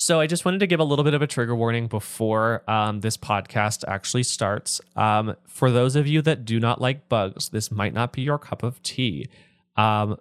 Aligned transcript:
So 0.00 0.18
I 0.18 0.26
just 0.26 0.46
wanted 0.46 0.60
to 0.60 0.66
give 0.66 0.80
a 0.80 0.84
little 0.84 1.04
bit 1.04 1.12
of 1.12 1.20
a 1.20 1.26
trigger 1.26 1.54
warning 1.54 1.86
before 1.86 2.62
um, 2.66 3.00
this 3.00 3.18
podcast 3.18 3.84
actually 3.86 4.22
starts. 4.22 4.80
Um, 4.96 5.36
for 5.46 5.70
those 5.70 5.94
of 5.94 6.06
you 6.06 6.22
that 6.22 6.46
do 6.46 6.58
not 6.58 6.80
like 6.80 7.10
bugs, 7.10 7.50
this 7.50 7.70
might 7.70 7.92
not 7.92 8.14
be 8.14 8.22
your 8.22 8.38
cup 8.38 8.62
of 8.62 8.82
tea. 8.82 9.28
Um, 9.76 10.18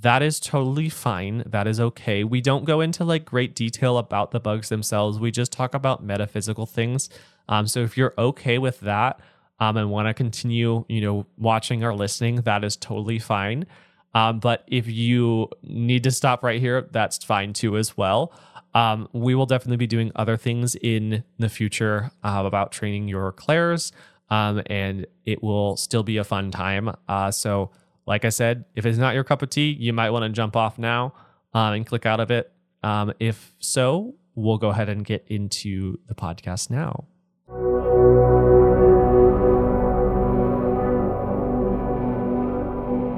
that 0.00 0.20
is 0.20 0.40
totally 0.40 0.88
fine. 0.88 1.44
That 1.46 1.68
is 1.68 1.78
okay. 1.78 2.24
We 2.24 2.40
don't 2.40 2.64
go 2.64 2.80
into 2.80 3.04
like 3.04 3.24
great 3.24 3.54
detail 3.54 3.98
about 3.98 4.32
the 4.32 4.40
bugs 4.40 4.68
themselves. 4.68 5.20
We 5.20 5.30
just 5.30 5.52
talk 5.52 5.74
about 5.74 6.02
metaphysical 6.02 6.66
things. 6.66 7.08
Um, 7.48 7.68
so 7.68 7.82
if 7.82 7.96
you're 7.96 8.14
okay 8.18 8.58
with 8.58 8.80
that 8.80 9.20
um, 9.60 9.76
and 9.76 9.92
want 9.92 10.08
to 10.08 10.14
continue, 10.14 10.84
you 10.88 11.02
know, 11.02 11.24
watching 11.38 11.84
or 11.84 11.94
listening, 11.94 12.40
that 12.42 12.64
is 12.64 12.74
totally 12.74 13.20
fine. 13.20 13.66
Um, 14.12 14.40
but 14.40 14.64
if 14.66 14.88
you 14.88 15.50
need 15.62 16.02
to 16.02 16.10
stop 16.10 16.42
right 16.42 16.60
here, 16.60 16.88
that's 16.90 17.22
fine 17.22 17.52
too 17.52 17.76
as 17.76 17.96
well. 17.96 18.32
Um, 18.74 19.08
we 19.12 19.34
will 19.34 19.46
definitely 19.46 19.76
be 19.76 19.86
doing 19.86 20.12
other 20.14 20.36
things 20.36 20.76
in 20.76 21.24
the 21.38 21.48
future 21.48 22.10
uh, 22.22 22.42
about 22.44 22.72
training 22.72 23.08
your 23.08 23.32
clairs, 23.32 23.92
um, 24.28 24.62
and 24.66 25.06
it 25.24 25.42
will 25.42 25.76
still 25.76 26.02
be 26.02 26.16
a 26.18 26.24
fun 26.24 26.50
time. 26.50 26.94
Uh, 27.08 27.30
so, 27.30 27.70
like 28.06 28.24
I 28.24 28.28
said, 28.28 28.64
if 28.76 28.86
it's 28.86 28.98
not 28.98 29.14
your 29.14 29.24
cup 29.24 29.42
of 29.42 29.50
tea, 29.50 29.70
you 29.70 29.92
might 29.92 30.10
want 30.10 30.24
to 30.24 30.28
jump 30.28 30.56
off 30.56 30.78
now 30.78 31.14
um, 31.52 31.74
and 31.74 31.86
click 31.86 32.06
out 32.06 32.20
of 32.20 32.30
it. 32.30 32.52
Um, 32.82 33.12
if 33.18 33.52
so, 33.58 34.14
we'll 34.34 34.58
go 34.58 34.68
ahead 34.68 34.88
and 34.88 35.04
get 35.04 35.24
into 35.28 35.98
the 36.06 36.14
podcast 36.14 36.70
now. 36.70 37.06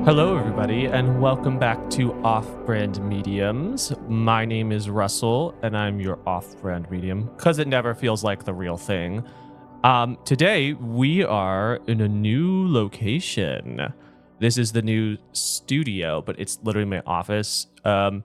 Hello, 0.05 0.37
everybody, 0.37 0.87
and 0.87 1.23
welcome 1.23 1.61
back 1.61 1.79
to 1.91 2.13
Off 2.25 2.45
Brand 2.67 3.01
Mediums. 3.09 3.93
My 4.09 4.45
name 4.45 4.73
is 4.73 4.91
Russell, 4.91 5.55
and 5.63 5.77
I'm 5.77 6.01
your 6.01 6.19
off 6.29 6.61
brand 6.61 6.91
medium 6.91 7.31
because 7.37 7.61
it 7.61 7.69
never 7.69 7.95
feels 7.95 8.25
like 8.25 8.45
the 8.45 8.53
real 8.53 8.77
thing. 8.77 9.23
Um, 9.85 10.19
today, 10.25 10.73
we 10.73 11.23
are 11.23 11.79
in 11.87 12.01
a 12.01 12.09
new 12.09 12.67
location. 12.67 13.95
This 14.41 14.59
is 14.59 14.73
the 14.73 14.83
new 14.83 15.19
studio, 15.31 16.21
but 16.21 16.35
it's 16.37 16.59
literally 16.65 16.91
my 16.91 17.03
office. 17.07 17.69
Um, 17.85 18.25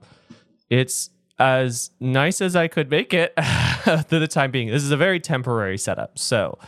it's 0.70 1.10
as 1.38 1.92
nice 2.00 2.40
as 2.40 2.56
I 2.56 2.66
could 2.66 2.90
make 2.90 3.14
it 3.14 3.32
for 3.84 4.18
the 4.18 4.26
time 4.26 4.50
being. 4.50 4.66
This 4.66 4.82
is 4.82 4.90
a 4.90 4.96
very 4.96 5.20
temporary 5.20 5.78
setup. 5.78 6.18
So, 6.18 6.58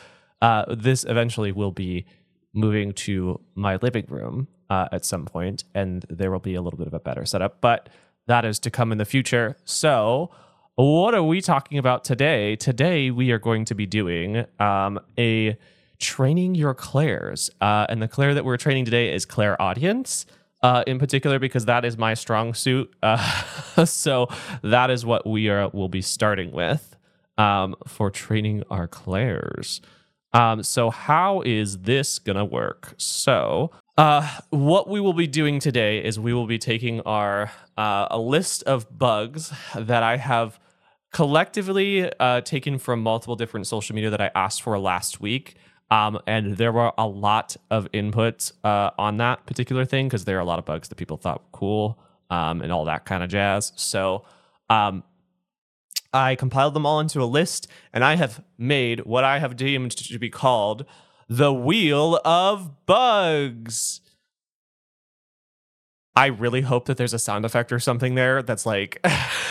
uh, 0.40 0.72
this 0.72 1.02
eventually 1.02 1.50
will 1.50 1.72
be 1.72 2.06
moving 2.54 2.92
to 2.92 3.40
my 3.56 3.74
living 3.82 4.06
room 4.08 4.46
uh, 4.70 4.88
at 4.92 5.04
some 5.04 5.26
point, 5.26 5.64
and 5.74 6.06
there 6.08 6.30
will 6.30 6.38
be 6.38 6.54
a 6.54 6.62
little 6.62 6.78
bit 6.78 6.86
of 6.86 6.94
a 6.94 7.00
better 7.00 7.26
setup, 7.26 7.60
but 7.60 7.88
that 8.26 8.44
is 8.44 8.58
to 8.60 8.70
come 8.70 8.92
in 8.92 8.98
the 8.98 9.04
future. 9.04 9.56
So, 9.64 10.30
what 10.76 11.14
are 11.14 11.22
we 11.22 11.40
talking 11.40 11.76
about 11.76 12.04
today? 12.04 12.56
Today, 12.56 13.10
we 13.10 13.32
are 13.32 13.38
going 13.38 13.64
to 13.66 13.74
be 13.74 13.84
doing 13.84 14.46
um, 14.58 14.98
a 15.18 15.58
training 15.98 16.54
your 16.54 16.72
clairs. 16.72 17.50
Uh, 17.60 17.86
and 17.88 18.00
the 18.00 18.08
clair 18.08 18.32
that 18.32 18.44
we're 18.44 18.56
training 18.56 18.86
today 18.86 19.12
is 19.12 19.26
clairaudience. 19.26 20.24
Uh, 20.62 20.84
in 20.86 20.98
particular, 20.98 21.38
because 21.38 21.64
that 21.64 21.86
is 21.86 21.96
my 21.96 22.14
strong 22.14 22.54
suit. 22.54 22.92
Uh, 23.02 23.84
so 23.86 24.28
that 24.62 24.90
is 24.90 25.06
what 25.06 25.26
we 25.26 25.48
are 25.48 25.70
will 25.70 25.88
be 25.88 26.02
starting 26.02 26.52
with 26.52 26.96
um, 27.38 27.74
for 27.86 28.10
training 28.10 28.62
our 28.70 28.86
clairs. 28.86 29.80
Um, 30.32 30.62
so 30.62 30.90
how 30.90 31.40
is 31.42 31.78
this 31.78 32.18
gonna 32.18 32.44
work? 32.44 32.94
So 32.98 33.70
uh, 33.96 34.28
what 34.50 34.88
we 34.88 35.00
will 35.00 35.12
be 35.12 35.26
doing 35.26 35.58
today 35.58 36.02
is 36.02 36.18
we 36.18 36.32
will 36.32 36.46
be 36.46 36.58
taking 36.58 37.00
our 37.02 37.50
uh, 37.76 38.08
a 38.10 38.18
list 38.18 38.62
of 38.64 38.98
bugs 38.98 39.52
that 39.74 40.02
I 40.02 40.16
have 40.16 40.58
collectively 41.12 42.10
uh, 42.20 42.40
taken 42.42 42.78
from 42.78 43.02
multiple 43.02 43.36
different 43.36 43.66
social 43.66 43.94
media 43.94 44.10
that 44.10 44.20
I 44.20 44.30
asked 44.34 44.62
for 44.62 44.78
last 44.78 45.20
week. 45.20 45.56
Um, 45.90 46.20
and 46.26 46.56
there 46.56 46.70
were 46.70 46.92
a 46.96 47.06
lot 47.06 47.56
of 47.68 47.90
inputs 47.92 48.52
uh, 48.62 48.90
on 48.96 49.16
that 49.16 49.44
particular 49.46 49.84
thing 49.84 50.06
because 50.06 50.24
there 50.24 50.36
are 50.36 50.40
a 50.40 50.44
lot 50.44 50.60
of 50.60 50.64
bugs 50.64 50.88
that 50.88 50.94
people 50.94 51.16
thought 51.16 51.40
were 51.40 51.58
cool 51.58 51.98
um, 52.30 52.62
and 52.62 52.70
all 52.72 52.84
that 52.84 53.04
kind 53.04 53.24
of 53.24 53.28
jazz. 53.28 53.72
So 53.74 54.24
um, 54.68 55.02
I 56.12 56.36
compiled 56.36 56.74
them 56.74 56.86
all 56.86 57.00
into 57.00 57.20
a 57.20 57.24
list 57.24 57.66
and 57.92 58.04
I 58.04 58.14
have 58.14 58.42
made 58.56 59.00
what 59.00 59.24
I 59.24 59.40
have 59.40 59.56
deemed 59.56 59.90
to 59.96 60.18
be 60.18 60.30
called 60.30 60.86
the 61.30 61.54
Wheel 61.54 62.20
of 62.24 62.84
Bugs. 62.86 64.00
I 66.16 66.26
really 66.26 66.62
hope 66.62 66.86
that 66.86 66.96
there's 66.96 67.14
a 67.14 67.20
sound 67.20 67.44
effect 67.44 67.70
or 67.70 67.78
something 67.78 68.16
there 68.16 68.42
that's 68.42 68.66
like 68.66 69.00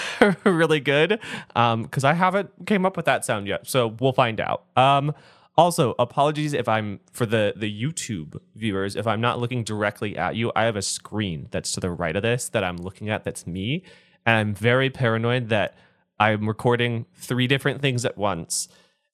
really 0.44 0.82
good 0.82 1.22
because 1.48 2.04
um, 2.04 2.06
I 2.06 2.14
haven't 2.14 2.52
came 2.68 2.86
up 2.86 2.98
with 2.98 3.06
that 3.06 3.24
sound 3.24 3.48
yet. 3.48 3.66
So 3.66 3.96
we'll 4.00 4.12
find 4.12 4.42
out. 4.42 4.66
Um, 4.76 5.14
also, 5.58 5.96
apologies 5.98 6.52
if 6.54 6.68
I'm 6.68 7.00
for 7.14 7.26
the 7.26 7.54
the 7.56 7.72
YouTube 7.72 8.40
viewers 8.56 8.98
if 8.98 9.08
I'm 9.08 9.22
not 9.22 9.40
looking 9.40 9.64
directly 9.64 10.18
at 10.18 10.36
you. 10.36 10.52
I 10.56 10.66
have 10.66 10.76
a 10.76 10.82
screen 10.82 11.48
that's 11.52 11.72
to 11.74 11.80
the 11.80 11.92
right 11.92 12.16
of 12.16 12.24
this 12.24 12.50
that 12.50 12.64
I'm 12.64 12.78
looking 12.78 13.10
at. 13.10 13.24
That's 13.24 13.48
me, 13.48 13.84
and 14.26 14.36
I'm 14.38 14.54
very 14.54 14.90
paranoid 14.90 15.48
that 15.50 15.78
I'm 16.20 16.48
recording 16.48 17.06
three 17.16 17.48
different 17.48 17.82
things 17.82 18.04
at 18.04 18.18
once. 18.18 18.68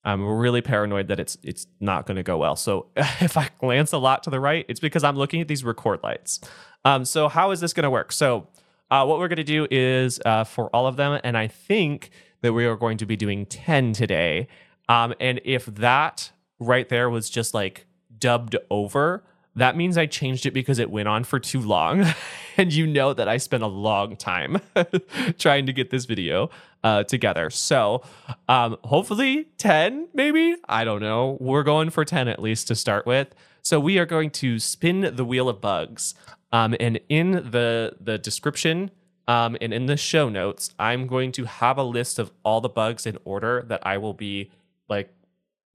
I'm 0.06 0.24
really 0.24 0.62
paranoid 0.62 1.08
that 1.08 1.20
it's 1.20 1.38
it's 1.44 1.68
not 1.80 2.06
going 2.06 2.18
to 2.18 2.24
go 2.24 2.38
well. 2.38 2.56
So 2.56 2.88
if 2.96 3.38
I 3.38 3.50
glance 3.60 3.92
a 3.92 3.98
lot 3.98 4.24
to 4.24 4.30
the 4.30 4.40
right, 4.40 4.66
it's 4.70 4.80
because 4.80 5.04
I'm 5.04 5.18
looking 5.18 5.42
at 5.42 5.48
these 5.48 5.64
record 5.64 6.02
lights. 6.04 6.40
Um, 6.86 7.04
so 7.04 7.28
how 7.28 7.52
is 7.52 7.60
this 7.60 7.74
going 7.74 7.84
to 7.84 7.90
work? 7.90 8.12
So 8.12 8.48
uh, 8.92 9.04
what 9.06 9.18
we're 9.18 9.28
going 9.28 9.38
to 9.38 9.44
do 9.44 9.68
is 9.72 10.20
uh, 10.26 10.44
for 10.44 10.70
all 10.70 10.86
of 10.86 10.96
them, 10.96 11.20
and 11.24 11.36
I 11.36 11.48
think 11.48 12.12
that 12.42 12.54
we 12.54 12.66
are 12.66 12.76
going 12.76 12.98
to 13.00 13.06
be 13.06 13.16
doing 13.16 13.48
ten 13.48 13.94
today. 13.94 14.48
Um, 14.88 15.16
and 15.20 15.42
if 15.44 15.66
that 15.66 16.32
right 16.60 16.88
there 16.88 17.10
was 17.10 17.30
just 17.30 17.56
like 17.56 17.88
dubbed 18.18 18.56
over, 18.70 19.24
that 19.56 19.78
means 19.78 19.98
I 19.98 20.06
changed 20.06 20.46
it 20.46 20.52
because 20.52 20.80
it 20.80 20.92
went 20.92 21.08
on 21.08 21.24
for 21.24 21.40
too 21.40 21.62
long. 21.62 22.06
and 22.58 22.74
you 22.74 22.86
know 22.86 23.14
that 23.14 23.28
I 23.28 23.38
spent 23.38 23.64
a 23.64 23.68
long 23.68 24.16
time 24.16 24.62
trying 25.38 25.66
to 25.66 25.74
get 25.74 25.90
this 25.90 26.06
video 26.06 26.50
uh, 26.84 27.04
together. 27.04 27.50
So 27.50 28.04
um, 28.50 28.78
hopefully 28.84 29.48
10, 29.58 30.10
maybe. 30.14 30.56
I 30.68 30.84
don't 30.84 31.02
know. 31.02 31.38
We're 31.40 31.64
going 31.64 31.90
for 31.90 32.06
10 32.06 32.28
at 32.28 32.42
least 32.42 32.68
to 32.68 32.76
start 32.76 33.06
with. 33.06 33.34
So 33.62 33.80
we 33.80 33.98
are 33.98 34.06
going 34.06 34.30
to 34.32 34.60
spin 34.60 35.16
the 35.16 35.26
wheel 35.26 35.50
of 35.50 35.62
bugs. 35.62 36.16
Um, 36.52 36.76
and 36.80 37.00
in 37.10 37.32
the, 37.32 37.96
the 38.00 38.18
description 38.18 38.92
um, 39.28 39.58
and 39.60 39.74
in 39.74 39.88
the 39.88 39.98
show 39.98 40.30
notes, 40.30 40.74
I'm 40.78 41.08
going 41.08 41.32
to 41.34 41.46
have 41.46 41.78
a 41.78 41.84
list 41.84 42.20
of 42.20 42.32
all 42.44 42.62
the 42.62 42.70
bugs 42.70 43.06
in 43.06 43.18
order 43.26 43.66
that 43.68 43.86
I 43.86 43.98
will 43.98 44.14
be 44.14 44.52
like, 44.88 45.12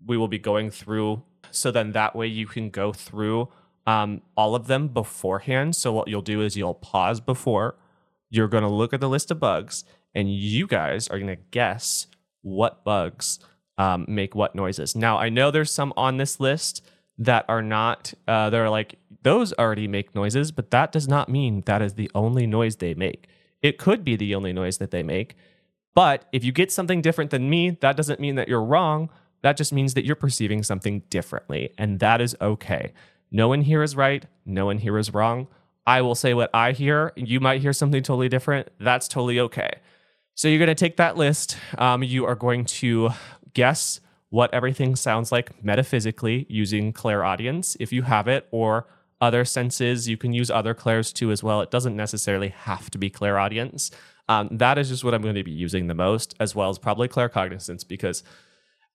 we 0.07 0.17
will 0.17 0.29
be 0.29 0.39
going 0.39 0.71
through. 0.71 1.23
So 1.51 1.71
then 1.71 1.93
that 1.93 2.15
way 2.15 2.27
you 2.27 2.47
can 2.47 2.71
go 2.71 2.93
through 2.93 3.49
um, 3.87 4.23
all 4.37 4.55
of 4.55 4.67
them 4.67 4.89
beforehand. 4.89 5.77
So 5.77 5.93
what 5.93 6.09
you'll 6.09 6.23
do 6.23 6.43
is 6.43 6.57
you'll 6.57 6.75
pause 6.75 7.21
before, 7.21 7.77
you're 8.31 8.49
going 8.49 8.63
to 8.63 8.69
look 8.69 8.93
at 8.93 9.01
the 9.01 9.09
list 9.09 9.31
of 9.31 9.41
bugs, 9.41 9.85
and 10.15 10.33
you 10.33 10.67
guys 10.67 11.09
are 11.09 11.19
going 11.19 11.37
to 11.37 11.43
guess 11.51 12.07
what 12.43 12.85
bugs 12.85 13.39
um, 13.79 14.05
make 14.09 14.35
what 14.35 14.55
noises. 14.55 14.95
Now, 14.95 15.19
I 15.19 15.29
know 15.29 15.51
there's 15.51 15.73
some 15.73 15.93
on 15.97 16.17
this 16.17 16.41
list 16.41 16.85
that 17.19 17.45
are 17.49 17.63
not, 17.63 18.15
uh, 18.29 18.51
they're 18.51 18.71
like, 18.71 18.97
those 19.23 19.53
already 19.55 19.87
make 19.87 20.15
noises, 20.15 20.53
but 20.53 20.71
that 20.71 20.93
does 20.93 21.07
not 21.07 21.29
mean 21.29 21.63
that 21.67 21.83
is 21.83 21.95
the 21.95 22.11
only 22.15 22.47
noise 22.47 22.77
they 22.77 22.95
make. 22.95 23.27
It 23.63 23.79
could 23.79 24.05
be 24.05 24.17
the 24.17 24.35
only 24.35 24.53
noise 24.53 24.79
that 24.79 24.91
they 24.91 25.03
make. 25.03 25.37
But 25.95 26.27
if 26.33 26.45
you 26.45 26.53
get 26.53 26.73
something 26.73 27.03
different 27.03 27.31
than 27.31 27.51
me, 27.51 27.71
that 27.81 27.97
doesn't 27.97 28.21
mean 28.21 28.37
that 28.37 28.49
you're 28.49 28.63
wrong. 28.63 29.11
That 29.43 29.57
just 29.57 29.73
means 29.73 29.95
that 29.95 30.05
you're 30.05 30.17
perceiving 30.17 30.63
something 30.63 31.01
differently. 31.11 31.75
And 31.77 32.01
that 32.01 32.21
is 32.21 32.37
okay. 32.41 32.93
No 33.31 33.49
one 33.49 33.63
here 33.63 33.83
is 33.83 33.95
right. 33.97 34.25
No 34.45 34.67
one 34.67 34.79
here 34.79 34.99
is 34.99 35.15
wrong. 35.15 35.49
I 35.87 36.03
will 36.03 36.15
say 36.15 36.35
what 36.35 36.51
I 36.55 36.73
hear. 36.73 37.13
You 37.17 37.41
might 37.41 37.61
hear 37.61 37.73
something 37.73 38.03
totally 38.03 38.29
different. 38.29 38.69
That's 38.79 39.09
totally 39.09 39.41
okay. 39.41 39.71
So 40.35 40.49
you're 40.49 40.59
going 40.59 40.69
to 40.69 40.75
take 40.75 40.97
that 40.97 41.17
list. 41.17 41.57
Um, 41.79 42.03
you 42.03 42.25
are 42.25 42.35
going 42.35 42.65
to 42.67 43.11
guess 43.55 44.01
what 44.31 44.53
everything 44.55 44.95
sounds 44.97 45.33
like 45.33 45.63
metaphysically 45.63 46.47
using 46.49 46.93
clairaudience 46.93 47.77
if 47.81 47.93
you 47.93 48.03
have 48.03 48.29
it, 48.29 48.47
or 48.51 48.87
other 49.21 49.45
senses. 49.45 50.09
You 50.09 50.17
can 50.17 50.33
use 50.33 50.51
other 50.51 50.73
clairs 50.73 51.13
too 51.13 51.31
as 51.31 51.43
well. 51.43 51.61
It 51.61 51.71
doesn't 51.71 51.97
necessarily 51.97 52.49
have 52.49 52.91
to 52.91 52.99
be 52.99 53.11
clairaudience. 53.11 53.91
Um, 54.29 54.49
that 54.53 54.79
is 54.79 54.89
just 54.89 55.03
what 55.03 55.15
I'm 55.15 55.23
going 55.23 55.35
to 55.35 55.43
be 55.43 55.51
using 55.51 55.89
the 55.89 55.95
most, 55.95 56.35
as 56.39 56.55
well 56.55 56.71
as 56.71 56.79
probably 56.79 57.09
claircognizance, 57.09 57.87
because 57.87 58.23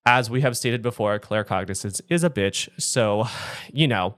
as 0.05 0.29
we 0.29 0.41
have 0.41 0.55
stated 0.57 0.81
before, 0.81 1.19
claircognizance 1.19 2.01
is 2.09 2.23
a 2.23 2.29
bitch. 2.29 2.69
So, 2.81 3.27
you 3.73 3.87
know, 3.87 4.15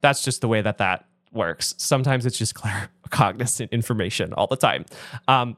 that's 0.00 0.22
just 0.22 0.40
the 0.40 0.48
way 0.48 0.62
that 0.62 0.78
that 0.78 1.06
works. 1.32 1.74
Sometimes 1.78 2.26
it's 2.26 2.38
just 2.38 2.54
claircognizant 3.10 3.70
information 3.72 4.32
all 4.34 4.46
the 4.46 4.56
time. 4.56 4.84
Um, 5.28 5.56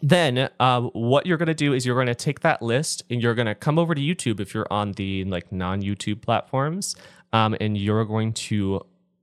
then 0.00 0.50
um, 0.58 0.90
what 0.94 1.26
you're 1.26 1.38
going 1.38 1.46
to 1.46 1.54
do 1.54 1.72
is 1.72 1.86
you're 1.86 1.94
going 1.94 2.08
to 2.08 2.14
take 2.14 2.40
that 2.40 2.60
list 2.62 3.02
and 3.08 3.22
you're 3.22 3.34
going 3.34 3.46
to 3.46 3.54
come 3.54 3.78
over 3.78 3.94
to 3.94 4.00
YouTube 4.00 4.40
if 4.40 4.52
you're 4.54 4.66
on 4.70 4.92
the 4.92 5.24
like 5.26 5.52
non-YouTube 5.52 6.22
platforms, 6.22 6.96
um, 7.32 7.56
and 7.60 7.78
you're 7.78 8.04
going 8.04 8.32
to 8.32 8.80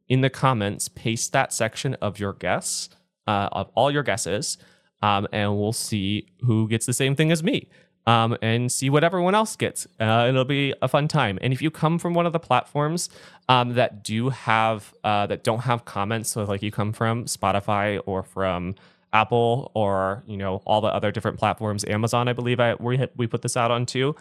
in 0.07 0.21
the 0.21 0.29
comments 0.29 0.87
paste 0.87 1.33
that 1.33 1.51
section 1.53 1.95
of 1.95 2.19
your 2.19 2.33
guess 2.33 2.89
uh, 3.27 3.49
of 3.51 3.69
all 3.75 3.91
your 3.91 4.03
guesses. 4.03 4.57
um, 5.01 5.27
and 5.31 5.57
we'll 5.57 5.73
see 5.73 6.27
who 6.41 6.67
gets 6.67 6.85
the 6.85 6.93
same 6.93 7.15
thing 7.15 7.31
as 7.31 7.43
me. 7.43 7.69
Um, 8.07 8.37
and 8.41 8.71
see 8.71 8.89
what 8.89 9.03
everyone 9.03 9.35
else 9.35 9.55
gets. 9.55 9.85
Uh, 9.99 10.25
it'll 10.27 10.43
be 10.43 10.73
a 10.81 10.87
fun 10.87 11.07
time. 11.07 11.37
And 11.41 11.53
if 11.53 11.61
you 11.61 11.69
come 11.69 11.99
from 11.99 12.15
one 12.15 12.25
of 12.25 12.33
the 12.33 12.39
platforms 12.39 13.07
um, 13.47 13.75
that 13.75 14.03
do 14.03 14.29
have 14.29 14.93
uh, 15.03 15.27
that 15.27 15.43
don't 15.43 15.59
have 15.59 15.85
comments, 15.85 16.31
so 16.31 16.43
like 16.43 16.63
you 16.63 16.71
come 16.71 16.91
from 16.91 17.25
Spotify 17.25 18.01
or 18.07 18.23
from 18.23 18.73
Apple 19.13 19.71
or 19.75 20.23
you 20.25 20.37
know 20.37 20.63
all 20.65 20.81
the 20.81 20.87
other 20.87 21.11
different 21.11 21.37
platforms, 21.37 21.85
Amazon, 21.85 22.27
I 22.27 22.33
believe 22.33 22.59
I 22.59 22.73
we 22.75 23.05
we 23.15 23.27
put 23.27 23.43
this 23.43 23.55
out 23.55 23.69
on 23.69 23.85
too. 23.85 24.15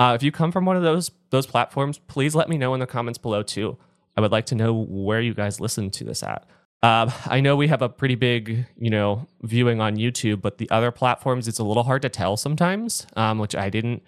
Uh, 0.00 0.14
if 0.14 0.22
you 0.22 0.32
come 0.32 0.50
from 0.50 0.64
one 0.64 0.76
of 0.76 0.82
those 0.82 1.10
those 1.30 1.46
platforms, 1.46 1.98
please 2.08 2.34
let 2.34 2.48
me 2.48 2.58
know 2.58 2.74
in 2.74 2.80
the 2.80 2.86
comments 2.86 3.18
below 3.18 3.42
too. 3.42 3.76
I 4.16 4.20
would 4.20 4.32
like 4.32 4.46
to 4.46 4.56
know 4.56 4.72
where 4.74 5.20
you 5.20 5.34
guys 5.34 5.60
listen 5.60 5.90
to 5.90 6.04
this 6.04 6.24
at. 6.24 6.44
Um, 6.82 7.10
I 7.26 7.40
know 7.40 7.56
we 7.56 7.66
have 7.68 7.82
a 7.82 7.88
pretty 7.88 8.14
big, 8.14 8.66
you 8.78 8.90
know, 8.90 9.26
viewing 9.42 9.80
on 9.80 9.96
YouTube, 9.96 10.40
but 10.40 10.58
the 10.58 10.70
other 10.70 10.92
platforms 10.92 11.48
it's 11.48 11.58
a 11.58 11.64
little 11.64 11.82
hard 11.82 12.02
to 12.02 12.08
tell 12.08 12.36
sometimes, 12.36 13.06
um, 13.16 13.38
which 13.38 13.56
I 13.56 13.68
didn't, 13.68 14.02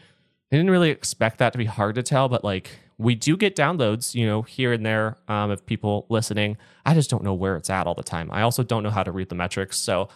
I 0.53 0.57
didn't 0.57 0.71
really 0.71 0.91
expect 0.91 1.39
that 1.39 1.53
to 1.53 1.59
be 1.59 1.65
hard 1.65 1.97
to 1.97 2.03
tell. 2.03 2.29
But 2.29 2.45
like, 2.45 2.71
we 2.97 3.15
do 3.15 3.37
get 3.37 3.57
downloads, 3.57 4.15
you 4.15 4.27
know, 4.27 4.43
here 4.43 4.73
and 4.73 4.87
there 4.87 5.17
um, 5.27 5.51
of 5.51 5.67
people 5.67 6.07
listening. 6.11 6.59
I 6.87 6.95
just 6.95 7.11
don't 7.11 7.25
know 7.25 7.35
where 7.35 7.57
it's 7.57 7.71
at 7.71 7.87
all 7.87 7.95
the 7.95 8.03
time. 8.05 8.31
I 8.31 8.43
also 8.43 8.63
don't 8.63 8.83
know 8.83 8.91
how 8.91 9.03
to 9.03 9.11
read 9.11 9.31
the 9.31 9.35
metrics. 9.35 9.77
So, 9.79 10.09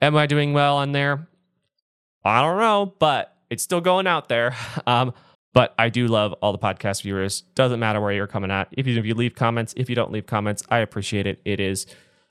am 0.00 0.16
I 0.16 0.26
doing 0.26 0.54
well 0.54 0.76
on 0.76 0.92
there? 0.92 1.28
I 2.24 2.40
don't 2.40 2.58
know, 2.58 2.94
but 2.98 3.36
it's 3.50 3.62
still 3.62 3.80
going 3.80 4.06
out 4.06 4.28
there. 4.28 4.56
Um, 4.86 5.12
but 5.58 5.74
I 5.76 5.88
do 5.88 6.06
love 6.06 6.34
all 6.34 6.52
the 6.52 6.58
podcast 6.58 7.02
viewers. 7.02 7.40
Doesn't 7.56 7.80
matter 7.80 8.00
where 8.00 8.12
you're 8.12 8.28
coming 8.28 8.52
at. 8.52 8.68
If 8.70 8.86
you, 8.86 8.96
if 8.96 9.04
you 9.04 9.16
leave 9.16 9.34
comments, 9.34 9.74
if 9.76 9.90
you 9.90 9.96
don't 9.96 10.12
leave 10.12 10.24
comments, 10.24 10.62
I 10.70 10.78
appreciate 10.78 11.26
it. 11.26 11.40
It 11.44 11.58
is 11.58 11.84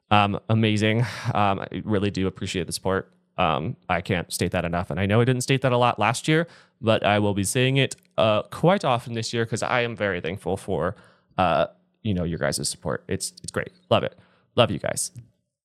um, 0.10 0.40
amazing. 0.48 1.02
Um, 1.34 1.60
I 1.60 1.82
really 1.84 2.10
do 2.10 2.26
appreciate 2.28 2.68
the 2.68 2.72
support. 2.72 3.12
Um, 3.38 3.76
I 3.90 4.00
can't 4.00 4.32
state 4.32 4.54
that 4.54 4.64
enough. 4.64 4.92
And 4.92 4.98
I 4.98 5.08
know 5.08 5.20
I 5.20 5.26
didn't 5.26 5.42
state 5.42 5.62
that 5.64 5.74
a 5.74 5.78
lot 5.78 6.00
last 6.00 6.30
year, 6.30 6.48
but 6.80 7.06
I 7.06 7.20
will 7.20 7.34
be 7.34 7.44
saying 7.44 7.76
it 7.76 7.98
uh, 8.18 8.44
quite 8.44 8.86
often 8.86 9.12
this 9.12 9.34
year 9.34 9.44
because 9.44 9.62
I 9.62 9.82
am 9.82 9.94
very 9.94 10.22
thankful 10.22 10.56
for 10.56 10.96
uh, 11.38 11.66
you 12.04 12.14
know 12.14 12.24
your 12.24 12.40
guys' 12.40 12.70
support. 12.70 13.04
It's 13.10 13.34
it's 13.44 13.52
great. 13.52 13.74
Love 13.90 14.06
it. 14.06 14.18
Love 14.56 14.72
you 14.72 14.80
guys. 14.80 15.12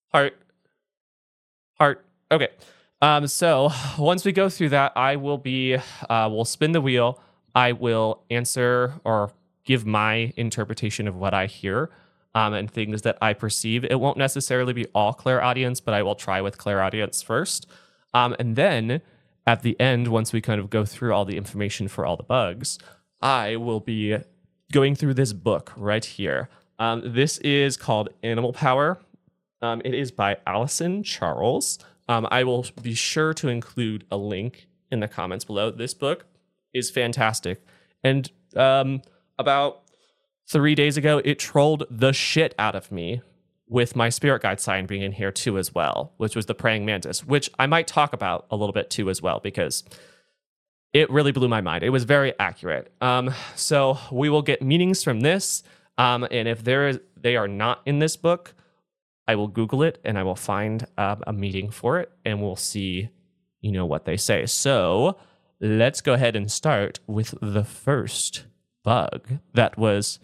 Heart. 0.08 0.34
Heart. 1.74 2.04
Okay. 2.32 2.48
Um, 3.00 3.28
so 3.28 3.70
once 4.00 4.24
we 4.24 4.32
go 4.32 4.48
through 4.48 4.70
that, 4.70 4.96
I 4.96 5.14
will 5.14 5.38
be 5.38 5.76
uh, 6.10 6.28
we'll 6.28 6.44
spin 6.44 6.72
the 6.72 6.80
wheel. 6.80 7.20
I 7.54 7.72
will 7.72 8.22
answer 8.30 8.94
or 9.04 9.32
give 9.64 9.86
my 9.86 10.32
interpretation 10.36 11.06
of 11.06 11.16
what 11.16 11.34
I 11.34 11.46
hear 11.46 11.90
um, 12.34 12.54
and 12.54 12.70
things 12.70 13.02
that 13.02 13.18
I 13.20 13.32
perceive. 13.32 13.84
It 13.84 14.00
won't 14.00 14.18
necessarily 14.18 14.72
be 14.72 14.86
all 14.94 15.12
clairaudience, 15.12 15.80
but 15.80 15.94
I 15.94 16.02
will 16.02 16.14
try 16.14 16.40
with 16.40 16.58
clairaudience 16.58 17.22
first. 17.22 17.66
Um, 18.14 18.34
and 18.38 18.56
then 18.56 19.00
at 19.46 19.62
the 19.62 19.78
end, 19.80 20.08
once 20.08 20.32
we 20.32 20.40
kind 20.40 20.60
of 20.60 20.70
go 20.70 20.84
through 20.84 21.12
all 21.12 21.24
the 21.24 21.36
information 21.36 21.88
for 21.88 22.06
all 22.06 22.16
the 22.16 22.22
bugs, 22.22 22.78
I 23.20 23.56
will 23.56 23.80
be 23.80 24.18
going 24.72 24.94
through 24.94 25.14
this 25.14 25.32
book 25.32 25.72
right 25.76 26.04
here. 26.04 26.48
Um, 26.78 27.02
this 27.04 27.38
is 27.38 27.76
called 27.76 28.08
Animal 28.22 28.52
Power. 28.52 28.98
Um, 29.60 29.80
it 29.84 29.94
is 29.94 30.10
by 30.10 30.38
Alyson 30.46 31.04
Charles. 31.04 31.78
Um, 32.08 32.26
I 32.30 32.44
will 32.44 32.66
be 32.82 32.94
sure 32.94 33.32
to 33.34 33.48
include 33.48 34.04
a 34.10 34.16
link 34.16 34.66
in 34.90 35.00
the 35.00 35.08
comments 35.08 35.44
below. 35.44 35.70
This 35.70 35.94
book 35.94 36.26
is 36.74 36.90
fantastic. 36.90 37.64
And 38.02 38.30
um, 38.56 39.02
about 39.38 39.82
three 40.46 40.74
days 40.74 40.96
ago, 40.96 41.20
it 41.24 41.38
trolled 41.38 41.84
the 41.90 42.12
shit 42.12 42.54
out 42.58 42.74
of 42.74 42.90
me 42.92 43.22
with 43.68 43.96
my 43.96 44.10
spirit 44.10 44.42
guide 44.42 44.60
sign 44.60 44.86
being 44.86 45.02
in 45.02 45.12
here 45.12 45.32
too 45.32 45.56
as 45.56 45.74
well, 45.74 46.12
which 46.18 46.36
was 46.36 46.46
the 46.46 46.54
praying 46.54 46.84
mantis, 46.84 47.24
which 47.24 47.50
I 47.58 47.66
might 47.66 47.86
talk 47.86 48.12
about 48.12 48.46
a 48.50 48.56
little 48.56 48.72
bit 48.72 48.90
too 48.90 49.08
as 49.08 49.22
well 49.22 49.40
because 49.40 49.82
it 50.92 51.10
really 51.10 51.32
blew 51.32 51.48
my 51.48 51.62
mind. 51.62 51.82
It 51.82 51.90
was 51.90 52.04
very 52.04 52.34
accurate. 52.38 52.92
Um, 53.00 53.32
so 53.56 53.98
we 54.10 54.28
will 54.28 54.42
get 54.42 54.60
meanings 54.60 55.02
from 55.02 55.20
this, 55.20 55.62
um, 55.96 56.26
and 56.30 56.46
if 56.46 56.62
there 56.64 56.88
is, 56.88 57.00
they 57.16 57.36
are 57.36 57.48
not 57.48 57.80
in 57.86 57.98
this 57.98 58.16
book, 58.16 58.54
I 59.26 59.36
will 59.36 59.48
Google 59.48 59.82
it 59.82 59.98
and 60.04 60.18
I 60.18 60.22
will 60.22 60.36
find 60.36 60.86
uh, 60.98 61.16
a 61.26 61.32
meeting 61.32 61.70
for 61.70 62.00
it, 62.00 62.10
and 62.26 62.42
we'll 62.42 62.56
see, 62.56 63.08
you 63.62 63.72
know, 63.72 63.86
what 63.86 64.04
they 64.04 64.18
say. 64.18 64.44
So 64.44 65.16
let's 65.62 66.00
go 66.00 66.14
ahead 66.14 66.34
and 66.34 66.50
start 66.50 66.98
with 67.06 67.34
the 67.40 67.62
first 67.62 68.44
bug 68.82 69.38
that 69.54 69.78
was 69.78 70.18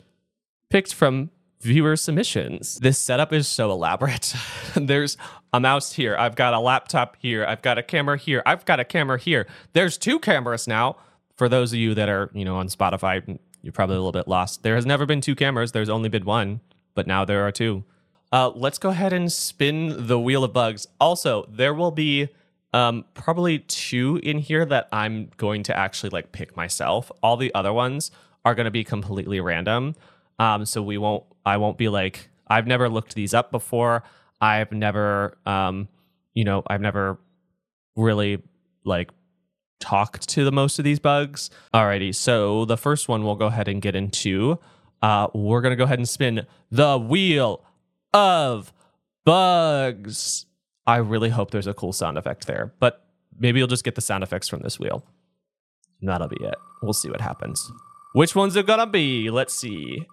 picked 0.68 0.92
from 0.92 1.30
viewer 1.60 1.96
submissions. 1.96 2.76
This 2.80 2.98
setup 2.98 3.32
is 3.32 3.46
so 3.46 3.70
elaborate. 3.70 4.34
There's 4.74 5.16
a 5.52 5.60
mouse 5.60 5.92
here. 5.92 6.16
I've 6.18 6.34
got 6.34 6.54
a 6.54 6.58
laptop 6.58 7.16
here. 7.20 7.46
I've 7.46 7.62
got 7.62 7.78
a 7.78 7.84
camera 7.84 8.18
here. 8.18 8.42
I've 8.44 8.64
got 8.64 8.80
a 8.80 8.84
camera 8.84 9.16
here. 9.16 9.46
There's 9.72 9.96
two 9.96 10.18
cameras 10.18 10.66
now. 10.66 10.96
For 11.36 11.48
those 11.48 11.72
of 11.72 11.78
you 11.78 11.94
that 11.94 12.08
are, 12.08 12.30
you 12.34 12.44
know, 12.44 12.56
on 12.56 12.66
Spotify, 12.66 13.38
you're 13.62 13.72
probably 13.72 13.94
a 13.94 14.00
little 14.00 14.10
bit 14.10 14.26
lost. 14.26 14.64
There 14.64 14.74
has 14.74 14.84
never 14.84 15.06
been 15.06 15.20
two 15.20 15.36
cameras. 15.36 15.70
There's 15.70 15.88
only 15.88 16.08
been 16.08 16.24
one, 16.24 16.60
but 16.94 17.06
now 17.06 17.24
there 17.24 17.46
are 17.46 17.52
two. 17.52 17.84
Uh, 18.32 18.50
let's 18.56 18.78
go 18.78 18.88
ahead 18.88 19.12
and 19.12 19.32
spin 19.32 20.08
the 20.08 20.18
wheel 20.18 20.42
of 20.42 20.52
bugs. 20.52 20.88
Also, 21.00 21.48
there 21.48 21.72
will 21.72 21.92
be 21.92 22.28
um, 22.72 23.04
probably 23.14 23.60
two 23.60 24.20
in 24.22 24.38
here 24.38 24.64
that 24.66 24.88
I'm 24.92 25.30
going 25.36 25.62
to 25.64 25.76
actually 25.76 26.10
like 26.10 26.32
pick 26.32 26.56
myself. 26.56 27.10
All 27.22 27.36
the 27.36 27.54
other 27.54 27.72
ones 27.72 28.10
are 28.44 28.54
going 28.54 28.66
to 28.66 28.70
be 28.70 28.84
completely 28.84 29.40
random. 29.40 29.94
Um, 30.38 30.64
so 30.64 30.82
we 30.82 30.98
won't, 30.98 31.24
I 31.44 31.56
won't 31.56 31.78
be 31.78 31.88
like, 31.88 32.28
I've 32.46 32.66
never 32.66 32.88
looked 32.88 33.14
these 33.14 33.34
up 33.34 33.50
before. 33.50 34.02
I've 34.40 34.72
never, 34.72 35.36
um, 35.46 35.88
you 36.34 36.44
know, 36.44 36.62
I've 36.66 36.80
never 36.80 37.18
really 37.96 38.42
like 38.84 39.10
talked 39.80 40.28
to 40.30 40.44
the 40.44 40.52
most 40.52 40.78
of 40.78 40.84
these 40.84 40.98
bugs. 40.98 41.50
Alrighty, 41.74 42.14
so 42.14 42.64
the 42.64 42.76
first 42.76 43.08
one 43.08 43.24
we'll 43.24 43.34
go 43.34 43.46
ahead 43.46 43.68
and 43.68 43.82
get 43.82 43.94
into. 43.94 44.58
Uh, 45.02 45.28
we're 45.34 45.60
gonna 45.60 45.76
go 45.76 45.84
ahead 45.84 45.98
and 45.98 46.08
spin 46.08 46.46
the 46.70 46.98
wheel 46.98 47.64
of 48.12 48.72
bugs. 49.24 50.46
I 50.88 50.96
really 50.96 51.28
hope 51.28 51.50
there's 51.50 51.66
a 51.66 51.74
cool 51.74 51.92
sound 51.92 52.16
effect 52.16 52.46
there, 52.46 52.72
but 52.80 53.04
maybe 53.38 53.58
you'll 53.58 53.68
just 53.68 53.84
get 53.84 53.94
the 53.94 54.00
sound 54.00 54.24
effects 54.24 54.48
from 54.48 54.60
this 54.60 54.80
wheel. 54.80 55.04
And 56.00 56.08
that'll 56.08 56.28
be 56.28 56.42
it. 56.42 56.54
We'll 56.82 56.94
see 56.94 57.10
what 57.10 57.20
happens. 57.20 57.70
Which 58.14 58.34
one's 58.34 58.56
it 58.56 58.66
gonna 58.66 58.86
be? 58.86 59.30
Let's 59.30 59.52
see. 59.52 60.06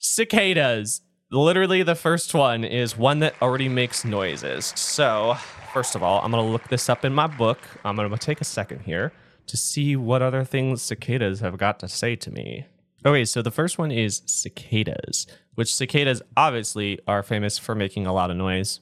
Cicadas. 0.00 1.02
Literally, 1.30 1.84
the 1.84 1.94
first 1.94 2.34
one 2.34 2.64
is 2.64 2.98
one 2.98 3.20
that 3.20 3.34
already 3.40 3.68
makes 3.68 4.04
noises. 4.04 4.72
So, 4.74 5.36
first 5.72 5.94
of 5.94 6.02
all, 6.02 6.20
I'm 6.24 6.32
gonna 6.32 6.44
look 6.44 6.66
this 6.66 6.88
up 6.88 7.04
in 7.04 7.14
my 7.14 7.28
book. 7.28 7.58
I'm 7.84 7.94
gonna 7.94 8.18
take 8.18 8.40
a 8.40 8.44
second 8.44 8.80
here 8.80 9.12
to 9.46 9.56
see 9.56 9.94
what 9.94 10.22
other 10.22 10.42
things 10.42 10.82
cicadas 10.82 11.38
have 11.38 11.56
got 11.56 11.78
to 11.80 11.88
say 11.88 12.16
to 12.16 12.32
me. 12.32 12.66
Okay, 13.06 13.24
so 13.24 13.42
the 13.42 13.50
first 13.50 13.78
one 13.78 13.92
is 13.92 14.22
cicadas, 14.26 15.26
which 15.54 15.72
cicadas 15.72 16.20
obviously 16.36 16.98
are 17.06 17.22
famous 17.22 17.56
for 17.56 17.74
making 17.74 18.06
a 18.06 18.12
lot 18.12 18.30
of 18.30 18.36
noise, 18.36 18.80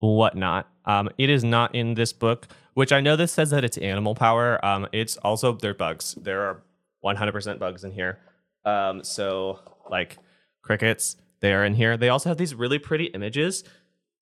whatnot. 0.00 0.68
Um, 0.84 1.08
it 1.16 1.30
is 1.30 1.44
not 1.44 1.74
in 1.74 1.94
this 1.94 2.12
book, 2.12 2.48
which 2.74 2.92
I 2.92 3.00
know 3.00 3.16
this 3.16 3.32
says 3.32 3.50
that 3.50 3.64
it's 3.64 3.78
animal 3.78 4.14
power. 4.14 4.62
Um, 4.64 4.86
it's 4.92 5.16
also 5.18 5.52
they're 5.52 5.72
bugs. 5.72 6.14
There 6.20 6.42
are 6.42 6.62
100% 7.04 7.58
bugs 7.58 7.84
in 7.84 7.92
here. 7.92 8.18
Um, 8.66 9.02
so 9.02 9.60
like 9.90 10.18
crickets, 10.62 11.16
they 11.40 11.54
are 11.54 11.64
in 11.64 11.74
here. 11.74 11.96
They 11.96 12.10
also 12.10 12.28
have 12.28 12.38
these 12.38 12.54
really 12.54 12.78
pretty 12.78 13.06
images. 13.06 13.64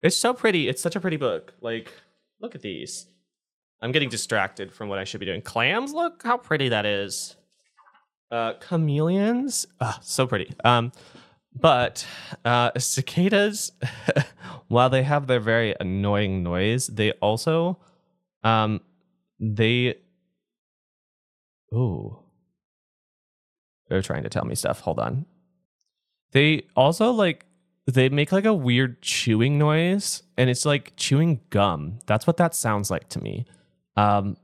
It's 0.03 0.15
so 0.15 0.33
pretty. 0.33 0.69
It's 0.69 0.81
such 0.81 0.95
a 0.95 0.99
pretty 0.99 1.17
book. 1.17 1.53
Like, 1.61 1.91
look 2.39 2.53
at 2.53 2.61
these. 2.61 3.07
I'm 3.81 3.91
getting 3.91 4.09
distracted 4.09 4.71
from 4.71 4.87
what 4.87 4.99
I 4.99 5.03
should 5.03 5.19
be 5.19 5.25
doing. 5.25 5.41
Clams, 5.41 5.93
look 5.93 6.21
how 6.23 6.37
pretty 6.37 6.69
that 6.69 6.85
is. 6.85 7.35
Uh, 8.31 8.53
chameleons, 8.53 9.65
ah, 9.79 9.99
so 10.01 10.25
pretty. 10.25 10.53
Um, 10.63 10.91
but 11.53 12.05
uh, 12.43 12.71
cicadas, 12.77 13.71
while 14.67 14.89
they 14.89 15.03
have 15.03 15.27
their 15.27 15.39
very 15.39 15.75
annoying 15.79 16.43
noise, 16.43 16.87
they 16.87 17.11
also, 17.13 17.77
um, 18.43 18.81
they, 19.39 19.95
ooh, 21.73 22.19
they're 23.87 24.01
trying 24.01 24.23
to 24.23 24.29
tell 24.29 24.45
me 24.45 24.55
stuff. 24.55 24.81
Hold 24.81 24.99
on. 24.99 25.25
They 26.31 26.63
also 26.75 27.11
like 27.11 27.45
they 27.87 28.09
make 28.09 28.31
like 28.31 28.45
a 28.45 28.53
weird 28.53 29.01
chewing 29.01 29.57
noise, 29.57 30.23
and 30.37 30.49
it's 30.49 30.65
like 30.65 30.93
chewing 30.97 31.41
gum. 31.49 31.99
That's 32.07 32.25
what 32.27 32.37
that 32.37 32.55
sounds 32.55 32.89
like 32.89 33.07
to 33.09 33.21
me. 33.21 33.45
Um, 33.95 34.35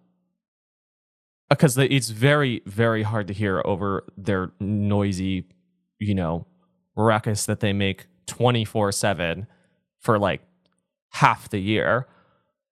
because 1.51 1.77
it's 1.77 2.09
very 2.09 2.61
very 2.65 3.03
hard 3.03 3.27
to 3.27 3.33
hear 3.33 3.61
over 3.65 4.03
their 4.17 4.51
noisy 4.59 5.45
you 5.99 6.15
know 6.15 6.47
ruckus 6.95 7.45
that 7.45 7.59
they 7.59 7.73
make 7.73 8.07
24/7 8.27 9.45
for 9.99 10.17
like 10.17 10.41
half 11.09 11.49
the 11.49 11.59
year 11.59 12.07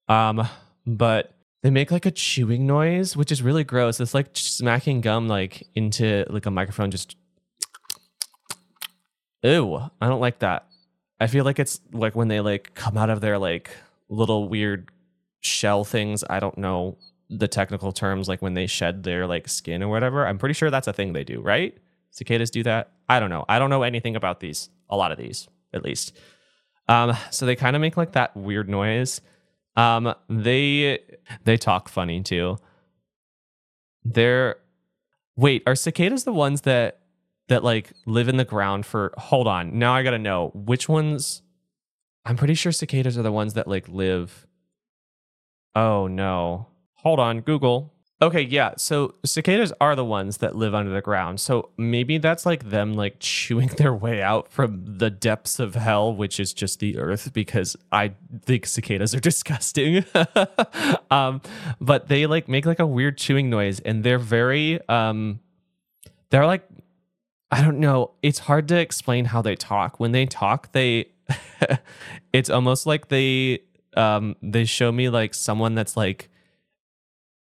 um 0.08 0.48
but 0.88 1.34
they 1.62 1.70
make 1.70 1.92
like 1.92 2.06
a 2.06 2.12
chewing 2.12 2.66
noise 2.66 3.16
which 3.16 3.32
is 3.32 3.42
really 3.44 3.64
gross 3.64 4.00
it's 4.00 4.14
like 4.14 4.30
smacking 4.34 5.02
gum 5.02 5.28
like 5.28 5.68
into 5.76 6.26
like 6.30 6.46
a 6.46 6.52
microphone 6.52 6.90
just 6.90 7.16
ew 9.44 9.76
i 10.02 10.08
don't 10.08 10.22
like 10.22 10.40
that 10.40 10.66
I 11.20 11.28
feel 11.28 11.44
like 11.44 11.60
it's 11.60 11.82
like 11.92 12.16
when 12.16 12.30
they 12.30 12.40
like 12.40 12.74
come 12.76 12.98
out 12.98 13.10
of 13.10 13.22
their 13.22 13.38
like 13.38 13.70
little 14.08 14.48
weird 14.48 14.90
shell 15.42 15.84
things. 15.84 16.24
I 16.30 16.40
don't 16.40 16.58
know 16.58 16.98
the 17.30 17.48
technical 17.48 17.92
terms, 17.92 18.28
like 18.28 18.42
when 18.42 18.54
they 18.54 18.68
shed 18.68 19.04
their 19.04 19.28
like 19.28 19.48
skin 19.48 19.84
or 19.84 19.88
whatever. 19.88 20.26
I'm 20.26 20.38
pretty 20.38 20.54
sure 20.54 20.70
that's 20.70 20.88
a 20.88 20.94
thing 20.94 21.14
they 21.14 21.24
do, 21.24 21.42
right? 21.42 21.78
Cicadas 22.12 22.50
do 22.50 22.64
that. 22.64 22.92
I 23.08 23.20
don't 23.20 23.30
know. 23.30 23.46
I 23.48 23.60
don't 23.60 23.70
know 23.70 23.84
anything 23.84 24.16
about 24.16 24.40
these. 24.40 24.70
A 24.90 24.98
lot 24.98 25.12
of 25.12 25.18
these, 25.18 25.48
at 25.74 25.84
least. 25.84 26.18
Um, 26.88 27.16
so 27.30 27.46
they 27.46 27.56
kind 27.56 27.76
of 27.76 27.82
make 27.82 27.98
like 27.98 28.14
that 28.14 28.36
weird 28.36 28.68
noise. 28.68 29.22
Um, 29.76 30.14
they 30.28 31.00
they 31.44 31.58
talk 31.58 31.88
funny 31.88 32.22
too. 32.22 32.58
They're 34.04 34.56
wait, 35.36 35.64
are 35.68 35.76
cicadas 35.76 36.24
the 36.24 36.34
ones 36.34 36.62
that 36.62 37.00
that 37.48 37.64
like 37.64 37.92
live 38.06 38.28
in 38.28 38.38
the 38.38 38.46
ground 38.46 38.86
for 38.86 39.14
hold 39.18 39.48
on. 39.48 39.78
Now 39.78 39.94
I 39.94 40.02
gotta 40.04 40.20
know 40.20 40.52
which 40.56 40.90
ones 40.90 41.44
I'm 42.26 42.38
pretty 42.38 42.54
sure 42.56 42.72
cicadas 42.72 43.18
are 43.18 43.24
the 43.24 43.32
ones 43.32 43.54
that 43.54 43.68
like 43.68 43.88
live. 43.88 44.48
Oh 45.76 46.08
no. 46.08 46.68
Hold 47.04 47.20
on, 47.20 47.42
Google. 47.42 47.94
Okay, 48.22 48.42
yeah. 48.42 48.74
So 48.76 49.16
cicadas 49.24 49.72
are 49.80 49.96
the 49.96 50.04
ones 50.04 50.38
that 50.38 50.54
live 50.54 50.76
under 50.76 50.92
the 50.92 51.02
ground. 51.02 51.40
So 51.40 51.70
maybe 51.78 52.18
that's 52.18 52.46
like 52.46 52.70
them 52.70 52.94
like 52.94 53.16
chewing 53.20 53.70
their 53.70 53.94
way 53.94 54.22
out 54.22 54.52
from 54.52 54.84
the 54.86 55.10
depths 55.10 55.60
of 55.60 55.76
hell, 55.76 56.14
which 56.14 56.40
is 56.40 56.54
just 56.54 56.80
the 56.80 56.98
earth, 56.98 57.32
because 57.32 57.78
I 57.94 58.14
think 58.42 58.66
cicadas 58.66 59.16
are 59.16 59.20
disgusting. 59.22 60.04
um, 61.12 61.42
but 61.80 62.10
they 62.10 62.26
like 62.26 62.50
make 62.50 62.66
like 62.66 62.80
a 62.80 62.88
weird 62.88 63.18
chewing 63.18 63.50
noise 63.50 63.80
and 63.80 64.04
they're 64.04 64.20
very 64.20 64.80
um 64.90 65.40
they're 66.30 66.46
like 66.46 66.68
I 67.52 67.62
don't 67.64 67.80
know. 67.80 68.12
It's 68.22 68.40
hard 68.40 68.68
to 68.68 68.78
explain 68.78 69.26
how 69.26 69.42
they 69.42 69.56
talk. 69.56 70.00
When 70.00 70.12
they 70.12 70.26
talk, 70.26 70.74
they 70.74 71.08
it's 72.34 72.50
almost 72.50 72.86
like 72.86 73.08
they 73.08 73.60
um 73.96 74.36
they 74.44 74.66
show 74.66 74.92
me 74.92 75.08
like 75.08 75.34
someone 75.34 75.74
that's 75.74 75.96
like 75.96 76.30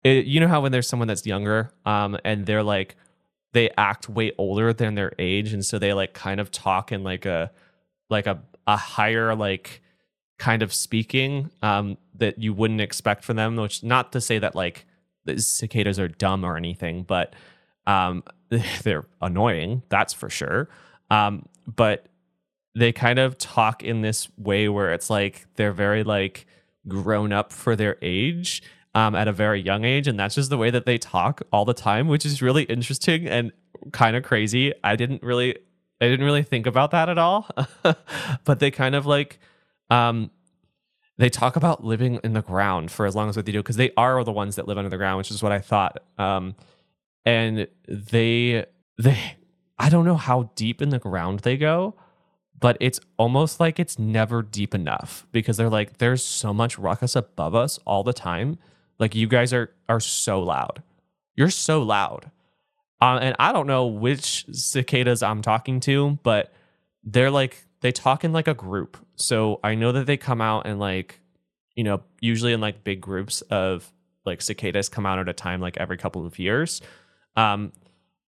it, 0.06 0.26
you 0.26 0.40
know 0.40 0.48
how 0.48 0.62
when 0.62 0.72
there's 0.72 0.88
someone 0.88 1.08
that's 1.08 1.26
younger 1.26 1.72
um 1.86 2.18
and 2.24 2.46
they're 2.46 2.64
like 2.64 2.96
they 3.54 3.70
act 3.78 4.08
way 4.08 4.32
older 4.38 4.72
than 4.72 4.96
their 4.96 5.14
age 5.20 5.52
and 5.52 5.66
so 5.66 5.80
they 5.80 5.94
like 5.94 6.14
kind 6.14 6.40
of 6.40 6.52
talk 6.52 6.92
in 6.92 7.04
like 7.04 7.26
a 7.26 7.52
like 8.10 8.28
a 8.28 8.42
a 8.68 8.78
higher 8.78 9.36
like 9.36 9.82
kind 10.38 10.62
of 10.62 10.74
speaking 10.74 11.50
um 11.64 11.98
that 12.14 12.38
you 12.38 12.54
wouldn't 12.54 12.82
expect 12.82 13.24
from 13.24 13.36
them 13.36 13.56
which 13.56 13.84
not 13.84 14.12
to 14.12 14.22
say 14.22 14.38
that 14.38 14.56
like 14.56 14.86
the 15.26 15.40
cicadas 15.40 16.00
are 16.00 16.08
dumb 16.08 16.46
or 16.46 16.56
anything 16.56 17.04
but 17.04 17.34
um 17.88 18.24
they're 18.84 19.06
annoying 19.22 19.82
that's 19.90 20.14
for 20.14 20.30
sure 20.30 20.70
um 21.10 21.48
but 21.68 22.08
they 22.76 22.92
kind 22.92 23.18
of 23.18 23.38
talk 23.38 23.84
in 23.84 24.02
this 24.02 24.28
way 24.38 24.70
where 24.70 24.94
it's 24.94 25.10
like 25.10 25.48
they're 25.56 25.72
very 25.72 26.04
like 26.04 26.46
grown 26.88 27.34
up 27.34 27.52
for 27.52 27.76
their 27.76 27.98
age 28.04 28.62
um, 28.96 29.14
at 29.14 29.28
a 29.28 29.34
very 29.34 29.62
young 29.62 29.84
age, 29.84 30.08
and 30.08 30.18
that's 30.18 30.36
just 30.36 30.50
the 30.50 30.58
way 30.58 30.72
that 30.72 30.86
they 30.86 30.98
talk 30.98 31.42
all 31.52 31.66
the 31.66 31.74
time, 31.74 32.08
which 32.08 32.26
is 32.26 32.42
really 32.42 32.64
interesting 32.64 33.28
and 33.28 33.52
kind 33.92 34.16
of 34.16 34.24
crazy. 34.24 34.74
I 34.86 34.96
didn't 34.96 35.22
really, 35.22 35.58
I 36.00 36.08
didn't 36.08 36.26
really 36.26 36.44
think 36.44 36.66
about 36.66 36.92
that 36.92 37.10
at 37.10 37.18
all, 37.18 37.48
but 38.46 38.60
they 38.60 38.72
kind 38.72 38.96
of 38.96 39.06
like, 39.06 39.38
um, 39.90 40.32
they 41.18 41.30
talk 41.30 41.58
about 41.58 41.84
living 41.84 42.22
in 42.24 42.34
the 42.34 42.42
ground 42.42 42.90
for 42.90 43.06
as 43.06 43.16
long 43.16 43.28
as 43.28 43.36
what 43.36 43.46
they 43.46 43.52
do 43.52 43.60
because 43.60 43.76
they 43.76 43.92
are 43.98 44.24
the 44.24 44.32
ones 44.32 44.56
that 44.56 44.66
live 44.66 44.78
under 44.78 44.90
the 44.90 44.98
ground, 44.98 45.18
which 45.18 45.30
is 45.30 45.44
what 45.44 45.52
I 45.52 45.60
thought. 45.60 46.02
Um, 46.18 46.56
and 47.26 47.68
they, 47.88 48.66
they, 48.98 49.36
I 49.78 49.90
don't 49.90 50.06
know 50.06 50.16
how 50.16 50.52
deep 50.56 50.82
in 50.82 50.90
the 50.90 51.00
ground 51.00 51.42
they 51.42 51.58
go, 51.58 51.96
but 52.58 52.78
it's 52.80 53.02
almost 53.18 53.60
like 53.60 53.78
it's 53.78 54.00
never 54.00 54.42
deep 54.42 54.74
enough 54.74 55.28
because 55.34 55.58
they're 55.58 55.70
like, 55.70 55.98
there's 55.98 56.24
so 56.24 56.54
much 56.54 56.80
ruckus 56.80 57.14
above 57.14 57.56
us 57.56 57.78
all 57.86 58.02
the 58.02 58.14
time 58.14 58.58
like 59.00 59.16
you 59.16 59.28
guys 59.28 59.54
are 59.54 59.72
are 59.90 60.00
so 60.00 60.42
loud. 60.42 60.82
You're 61.36 61.50
so 61.50 61.82
loud. 61.82 62.32
Uh, 63.02 63.20
and 63.22 63.36
I 63.40 63.52
don't 63.52 63.68
know 63.68 63.88
which 63.88 64.46
cicadas 64.52 65.22
I'm 65.22 65.42
talking 65.42 65.80
to, 65.82 66.18
but 66.24 66.54
they're 67.04 67.32
like 67.32 67.66
they 67.82 67.92
talk 67.92 68.24
in 68.24 68.34
like 68.34 68.48
a 68.48 68.54
group. 68.54 68.98
So 69.16 69.60
I 69.64 69.76
know 69.76 69.92
that 69.92 70.08
they 70.08 70.18
come 70.18 70.42
out 70.42 70.66
and 70.66 70.80
like, 70.80 71.20
you 71.76 71.84
know, 71.84 72.02
usually 72.22 72.54
in 72.54 72.62
like 72.62 72.84
big 72.84 73.02
groups 73.02 73.42
of 73.42 73.92
like 74.26 74.42
cicadas 74.42 74.90
come 74.90 75.06
out 75.06 75.20
at 75.20 75.30
a 75.30 75.34
time 75.34 75.62
like 75.62 75.78
every 75.78 75.98
couple 75.98 76.26
of 76.26 76.40
years. 76.40 76.82
Um, 77.36 77.74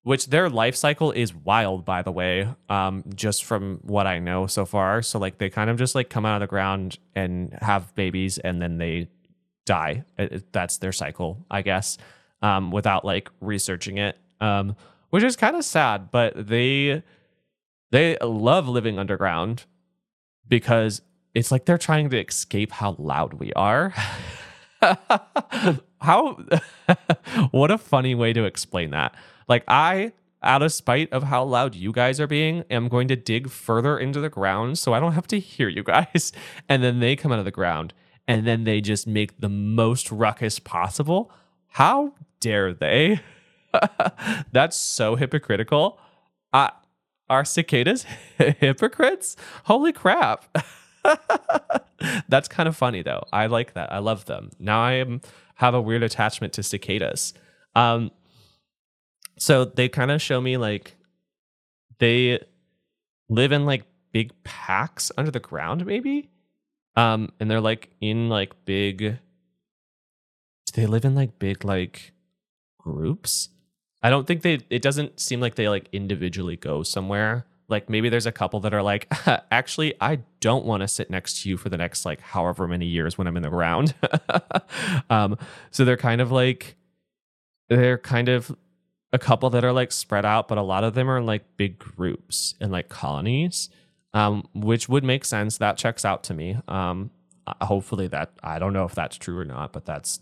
which 0.07 0.27
their 0.27 0.49
life 0.49 0.73
cycle 0.73 1.11
is 1.11 1.35
wild 1.35 1.83
by 1.83 2.01
the 2.01 2.11
way 2.13 2.47
um, 2.69 3.03
just 3.13 3.43
from 3.43 3.79
what 3.81 4.07
i 4.07 4.19
know 4.19 4.47
so 4.47 4.65
far 4.65 5.01
so 5.01 5.19
like 5.19 5.37
they 5.37 5.49
kind 5.49 5.69
of 5.69 5.77
just 5.77 5.95
like 5.95 6.09
come 6.09 6.25
out 6.25 6.35
of 6.35 6.39
the 6.39 6.47
ground 6.47 6.97
and 7.13 7.51
have 7.61 7.93
babies 7.93 8.37
and 8.37 8.61
then 8.61 8.77
they 8.77 9.09
die. 9.67 10.03
It, 10.17 10.51
that's 10.51 10.77
their 10.77 10.91
cycle, 10.91 11.45
I 11.51 11.61
guess, 11.61 11.99
um, 12.41 12.71
without 12.71 13.05
like 13.05 13.29
researching 13.39 13.99
it, 13.99 14.17
um, 14.41 14.75
which 15.11 15.23
is 15.23 15.35
kind 15.35 15.55
of 15.55 15.63
sad. 15.63 16.09
But 16.09 16.47
they 16.47 17.03
they 17.91 18.17
love 18.17 18.67
living 18.67 18.97
underground 18.97 19.65
because 20.47 21.01
it's 21.35 21.51
like 21.51 21.65
they're 21.65 21.77
trying 21.77 22.09
to 22.09 22.19
escape 22.19 22.71
how 22.71 22.95
loud 22.97 23.35
we 23.35 23.53
are. 23.53 23.93
how 26.01 26.43
what 27.51 27.69
a 27.69 27.77
funny 27.77 28.15
way 28.15 28.33
to 28.33 28.45
explain 28.45 28.91
that. 28.91 29.13
Like 29.47 29.63
I 29.67 30.13
out 30.43 30.61
of 30.61 30.71
spite 30.71 31.11
of 31.11 31.23
how 31.23 31.43
loud 31.43 31.75
you 31.75 31.91
guys 31.91 32.19
are 32.19 32.27
being, 32.27 32.63
am 32.69 32.87
going 32.87 33.07
to 33.07 33.15
dig 33.15 33.49
further 33.49 33.97
into 33.97 34.19
the 34.19 34.29
ground 34.29 34.77
so 34.77 34.93
I 34.93 34.99
don't 34.99 35.13
have 35.13 35.27
to 35.27 35.39
hear 35.39 35.67
you 35.67 35.83
guys. 35.83 36.31
And 36.69 36.83
then 36.83 36.99
they 36.99 37.15
come 37.15 37.31
out 37.31 37.39
of 37.39 37.45
the 37.45 37.51
ground 37.51 37.93
and 38.27 38.45
then 38.45 38.63
they 38.63 38.81
just 38.81 39.07
make 39.07 39.39
the 39.39 39.49
most 39.49 40.11
ruckus 40.11 40.59
possible. 40.59 41.31
How 41.67 42.13
dare 42.39 42.73
they? 42.73 43.21
That's 44.51 44.75
so 44.77 45.15
hypocritical. 45.15 45.99
Uh, 46.53 46.69
are 47.29 47.45
cicadas 47.45 48.05
hypocrites? 48.37 49.35
Holy 49.65 49.93
crap. 49.93 50.45
That's 52.29 52.47
kind 52.47 52.67
of 52.67 52.75
funny 52.75 53.01
though. 53.01 53.23
I 53.31 53.47
like 53.47 53.73
that. 53.73 53.91
I 53.91 53.99
love 53.99 54.25
them. 54.25 54.51
Now 54.59 54.81
I 54.81 54.93
am, 54.93 55.21
have 55.55 55.73
a 55.73 55.81
weird 55.81 56.03
attachment 56.03 56.53
to 56.53 56.63
cicadas. 56.63 57.33
Um, 57.75 58.11
so 59.37 59.65
they 59.65 59.89
kind 59.89 60.11
of 60.11 60.21
show 60.21 60.41
me 60.41 60.57
like 60.57 60.95
they 61.99 62.39
live 63.29 63.51
in 63.51 63.65
like 63.65 63.83
big 64.11 64.31
packs 64.43 65.11
under 65.17 65.31
the 65.31 65.39
ground, 65.39 65.85
maybe. 65.85 66.29
Um, 66.97 67.31
and 67.39 67.49
they're 67.49 67.61
like 67.61 67.91
in 68.01 68.27
like 68.27 68.65
big. 68.65 68.97
Do 68.97 69.17
they 70.73 70.87
live 70.87 71.05
in 71.05 71.15
like 71.15 71.39
big 71.39 71.63
like 71.63 72.11
groups? 72.79 73.49
I 74.01 74.09
don't 74.09 74.25
think 74.25 74.41
they. 74.41 74.59
It 74.69 74.81
doesn't 74.81 75.19
seem 75.19 75.39
like 75.39 75.55
they 75.55 75.69
like 75.69 75.87
individually 75.93 76.57
go 76.57 76.81
somewhere. 76.81 77.45
Like 77.69 77.89
maybe 77.89 78.09
there's 78.09 78.25
a 78.25 78.31
couple 78.31 78.59
that 78.61 78.73
are 78.73 78.81
like, 78.81 79.07
actually, 79.51 79.93
I 80.01 80.19
don't 80.39 80.65
want 80.65 80.81
to 80.81 80.87
sit 80.87 81.09
next 81.09 81.43
to 81.43 81.49
you 81.49 81.57
for 81.57 81.69
the 81.69 81.77
next 81.77 82.03
like 82.05 82.19
however 82.19 82.67
many 82.67 82.85
years 82.87 83.17
when 83.17 83.27
I'm 83.27 83.37
in 83.37 83.43
the 83.43 83.49
ground. 83.49 83.93
um, 85.09 85.37
so 85.69 85.85
they're 85.85 85.97
kind 85.97 86.21
of 86.21 86.31
like, 86.31 86.77
they're 87.67 87.97
kind 87.97 88.29
of 88.29 88.55
a 89.11 89.19
couple 89.19 89.49
that 89.49 89.65
are 89.65 89.73
like 89.73 89.91
spread 89.91 90.25
out, 90.25 90.47
but 90.47 90.57
a 90.57 90.61
lot 90.61 90.85
of 90.85 90.93
them 90.93 91.09
are 91.09 91.17
in 91.17 91.25
like 91.25 91.57
big 91.57 91.77
groups 91.77 92.55
and 92.61 92.71
like 92.71 92.87
colonies 92.87 93.69
um, 94.13 94.47
which 94.53 94.89
would 94.89 95.03
make 95.03 95.25
sense. 95.25 95.57
That 95.57 95.77
checks 95.77 96.05
out 96.05 96.23
to 96.25 96.33
me. 96.33 96.57
Um, 96.67 97.11
uh, 97.45 97.65
hopefully, 97.65 98.07
that 98.07 98.31
I 98.43 98.59
don't 98.59 98.73
know 98.73 98.85
if 98.85 98.95
that's 98.95 99.17
true 99.17 99.37
or 99.37 99.45
not, 99.45 99.73
but 99.73 99.85
that's 99.85 100.19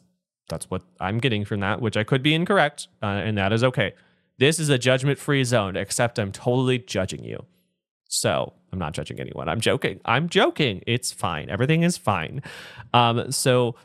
that's 0.50 0.70
what 0.70 0.84
I'm 1.00 1.18
getting 1.18 1.46
from 1.46 1.62
that, 1.62 1.82
which 1.82 1.98
I 1.98 2.04
could 2.04 2.22
be 2.22 2.34
incorrect, 2.34 2.88
uh, 3.02 3.08
and 3.08 3.38
that 3.38 3.52
is 3.52 3.64
okay. 3.64 3.94
This 4.38 4.60
is 4.60 4.70
a 4.70 4.78
judgment 4.78 5.18
free 5.18 5.44
zone, 5.44 5.76
except 5.76 6.20
I'm 6.20 6.32
totally 6.32 6.78
judging 6.80 7.24
you. 7.24 7.46
So 8.08 8.54
I'm 8.72 8.80
not 8.80 8.94
judging 8.94 9.20
anyone. 9.20 9.50
I'm 9.50 9.60
joking. 9.62 10.00
I'm 10.06 10.30
joking. 10.30 10.84
It's 10.86 11.12
fine. 11.12 11.50
Everything 11.50 11.84
is 11.84 11.98
fine. 11.98 12.42
Um, 12.94 13.32
so 13.32 13.76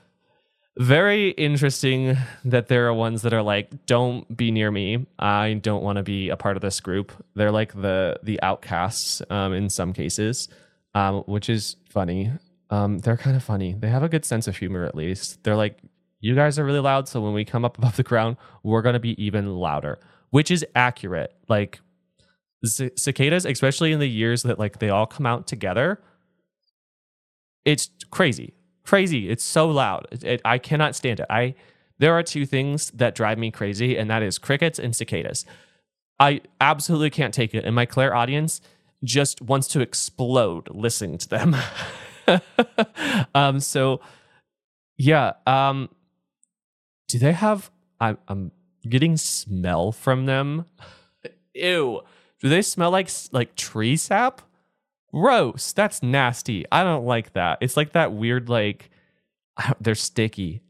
very 0.79 1.31
interesting 1.31 2.17
that 2.45 2.69
there 2.69 2.87
are 2.87 2.95
ones 2.95 3.23
that 3.23 3.35
are 3.35 3.43
like 3.43 3.87
don't 3.87 4.35
be 4.37 4.51
near 4.51 4.71
me. 4.71 5.07
I 5.19 5.55
don't 5.55 5.83
want 5.83 5.97
to 5.97 6.03
be 6.03 6.31
a 6.31 6.37
part 6.37 6.57
of 6.57 6.63
this 6.63 6.81
group. 6.81 7.13
They're 7.35 7.51
like 7.51 7.73
the 7.81 8.19
the 8.23 8.41
outcasts 8.43 9.23
um, 9.31 9.53
in 9.53 9.69
some 9.69 9.93
cases 9.93 10.49
um, 10.95 11.23
which 11.27 11.49
is 11.49 11.77
funny. 11.89 12.33
Um, 12.71 12.99
they're 12.99 13.17
kind 13.17 13.37
of 13.37 13.43
funny. 13.43 13.75
They 13.79 13.89
have 13.89 14.03
a 14.03 14.09
good 14.09 14.25
sense 14.25 14.47
of 14.47 14.57
humor 14.57 14.85
at 14.85 14.95
least. 14.95 15.43
They're 15.45 15.57
like 15.57 15.79
you 16.21 16.35
guys 16.35 16.59
are 16.59 16.65
really 16.65 16.81
loud 16.81 17.09
so 17.09 17.21
when 17.21 17.33
we 17.33 17.45
come 17.45 17.65
up 17.65 17.79
above 17.79 17.97
the 17.97 18.03
ground 18.03 18.37
we're 18.63 18.83
going 18.83 18.93
to 18.93 19.01
be 19.01 19.21
even 19.23 19.57
louder 19.57 19.99
which 20.31 20.51
is 20.51 20.65
accurate. 20.75 21.35
Like 21.49 21.81
c- 22.65 22.91
cicadas 22.97 23.45
especially 23.45 23.93
in 23.93 23.99
the 23.99 24.09
years 24.09 24.43
that 24.45 24.59
like 24.59 24.79
they 24.79 24.91
all 24.91 25.07
come 25.07 25.27
out 25.27 25.47
together 25.47 26.01
it's 27.65 27.91
crazy 28.11 28.55
crazy. 28.85 29.29
It's 29.31 29.45
so 29.45 29.69
loud. 29.69 30.07
It, 30.11 30.25
it, 30.25 30.41
I 30.45 30.59
cannot 30.59 30.95
stand 30.95 31.21
it. 31.21 31.27
I 31.31 31.55
there 31.99 32.15
are 32.15 32.23
two 32.23 32.47
things 32.47 32.91
that 32.93 33.15
drive 33.15 33.39
me 33.39 33.51
crazy, 33.51 33.97
and 33.99 34.09
that 34.11 34.23
is 34.23 34.39
crickets 34.39 34.79
and 34.79 34.97
cicadas. 34.97 35.45
I 36.19 36.41
absolutely 36.61 37.11
can't 37.11 37.35
take 37.35 37.55
it. 37.55 37.65
and 37.65 37.75
my 37.75 37.87
clairaudience, 37.87 38.61
just 39.03 39.41
wants 39.41 39.67
to 39.69 39.81
explode 39.81 40.69
listening 40.71 41.19
to 41.19 41.29
them. 41.29 41.57
um, 43.35 43.61
so 43.61 44.01
yeah, 44.97 45.33
um, 45.47 45.89
do 47.09 47.19
they 47.19 47.33
have? 47.33 47.71
I, 48.01 48.17
I'm 48.29 48.53
getting 48.89 49.17
smell 49.17 49.93
from 49.93 50.27
them. 50.27 50.67
Ew. 51.55 52.03
Do 52.41 52.49
they 52.49 52.63
smell 52.63 52.91
like 52.91 53.11
like 53.33 53.57
tree 53.57 53.97
sap? 53.97 54.43
Gross. 55.13 55.73
That's 55.73 56.03
nasty. 56.03 56.65
I 56.71 56.85
don't 56.85 57.05
like 57.05 57.33
that. 57.33 57.59
It's 57.61 57.77
like 57.77 57.93
that 57.93 58.13
weird 58.13 58.49
like 58.49 58.91
they're 59.81 59.95
sticky. 59.95 60.63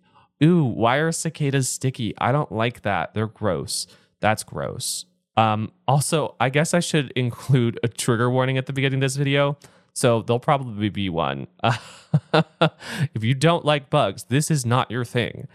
Ooh, 0.42 0.64
why 0.64 0.97
are 0.97 1.12
cicadas 1.12 1.68
sticky? 1.68 2.14
I 2.18 2.32
don't 2.32 2.50
like 2.50 2.82
that. 2.82 3.14
They're 3.14 3.26
gross. 3.26 3.87
That's 4.20 4.42
gross. 4.42 5.04
Um, 5.37 5.73
also, 5.87 6.35
I 6.40 6.49
guess 6.49 6.75
I 6.75 6.80
should 6.80 7.11
include 7.16 7.78
a 7.82 7.88
trigger 7.88 8.30
warning 8.30 8.59
at 8.59 8.66
the 8.66 8.73
beginning 8.73 8.99
of 8.99 9.02
this 9.02 9.16
video. 9.16 9.59
So 9.92 10.23
there'll 10.23 10.40
probably 10.40 10.88
be 10.88 11.09
one. 11.09 11.47
if 12.32 13.23
you 13.23 13.35
don't 13.35 13.64
like 13.64 13.90
bugs, 13.90 14.25
this 14.25 14.50
is 14.50 14.64
not 14.64 14.90
your 14.90 15.04
thing. 15.04 15.49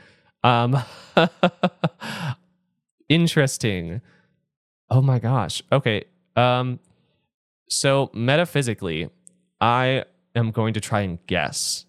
Um, 0.43 0.83
interesting. 3.09 4.01
Oh 4.89 5.01
my 5.01 5.19
gosh. 5.19 5.63
Okay. 5.71 6.03
Um, 6.35 6.79
so 7.69 8.09
metaphysically, 8.13 9.09
I 9.59 10.05
am 10.35 10.51
going 10.51 10.73
to 10.73 10.81
try 10.81 11.01
and 11.01 11.19
guess 11.27 11.85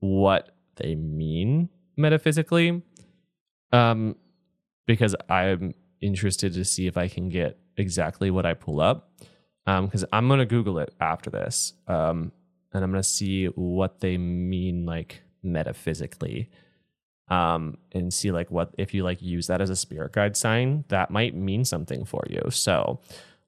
what 0.00 0.54
they 0.76 0.94
mean 0.94 1.68
metaphysically. 1.96 2.82
Um, 3.72 4.16
because 4.86 5.14
I'm 5.28 5.74
interested 6.00 6.54
to 6.54 6.64
see 6.64 6.86
if 6.86 6.96
I 6.96 7.08
can 7.08 7.28
get 7.28 7.58
exactly 7.76 8.30
what 8.30 8.46
I 8.46 8.54
pull 8.54 8.80
up. 8.80 9.12
Um, 9.66 9.84
because 9.84 10.04
I'm 10.12 10.28
gonna 10.28 10.46
Google 10.46 10.78
it 10.78 10.94
after 11.00 11.28
this. 11.28 11.74
Um, 11.86 12.32
and 12.72 12.82
I'm 12.82 12.90
gonna 12.90 13.02
see 13.02 13.46
what 13.46 14.00
they 14.00 14.16
mean 14.16 14.86
like 14.86 15.22
metaphysically. 15.42 16.50
Um, 17.28 17.76
and 17.92 18.12
see 18.12 18.30
like 18.30 18.50
what 18.50 18.74
if 18.78 18.94
you 18.94 19.04
like 19.04 19.20
use 19.20 19.48
that 19.48 19.60
as 19.60 19.68
a 19.68 19.76
spirit 19.76 20.12
guide 20.12 20.36
sign, 20.36 20.84
that 20.88 21.10
might 21.10 21.34
mean 21.34 21.66
something 21.66 22.06
for 22.06 22.24
you. 22.30 22.40
So 22.50 23.00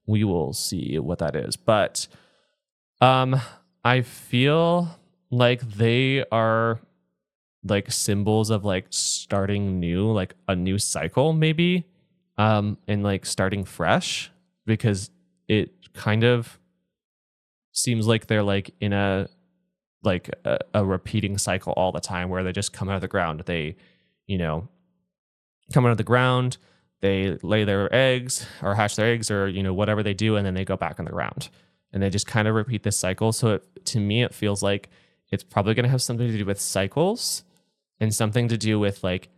we 0.05 0.23
will 0.23 0.53
see 0.53 0.97
what 0.99 1.19
that 1.19 1.35
is. 1.35 1.55
But 1.55 2.07
um 2.99 3.39
I 3.83 4.01
feel 4.01 4.99
like 5.29 5.61
they 5.61 6.23
are 6.31 6.79
like 7.63 7.91
symbols 7.91 8.49
of 8.49 8.65
like 8.65 8.85
starting 8.89 9.79
new, 9.79 10.11
like 10.11 10.35
a 10.47 10.55
new 10.55 10.77
cycle 10.77 11.33
maybe. 11.33 11.85
Um 12.37 12.77
and 12.87 13.03
like 13.03 13.25
starting 13.25 13.63
fresh 13.65 14.31
because 14.65 15.09
it 15.47 15.93
kind 15.93 16.23
of 16.23 16.59
seems 17.73 18.07
like 18.07 18.27
they're 18.27 18.43
like 18.43 18.73
in 18.79 18.93
a 18.93 19.29
like 20.03 20.29
a, 20.45 20.59
a 20.73 20.85
repeating 20.85 21.37
cycle 21.37 21.73
all 21.73 21.91
the 21.91 21.99
time 21.99 22.29
where 22.29 22.43
they 22.43 22.51
just 22.51 22.73
come 22.73 22.89
out 22.89 22.95
of 22.95 23.01
the 23.01 23.07
ground. 23.07 23.41
They, 23.45 23.75
you 24.27 24.37
know, 24.37 24.67
come 25.73 25.85
out 25.85 25.91
of 25.91 25.97
the 25.97 26.03
ground, 26.03 26.57
they 27.01 27.37
lay 27.43 27.63
their 27.63 27.93
eggs 27.93 28.45
or 28.61 28.75
hatch 28.75 28.95
their 28.95 29.07
eggs 29.07 29.29
or 29.29 29.47
you 29.47 29.63
know 29.63 29.73
whatever 29.73 30.01
they 30.03 30.13
do 30.13 30.35
and 30.35 30.45
then 30.45 30.53
they 30.53 30.65
go 30.65 30.77
back 30.77 30.99
on 30.99 31.05
the 31.05 31.11
ground. 31.11 31.49
And 31.93 32.01
they 32.01 32.09
just 32.09 32.25
kind 32.25 32.47
of 32.47 32.55
repeat 32.55 32.83
this 32.83 32.97
cycle. 32.97 33.33
So 33.33 33.55
it, 33.55 33.85
to 33.87 33.99
me 33.99 34.23
it 34.23 34.33
feels 34.33 34.63
like 34.63 34.89
it's 35.31 35.43
probably 35.43 35.73
going 35.73 35.83
to 35.83 35.89
have 35.89 36.01
something 36.01 36.27
to 36.27 36.37
do 36.37 36.45
with 36.45 36.59
cycles 36.59 37.43
and 37.99 38.13
something 38.13 38.47
to 38.47 38.57
do 38.57 38.79
with 38.79 39.03
like 39.03 39.29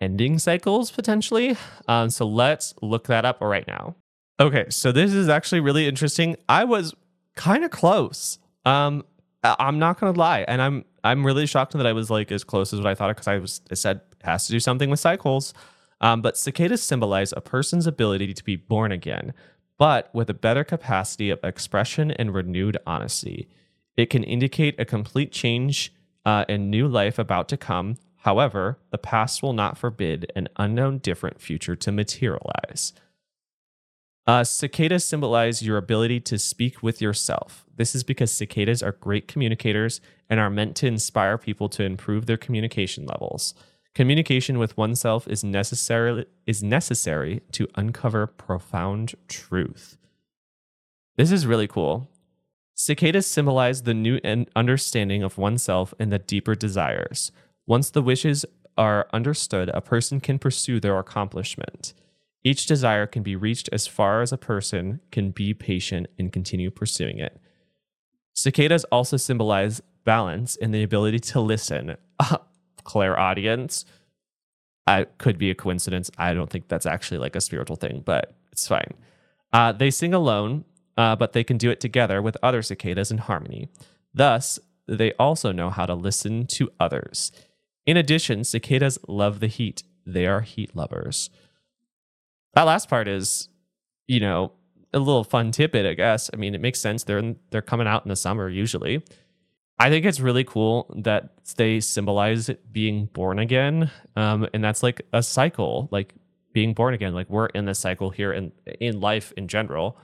ending 0.00 0.38
cycles 0.38 0.90
potentially. 0.90 1.56
Um, 1.86 2.10
so 2.10 2.26
let's 2.26 2.74
look 2.82 3.06
that 3.06 3.24
up 3.24 3.40
right 3.40 3.66
now. 3.66 3.94
Okay 4.40 4.66
so 4.70 4.90
this 4.90 5.12
is 5.12 5.28
actually 5.28 5.60
really 5.60 5.86
interesting. 5.86 6.36
I 6.48 6.64
was 6.64 6.94
kind 7.36 7.64
of 7.64 7.70
close. 7.70 8.38
Um, 8.64 9.04
i'm 9.42 9.78
not 9.78 9.98
gonna 9.98 10.18
lie 10.18 10.44
and 10.48 10.60
i'm 10.60 10.84
i'm 11.02 11.24
really 11.24 11.46
shocked 11.46 11.72
that 11.72 11.86
i 11.86 11.92
was 11.92 12.10
like 12.10 12.30
as 12.30 12.44
close 12.44 12.72
as 12.72 12.78
what 12.78 12.86
i 12.86 12.94
thought 12.94 13.08
because 13.08 13.26
i 13.26 13.38
was 13.38 13.60
I 13.70 13.74
said 13.74 14.02
it 14.12 14.26
has 14.26 14.46
to 14.46 14.52
do 14.52 14.60
something 14.60 14.90
with 14.90 15.00
cycles 15.00 15.54
um, 16.00 16.22
but 16.22 16.36
cicadas 16.36 16.82
symbolize 16.82 17.32
a 17.32 17.40
person's 17.40 17.86
ability 17.86 18.32
to 18.34 18.44
be 18.44 18.56
born 18.56 18.92
again, 18.92 19.32
but 19.78 20.10
with 20.14 20.28
a 20.30 20.34
better 20.34 20.64
capacity 20.64 21.30
of 21.30 21.42
expression 21.42 22.10
and 22.10 22.34
renewed 22.34 22.78
honesty. 22.86 23.48
It 23.96 24.10
can 24.10 24.24
indicate 24.24 24.78
a 24.78 24.84
complete 24.84 25.32
change 25.32 25.92
uh, 26.24 26.44
and 26.48 26.70
new 26.70 26.86
life 26.86 27.18
about 27.18 27.48
to 27.48 27.56
come. 27.56 27.96
However, 28.18 28.78
the 28.90 28.98
past 28.98 29.42
will 29.42 29.52
not 29.52 29.78
forbid 29.78 30.30
an 30.36 30.48
unknown 30.56 30.98
different 30.98 31.40
future 31.40 31.76
to 31.76 31.92
materialize. 31.92 32.92
Uh, 34.26 34.44
cicadas 34.44 35.04
symbolize 35.04 35.62
your 35.62 35.76
ability 35.76 36.20
to 36.20 36.38
speak 36.38 36.82
with 36.82 37.00
yourself. 37.00 37.64
This 37.76 37.94
is 37.94 38.04
because 38.04 38.30
cicadas 38.30 38.82
are 38.82 38.92
great 38.92 39.26
communicators 39.26 40.00
and 40.28 40.38
are 40.38 40.50
meant 40.50 40.76
to 40.76 40.86
inspire 40.86 41.38
people 41.38 41.68
to 41.70 41.82
improve 41.82 42.26
their 42.26 42.36
communication 42.36 43.06
levels. 43.06 43.54
Communication 43.94 44.58
with 44.58 44.76
oneself 44.76 45.26
is 45.26 45.42
necessary 45.42 46.26
is 46.46 46.62
necessary 46.62 47.42
to 47.52 47.66
uncover 47.74 48.26
profound 48.26 49.14
truth. 49.28 49.96
This 51.16 51.32
is 51.32 51.46
really 51.46 51.66
cool. 51.66 52.08
Cicadas 52.74 53.26
symbolize 53.26 53.82
the 53.82 53.92
new 53.92 54.20
understanding 54.56 55.22
of 55.22 55.36
oneself 55.36 55.92
and 55.98 56.10
the 56.10 56.18
deeper 56.18 56.54
desires. 56.54 57.32
Once 57.66 57.90
the 57.90 58.00
wishes 58.00 58.46
are 58.78 59.06
understood, 59.12 59.68
a 59.74 59.80
person 59.80 60.20
can 60.20 60.38
pursue 60.38 60.80
their 60.80 60.98
accomplishment. 60.98 61.92
Each 62.42 62.64
desire 62.64 63.06
can 63.06 63.22
be 63.22 63.36
reached 63.36 63.68
as 63.70 63.86
far 63.86 64.22
as 64.22 64.32
a 64.32 64.38
person 64.38 65.00
can 65.10 65.30
be 65.30 65.52
patient 65.52 66.06
and 66.18 66.32
continue 66.32 66.70
pursuing 66.70 67.18
it. 67.18 67.38
Cicadas 68.32 68.84
also 68.84 69.18
symbolize 69.18 69.82
balance 70.04 70.56
and 70.56 70.72
the 70.72 70.82
ability 70.82 71.18
to 71.18 71.40
listen. 71.40 71.96
clairaudience. 72.84 73.84
I 74.86 75.04
could 75.18 75.38
be 75.38 75.50
a 75.50 75.54
coincidence. 75.54 76.10
I 76.18 76.34
don't 76.34 76.50
think 76.50 76.68
that's 76.68 76.86
actually 76.86 77.18
like 77.18 77.36
a 77.36 77.40
spiritual 77.40 77.76
thing, 77.76 78.02
but 78.04 78.34
it's 78.52 78.66
fine. 78.66 78.94
Uh, 79.52 79.72
they 79.72 79.90
sing 79.90 80.14
alone, 80.14 80.64
uh, 80.96 81.16
but 81.16 81.32
they 81.32 81.44
can 81.44 81.56
do 81.56 81.70
it 81.70 81.80
together 81.80 82.20
with 82.20 82.36
other 82.42 82.62
cicadas 82.62 83.10
in 83.10 83.18
harmony. 83.18 83.68
Thus, 84.12 84.58
they 84.86 85.12
also 85.12 85.52
know 85.52 85.70
how 85.70 85.86
to 85.86 85.94
listen 85.94 86.46
to 86.48 86.70
others. 86.80 87.30
In 87.86 87.96
addition, 87.96 88.44
cicadas 88.44 88.98
love 89.06 89.40
the 89.40 89.46
heat. 89.46 89.82
They 90.04 90.26
are 90.26 90.40
heat 90.40 90.74
lovers. 90.74 91.30
That 92.54 92.64
last 92.64 92.88
part 92.88 93.06
is, 93.06 93.48
you 94.08 94.20
know, 94.20 94.52
a 94.92 94.98
little 94.98 95.24
fun 95.24 95.52
tidbit, 95.52 95.86
I 95.86 95.94
guess. 95.94 96.30
I 96.32 96.36
mean, 96.36 96.54
it 96.54 96.60
makes 96.60 96.80
sense. 96.80 97.04
They're 97.04 97.18
in, 97.18 97.38
they're 97.50 97.62
coming 97.62 97.86
out 97.86 98.04
in 98.04 98.08
the 98.08 98.16
summer 98.16 98.48
usually. 98.48 99.04
I 99.80 99.88
think 99.88 100.04
it's 100.04 100.20
really 100.20 100.44
cool 100.44 100.94
that 100.98 101.30
they 101.56 101.80
symbolize 101.80 102.50
being 102.70 103.06
born 103.06 103.38
again. 103.38 103.90
Um, 104.14 104.46
and 104.52 104.62
that's 104.62 104.82
like 104.82 105.00
a 105.14 105.22
cycle, 105.22 105.88
like 105.90 106.14
being 106.52 106.74
born 106.74 106.92
again. 106.92 107.14
Like 107.14 107.30
we're 107.30 107.46
in 107.46 107.64
this 107.64 107.78
cycle 107.78 108.10
here 108.10 108.30
in 108.30 108.52
in 108.78 109.00
life 109.00 109.32
in 109.38 109.48
general. 109.48 109.96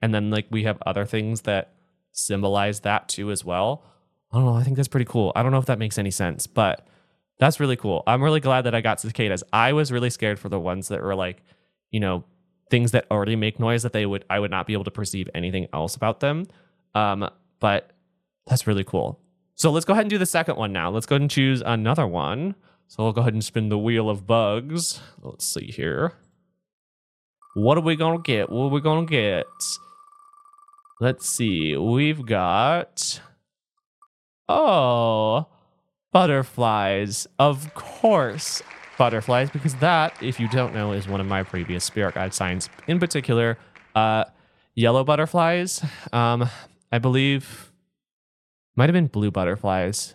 And 0.00 0.14
then 0.14 0.30
like 0.30 0.46
we 0.50 0.62
have 0.64 0.78
other 0.86 1.04
things 1.04 1.42
that 1.42 1.72
symbolize 2.12 2.80
that 2.80 3.08
too 3.08 3.32
as 3.32 3.44
well. 3.44 3.84
I 4.32 4.36
don't 4.36 4.46
know. 4.46 4.54
I 4.54 4.62
think 4.62 4.76
that's 4.76 4.88
pretty 4.88 5.06
cool. 5.06 5.32
I 5.34 5.42
don't 5.42 5.50
know 5.50 5.58
if 5.58 5.66
that 5.66 5.80
makes 5.80 5.98
any 5.98 6.12
sense, 6.12 6.46
but 6.46 6.86
that's 7.40 7.58
really 7.58 7.76
cool. 7.76 8.04
I'm 8.06 8.22
really 8.22 8.40
glad 8.40 8.62
that 8.62 8.74
I 8.74 8.82
got 8.82 9.00
cicadas. 9.00 9.42
I 9.52 9.72
was 9.72 9.90
really 9.90 10.10
scared 10.10 10.38
for 10.38 10.48
the 10.48 10.60
ones 10.60 10.88
that 10.88 11.02
were 11.02 11.16
like, 11.16 11.42
you 11.90 11.98
know, 11.98 12.22
things 12.70 12.92
that 12.92 13.06
already 13.10 13.34
make 13.34 13.58
noise 13.58 13.82
that 13.82 13.92
they 13.92 14.06
would 14.06 14.24
I 14.30 14.38
would 14.38 14.52
not 14.52 14.68
be 14.68 14.74
able 14.74 14.84
to 14.84 14.92
perceive 14.92 15.28
anything 15.34 15.66
else 15.72 15.96
about 15.96 16.20
them. 16.20 16.46
Um, 16.94 17.28
but 17.58 17.90
that's 18.46 18.68
really 18.68 18.84
cool. 18.84 19.20
So 19.56 19.70
let's 19.70 19.84
go 19.84 19.92
ahead 19.92 20.04
and 20.04 20.10
do 20.10 20.18
the 20.18 20.26
second 20.26 20.56
one 20.56 20.72
now. 20.72 20.90
Let's 20.90 21.06
go 21.06 21.14
ahead 21.14 21.22
and 21.22 21.30
choose 21.30 21.62
another 21.64 22.06
one. 22.06 22.54
So 22.88 23.04
I'll 23.04 23.12
go 23.12 23.20
ahead 23.20 23.34
and 23.34 23.44
spin 23.44 23.68
the 23.68 23.78
wheel 23.78 24.10
of 24.10 24.26
bugs. 24.26 25.00
Let's 25.22 25.44
see 25.44 25.66
here. 25.66 26.12
What 27.54 27.78
are 27.78 27.82
we 27.82 27.96
going 27.96 28.18
to 28.18 28.22
get? 28.22 28.50
What 28.50 28.64
are 28.64 28.68
we 28.68 28.80
going 28.80 29.06
to 29.06 29.10
get? 29.10 29.46
Let's 31.00 31.28
see. 31.28 31.76
We've 31.76 32.26
got. 32.26 33.20
Oh, 34.48 35.46
butterflies. 36.12 37.26
Of 37.38 37.72
course, 37.74 38.62
butterflies, 38.98 39.50
because 39.50 39.74
that, 39.76 40.20
if 40.22 40.38
you 40.38 40.48
don't 40.48 40.74
know, 40.74 40.92
is 40.92 41.08
one 41.08 41.20
of 41.20 41.26
my 41.26 41.42
previous 41.42 41.84
spirit 41.84 42.14
guide 42.14 42.34
signs. 42.34 42.68
In 42.86 42.98
particular, 42.98 43.56
uh, 43.94 44.24
yellow 44.74 45.04
butterflies. 45.04 45.84
Um, 46.12 46.48
I 46.92 46.98
believe 46.98 47.72
might 48.76 48.88
have 48.88 48.94
been 48.94 49.06
blue 49.06 49.30
butterflies. 49.30 50.14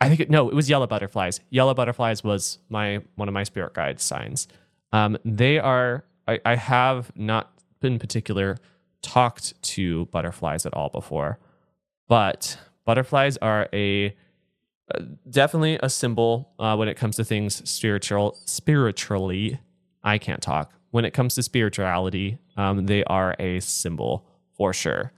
I 0.00 0.08
think 0.08 0.20
it, 0.20 0.30
no, 0.30 0.48
it 0.48 0.54
was 0.54 0.68
yellow 0.68 0.86
butterflies. 0.86 1.40
Yellow 1.50 1.74
butterflies 1.74 2.22
was 2.22 2.58
my 2.68 3.00
one 3.14 3.28
of 3.28 3.34
my 3.34 3.44
spirit 3.44 3.74
guide 3.74 4.00
signs. 4.00 4.48
Um, 4.92 5.16
they 5.24 5.58
are. 5.58 6.04
I, 6.28 6.40
I 6.44 6.56
have 6.56 7.12
not 7.16 7.52
in 7.82 7.98
particular 7.98 8.58
talked 9.02 9.60
to 9.62 10.06
butterflies 10.06 10.66
at 10.66 10.74
all 10.74 10.88
before, 10.88 11.38
but 12.08 12.58
butterflies 12.84 13.36
are 13.38 13.68
a 13.72 14.14
uh, 14.94 15.02
definitely 15.28 15.78
a 15.82 15.88
symbol 15.88 16.52
uh, 16.58 16.76
when 16.76 16.88
it 16.88 16.96
comes 16.96 17.16
to 17.16 17.24
things 17.24 17.68
spiritual. 17.68 18.38
Spiritually, 18.44 19.58
I 20.04 20.18
can't 20.18 20.42
talk. 20.42 20.72
When 20.90 21.04
it 21.04 21.12
comes 21.12 21.34
to 21.34 21.42
spirituality, 21.42 22.38
um, 22.56 22.86
they 22.86 23.02
are 23.04 23.34
a 23.38 23.60
symbol 23.60 24.26
for 24.56 24.72
sure. 24.72 25.12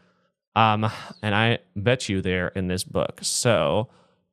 Um, 0.56 0.90
and 1.22 1.34
I 1.34 1.58
bet 1.76 2.08
you 2.08 2.20
they're 2.20 2.48
in 2.48 2.68
this 2.68 2.84
book. 2.84 3.20
So 3.22 3.88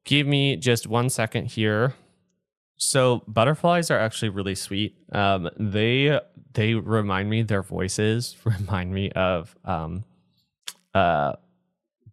give 0.05 0.25
me 0.27 0.55
just 0.55 0.87
one 0.87 1.09
second 1.09 1.47
here. 1.47 1.93
So 2.77 3.23
butterflies 3.27 3.89
are 3.91 3.99
actually 3.99 4.29
really 4.29 4.55
sweet. 4.55 4.97
Um, 5.11 5.49
they 5.57 6.19
they 6.53 6.73
remind 6.73 7.29
me 7.29 7.43
their 7.43 7.63
voices 7.63 8.35
remind 8.43 8.93
me 8.93 9.11
of 9.11 9.55
um, 9.65 10.03
uh, 10.93 11.33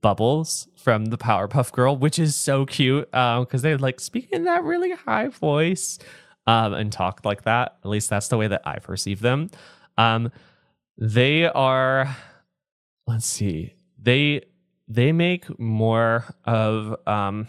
Bubbles 0.01 0.69
from 0.77 1.07
the 1.07 1.19
Powerpuff 1.19 1.73
Girl, 1.73 1.97
which 1.97 2.19
is 2.19 2.35
so 2.35 2.67
cute 2.67 3.13
Um, 3.15 3.45
because 3.45 3.65
um, 3.65 3.71
they 3.71 3.77
like 3.77 4.01
speak 4.01 4.31
in 4.33 4.45
that 4.45 4.65
really 4.65 4.93
high 4.93 5.29
voice 5.29 5.99
um, 6.47 6.75
and 6.75 6.93
talk 6.93 7.25
like 7.25 7.43
that. 7.45 7.77
At 7.85 7.89
least 7.89 8.11
that's 8.11 8.29
the 8.29 8.37
way 8.37 8.49
that 8.49 8.63
I 8.67 8.79
perceive 8.79 9.21
them. 9.21 9.51
Um, 9.97 10.33
they 10.99 11.47
are, 11.47 12.17
let's 13.07 13.27
see, 13.27 13.75
they 14.03 14.43
they 14.89 15.13
make 15.13 15.59
more 15.59 16.35
of 16.45 16.97
um, 17.07 17.49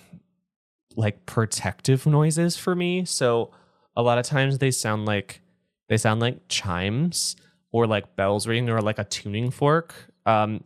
like 0.96 1.26
protective 1.26 2.06
noises 2.06 2.56
for 2.56 2.76
me. 2.76 3.06
So 3.06 3.52
a 3.96 4.02
lot 4.02 4.18
of 4.18 4.26
times 4.26 4.60
they 4.60 4.72
sound 4.72 5.06
like 5.06 5.42
they 5.90 5.98
sound 5.98 6.22
like 6.22 6.48
chimes 6.48 7.36
or 7.72 7.88
like 7.88 8.16
bells 8.16 8.48
ring 8.48 8.70
or 8.70 8.82
like 8.82 9.00
a 9.00 9.04
tuning 9.04 9.52
fork. 9.52 9.94
Um, 10.26 10.64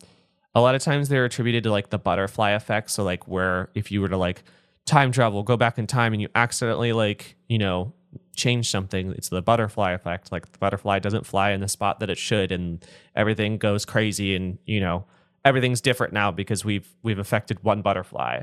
a 0.53 0.61
lot 0.61 0.75
of 0.75 0.81
times 0.81 1.09
they're 1.09 1.25
attributed 1.25 1.63
to 1.63 1.71
like 1.71 1.89
the 1.89 1.97
butterfly 1.97 2.51
effect. 2.51 2.91
So 2.91 3.03
like 3.03 3.27
where 3.27 3.69
if 3.73 3.91
you 3.91 4.01
were 4.01 4.09
to 4.09 4.17
like 4.17 4.43
time 4.85 5.11
travel, 5.11 5.43
go 5.43 5.57
back 5.57 5.77
in 5.77 5.87
time 5.87 6.13
and 6.13 6.21
you 6.21 6.29
accidentally 6.35 6.93
like, 6.93 7.35
you 7.47 7.57
know, 7.57 7.93
change 8.35 8.69
something, 8.69 9.11
it's 9.11 9.29
the 9.29 9.41
butterfly 9.41 9.91
effect. 9.93 10.31
Like 10.31 10.51
the 10.51 10.57
butterfly 10.57 10.99
doesn't 10.99 11.25
fly 11.25 11.51
in 11.51 11.61
the 11.61 11.67
spot 11.67 11.99
that 11.99 12.09
it 12.09 12.17
should 12.17 12.51
and 12.51 12.85
everything 13.15 13.57
goes 13.57 13.85
crazy 13.85 14.35
and, 14.35 14.57
you 14.65 14.79
know, 14.79 15.05
everything's 15.47 15.79
different 15.79 16.13
now 16.13 16.29
because 16.29 16.65
we've 16.65 16.93
we've 17.01 17.19
affected 17.19 17.63
one 17.63 17.81
butterfly. 17.81 18.41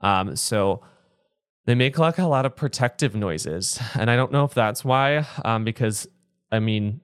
Um, 0.00 0.36
so 0.36 0.82
they 1.66 1.74
make 1.74 1.98
like 1.98 2.18
a 2.18 2.26
lot 2.26 2.46
of 2.46 2.54
protective 2.54 3.14
noises. 3.16 3.80
And 3.94 4.10
I 4.10 4.16
don't 4.16 4.30
know 4.30 4.44
if 4.44 4.54
that's 4.54 4.84
why, 4.84 5.26
um, 5.44 5.64
because 5.64 6.06
I 6.52 6.60
mean, 6.60 7.00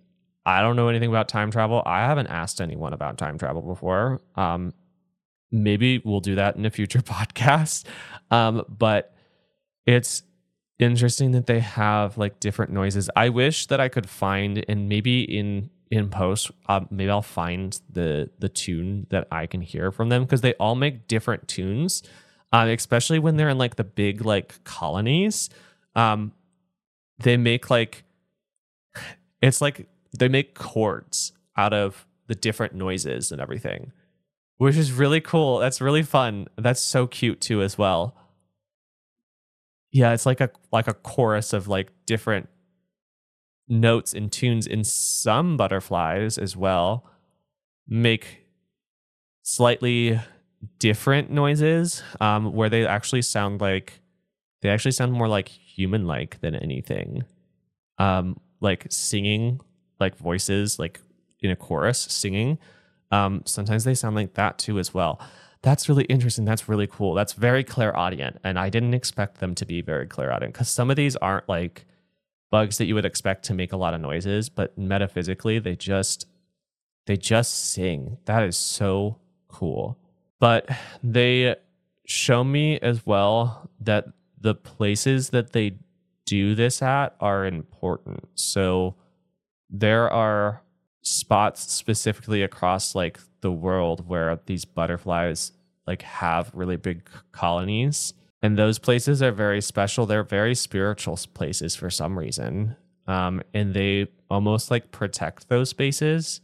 I 0.46 0.60
don't 0.60 0.76
know 0.76 0.88
anything 0.88 1.08
about 1.08 1.28
time 1.28 1.50
travel. 1.50 1.82
I 1.84 2.00
haven't 2.00 2.28
asked 2.28 2.60
anyone 2.60 2.92
about 2.92 3.18
time 3.18 3.38
travel 3.38 3.62
before. 3.62 4.20
Um, 4.36 4.72
maybe 5.50 6.00
we'll 6.04 6.20
do 6.20 6.36
that 6.36 6.56
in 6.56 6.64
a 6.64 6.70
future 6.70 6.98
podcast. 7.00 7.86
Um, 8.30 8.64
but 8.68 9.14
it's 9.84 10.22
interesting 10.78 11.32
that 11.32 11.46
they 11.46 11.60
have 11.60 12.16
like 12.16 12.38
different 12.38 12.70
noises. 12.72 13.10
I 13.16 13.30
wish 13.30 13.66
that 13.66 13.80
I 13.80 13.88
could 13.88 14.08
find 14.08 14.64
and 14.68 14.88
maybe 14.88 15.22
in 15.22 15.70
in 15.90 16.08
post, 16.08 16.50
uh, 16.68 16.80
maybe 16.90 17.10
I'll 17.10 17.22
find 17.22 17.78
the 17.90 18.30
the 18.38 18.48
tune 18.48 19.06
that 19.10 19.26
I 19.30 19.46
can 19.46 19.60
hear 19.60 19.90
from 19.90 20.08
them 20.08 20.22
because 20.22 20.40
they 20.40 20.54
all 20.54 20.76
make 20.76 21.08
different 21.08 21.48
tunes, 21.48 22.02
um, 22.52 22.68
especially 22.68 23.18
when 23.18 23.36
they're 23.36 23.48
in 23.48 23.58
like 23.58 23.76
the 23.76 23.84
big 23.84 24.24
like 24.24 24.62
colonies. 24.64 25.50
Um, 25.96 26.32
they 27.18 27.36
make 27.36 27.70
like 27.70 28.04
it's 29.42 29.60
like 29.60 29.88
they 30.16 30.28
make 30.28 30.54
chords 30.54 31.32
out 31.56 31.72
of 31.72 32.06
the 32.28 32.34
different 32.34 32.74
noises 32.74 33.32
and 33.32 33.40
everything, 33.40 33.92
which 34.58 34.76
is 34.76 34.92
really 34.92 35.20
cool. 35.20 35.58
That's 35.58 35.80
really 35.80 36.04
fun. 36.04 36.46
That's 36.56 36.80
so 36.80 37.08
cute 37.08 37.40
too, 37.40 37.62
as 37.62 37.76
well. 37.76 38.16
Yeah, 39.90 40.12
it's 40.12 40.24
like 40.24 40.40
a 40.40 40.50
like 40.70 40.86
a 40.86 40.94
chorus 40.94 41.52
of 41.52 41.66
like 41.66 41.90
different 42.06 42.48
notes 43.70 44.12
and 44.12 44.30
tunes 44.30 44.66
in 44.66 44.84
some 44.84 45.56
butterflies 45.56 46.36
as 46.36 46.56
well 46.56 47.06
make 47.88 48.44
slightly 49.42 50.20
different 50.78 51.30
noises 51.30 52.02
um, 52.20 52.52
where 52.52 52.68
they 52.68 52.86
actually 52.86 53.22
sound 53.22 53.60
like 53.60 54.00
they 54.60 54.68
actually 54.68 54.92
sound 54.92 55.12
more 55.12 55.28
like 55.28 55.48
human 55.48 56.06
like 56.06 56.40
than 56.40 56.54
anything. 56.54 57.24
Um, 57.98 58.38
like 58.60 58.86
singing 58.90 59.60
like 59.98 60.16
voices 60.16 60.78
like 60.78 61.00
in 61.40 61.50
a 61.50 61.56
chorus 61.56 61.98
singing 61.98 62.58
um 63.10 63.42
sometimes 63.46 63.84
they 63.84 63.94
sound 63.94 64.14
like 64.14 64.34
that 64.34 64.58
too 64.58 64.78
as 64.78 64.94
well. 64.94 65.20
That's 65.62 65.90
really 65.90 66.04
interesting. 66.04 66.46
That's 66.46 66.70
really 66.70 66.86
cool. 66.86 67.14
That's 67.14 67.34
very 67.34 67.64
clairaudient 67.64 68.38
and 68.44 68.58
i 68.58 68.68
didn't 68.68 68.94
expect 68.94 69.40
them 69.40 69.54
to 69.56 69.66
be 69.66 69.80
very 69.82 70.06
clairaudient 70.06 70.52
because 70.52 70.68
some 70.68 70.90
of 70.90 70.96
these 70.96 71.16
aren't 71.16 71.48
like 71.48 71.86
bugs 72.50 72.78
that 72.78 72.86
you 72.86 72.94
would 72.94 73.04
expect 73.04 73.44
to 73.44 73.54
make 73.54 73.72
a 73.72 73.76
lot 73.76 73.94
of 73.94 74.00
noises 74.00 74.48
but 74.48 74.76
metaphysically 74.76 75.58
they 75.58 75.76
just 75.76 76.26
they 77.06 77.16
just 77.16 77.72
sing. 77.72 78.18
That 78.26 78.44
is 78.44 78.56
so 78.56 79.18
cool. 79.48 79.98
But 80.38 80.68
they 81.02 81.56
show 82.06 82.44
me 82.44 82.78
as 82.78 83.04
well 83.04 83.68
that 83.80 84.06
the 84.40 84.54
places 84.54 85.30
that 85.30 85.52
they 85.52 85.78
do 86.26 86.54
this 86.54 86.82
at 86.82 87.16
are 87.20 87.44
important. 87.44 88.28
So 88.36 88.94
there 89.68 90.08
are 90.08 90.62
spots 91.02 91.72
specifically 91.72 92.42
across 92.42 92.94
like 92.94 93.18
the 93.40 93.50
world 93.50 94.06
where 94.08 94.38
these 94.46 94.64
butterflies 94.64 95.50
like 95.88 96.02
have 96.02 96.52
really 96.54 96.76
big 96.76 97.08
colonies 97.32 98.14
and 98.42 98.58
those 98.58 98.78
places 98.78 99.22
are 99.22 99.32
very 99.32 99.60
special. 99.60 100.06
They're 100.06 100.22
very 100.22 100.54
spiritual 100.54 101.18
places 101.34 101.76
for 101.76 101.90
some 101.90 102.18
reason. 102.18 102.76
Um, 103.06 103.42
and 103.52 103.74
they 103.74 104.08
almost 104.30 104.70
like 104.70 104.92
protect 104.92 105.48
those 105.48 105.70
spaces 105.70 106.40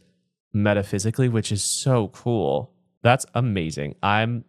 metaphysically 0.53 1.29
which 1.29 1.51
is 1.51 1.63
so 1.63 2.07
cool. 2.09 2.73
That's 3.03 3.25
amazing. 3.33 3.95
I'm 4.01 4.43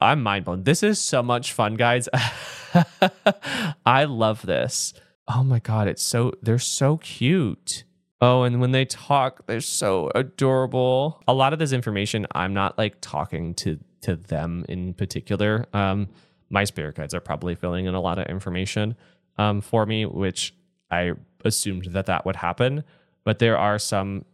i'm 0.00 0.22
mind 0.22 0.44
blown. 0.44 0.62
This 0.64 0.82
is 0.82 1.00
so 1.00 1.22
much 1.22 1.52
fun 1.52 1.74
guys. 1.74 2.08
I 3.86 4.04
love 4.04 4.42
this. 4.42 4.94
Oh 5.26 5.42
my 5.42 5.58
god 5.58 5.88
it's 5.88 6.02
so 6.02 6.32
they're 6.42 6.58
so 6.58 6.98
cute. 6.98 7.84
Oh, 8.20 8.42
and 8.42 8.60
when 8.60 8.72
they 8.72 8.84
talk, 8.84 9.46
they're 9.46 9.60
so 9.60 10.10
adorable. 10.12 11.22
A 11.28 11.34
lot 11.34 11.52
of 11.52 11.60
this 11.60 11.70
information, 11.70 12.26
I'm 12.32 12.52
not 12.52 12.76
like 12.76 12.96
talking 13.00 13.54
to 13.56 13.78
to 14.02 14.16
them 14.16 14.64
in 14.68 14.94
particular. 14.94 15.66
Um, 15.72 16.08
my 16.50 16.64
spirit 16.64 16.96
guides 16.96 17.14
are 17.14 17.20
probably 17.20 17.54
filling 17.54 17.86
in 17.86 17.94
a 17.94 18.00
lot 18.00 18.18
of 18.18 18.26
information 18.26 18.96
um, 19.36 19.60
for 19.60 19.86
me, 19.86 20.06
which 20.06 20.54
I 20.90 21.12
assumed 21.44 21.86
that 21.90 22.06
that 22.06 22.24
would 22.24 22.36
happen. 22.36 22.84
But 23.24 23.38
there 23.38 23.58
are 23.58 23.78
some 23.78 24.24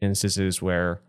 instances 0.00 0.62
where, 0.62 1.00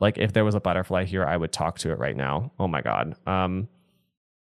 like, 0.00 0.18
if 0.18 0.32
there 0.32 0.44
was 0.44 0.54
a 0.54 0.60
butterfly 0.60 1.04
here, 1.04 1.24
I 1.24 1.36
would 1.36 1.52
talk 1.52 1.78
to 1.80 1.90
it 1.90 1.98
right 1.98 2.16
now. 2.16 2.52
Oh 2.58 2.68
my 2.68 2.80
god. 2.80 3.16
Um, 3.26 3.68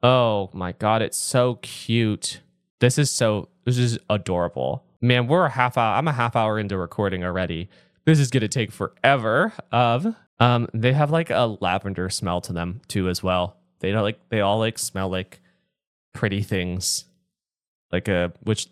oh 0.02 0.50
my 0.54 0.74
god, 0.74 1.02
it's 1.02 1.18
so 1.18 1.56
cute. 1.56 2.42
This 2.80 2.98
is 2.98 3.10
so. 3.10 3.50
This 3.66 3.78
is 3.78 3.98
adorable 4.10 4.84
man, 5.04 5.28
we're 5.28 5.46
a 5.46 5.50
half 5.50 5.78
hour. 5.78 5.96
I'm 5.96 6.08
a 6.08 6.14
half 6.14 6.36
hour 6.36 6.58
into 6.58 6.78
recording 6.78 7.24
already. 7.24 7.70
This 8.06 8.20
is 8.20 8.32
gonna 8.32 8.48
take 8.48 8.72
forever. 8.72 9.54
Of 9.72 10.16
um, 10.40 10.68
they 10.74 10.94
have 10.94 11.12
like 11.12 11.30
a 11.30 11.58
lavender 11.62 12.10
smell 12.10 12.42
to 12.42 12.54
them 12.54 12.82
too, 12.88 13.10
as 13.10 13.22
well. 13.22 13.58
They 13.84 13.92
don't 13.92 14.02
like 14.02 14.30
they 14.30 14.40
all 14.40 14.60
like 14.60 14.80
smell 14.80 15.10
like 15.10 15.42
pretty 16.14 16.42
things, 16.42 17.04
like 17.92 18.08
a 18.08 18.32
which 18.44 18.68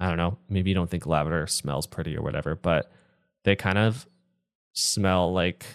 I 0.00 0.08
don't 0.08 0.16
know. 0.16 0.38
Maybe 0.48 0.70
you 0.70 0.74
don't 0.74 0.88
think 0.88 1.04
lavender 1.04 1.46
smells 1.46 1.86
pretty 1.86 2.16
or 2.16 2.22
whatever, 2.22 2.54
but 2.54 2.90
they 3.44 3.56
kind 3.56 3.76
of 3.76 4.08
smell 4.72 5.34
like 5.34 5.66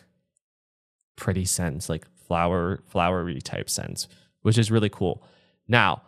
pretty 1.16 1.46
scents, 1.46 1.88
like 1.88 2.08
flower 2.28 2.82
flowery 2.88 3.40
type 3.42 3.70
scents, 3.70 4.08
which 4.42 4.58
is 4.58 4.72
really 4.72 4.90
cool. 4.90 5.24
Now, 5.68 6.02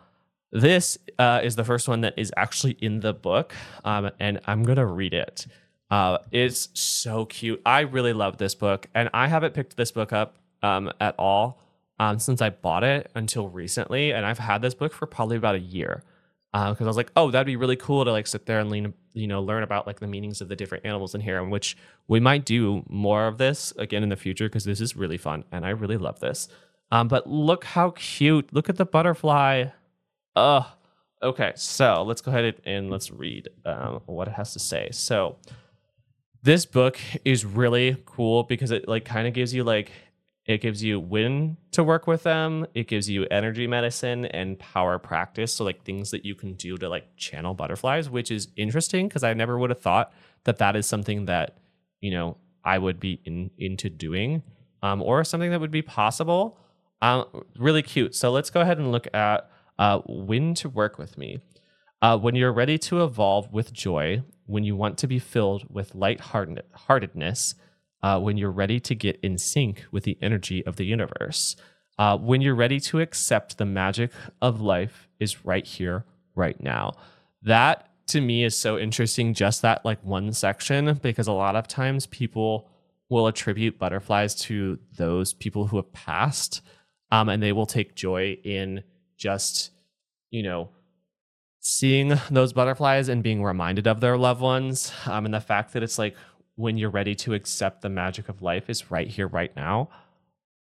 this 0.52 0.98
uh, 1.20 1.42
is 1.44 1.56
the 1.56 1.64
first 1.64 1.88
one 1.88 2.02
that 2.02 2.16
is 2.18 2.34
actually 2.36 2.78
in 2.82 3.02
the 3.02 3.14
book, 3.14 3.54
um, 3.86 4.10
and 4.20 4.40
I'm 4.48 4.64
gonna 4.64 4.88
read 4.88 5.14
it. 5.14 5.46
Uh, 5.92 6.18
it's 6.32 6.70
so 6.74 7.26
cute. 7.26 7.62
I 7.64 7.82
really 7.82 8.14
love 8.14 8.38
this 8.38 8.56
book, 8.56 8.88
and 8.96 9.08
I 9.14 9.28
haven't 9.28 9.54
picked 9.54 9.78
this 9.78 9.92
book 9.92 10.12
up 10.12 10.38
um, 10.64 10.92
at 11.00 11.14
all 11.20 11.62
um, 12.00 12.20
since 12.20 12.42
I 12.42 12.50
bought 12.50 12.84
it 12.84 13.12
until 13.16 13.48
recently, 13.48 14.12
and 14.12 14.26
I've 14.26 14.40
had 14.40 14.62
this 14.62 14.74
book 14.74 14.94
for 14.94 15.06
probably 15.06 15.38
about 15.38 15.56
a 15.56 15.60
year 15.60 16.04
because 16.52 16.82
uh, 16.82 16.84
I 16.84 16.88
was 16.88 16.98
like, 16.98 17.12
oh, 17.16 17.32
that'd 17.32 17.46
be 17.46 17.56
really 17.56 17.78
cool 17.78 18.04
to 18.04 18.12
like 18.12 18.28
sit 18.28 18.46
there 18.46 18.60
and 18.60 18.70
lean, 18.70 18.94
you 19.14 19.28
know, 19.28 19.42
learn 19.42 19.64
about 19.64 19.88
like 19.88 20.02
the 20.02 20.08
meanings 20.08 20.42
of 20.42 20.50
the 20.50 20.56
different 20.56 20.86
animals 20.86 21.16
in 21.16 21.22
here, 21.22 21.42
and 21.42 21.50
which 21.50 21.78
we 22.08 22.20
might 22.20 22.44
do 22.44 22.84
more 22.90 23.28
of 23.28 23.38
this 23.38 23.74
again 23.78 24.04
in 24.04 24.10
the 24.10 24.18
future 24.18 24.50
because 24.50 24.66
this 24.66 24.82
is 24.82 24.96
really 24.96 25.18
fun 25.18 25.46
and 25.52 25.66
I 25.66 25.70
really 25.70 25.98
love 25.98 26.20
this. 26.20 26.50
Um, 26.92 27.08
but 27.08 27.26
look 27.26 27.64
how 27.64 27.92
cute! 27.92 28.52
Look 28.54 28.68
at 28.68 28.76
the 28.76 28.86
butterfly. 28.86 29.68
Uh, 30.36 30.64
okay, 31.24 31.54
so 31.56 32.04
let's 32.04 32.20
go 32.20 32.32
ahead 32.32 32.62
and 32.66 32.90
let's 32.90 33.12
read 33.12 33.48
um, 33.66 34.02
what 34.06 34.28
it 34.28 34.34
has 34.34 34.52
to 34.54 34.60
say. 34.60 34.90
So, 34.92 35.38
this 36.44 36.66
book 36.66 37.00
is 37.24 37.46
really 37.46 37.96
cool 38.06 38.44
because 38.44 38.72
it 38.72 38.90
like 38.90 39.06
kind 39.06 39.26
of 39.26 39.34
gives 39.34 39.54
you 39.54 39.64
like 39.64 39.92
it 40.52 40.62
gives 40.62 40.84
you 40.84 41.00
when 41.00 41.58
to 41.74 41.84
work 41.84 42.08
with 42.08 42.24
them. 42.24 42.68
It 42.76 42.88
gives 42.88 43.10
you 43.10 43.26
energy 43.32 43.68
medicine 43.68 44.26
and 44.26 44.60
power 44.60 45.00
practice. 45.00 45.54
So 45.54 45.64
like 45.66 45.84
things 45.84 46.12
that 46.12 46.26
you 46.26 46.36
can 46.36 46.54
do 46.56 46.78
to 46.78 46.90
like 46.90 47.16
channel 47.18 47.54
butterflies, 47.56 48.10
which 48.10 48.32
is 48.32 48.50
interesting 48.58 49.08
because 49.10 49.24
I 49.24 49.34
never 49.34 49.58
would 49.60 49.72
have 49.72 49.82
thought 49.82 50.14
that 50.46 50.60
that 50.60 50.76
is 50.76 50.86
something 50.88 51.26
that 51.26 51.58
you 52.02 52.12
know 52.12 52.38
I 52.66 52.78
would 52.80 53.00
be 53.00 53.22
in 53.26 53.52
into 53.58 53.90
doing. 53.90 54.44
um, 54.84 55.02
or 55.02 55.24
something 55.24 55.52
that 55.52 55.60
would 55.62 55.72
be 55.72 55.82
possible. 55.82 56.58
Um, 57.02 57.26
really 57.58 57.84
cute. 57.84 58.16
So 58.16 58.32
let's 58.32 58.50
go 58.50 58.62
ahead 58.62 58.78
and 58.78 58.92
look 58.92 59.08
at 59.14 59.50
uh, 59.80 60.00
when 60.08 60.54
to 60.56 60.70
work 60.70 60.98
with 60.98 61.18
me. 61.18 61.40
Uh, 62.02 62.18
when 62.18 62.36
you're 62.36 62.54
ready 62.54 62.78
to 62.80 63.04
evolve 63.04 63.52
with 63.54 63.74
joy, 63.74 64.24
when 64.48 64.64
you 64.64 64.76
want 64.76 64.98
to 65.00 65.08
be 65.08 65.20
filled 65.20 65.66
with 65.70 65.94
lightheartedness, 65.96 67.56
uh, 68.04 68.20
when 68.20 68.38
you're 68.38 68.52
ready 68.52 68.80
to 68.80 68.96
get 68.96 69.20
in 69.22 69.38
sync 69.38 69.86
with 69.92 70.04
the 70.04 70.18
energy 70.22 70.66
of 70.66 70.76
the 70.76 70.86
universe, 70.86 71.56
uh, 71.98 72.18
when 72.18 72.42
you're 72.42 72.56
ready 72.56 72.80
to 72.80 73.00
accept 73.00 73.58
the 73.58 73.66
magic 73.66 74.12
of 74.42 74.62
life 74.62 75.08
is 75.20 75.46
right 75.46 75.66
here, 75.66 76.06
right 76.36 76.62
now. 76.62 76.94
That 77.44 77.90
to 78.08 78.22
me 78.22 78.44
is 78.44 78.58
so 78.58 78.78
interesting, 78.78 79.34
just 79.34 79.62
that 79.62 79.86
like 79.86 80.04
one 80.04 80.34
section, 80.34 81.00
because 81.02 81.28
a 81.28 81.34
lot 81.34 81.56
of 81.56 81.68
times 81.68 82.08
people 82.08 82.70
will 83.10 83.28
attribute 83.28 83.78
butterflies 83.78 84.34
to 84.36 84.80
those 84.98 85.34
people 85.34 85.68
who 85.68 85.78
have 85.78 85.92
passed, 85.94 86.62
um, 87.12 87.30
and 87.30 87.44
they 87.44 87.52
will 87.52 87.66
take 87.66 87.96
joy 87.96 88.38
in 88.44 88.84
just, 89.18 89.72
you 90.30 90.42
know, 90.42 90.70
seeing 91.60 92.18
those 92.32 92.54
butterflies 92.54 93.08
and 93.10 93.22
being 93.22 93.44
reminded 93.44 93.86
of 93.86 94.00
their 94.00 94.18
loved 94.18 94.42
ones, 94.42 94.92
um, 95.06 95.26
and 95.26 95.34
the 95.34 95.40
fact 95.40 95.74
that 95.74 95.84
it's 95.84 96.00
like 96.00 96.16
when 96.62 96.78
you're 96.78 96.90
ready 96.90 97.16
to 97.16 97.34
accept 97.34 97.82
the 97.82 97.90
magic 97.90 98.30
of 98.30 98.42
life 98.42 98.70
is 98.70 98.90
right 98.90 99.08
here, 99.08 99.28
right 99.28 99.56
now. 99.56 99.90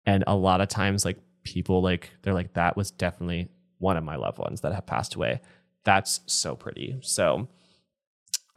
And 0.05 0.23
a 0.25 0.35
lot 0.35 0.61
of 0.61 0.67
times, 0.69 1.05
like 1.05 1.19
people, 1.43 1.81
like 1.81 2.11
they're 2.21 2.33
like, 2.33 2.53
that 2.53 2.75
was 2.75 2.91
definitely 2.91 3.49
one 3.77 3.97
of 3.97 4.03
my 4.03 4.15
loved 4.15 4.39
ones 4.39 4.61
that 4.61 4.73
have 4.73 4.85
passed 4.85 5.15
away 5.15 5.41
that's 5.83 6.21
so 6.25 6.55
pretty. 6.55 6.99
So, 7.01 7.47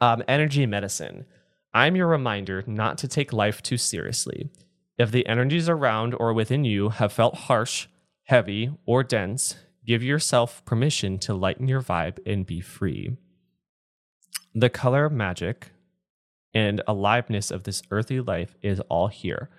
um, 0.01 0.23
energy 0.27 0.65
medicine. 0.65 1.25
I'm 1.73 1.95
your 1.95 2.07
reminder 2.07 2.63
not 2.67 2.97
to 2.99 3.07
take 3.07 3.33
life 3.33 3.63
too 3.63 3.77
seriously. 3.77 4.49
If 4.97 5.11
the 5.11 5.25
energies 5.25 5.67
around 5.67 6.13
or 6.13 6.33
within 6.33 6.63
you 6.63 6.89
have 6.89 7.11
felt 7.11 7.35
harsh, 7.35 7.87
heavy, 8.25 8.71
or 8.85 9.03
dense, 9.03 9.55
give 9.85 10.03
yourself 10.03 10.63
permission 10.65 11.17
to 11.19 11.33
lighten 11.33 11.67
your 11.67 11.81
vibe 11.81 12.19
and 12.25 12.45
be 12.45 12.61
free. 12.61 13.17
The 14.53 14.69
color 14.69 15.09
magic 15.09 15.71
and 16.53 16.81
aliveness 16.87 17.51
of 17.51 17.63
this 17.63 17.81
earthly 17.91 18.19
life 18.19 18.55
is 18.61 18.79
all 18.81 19.07
here, 19.07 19.49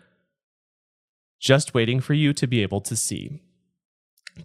just 1.40 1.74
waiting 1.74 2.00
for 2.00 2.14
you 2.14 2.32
to 2.32 2.46
be 2.46 2.62
able 2.62 2.80
to 2.82 2.96
see. 2.96 3.42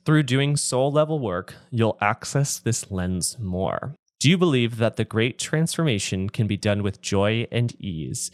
Through 0.06 0.24
doing 0.24 0.56
soul 0.56 0.92
level 0.92 1.20
work, 1.20 1.56
you'll 1.72 1.98
access 2.02 2.60
this 2.60 2.92
lens 2.92 3.38
more. 3.40 3.96
Do 4.20 4.30
you 4.30 4.38
believe 4.38 4.78
that 4.78 4.98
the 4.98 5.06
great 5.06 5.40
transformation 5.40 6.30
can 6.30 6.46
be 6.46 6.58
done 6.58 6.84
with 6.84 7.02
joy 7.02 7.48
and 7.52 7.80
ease? 7.80 8.32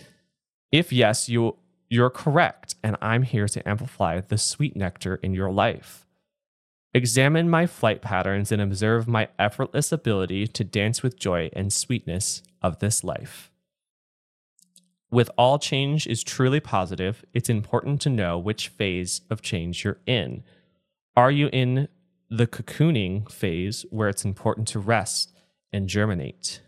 If 0.71 0.91
yes, 0.91 1.30
you 1.30 1.58
you're 1.88 2.10
correct, 2.10 2.75
and 2.84 2.97
I'm 3.01 3.21
here 3.21 3.47
to 3.47 3.69
amplify 3.69 4.19
the 4.21 4.39
sweet 4.39 4.75
nectar 4.75 5.15
in 5.21 5.34
your 5.34 5.51
life. 5.51 6.06
Examine 6.95 7.49
my 7.49 7.67
flight 7.67 8.01
patterns 8.01 8.51
and 8.51 8.62
observe 8.62 9.08
my 9.08 9.28
effortless 9.38 9.91
ability 9.91 10.47
to 10.47 10.63
dance 10.63 11.04
with 11.04 11.19
joy 11.19 11.49
and 11.54 11.71
sweetness 11.71 12.41
of 12.62 12.80
this 12.80 13.04
life. 13.04 13.51
With 15.15 15.32
all 15.38 15.60
change 15.60 16.08
is 16.08 16.25
truly 16.25 16.60
positive, 16.60 17.23
it's 17.34 17.47
important 17.47 18.01
to 18.01 18.10
know 18.10 18.38
which 18.38 18.67
phase 18.67 19.21
of 19.30 19.41
change 19.41 19.86
you're 19.86 20.01
in. 20.06 20.43
Are 21.15 21.32
you 21.32 21.49
in 21.54 21.88
the 22.30 22.45
cocooning 22.45 23.32
phase 23.32 23.86
where 23.91 24.10
it's 24.10 24.25
important 24.25 24.67
to 24.67 24.80
rest 24.80 25.32
and 25.71 25.88
germinate? 25.88 26.60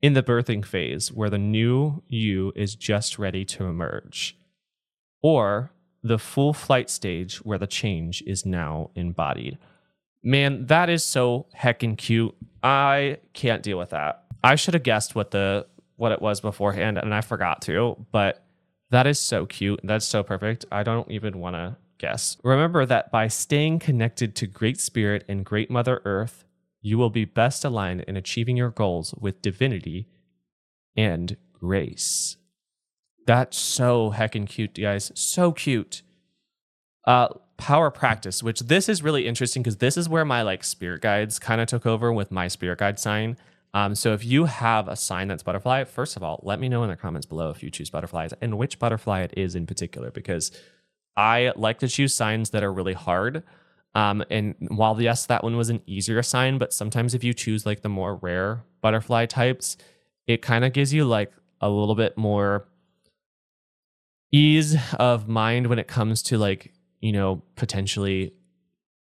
In 0.00 0.14
the 0.14 0.22
birthing 0.22 0.64
phase 0.64 1.12
where 1.12 1.28
the 1.28 1.36
new 1.36 2.02
you 2.08 2.54
is 2.56 2.74
just 2.74 3.18
ready 3.18 3.44
to 3.44 3.66
emerge? 3.66 4.38
Or 5.20 5.72
the 6.02 6.18
full 6.18 6.54
flight 6.54 6.88
stage 6.88 7.36
where 7.44 7.58
the 7.58 7.66
change 7.66 8.22
is 8.22 8.46
now 8.46 8.92
embodied? 8.94 9.58
Man, 10.22 10.64
that 10.68 10.88
is 10.88 11.04
so 11.04 11.48
heckin' 11.54 11.98
cute. 11.98 12.34
I 12.62 13.18
can't 13.34 13.62
deal 13.62 13.76
with 13.76 13.90
that. 13.90 14.24
I 14.42 14.54
should 14.54 14.72
have 14.72 14.82
guessed 14.82 15.14
what 15.14 15.32
the 15.32 15.66
what 15.96 16.12
it 16.12 16.20
was 16.20 16.40
beforehand 16.40 16.98
and 16.98 17.14
I 17.14 17.20
forgot 17.20 17.62
to, 17.62 18.06
but 18.12 18.44
that 18.90 19.06
is 19.06 19.18
so 19.18 19.46
cute. 19.46 19.80
That's 19.82 20.06
so 20.06 20.22
perfect. 20.22 20.64
I 20.70 20.82
don't 20.82 21.10
even 21.10 21.38
want 21.38 21.56
to 21.56 21.76
guess. 21.98 22.36
Remember 22.44 22.84
that 22.86 23.10
by 23.10 23.28
staying 23.28 23.78
connected 23.78 24.34
to 24.36 24.46
Great 24.46 24.80
Spirit 24.80 25.24
and 25.28 25.44
Great 25.44 25.70
Mother 25.70 26.00
Earth, 26.04 26.44
you 26.80 26.98
will 26.98 27.10
be 27.10 27.24
best 27.24 27.64
aligned 27.64 28.02
in 28.02 28.16
achieving 28.16 28.56
your 28.56 28.70
goals 28.70 29.14
with 29.14 29.42
divinity 29.42 30.08
and 30.96 31.36
grace. 31.52 32.36
That's 33.26 33.56
so 33.56 34.12
heckin' 34.14 34.46
cute, 34.46 34.74
guys. 34.74 35.10
So 35.14 35.52
cute. 35.52 36.02
Uh, 37.06 37.28
power 37.56 37.90
practice, 37.90 38.42
which 38.42 38.60
this 38.60 38.88
is 38.88 39.02
really 39.02 39.26
interesting 39.26 39.62
because 39.62 39.78
this 39.78 39.96
is 39.96 40.08
where 40.08 40.24
my 40.24 40.42
like 40.42 40.64
spirit 40.64 41.00
guides 41.00 41.38
kind 41.38 41.60
of 41.60 41.68
took 41.68 41.86
over 41.86 42.12
with 42.12 42.30
my 42.30 42.48
spirit 42.48 42.78
guide 42.78 42.98
sign. 42.98 43.36
Um, 43.74 43.94
so 43.96 44.12
if 44.12 44.24
you 44.24 44.44
have 44.44 44.86
a 44.86 44.96
sign 44.96 45.28
that's 45.28 45.42
butterfly, 45.42 45.84
first 45.84 46.16
of 46.16 46.22
all, 46.22 46.40
let 46.44 46.60
me 46.60 46.68
know 46.68 46.84
in 46.84 46.88
the 46.88 46.96
comments 46.96 47.26
below 47.26 47.50
if 47.50 47.62
you 47.62 47.70
choose 47.70 47.90
butterflies 47.90 48.32
and 48.40 48.56
which 48.56 48.78
butterfly 48.78 49.22
it 49.22 49.34
is 49.36 49.56
in 49.56 49.66
particular, 49.66 50.12
because 50.12 50.52
I 51.16 51.52
like 51.56 51.80
to 51.80 51.88
choose 51.88 52.14
signs 52.14 52.50
that 52.50 52.62
are 52.62 52.72
really 52.72 52.92
hard. 52.92 53.42
Um, 53.96 54.24
and 54.30 54.54
while 54.68 55.00
yes, 55.00 55.26
that 55.26 55.42
one 55.42 55.56
was 55.56 55.70
an 55.70 55.82
easier 55.86 56.22
sign, 56.22 56.58
but 56.58 56.72
sometimes 56.72 57.14
if 57.14 57.24
you 57.24 57.34
choose 57.34 57.66
like 57.66 57.82
the 57.82 57.88
more 57.88 58.16
rare 58.16 58.64
butterfly 58.80 59.26
types, 59.26 59.76
it 60.26 60.40
kind 60.40 60.64
of 60.64 60.72
gives 60.72 60.94
you 60.94 61.04
like 61.04 61.32
a 61.60 61.68
little 61.68 61.94
bit 61.94 62.16
more 62.16 62.68
ease 64.32 64.76
of 64.98 65.28
mind 65.28 65.66
when 65.68 65.78
it 65.78 65.86
comes 65.86 66.20
to 66.20 66.38
like 66.38 66.72
you 67.00 67.12
know 67.12 67.42
potentially 67.54 68.32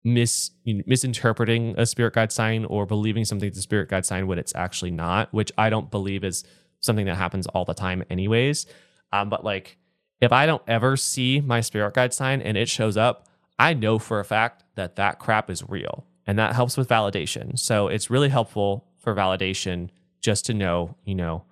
mis 0.04 0.52
you 0.64 0.76
know, 0.76 0.84
misinterpreting 0.86 1.76
a 1.78 1.86
spirit 1.86 2.14
guide 2.14 2.32
sign 2.32 2.66
or 2.66 2.86
believing 2.86 3.26
something's 3.26 3.58
a 3.58 3.62
spirit 3.62 3.90
guide 3.90 4.06
sign 4.06 4.28
when 4.28 4.38
it's 4.38 4.54
actually 4.56 4.92
not, 4.92 5.34
which 5.34 5.52
I 5.58 5.70
don't 5.70 5.90
believe 5.90 6.24
is 6.24 6.44
something 6.80 7.06
that 7.06 7.16
happens 7.16 7.48
all 7.48 7.66
the 7.66 7.74
time, 7.74 8.04
anyways. 8.10 8.66
Um, 9.12 9.30
but 9.30 9.44
like 9.44 9.78
if 10.22 10.32
I 10.32 10.46
don't 10.46 10.64
ever 10.68 10.98
see 10.98 11.42
my 11.42 11.62
spirit 11.62 11.94
guide 11.94 12.14
sign 12.14 12.42
and 12.42 12.58
it 12.58 12.70
shows 12.70 12.98
up, 12.98 13.28
I 13.60 13.74
know 13.74 14.00
for 14.00 14.20
a 14.20 14.26
fact 14.26 14.64
that 14.76 14.96
that 14.96 15.20
crap 15.20 15.50
is 15.50 15.68
real. 15.68 16.06
And 16.26 16.40
that 16.40 16.56
helps 16.56 16.78
with 16.78 16.88
validation. 16.88 17.60
So 17.60 17.88
it's 17.88 18.10
really 18.10 18.30
helpful 18.30 18.88
for 18.98 19.14
validation 19.14 19.90
just 20.22 20.46
to 20.46 20.54
know, 20.54 20.96
you 21.04 21.16
know, 21.16 21.44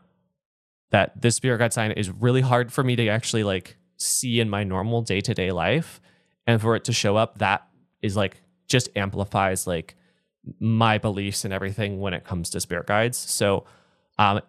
that 0.91 1.21
this 1.21 1.35
spirit 1.35 1.57
guide 1.57 1.73
sign 1.73 1.91
is 1.91 2.09
really 2.09 2.41
hard 2.41 2.71
for 2.71 2.83
me 2.83 2.95
to 2.95 3.07
actually 3.09 3.43
like 3.43 3.77
see 3.97 4.39
in 4.39 4.49
my 4.49 4.63
normal 4.63 5.01
day 5.01 5.21
to 5.21 5.33
day 5.33 5.51
life. 5.51 5.99
And 6.47 6.61
for 6.61 6.75
it 6.75 6.85
to 6.85 6.93
show 6.93 7.17
up, 7.17 7.39
that 7.39 7.67
is 8.01 8.15
like 8.15 8.41
just 8.67 8.89
amplifies 8.95 9.67
like 9.67 9.95
my 10.59 10.97
beliefs 10.97 11.45
and 11.45 11.53
everything 11.53 11.99
when 11.99 12.13
it 12.13 12.23
comes 12.23 12.49
to 12.49 12.59
spirit 12.59 12.87
guides. 12.87 13.17
So 13.17 13.65
um, 14.17 14.41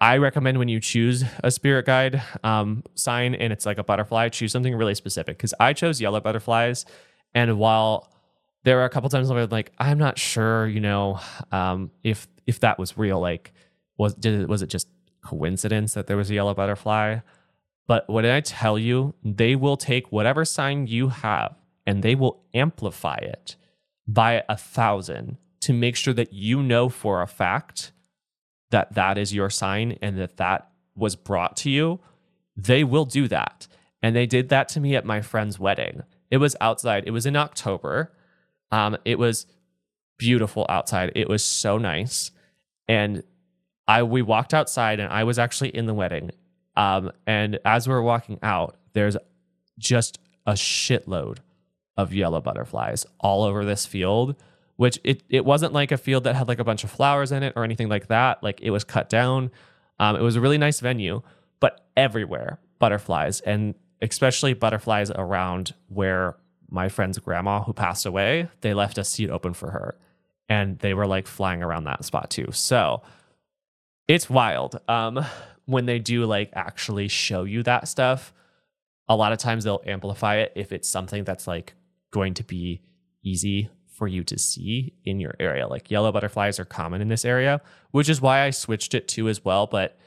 I 0.00 0.18
recommend 0.18 0.58
when 0.58 0.68
you 0.68 0.80
choose 0.80 1.24
a 1.42 1.50
spirit 1.50 1.86
guide 1.86 2.22
um, 2.44 2.84
sign 2.94 3.34
and 3.34 3.52
it's 3.52 3.66
like 3.66 3.78
a 3.78 3.84
butterfly, 3.84 4.28
choose 4.28 4.52
something 4.52 4.74
really 4.74 4.94
specific 4.94 5.36
because 5.36 5.54
I 5.58 5.72
chose 5.72 6.00
yellow 6.00 6.20
butterflies. 6.20 6.84
And 7.34 7.58
while 7.58 8.12
there 8.64 8.76
were 8.76 8.84
a 8.84 8.90
couple 8.90 9.08
times 9.08 9.30
where 9.30 9.42
I'm 9.42 9.48
like, 9.48 9.72
I'm 9.78 9.98
not 9.98 10.18
sure, 10.18 10.66
you 10.66 10.80
know, 10.80 11.20
um, 11.50 11.90
if 12.02 12.28
if 12.46 12.60
that 12.60 12.78
was 12.78 12.96
real, 12.96 13.20
like 13.20 13.52
was 13.96 14.14
did 14.14 14.42
it, 14.42 14.48
was 14.48 14.62
it 14.62 14.68
just 14.68 14.88
coincidence 15.22 15.94
that 15.94 16.06
there 16.06 16.16
was 16.16 16.30
a 16.30 16.34
yellow 16.34 16.54
butterfly? 16.54 17.18
But 17.86 18.08
what 18.08 18.22
did 18.22 18.32
I 18.32 18.40
tell 18.40 18.78
you, 18.78 19.14
they 19.24 19.56
will 19.56 19.78
take 19.78 20.12
whatever 20.12 20.44
sign 20.44 20.86
you 20.86 21.08
have 21.08 21.57
and 21.88 22.02
they 22.02 22.14
will 22.14 22.44
amplify 22.52 23.16
it 23.16 23.56
by 24.06 24.44
a 24.46 24.58
thousand 24.58 25.38
to 25.58 25.72
make 25.72 25.96
sure 25.96 26.12
that 26.12 26.34
you 26.34 26.62
know 26.62 26.90
for 26.90 27.22
a 27.22 27.26
fact 27.26 27.92
that 28.70 28.92
that 28.92 29.16
is 29.16 29.34
your 29.34 29.48
sign 29.48 29.96
and 30.02 30.18
that 30.18 30.36
that 30.36 30.70
was 30.94 31.16
brought 31.16 31.56
to 31.56 31.70
you, 31.70 31.98
they 32.54 32.84
will 32.84 33.06
do 33.06 33.26
that. 33.26 33.66
And 34.02 34.14
they 34.14 34.26
did 34.26 34.50
that 34.50 34.68
to 34.70 34.80
me 34.80 34.96
at 34.96 35.06
my 35.06 35.22
friend's 35.22 35.58
wedding. 35.58 36.02
It 36.30 36.36
was 36.36 36.54
outside. 36.60 37.04
It 37.06 37.12
was 37.12 37.24
in 37.24 37.36
October. 37.36 38.12
Um, 38.70 38.98
it 39.06 39.18
was 39.18 39.46
beautiful 40.18 40.66
outside. 40.68 41.12
It 41.16 41.26
was 41.26 41.42
so 41.42 41.78
nice. 41.78 42.32
And 42.86 43.22
I 43.88 44.02
we 44.02 44.20
walked 44.20 44.52
outside 44.52 45.00
and 45.00 45.10
I 45.10 45.24
was 45.24 45.38
actually 45.38 45.70
in 45.70 45.86
the 45.86 45.94
wedding. 45.94 46.32
Um, 46.76 47.12
and 47.26 47.58
as 47.64 47.88
we 47.88 47.94
are 47.94 48.02
walking 48.02 48.38
out, 48.42 48.76
there's 48.92 49.16
just 49.78 50.18
a 50.46 50.52
shitload 50.52 51.38
of 51.98 52.14
yellow 52.14 52.40
butterflies 52.40 53.04
all 53.20 53.42
over 53.42 53.66
this 53.66 53.84
field 53.84 54.34
which 54.78 55.00
it, 55.02 55.24
it 55.28 55.44
wasn't 55.44 55.72
like 55.72 55.90
a 55.90 55.98
field 55.98 56.22
that 56.22 56.36
had 56.36 56.46
like 56.46 56.60
a 56.60 56.64
bunch 56.64 56.84
of 56.84 56.90
flowers 56.90 57.32
in 57.32 57.42
it 57.42 57.52
or 57.56 57.64
anything 57.64 57.88
like 57.88 58.06
that. 58.06 58.40
Like 58.44 58.60
it 58.60 58.70
was 58.70 58.84
cut 58.84 59.08
down. 59.08 59.50
Um, 59.98 60.14
it 60.14 60.22
was 60.22 60.36
a 60.36 60.40
really 60.40 60.56
nice 60.56 60.78
venue, 60.78 61.20
but 61.58 61.84
everywhere 61.96 62.60
butterflies 62.78 63.40
and 63.40 63.74
especially 64.00 64.54
butterflies 64.54 65.10
around 65.10 65.74
where 65.88 66.36
my 66.70 66.88
friend's 66.88 67.18
grandma 67.18 67.64
who 67.64 67.72
passed 67.72 68.06
away, 68.06 68.48
they 68.60 68.72
left 68.72 68.98
a 68.98 69.04
seat 69.04 69.30
open 69.30 69.52
for 69.52 69.72
her 69.72 69.98
and 70.48 70.78
they 70.78 70.94
were 70.94 71.08
like 71.08 71.26
flying 71.26 71.60
around 71.60 71.82
that 71.84 72.04
spot 72.04 72.30
too. 72.30 72.46
So 72.52 73.02
it's 74.06 74.30
wild. 74.30 74.78
Um, 74.86 75.26
when 75.64 75.86
they 75.86 75.98
do 75.98 76.24
like 76.24 76.50
actually 76.52 77.08
show 77.08 77.42
you 77.42 77.64
that 77.64 77.88
stuff, 77.88 78.32
a 79.08 79.16
lot 79.16 79.32
of 79.32 79.38
times 79.38 79.64
they'll 79.64 79.82
amplify 79.84 80.36
it 80.36 80.52
if 80.54 80.70
it's 80.70 80.88
something 80.88 81.24
that's 81.24 81.48
like 81.48 81.74
going 82.10 82.34
to 82.34 82.44
be 82.44 82.82
easy 83.22 83.68
for 83.98 84.06
you 84.06 84.22
to 84.24 84.38
see 84.38 84.94
in 85.04 85.18
your 85.18 85.34
area. 85.40 85.66
Like 85.66 85.90
yellow 85.90 86.12
butterflies 86.12 86.60
are 86.60 86.64
common 86.64 87.00
in 87.00 87.08
this 87.08 87.24
area, 87.24 87.60
which 87.90 88.08
is 88.08 88.20
why 88.20 88.42
I 88.42 88.50
switched 88.50 88.94
it 88.94 89.08
to 89.08 89.28
as 89.28 89.44
well. 89.44 89.66
But 89.66 89.98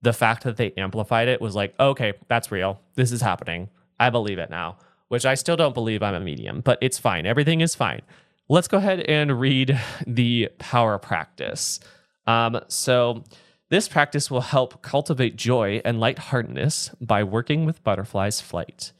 the 0.00 0.12
fact 0.12 0.44
that 0.44 0.56
they 0.56 0.72
amplified 0.72 1.28
it 1.28 1.40
was 1.40 1.54
like, 1.54 1.74
okay, 1.78 2.14
that's 2.28 2.50
real. 2.50 2.80
This 2.94 3.12
is 3.12 3.20
happening. 3.20 3.68
I 4.00 4.10
believe 4.10 4.38
it 4.38 4.50
now, 4.50 4.78
which 5.08 5.26
I 5.26 5.34
still 5.34 5.56
don't 5.56 5.74
believe 5.74 6.02
I'm 6.02 6.14
a 6.14 6.20
medium, 6.20 6.60
but 6.60 6.78
it's 6.80 6.98
fine. 6.98 7.26
Everything 7.26 7.60
is 7.60 7.74
fine. 7.74 8.02
Let's 8.48 8.68
go 8.68 8.78
ahead 8.78 9.00
and 9.00 9.38
read 9.38 9.78
the 10.06 10.50
power 10.58 10.98
practice. 10.98 11.80
Um, 12.26 12.60
so, 12.68 13.24
this 13.70 13.88
practice 13.88 14.30
will 14.30 14.42
help 14.42 14.82
cultivate 14.82 15.36
joy 15.36 15.80
and 15.84 15.98
lightheartedness 15.98 16.90
by 17.00 17.24
working 17.24 17.64
with 17.64 17.82
butterflies' 17.82 18.40
flight. 18.40 18.92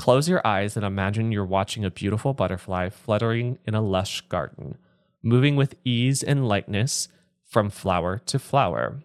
Close 0.00 0.30
your 0.30 0.40
eyes 0.46 0.78
and 0.78 0.86
imagine 0.86 1.30
you're 1.30 1.44
watching 1.44 1.84
a 1.84 1.90
beautiful 1.90 2.32
butterfly 2.32 2.88
fluttering 2.88 3.58
in 3.66 3.74
a 3.74 3.82
lush 3.82 4.22
garden, 4.30 4.78
moving 5.22 5.56
with 5.56 5.74
ease 5.84 6.22
and 6.22 6.48
lightness 6.48 7.08
from 7.44 7.68
flower 7.68 8.16
to 8.24 8.38
flower. 8.38 9.02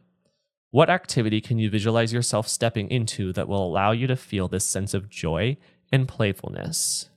What 0.71 0.89
activity 0.89 1.41
can 1.41 1.59
you 1.59 1.69
visualize 1.69 2.13
yourself 2.13 2.47
stepping 2.47 2.89
into 2.89 3.33
that 3.33 3.49
will 3.49 3.67
allow 3.67 3.91
you 3.91 4.07
to 4.07 4.15
feel 4.15 4.47
this 4.47 4.63
sense 4.63 4.93
of 4.93 5.09
joy 5.09 5.57
and 5.91 6.07
playfulness? 6.07 7.09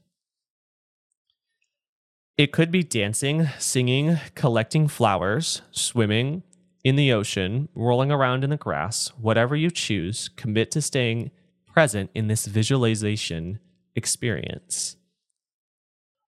It 2.36 2.50
could 2.50 2.72
be 2.72 2.82
dancing, 2.82 3.46
singing, 3.60 4.18
collecting 4.34 4.88
flowers, 4.88 5.62
swimming 5.70 6.42
in 6.82 6.96
the 6.96 7.12
ocean, 7.12 7.68
rolling 7.76 8.10
around 8.10 8.42
in 8.42 8.50
the 8.50 8.56
grass, 8.56 9.12
whatever 9.20 9.54
you 9.54 9.70
choose, 9.70 10.30
commit 10.34 10.72
to 10.72 10.82
staying 10.82 11.30
present 11.64 12.10
in 12.12 12.26
this 12.26 12.46
visualization 12.46 13.60
experience. 13.94 14.96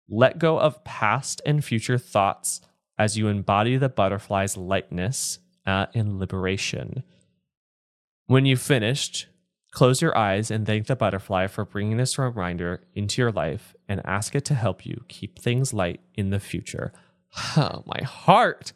Let 0.08 0.38
go 0.38 0.58
of 0.58 0.82
past 0.84 1.40
and 1.46 1.64
future 1.64 1.98
thoughts 1.98 2.60
as 2.98 3.16
you 3.16 3.28
embody 3.28 3.76
the 3.76 3.88
butterfly's 3.88 4.56
lightness 4.56 5.38
uh, 5.66 5.86
and 5.94 6.18
liberation. 6.18 7.02
When 8.26 8.44
you've 8.44 8.60
finished, 8.60 9.26
close 9.72 10.02
your 10.02 10.16
eyes 10.16 10.50
and 10.50 10.66
thank 10.66 10.86
the 10.86 10.96
butterfly 10.96 11.46
for 11.46 11.64
bringing 11.64 11.96
this 11.96 12.18
reminder 12.18 12.82
into 12.94 13.22
your 13.22 13.32
life 13.32 13.74
and 13.88 14.02
ask 14.04 14.34
it 14.34 14.44
to 14.46 14.54
help 14.54 14.84
you 14.84 15.04
keep 15.08 15.38
things 15.38 15.72
light 15.72 16.00
in 16.14 16.30
the 16.30 16.40
future. 16.40 16.92
Oh, 17.56 17.84
my 17.86 18.02
heart. 18.04 18.72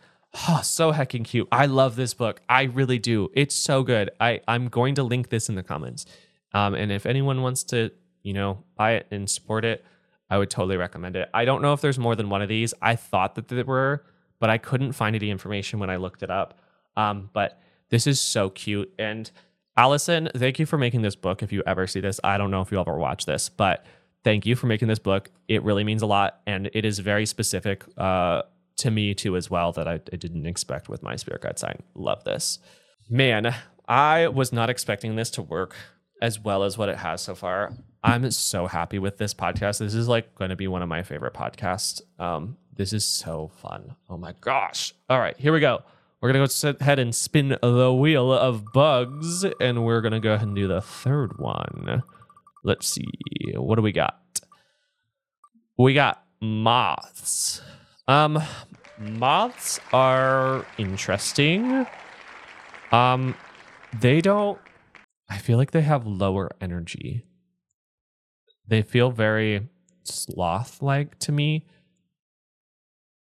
Oh, 0.49 0.61
so 0.63 0.93
heckin' 0.93 1.25
cute. 1.25 1.49
I 1.53 1.67
love 1.67 1.97
this 1.97 2.15
book. 2.15 2.41
I 2.49 2.65
really 2.65 2.99
do. 2.99 3.29
It's 3.35 3.55
so 3.55 3.83
good. 3.83 4.11
I, 4.21 4.41
I'm 4.49 4.69
going 4.69 4.95
to 4.97 5.03
link 5.03 5.29
this 5.29 5.49
in 5.49 5.55
the 5.55 5.63
comments. 5.63 6.07
Um, 6.53 6.75
and 6.75 6.91
if 6.91 7.07
anyone 7.07 7.43
wants 7.43 7.65
to, 7.65 7.91
you 8.25 8.33
know, 8.33 8.65
buy 8.77 8.95
it 8.95 9.07
and 9.13 9.31
support 9.31 9.65
it, 9.65 9.85
I 10.29 10.39
would 10.39 10.51
totally 10.51 10.77
recommend 10.77 11.15
it. 11.15 11.29
I 11.33 11.45
don't 11.45 11.63
know 11.63 11.73
if 11.75 11.81
there's 11.81 11.99
more 11.99 12.17
than 12.17 12.29
one 12.29 12.43
of 12.43 12.49
these. 12.49 12.75
I 12.83 12.97
thought 12.97 13.37
that 13.37 13.47
there 13.47 13.65
were, 13.65 14.05
but 14.41 14.51
I 14.51 14.59
couldn't 14.59 14.93
find 14.93 15.15
any 15.15 15.31
information 15.31 15.79
when 15.79 15.91
I 15.91 15.97
looked 15.97 16.25
it 16.25 16.31
up. 16.31 16.59
Um, 16.97 17.31
but 17.33 17.61
this 17.91 18.07
is 18.09 18.21
so 18.21 18.51
cute. 18.51 18.93
And 18.99 19.31
Alyson, 19.77 20.31
thank 20.35 20.59
you 20.59 20.67
for 20.67 20.79
making 20.79 21.03
this 21.03 21.15
book. 21.15 21.43
If 21.43 21.53
you 21.53 21.63
ever 21.67 21.87
see 21.87 22.01
this, 22.01 22.19
I 22.25 22.39
don't 22.39 22.51
know 22.51 22.63
if 22.63 22.73
you 22.73 22.81
ever 22.81 22.97
watch 22.97 23.27
this, 23.27 23.49
but 23.49 23.85
thank 24.25 24.47
you 24.47 24.57
for 24.57 24.67
making 24.67 24.89
this 24.89 24.99
book. 24.99 25.31
It 25.47 25.63
really 25.63 25.85
means 25.85 26.03
a 26.03 26.07
lot. 26.07 26.41
And 26.47 26.71
it 26.73 26.85
is 26.85 26.99
very 26.99 27.27
specific 27.27 27.85
uh, 27.99 28.43
to 28.79 28.91
me, 28.91 29.15
too, 29.15 29.37
as 29.37 29.51
well, 29.51 29.73
that 29.73 29.87
I, 29.87 29.95
I 30.13 30.17
didn't 30.17 30.47
expect 30.47 30.89
with 30.89 31.03
my 31.03 31.17
spirit 31.17 31.43
guide 31.43 31.59
sign. 31.59 31.83
Love 31.95 32.25
this. 32.25 32.59
Man, 33.11 33.55
I 33.87 34.29
was 34.29 34.53
not 34.53 34.71
expecting 34.71 35.17
this 35.17 35.31
to 35.33 35.43
work 35.43 35.77
as 36.23 36.41
well 36.41 36.63
as 36.63 36.79
what 36.79 36.89
it 36.89 36.97
has 36.99 37.21
so 37.21 37.35
far. 37.35 37.75
I'm 38.05 38.31
so 38.31 38.67
happy 38.67 38.99
with 38.99 39.17
this 39.17 39.33
podcast. 39.33 39.79
This 39.79 39.95
is 39.95 40.09
like 40.09 40.35
going 40.35 40.51
to 40.51 40.57
be 40.57 40.69
one 40.69 40.83
of 40.83 40.91
my 40.91 41.03
favorite 41.03 41.33
podcasts. 41.33 42.03
Um, 42.21 42.59
this 42.77 42.93
is 42.93 43.03
so 43.03 43.51
fun. 43.63 43.97
Oh 44.11 44.19
my 44.19 44.35
gosh. 44.43 44.93
All 45.09 45.19
right, 45.19 45.35
here 45.39 45.55
we 45.55 45.61
go. 45.61 45.83
We're 46.21 46.31
going 46.31 46.47
to 46.47 46.73
go 46.73 46.77
ahead 46.81 46.99
and 46.99 47.15
spin 47.15 47.57
the 47.63 47.93
wheel 47.93 48.31
of 48.31 48.73
bugs, 48.75 49.45
and 49.59 49.87
we're 49.87 50.03
going 50.03 50.13
to 50.13 50.21
go 50.21 50.35
ahead 50.35 50.47
and 50.47 50.55
do 50.55 50.69
the 50.69 50.83
third 50.83 51.39
one. 51.39 52.03
Let's 52.63 52.89
see. 52.89 53.07
What 53.55 53.77
do 53.77 53.83
we 53.83 53.93
got? 53.93 54.21
We 55.79 55.95
got 55.95 56.23
moths. 56.43 57.63
Um, 58.07 58.43
moths 58.99 59.81
are 59.95 60.67
interesting. 60.77 61.87
Um, 62.93 63.35
they 63.99 64.21
don't, 64.21 64.59
I 65.31 65.39
feel 65.39 65.57
like 65.57 65.71
they 65.71 65.83
have 65.83 66.07
lower 66.07 66.51
energy. 66.61 67.25
They 68.67 68.83
feel 68.83 69.11
very 69.11 69.69
sloth 70.05 70.83
like 70.83 71.19
to 71.21 71.33
me. 71.33 71.67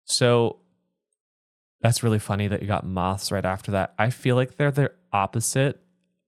So 0.04 0.60
that's 1.80 2.02
really 2.02 2.18
funny 2.18 2.48
that 2.48 2.62
you 2.62 2.68
got 2.68 2.86
moths 2.86 3.30
right 3.30 3.44
after 3.44 3.72
that. 3.72 3.94
I 3.98 4.10
feel 4.10 4.36
like 4.36 4.56
they're 4.56 4.70
the 4.70 4.92
opposite 5.12 5.80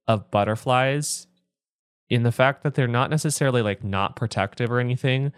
of 0.07 0.31
butterflies 0.31 1.27
in 2.11 2.23
the 2.23 2.33
fact 2.33 2.63
that 2.63 2.75
they're 2.75 2.89
not 2.89 3.11
necessarily 3.11 3.63
like 3.63 3.85
not 3.85 4.17
protective 4.17 4.71
or 4.71 4.81
anything, 4.81 5.33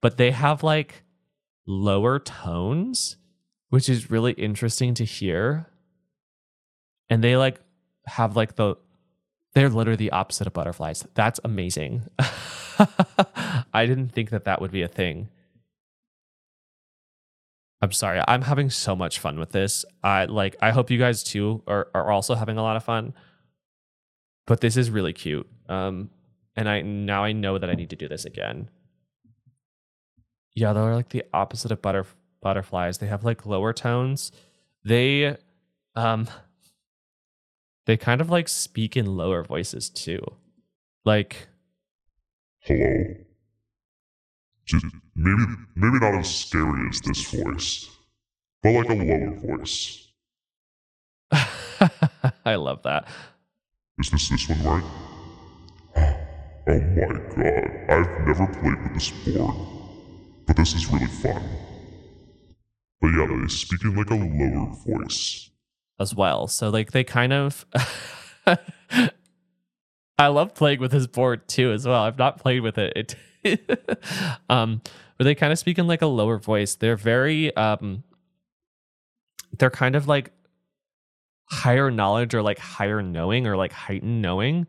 but 0.00 0.16
they 0.16 0.30
have 0.30 0.62
like 0.62 1.02
lower 1.66 2.18
tones, 2.18 3.16
which 3.70 3.88
is 3.88 4.10
really 4.10 4.32
interesting 4.32 4.94
to 4.94 5.04
hear. 5.04 5.66
And 7.10 7.22
they 7.22 7.36
like 7.36 7.60
have 8.06 8.36
like 8.36 8.56
the 8.56 8.76
they're 9.54 9.68
literally 9.68 9.96
the 9.96 10.12
opposite 10.12 10.46
of 10.46 10.54
butterflies. 10.54 11.06
That's 11.14 11.40
amazing. 11.44 12.08
I 13.72 13.86
didn't 13.86 14.10
think 14.10 14.30
that 14.30 14.44
that 14.44 14.60
would 14.60 14.70
be 14.70 14.82
a 14.82 14.88
thing. 14.88 15.28
I'm 17.82 17.92
sorry. 17.92 18.22
I'm 18.28 18.42
having 18.42 18.70
so 18.70 18.94
much 18.94 19.18
fun 19.18 19.40
with 19.40 19.50
this. 19.50 19.84
I 20.04 20.26
like 20.26 20.54
I 20.62 20.70
hope 20.70 20.90
you 20.90 20.98
guys 20.98 21.24
too 21.24 21.62
are, 21.66 21.88
are 21.94 22.10
also 22.10 22.36
having 22.36 22.56
a 22.56 22.62
lot 22.62 22.76
of 22.76 22.84
fun. 22.84 23.12
But 24.46 24.60
this 24.60 24.76
is 24.76 24.88
really 24.88 25.12
cute. 25.12 25.48
Um 25.68 26.10
and 26.54 26.68
I 26.68 26.82
now 26.82 27.24
I 27.24 27.32
know 27.32 27.58
that 27.58 27.68
I 27.68 27.74
need 27.74 27.90
to 27.90 27.96
do 27.96 28.08
this 28.08 28.24
again. 28.24 28.68
Yeah, 30.54 30.72
they're 30.72 30.94
like 30.94 31.08
the 31.08 31.24
opposite 31.34 31.72
of 31.72 31.82
butter 31.82 32.06
butterflies. 32.40 32.98
They 32.98 33.08
have 33.08 33.24
like 33.24 33.46
lower 33.46 33.72
tones. 33.72 34.30
They 34.84 35.36
um 35.96 36.28
they 37.86 37.96
kind 37.96 38.20
of 38.20 38.30
like 38.30 38.48
speak 38.48 38.96
in 38.96 39.16
lower 39.16 39.42
voices 39.42 39.90
too. 39.90 40.20
Like 41.04 41.48
hello 42.60 43.16
just 44.64 44.86
maybe 45.14 45.44
maybe 45.74 45.98
not 45.98 46.14
as 46.14 46.34
scary 46.34 46.88
as 46.88 47.00
this 47.00 47.30
voice, 47.30 47.90
but 48.62 48.72
like 48.72 48.90
a 48.90 48.94
lower 48.94 49.34
voice. 49.36 50.08
I 52.44 52.54
love 52.54 52.82
that. 52.82 53.08
Is 53.98 54.10
this 54.10 54.28
this 54.28 54.48
one 54.48 54.62
right? 54.64 54.84
Oh 56.64 56.78
my 56.78 56.78
god, 56.78 57.90
I've 57.90 58.24
never 58.24 58.46
played 58.46 58.80
with 58.84 58.94
this 58.94 59.10
board, 59.10 59.52
but 60.46 60.56
this 60.56 60.74
is 60.74 60.86
really 60.86 61.06
fun. 61.06 61.42
But 63.00 63.08
yeah, 63.08 63.26
they 63.26 63.48
speak 63.48 63.82
in 63.82 63.96
like 63.96 64.10
a 64.10 64.14
lower 64.14 64.72
voice. 64.86 65.50
As 65.98 66.14
well. 66.14 66.46
So 66.46 66.70
like 66.70 66.92
they 66.92 67.02
kind 67.02 67.32
of 67.32 67.66
I 70.18 70.28
love 70.28 70.54
playing 70.54 70.78
with 70.78 70.92
this 70.92 71.08
board 71.08 71.48
too 71.48 71.72
as 71.72 71.84
well. 71.84 72.04
I've 72.04 72.18
not 72.18 72.38
played 72.38 72.60
with 72.60 72.78
it. 72.78 72.92
It 72.94 73.16
um, 74.48 74.80
but 75.18 75.24
they 75.24 75.34
kind 75.34 75.52
of 75.52 75.58
speak 75.58 75.78
in 75.78 75.86
like 75.86 76.02
a 76.02 76.06
lower 76.06 76.38
voice. 76.38 76.74
They're 76.74 76.96
very 76.96 77.54
um, 77.56 78.02
they're 79.58 79.70
kind 79.70 79.96
of 79.96 80.08
like 80.08 80.32
higher 81.50 81.90
knowledge 81.90 82.34
or 82.34 82.42
like 82.42 82.58
higher 82.58 83.02
knowing 83.02 83.46
or 83.46 83.56
like 83.56 83.72
heightened 83.72 84.22
knowing. 84.22 84.66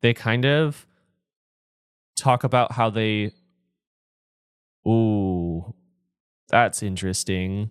They 0.00 0.14
kind 0.14 0.44
of 0.44 0.86
talk 2.16 2.44
about 2.44 2.72
how 2.72 2.90
they 2.90 3.32
Ooh, 4.86 5.74
that's 6.48 6.82
interesting. 6.82 7.70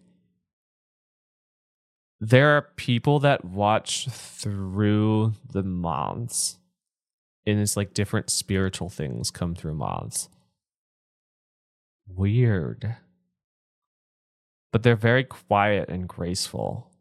There 2.20 2.50
are 2.50 2.62
people 2.76 3.20
that 3.20 3.46
watch 3.46 4.08
through 4.10 5.34
the 5.52 5.64
moths. 5.64 6.58
And 7.48 7.60
it's 7.60 7.78
like 7.78 7.94
different 7.94 8.30
spiritual 8.30 8.90
things 8.90 9.32
come 9.32 9.56
through 9.56 9.76
moths. 9.76 10.30
Weird. 12.16 12.96
But 14.72 14.84
they're 14.84 14.96
very 14.96 15.24
quiet 15.24 15.90
and 15.90 16.08
graceful. 16.08 16.92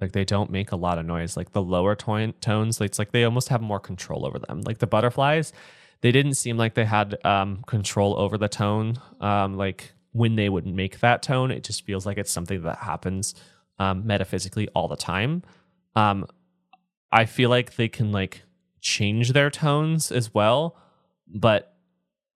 Like 0.00 0.12
they 0.12 0.24
don't 0.24 0.50
make 0.50 0.72
a 0.72 0.76
lot 0.76 0.98
of 0.98 1.06
noise. 1.06 1.36
Like 1.36 1.52
the 1.52 1.62
lower 1.62 1.94
to- 1.94 2.32
tones, 2.40 2.80
it's 2.80 2.98
like 2.98 3.12
they 3.12 3.24
almost 3.24 3.48
have 3.48 3.60
more 3.60 3.80
control 3.80 4.26
over 4.26 4.38
them. 4.38 4.62
Like 4.62 4.78
the 4.78 4.86
butterflies, 4.86 5.52
they 6.00 6.12
didn't 6.12 6.34
seem 6.34 6.56
like 6.56 6.74
they 6.74 6.84
had 6.84 7.24
um, 7.24 7.62
control 7.66 8.18
over 8.18 8.38
the 8.38 8.48
tone. 8.48 8.96
Um, 9.20 9.56
like 9.56 9.92
when 10.12 10.36
they 10.36 10.48
would 10.48 10.66
make 10.66 11.00
that 11.00 11.22
tone, 11.22 11.50
it 11.50 11.64
just 11.64 11.84
feels 11.84 12.06
like 12.06 12.18
it's 12.18 12.30
something 12.30 12.62
that 12.62 12.78
happens 12.78 13.34
um, 13.78 14.06
metaphysically 14.06 14.68
all 14.68 14.88
the 14.88 14.96
time. 14.96 15.42
Um, 15.94 16.26
I 17.12 17.26
feel 17.26 17.50
like 17.50 17.76
they 17.76 17.88
can 17.88 18.12
like 18.12 18.42
change 18.80 19.32
their 19.32 19.50
tones 19.50 20.10
as 20.10 20.32
well, 20.32 20.76
but 21.26 21.76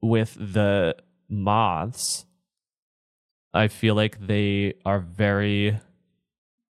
with 0.03 0.35
the 0.35 0.97
moths, 1.29 2.27
I 3.53 3.69
feel 3.69 3.95
like 3.95 4.27
they 4.27 4.75
are 4.85 4.99
very 4.99 5.79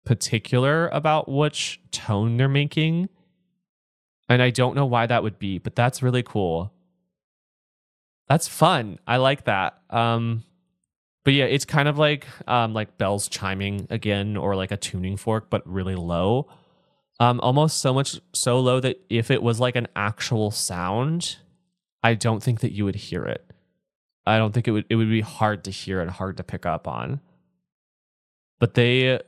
particular 0.04 0.88
about 0.88 1.28
which 1.28 1.80
tone 1.90 2.36
they're 2.38 2.48
making. 2.48 3.08
And 4.28 4.40
I 4.40 4.50
don't 4.50 4.74
know 4.74 4.86
why 4.86 5.06
that 5.06 5.22
would 5.22 5.38
be, 5.38 5.58
but 5.58 5.74
that's 5.76 6.02
really 6.02 6.22
cool. 6.22 6.72
That's 8.28 8.48
fun. 8.48 8.98
I 9.06 9.18
like 9.18 9.44
that. 9.44 9.78
Um 9.90 10.44
but 11.22 11.34
yeah, 11.34 11.44
it's 11.44 11.66
kind 11.66 11.88
of 11.88 11.98
like 11.98 12.26
um 12.48 12.72
like 12.72 12.96
bells 12.96 13.28
chiming 13.28 13.86
again 13.90 14.36
or 14.36 14.56
like 14.56 14.70
a 14.70 14.76
tuning 14.76 15.16
fork 15.16 15.50
but 15.50 15.66
really 15.68 15.96
low. 15.96 16.48
Um 17.18 17.40
almost 17.40 17.78
so 17.78 17.92
much 17.92 18.18
so 18.32 18.60
low 18.60 18.80
that 18.80 19.00
if 19.10 19.30
it 19.30 19.42
was 19.42 19.60
like 19.60 19.76
an 19.76 19.88
actual 19.94 20.50
sound, 20.50 21.36
I 22.02 22.14
don't 22.14 22.42
think 22.42 22.60
that 22.60 22.72
you 22.72 22.84
would 22.86 22.96
hear 22.96 23.24
it. 23.24 23.49
I 24.26 24.38
don't 24.38 24.52
think 24.52 24.68
it 24.68 24.72
would 24.72 24.86
it 24.88 24.96
would 24.96 25.08
be 25.08 25.20
hard 25.20 25.64
to 25.64 25.70
hear 25.70 26.00
and 26.00 26.10
hard 26.10 26.36
to 26.36 26.44
pick 26.44 26.66
up 26.66 26.86
on. 26.86 27.20
But 28.58 28.74
they 28.74 29.20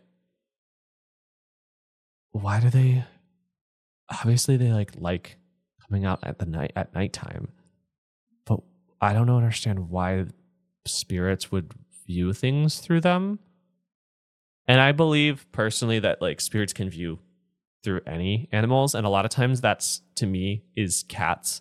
why 2.33 2.61
do 2.61 2.71
they 2.71 3.05
obviously 4.11 4.57
they 4.57 4.73
like 4.73 4.93
like 4.99 5.37
coming 5.87 6.05
out 6.05 6.21
at 6.23 6.39
the 6.39 6.47
night 6.47 6.73
at 6.77 6.95
nighttime. 6.95 7.49
But 8.45 8.61
I 9.01 9.13
don't 9.13 9.31
understand 9.31 9.91
why 9.91 10.27
spirits 10.87 11.51
would 11.51 11.73
view 12.07 12.33
things 12.33 12.79
through 12.79 13.01
them. 13.01 13.39
And 14.67 14.81
I 14.81 14.93
believe 14.93 15.47
personally 15.53 15.99
that 16.01 16.23
like 16.23 16.41
spirits 16.41 16.73
can 16.73 16.89
view 16.89 17.19
through 17.83 18.01
any 18.07 18.49
animals 18.53 18.95
and 18.95 19.05
a 19.05 19.09
lot 19.09 19.25
of 19.25 19.31
times 19.31 19.61
that's 19.61 20.03
to 20.15 20.25
me 20.25 20.63
is 20.77 21.05
cats 21.09 21.61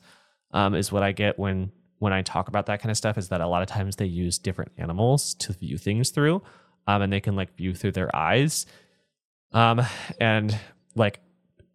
um, 0.52 0.76
is 0.76 0.92
what 0.92 1.02
I 1.02 1.12
get 1.14 1.40
when 1.40 1.72
when 2.02 2.14
I 2.14 2.24
talk 2.24 2.48
about 2.48 2.66
that 2.66 2.82
kind 2.82 2.90
of 2.90 2.98
stuff 2.98 3.16
is 3.16 3.30
that 3.30 3.42
a 3.42 3.48
lot 3.48 3.62
of 3.62 3.68
times 3.68 3.98
they 3.98 4.08
use 4.08 4.40
different 4.40 4.72
animals 4.76 5.36
to 5.36 5.54
view 5.54 5.78
things 5.78 6.10
through, 6.10 6.42
um, 6.88 7.04
and 7.04 7.14
they 7.14 7.20
can 7.20 7.36
like 7.36 7.56
view 7.56 7.76
through 7.76 7.92
their 7.92 8.14
eyes. 8.16 8.66
Um, 9.52 9.84
and 10.20 10.58
like 10.96 11.20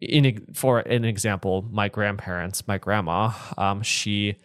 in 0.01 0.45
for 0.53 0.79
an 0.79 1.05
example, 1.05 1.65
my 1.71 1.87
grandparents, 1.87 2.67
my 2.67 2.77
grandma, 2.77 3.31
um, 3.57 3.81
she 3.83 4.35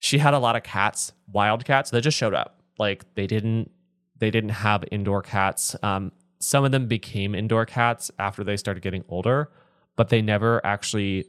she 0.00 0.18
had 0.18 0.34
a 0.34 0.40
lot 0.40 0.56
of 0.56 0.64
cats, 0.64 1.12
wild 1.32 1.64
cats 1.64 1.92
that 1.92 2.00
just 2.00 2.18
showed 2.18 2.34
up. 2.34 2.60
Like 2.76 3.04
they 3.14 3.28
didn't 3.28 3.70
they 4.18 4.32
didn't 4.32 4.50
have 4.50 4.82
indoor 4.90 5.22
cats. 5.22 5.76
Um, 5.84 6.10
some 6.40 6.64
of 6.64 6.72
them 6.72 6.88
became 6.88 7.32
indoor 7.32 7.64
cats 7.64 8.10
after 8.18 8.42
they 8.42 8.56
started 8.56 8.82
getting 8.82 9.04
older, 9.08 9.52
but 9.94 10.08
they 10.08 10.20
never 10.20 10.60
actually 10.66 11.26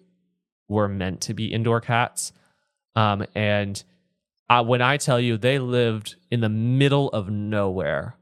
were 0.68 0.88
meant 0.88 1.22
to 1.22 1.36
be 1.36 1.54
indoor 1.54 1.80
cats. 1.80 2.34
Um, 2.98 3.26
and 3.36 3.82
uh, 4.50 4.64
when 4.64 4.82
I 4.82 4.98
tell 4.98 5.20
you 5.20 5.38
they 5.38 5.60
lived 5.60 6.16
in 6.32 6.42
the 6.42 6.50
middle 6.50 7.10
of 7.10 7.30
nowhere, 7.30 8.16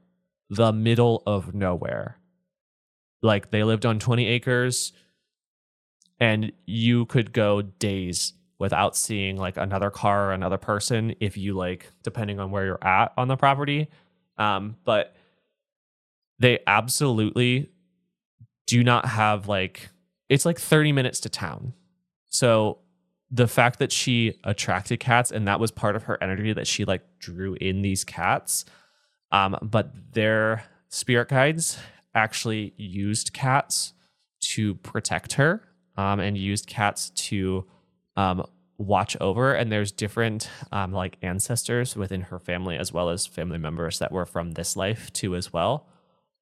the 0.50 0.70
middle 0.70 1.22
of 1.26 1.54
nowhere, 1.54 2.18
like 3.22 3.50
they 3.50 3.64
lived 3.64 3.86
on 3.86 3.98
20 3.98 4.26
acres 4.26 4.92
and 6.20 6.52
you 6.66 7.06
could 7.06 7.32
go 7.32 7.62
days 7.62 8.34
without 8.58 8.94
seeing 8.96 9.38
like 9.38 9.56
another 9.56 9.90
car 9.90 10.28
or 10.28 10.32
another 10.32 10.58
person 10.58 11.14
if 11.20 11.38
you 11.38 11.54
like, 11.54 11.90
depending 12.02 12.38
on 12.38 12.50
where 12.50 12.66
you're 12.66 12.84
at 12.86 13.14
on 13.16 13.28
the 13.28 13.36
property. 13.36 13.88
Um, 14.36 14.76
but 14.84 15.16
they 16.38 16.58
absolutely 16.66 17.70
do 18.66 18.84
not 18.84 19.06
have 19.06 19.48
like, 19.48 19.88
it's 20.28 20.44
like 20.44 20.58
30 20.58 20.92
minutes 20.92 21.20
to 21.20 21.30
town 21.30 21.72
so 22.36 22.80
the 23.30 23.48
fact 23.48 23.78
that 23.78 23.90
she 23.90 24.38
attracted 24.44 25.00
cats 25.00 25.30
and 25.30 25.48
that 25.48 25.58
was 25.58 25.70
part 25.70 25.96
of 25.96 26.04
her 26.04 26.22
energy 26.22 26.52
that 26.52 26.66
she 26.66 26.84
like 26.84 27.02
drew 27.18 27.54
in 27.60 27.82
these 27.82 28.04
cats 28.04 28.64
um, 29.32 29.56
but 29.62 29.90
their 30.12 30.64
spirit 30.88 31.28
guides 31.28 31.78
actually 32.14 32.72
used 32.76 33.32
cats 33.32 33.92
to 34.40 34.74
protect 34.76 35.34
her 35.34 35.62
um, 35.96 36.20
and 36.20 36.38
used 36.38 36.66
cats 36.66 37.10
to 37.10 37.64
um, 38.16 38.44
watch 38.78 39.16
over 39.20 39.54
and 39.54 39.72
there's 39.72 39.90
different 39.90 40.48
um, 40.70 40.92
like 40.92 41.16
ancestors 41.22 41.96
within 41.96 42.20
her 42.20 42.38
family 42.38 42.76
as 42.76 42.92
well 42.92 43.08
as 43.08 43.26
family 43.26 43.58
members 43.58 43.98
that 43.98 44.12
were 44.12 44.26
from 44.26 44.52
this 44.52 44.76
life 44.76 45.12
too 45.12 45.34
as 45.34 45.52
well 45.52 45.88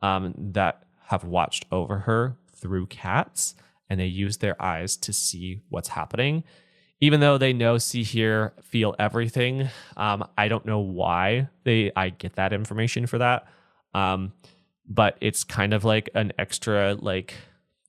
um, 0.03 0.35
that 0.37 0.85
have 1.07 1.25
watched 1.25 1.65
over 1.71 2.01
her 2.01 2.37
through 2.55 2.87
cats 2.87 3.55
and 3.89 4.01
they 4.01 4.07
use 4.07 4.39
their 4.39 4.61
eyes 4.63 4.97
to 4.97 5.13
see 5.13 5.61
what's 5.69 5.89
happening. 5.89 6.45
Even 7.05 7.21
though 7.21 7.37
they 7.37 7.53
know, 7.53 7.77
see, 7.77 8.03
hear, 8.03 8.55
feel 8.63 8.95
everything, 8.99 9.69
um, 9.99 10.27
I 10.39 10.49
don't 10.49 10.65
know 10.65 10.79
why 10.79 11.51
they 11.65 11.93
I 11.95 12.09
get 12.09 12.37
that 12.37 12.55
information 12.55 13.07
for 13.07 13.19
that. 13.19 13.47
Um, 13.93 14.33
but 14.89 15.19
it's 15.21 15.45
kind 15.45 15.75
of 15.75 15.85
like 15.85 16.09
an 16.15 16.33
extra, 16.39 16.95
like 16.95 17.35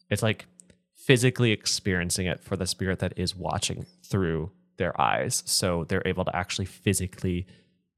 it's 0.10 0.22
like 0.22 0.48
physically 0.96 1.54
experiencing 1.54 2.26
it 2.26 2.44
for 2.44 2.58
the 2.58 2.68
spirit 2.68 3.00
that 3.00 3.14
is 3.16 3.34
watching 3.34 3.86
through 4.04 4.52
their 4.76 5.00
eyes. 5.00 5.44
So 5.46 5.86
they're 5.86 6.04
able 6.06 6.26
to 6.26 6.36
actually 6.36 6.66
physically 6.66 7.48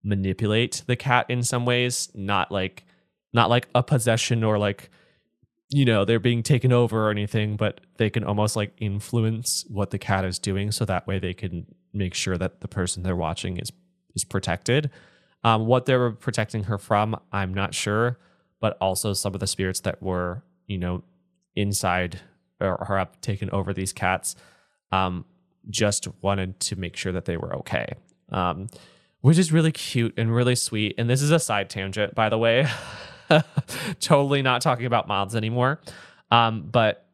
manipulate 0.03 0.83
the 0.85 0.95
cat 0.95 1.25
in 1.29 1.41
some 1.41 1.65
ways, 1.65 2.09
not 2.13 2.51
like 2.51 2.83
not 3.33 3.49
like 3.49 3.69
a 3.73 3.81
possession 3.81 4.43
or 4.43 4.59
like 4.59 4.91
you 5.69 5.85
know 5.85 6.05
they're 6.05 6.19
being 6.19 6.43
taken 6.43 6.71
over 6.71 7.07
or 7.07 7.11
anything 7.11 7.57
but 7.57 7.81
they 7.97 8.09
can 8.09 8.23
almost 8.23 8.55
like 8.55 8.73
influence 8.77 9.65
what 9.69 9.91
the 9.91 9.99
cat 9.99 10.23
is 10.23 10.39
doing 10.39 10.71
so 10.71 10.85
that 10.85 11.05
way 11.07 11.19
they 11.19 11.33
can 11.33 11.65
make 11.93 12.13
sure 12.13 12.37
that 12.37 12.61
the 12.61 12.67
person 12.67 13.03
they're 13.03 13.15
watching 13.15 13.57
is 13.57 13.71
is 14.15 14.23
protected. 14.23 14.89
Um, 15.43 15.67
what 15.67 15.85
they 15.85 15.95
were 15.95 16.11
protecting 16.11 16.63
her 16.63 16.77
from 16.77 17.15
i'm 17.31 17.53
not 17.53 17.73
sure 17.73 18.17
but 18.59 18.77
also 18.81 19.13
some 19.13 19.33
of 19.33 19.39
the 19.39 19.47
spirits 19.47 19.81
that 19.81 20.01
were 20.01 20.43
you 20.65 20.77
know 20.77 21.03
inside 21.55 22.19
or, 22.59 22.89
or 22.89 22.97
have 22.97 23.19
taken 23.21 23.49
over 23.51 23.73
these 23.73 23.93
cats 23.93 24.35
um, 24.91 25.25
just 25.69 26.07
wanted 26.21 26.59
to 26.61 26.75
make 26.75 26.95
sure 26.95 27.11
that 27.11 27.25
they 27.25 27.37
were 27.37 27.55
okay. 27.57 27.93
Um, 28.31 28.67
which 29.21 29.37
is 29.37 29.51
really 29.51 29.71
cute 29.71 30.13
and 30.17 30.33
really 30.33 30.55
sweet. 30.55 30.95
And 30.97 31.09
this 31.09 31.21
is 31.21 31.31
a 31.31 31.39
side 31.39 31.69
tangent 31.69 32.15
by 32.15 32.29
the 32.29 32.37
way 32.37 32.67
totally 33.99 34.41
not 34.41 34.61
talking 34.61 34.85
about 34.85 35.07
moths 35.07 35.35
anymore. 35.35 35.81
Um, 36.31 36.67
but 36.71 37.05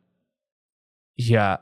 yeah, 1.18 1.58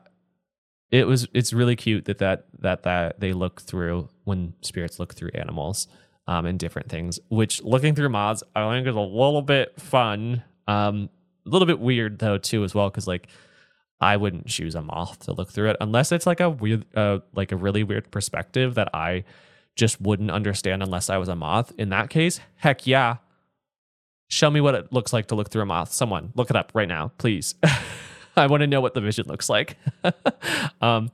it 0.90 1.06
was 1.06 1.26
it's 1.34 1.52
really 1.52 1.76
cute 1.76 2.04
that 2.06 2.18
that 2.18 2.46
that 2.60 2.82
that 2.84 3.20
they 3.20 3.32
look 3.32 3.60
through 3.60 4.08
when 4.24 4.54
spirits 4.60 4.98
look 4.98 5.14
through 5.14 5.30
animals 5.34 5.88
um, 6.26 6.46
and 6.46 6.58
different 6.58 6.88
things. 6.88 7.18
Which 7.28 7.62
looking 7.62 7.94
through 7.94 8.10
moths, 8.10 8.42
I 8.54 8.70
think 8.70 8.86
is 8.86 8.94
a 8.94 9.00
little 9.00 9.42
bit 9.42 9.80
fun. 9.80 10.42
Um, 10.68 11.10
a 11.44 11.50
little 11.50 11.66
bit 11.66 11.80
weird 11.80 12.18
though 12.18 12.38
too 12.38 12.62
as 12.64 12.74
well 12.74 12.88
because 12.88 13.08
like 13.08 13.28
I 14.00 14.16
wouldn't 14.16 14.46
choose 14.46 14.74
a 14.74 14.82
moth 14.82 15.20
to 15.20 15.32
look 15.32 15.50
through 15.50 15.70
it 15.70 15.76
unless 15.80 16.12
it's 16.12 16.26
like 16.26 16.40
a 16.40 16.50
weird, 16.50 16.84
uh, 16.96 17.20
like 17.34 17.52
a 17.52 17.56
really 17.56 17.84
weird 17.84 18.10
perspective 18.10 18.74
that 18.74 18.90
I 18.92 19.24
just 19.76 20.00
wouldn't 20.00 20.30
understand 20.30 20.82
unless 20.82 21.08
I 21.08 21.16
was 21.16 21.28
a 21.28 21.36
moth. 21.36 21.72
In 21.78 21.88
that 21.90 22.10
case, 22.10 22.40
heck 22.56 22.86
yeah, 22.86 23.18
Show 24.32 24.50
me 24.50 24.62
what 24.62 24.74
it 24.74 24.90
looks 24.90 25.12
like 25.12 25.26
to 25.26 25.34
look 25.34 25.50
through 25.50 25.60
a 25.60 25.66
moth. 25.66 25.92
Someone 25.92 26.32
look 26.34 26.48
it 26.48 26.56
up 26.56 26.72
right 26.72 26.88
now, 26.88 27.12
please. 27.18 27.54
I 28.36 28.46
want 28.46 28.62
to 28.62 28.66
know 28.66 28.80
what 28.80 28.94
the 28.94 29.02
vision 29.02 29.26
looks 29.28 29.50
like. 29.50 29.76
um, 30.80 31.10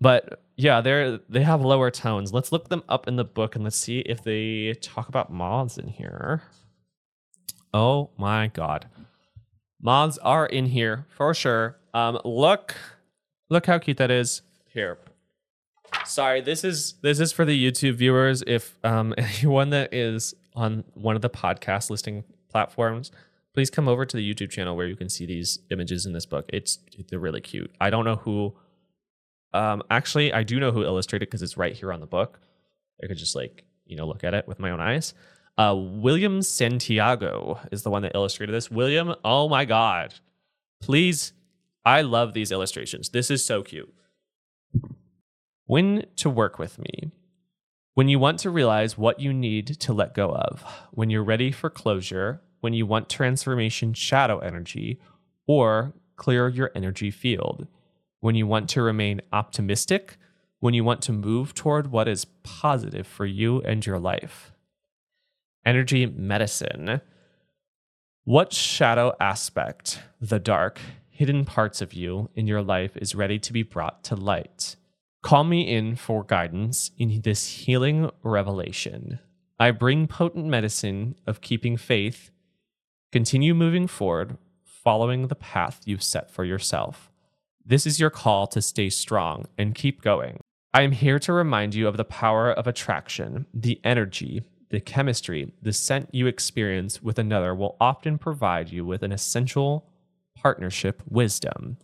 but 0.00 0.40
yeah, 0.56 0.80
they're 0.80 1.18
they 1.28 1.42
have 1.42 1.60
lower 1.60 1.90
tones. 1.90 2.32
Let's 2.32 2.52
look 2.52 2.70
them 2.70 2.82
up 2.88 3.06
in 3.06 3.16
the 3.16 3.24
book 3.24 3.54
and 3.54 3.64
let's 3.64 3.76
see 3.76 3.98
if 3.98 4.24
they 4.24 4.72
talk 4.80 5.10
about 5.10 5.30
moths 5.30 5.76
in 5.76 5.88
here. 5.88 6.42
Oh 7.74 8.08
my 8.16 8.46
god. 8.46 8.88
Moths 9.82 10.16
are 10.22 10.46
in 10.46 10.64
here 10.64 11.04
for 11.10 11.34
sure. 11.34 11.76
Um, 11.92 12.18
look, 12.24 12.74
look 13.50 13.66
how 13.66 13.78
cute 13.78 13.98
that 13.98 14.10
is. 14.10 14.40
Here. 14.72 14.96
Sorry, 16.06 16.40
this 16.40 16.64
is 16.64 16.94
this 17.02 17.20
is 17.20 17.30
for 17.30 17.44
the 17.44 17.62
YouTube 17.62 17.96
viewers. 17.96 18.42
If 18.46 18.78
um, 18.82 19.12
anyone 19.18 19.68
that 19.68 19.92
is 19.92 20.34
on 20.54 20.84
one 20.94 21.14
of 21.14 21.20
the 21.20 21.28
podcast 21.28 21.90
listing 21.90 22.24
platforms, 22.54 23.10
please 23.52 23.68
come 23.68 23.88
over 23.88 24.06
to 24.06 24.16
the 24.16 24.34
YouTube 24.34 24.50
channel 24.50 24.76
where 24.76 24.86
you 24.86 24.94
can 24.94 25.08
see 25.08 25.26
these 25.26 25.58
images 25.72 26.06
in 26.06 26.12
this 26.12 26.24
book. 26.24 26.46
It's 26.52 26.78
they're 27.08 27.18
really 27.18 27.40
cute. 27.40 27.74
I 27.80 27.90
don't 27.90 28.04
know 28.04 28.16
who. 28.16 28.54
Um, 29.52 29.82
actually, 29.90 30.32
I 30.32 30.44
do 30.44 30.60
know 30.60 30.70
who 30.70 30.84
illustrated 30.84 31.26
because 31.26 31.42
it's 31.42 31.56
right 31.56 31.74
here 31.74 31.92
on 31.92 31.98
the 31.98 32.06
book. 32.06 32.40
I 33.02 33.08
could 33.08 33.18
just 33.18 33.34
like 33.34 33.64
you 33.86 33.96
know 33.96 34.06
look 34.06 34.22
at 34.22 34.34
it 34.34 34.46
with 34.46 34.60
my 34.60 34.70
own 34.70 34.80
eyes. 34.80 35.14
Uh, 35.58 35.74
William 35.76 36.42
Santiago 36.42 37.58
is 37.72 37.82
the 37.82 37.90
one 37.90 38.02
that 38.02 38.12
illustrated 38.14 38.52
this. 38.52 38.70
William, 38.70 39.14
oh 39.24 39.48
my 39.48 39.64
god, 39.64 40.14
please! 40.80 41.32
I 41.84 42.02
love 42.02 42.34
these 42.34 42.52
illustrations. 42.52 43.08
This 43.08 43.32
is 43.32 43.44
so 43.44 43.64
cute. 43.64 43.92
When 45.66 46.06
to 46.16 46.30
work 46.30 46.58
with 46.60 46.78
me. 46.78 47.10
When 47.94 48.08
you 48.08 48.18
want 48.18 48.40
to 48.40 48.50
realize 48.50 48.98
what 48.98 49.20
you 49.20 49.32
need 49.32 49.68
to 49.78 49.92
let 49.92 50.14
go 50.14 50.30
of, 50.30 50.64
when 50.90 51.10
you're 51.10 51.22
ready 51.22 51.52
for 51.52 51.70
closure, 51.70 52.40
when 52.64 52.72
you 52.72 52.86
want 52.86 53.10
transformation 53.10 53.92
shadow 53.92 54.38
energy, 54.38 54.98
or 55.46 55.92
clear 56.16 56.48
your 56.48 56.70
energy 56.74 57.10
field, 57.10 57.66
when 58.20 58.34
you 58.34 58.46
want 58.46 58.70
to 58.70 58.80
remain 58.80 59.20
optimistic, 59.34 60.16
when 60.60 60.72
you 60.72 60.82
want 60.82 61.02
to 61.02 61.12
move 61.12 61.52
toward 61.52 61.92
what 61.92 62.08
is 62.08 62.24
positive 62.42 63.06
for 63.06 63.26
you 63.26 63.60
and 63.64 63.84
your 63.84 63.98
life. 63.98 64.50
Energy 65.66 66.06
medicine. 66.06 67.02
What 68.24 68.54
shadow 68.54 69.14
aspect, 69.20 70.00
the 70.18 70.38
dark, 70.38 70.80
hidden 71.10 71.44
parts 71.44 71.82
of 71.82 71.92
you 71.92 72.30
in 72.34 72.46
your 72.46 72.62
life 72.62 72.96
is 72.96 73.14
ready 73.14 73.38
to 73.40 73.52
be 73.52 73.62
brought 73.62 74.02
to 74.04 74.16
light? 74.16 74.76
Call 75.20 75.44
me 75.44 75.70
in 75.70 75.96
for 75.96 76.24
guidance 76.24 76.92
in 76.96 77.20
this 77.20 77.46
healing 77.46 78.10
revelation. 78.22 79.18
I 79.60 79.70
bring 79.70 80.06
potent 80.06 80.46
medicine 80.46 81.16
of 81.26 81.42
keeping 81.42 81.76
faith. 81.76 82.30
Continue 83.14 83.54
moving 83.54 83.86
forward, 83.86 84.38
following 84.64 85.28
the 85.28 85.36
path 85.36 85.82
you've 85.84 86.02
set 86.02 86.32
for 86.32 86.44
yourself. 86.44 87.12
This 87.64 87.86
is 87.86 88.00
your 88.00 88.10
call 88.10 88.48
to 88.48 88.60
stay 88.60 88.90
strong 88.90 89.44
and 89.56 89.72
keep 89.72 90.02
going. 90.02 90.40
I 90.72 90.82
am 90.82 90.90
here 90.90 91.20
to 91.20 91.32
remind 91.32 91.76
you 91.76 91.86
of 91.86 91.96
the 91.96 92.04
power 92.04 92.50
of 92.50 92.66
attraction, 92.66 93.46
the 93.54 93.80
energy, 93.84 94.42
the 94.70 94.80
chemistry, 94.80 95.52
the 95.62 95.72
scent 95.72 96.08
you 96.12 96.26
experience 96.26 97.04
with 97.04 97.20
another 97.20 97.54
will 97.54 97.76
often 97.80 98.18
provide 98.18 98.70
you 98.70 98.84
with 98.84 99.04
an 99.04 99.12
essential 99.12 99.88
partnership 100.34 101.00
wisdom. 101.08 101.76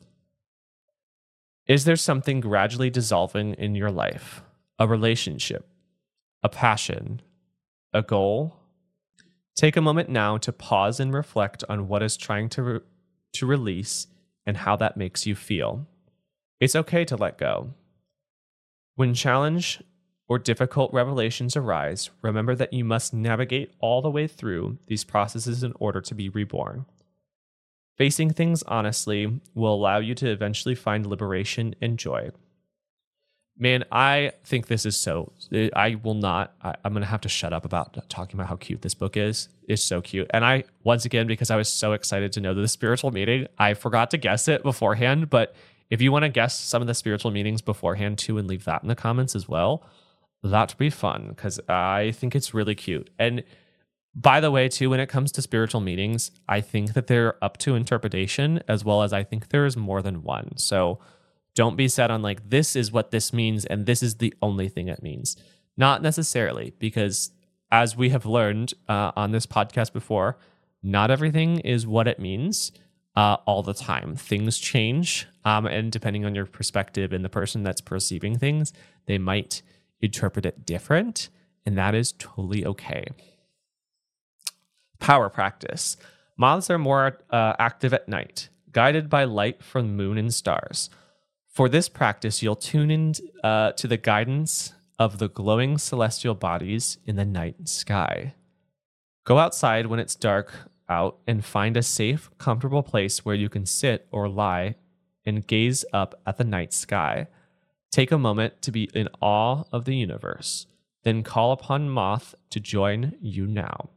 Is 1.68 1.84
there 1.84 1.94
something 1.94 2.40
gradually 2.40 2.90
dissolving 2.90 3.54
in 3.54 3.76
your 3.76 3.92
life? 3.92 4.42
A 4.80 4.88
relationship, 4.88 5.68
a 6.42 6.48
passion, 6.48 7.20
a 7.92 8.02
goal? 8.02 8.59
Take 9.60 9.76
a 9.76 9.82
moment 9.82 10.08
now 10.08 10.38
to 10.38 10.54
pause 10.54 11.00
and 11.00 11.12
reflect 11.12 11.64
on 11.68 11.86
what 11.86 12.02
is 12.02 12.16
trying 12.16 12.48
to, 12.48 12.62
re- 12.62 12.80
to 13.34 13.44
release 13.44 14.06
and 14.46 14.56
how 14.56 14.74
that 14.76 14.96
makes 14.96 15.26
you 15.26 15.34
feel. 15.34 15.86
It's 16.60 16.74
okay 16.74 17.04
to 17.04 17.14
let 17.14 17.36
go. 17.36 17.74
When 18.94 19.12
challenge 19.12 19.82
or 20.28 20.38
difficult 20.38 20.94
revelations 20.94 21.56
arise, 21.56 22.08
remember 22.22 22.54
that 22.54 22.72
you 22.72 22.86
must 22.86 23.12
navigate 23.12 23.74
all 23.80 24.00
the 24.00 24.10
way 24.10 24.26
through 24.26 24.78
these 24.86 25.04
processes 25.04 25.62
in 25.62 25.74
order 25.78 26.00
to 26.00 26.14
be 26.14 26.30
reborn. 26.30 26.86
Facing 27.98 28.30
things 28.30 28.62
honestly 28.62 29.42
will 29.54 29.74
allow 29.74 29.98
you 29.98 30.14
to 30.14 30.30
eventually 30.30 30.74
find 30.74 31.04
liberation 31.04 31.74
and 31.82 31.98
joy. 31.98 32.30
Man, 33.60 33.84
I 33.92 34.32
think 34.42 34.68
this 34.68 34.86
is 34.86 34.98
so. 34.98 35.32
I 35.76 35.96
will 36.02 36.14
not. 36.14 36.54
I, 36.62 36.74
am 36.82 36.94
to 36.94 37.04
have 37.04 37.20
to 37.20 37.28
shut 37.28 37.52
up 37.52 37.66
about 37.66 38.08
talking 38.08 38.40
about 38.40 38.48
how 38.48 38.56
cute 38.56 38.80
this 38.80 38.94
book 38.94 39.18
is. 39.18 39.50
It's 39.68 39.84
so 39.84 40.00
cute. 40.00 40.30
And 40.30 40.46
I, 40.46 40.64
once 40.82 41.04
again, 41.04 41.26
because 41.26 41.50
I 41.50 41.56
was 41.56 41.70
so 41.70 41.92
excited 41.92 42.32
to 42.32 42.40
know 42.40 42.54
the 42.54 42.66
spiritual 42.78 43.10
meaning, 43.10 43.48
I 43.58 43.74
forgot 43.74 44.10
to 44.12 44.16
guess 44.16 44.48
it 44.48 44.62
beforehand. 44.62 45.28
But 45.28 45.54
if 45.90 46.00
you 46.00 46.10
want 46.10 46.22
to 46.22 46.30
guess 46.30 46.58
some 46.58 46.80
of 46.80 46.88
the 46.88 46.94
spiritual 46.94 47.32
meanings 47.32 47.60
beforehand 47.60 48.16
too 48.16 48.38
and 48.38 48.48
leave 48.48 48.64
that 48.64 48.82
in 48.82 48.88
the 48.88 48.94
comments 48.94 49.36
as 49.36 49.46
well, 49.46 49.84
that'd 50.42 50.78
be 50.78 50.88
fun 50.88 51.26
because 51.28 51.60
I 51.68 52.12
think 52.12 52.34
it's 52.34 52.54
really 52.54 52.74
cute. 52.74 53.10
And 53.18 53.44
by 54.14 54.40
the 54.40 54.50
way, 54.50 54.70
too, 54.70 54.88
when 54.88 55.00
it 55.00 55.10
comes 55.10 55.32
to 55.32 55.42
spiritual 55.42 55.82
meanings, 55.82 56.30
I 56.48 56.62
think 56.62 56.94
that 56.94 57.08
they're 57.08 57.36
up 57.44 57.58
to 57.58 57.74
interpretation 57.74 58.62
as 58.68 58.86
well 58.86 59.02
as 59.02 59.12
I 59.12 59.22
think 59.22 59.50
there 59.50 59.66
is 59.66 59.76
more 59.76 60.00
than 60.00 60.22
one. 60.22 60.56
So 60.56 60.98
don't 61.60 61.76
be 61.76 61.88
set 61.88 62.10
on 62.10 62.22
like, 62.22 62.48
this 62.48 62.74
is 62.74 62.90
what 62.90 63.10
this 63.10 63.34
means 63.34 63.66
and 63.66 63.84
this 63.84 64.02
is 64.02 64.14
the 64.14 64.32
only 64.40 64.66
thing 64.66 64.88
it 64.88 65.02
means. 65.02 65.36
Not 65.76 66.00
necessarily, 66.00 66.72
because 66.78 67.32
as 67.70 67.94
we 67.94 68.08
have 68.08 68.24
learned 68.24 68.72
uh, 68.88 69.12
on 69.14 69.32
this 69.32 69.44
podcast 69.44 69.92
before, 69.92 70.38
not 70.82 71.10
everything 71.10 71.58
is 71.58 71.86
what 71.86 72.08
it 72.08 72.18
means 72.18 72.72
uh, 73.14 73.36
all 73.44 73.62
the 73.62 73.74
time. 73.74 74.16
Things 74.16 74.56
change. 74.56 75.28
Um, 75.44 75.66
and 75.66 75.92
depending 75.92 76.24
on 76.24 76.34
your 76.34 76.46
perspective 76.46 77.12
and 77.12 77.22
the 77.22 77.28
person 77.28 77.62
that's 77.62 77.82
perceiving 77.82 78.38
things, 78.38 78.72
they 79.04 79.18
might 79.18 79.60
interpret 80.00 80.46
it 80.46 80.64
different. 80.64 81.28
And 81.66 81.76
that 81.76 81.94
is 81.94 82.12
totally 82.12 82.64
okay. 82.64 83.04
Power 84.98 85.28
practice. 85.28 85.98
Moths 86.38 86.70
are 86.70 86.78
more 86.78 87.18
uh, 87.28 87.52
active 87.58 87.92
at 87.92 88.08
night, 88.08 88.48
guided 88.72 89.10
by 89.10 89.24
light 89.24 89.62
from 89.62 89.94
moon 89.94 90.16
and 90.16 90.32
stars. 90.32 90.88
For 91.50 91.68
this 91.68 91.88
practice, 91.88 92.42
you'll 92.42 92.56
tune 92.56 92.90
in 92.90 93.14
uh, 93.42 93.72
to 93.72 93.88
the 93.88 93.96
guidance 93.96 94.72
of 94.98 95.18
the 95.18 95.28
glowing 95.28 95.78
celestial 95.78 96.34
bodies 96.34 96.98
in 97.04 97.16
the 97.16 97.24
night 97.24 97.68
sky. 97.68 98.34
Go 99.24 99.38
outside 99.38 99.86
when 99.86 99.98
it's 99.98 100.14
dark 100.14 100.52
out 100.88 101.18
and 101.26 101.44
find 101.44 101.76
a 101.76 101.82
safe, 101.82 102.30
comfortable 102.38 102.82
place 102.82 103.24
where 103.24 103.34
you 103.34 103.48
can 103.48 103.66
sit 103.66 104.06
or 104.10 104.28
lie 104.28 104.76
and 105.26 105.46
gaze 105.46 105.84
up 105.92 106.20
at 106.26 106.36
the 106.36 106.44
night 106.44 106.72
sky. 106.72 107.26
Take 107.90 108.12
a 108.12 108.18
moment 108.18 108.62
to 108.62 108.70
be 108.70 108.88
in 108.94 109.08
awe 109.20 109.64
of 109.72 109.84
the 109.84 109.96
universe, 109.96 110.66
then 111.02 111.22
call 111.22 111.50
upon 111.50 111.90
Moth 111.90 112.34
to 112.50 112.60
join 112.60 113.14
you 113.20 113.46
now. 113.46 113.90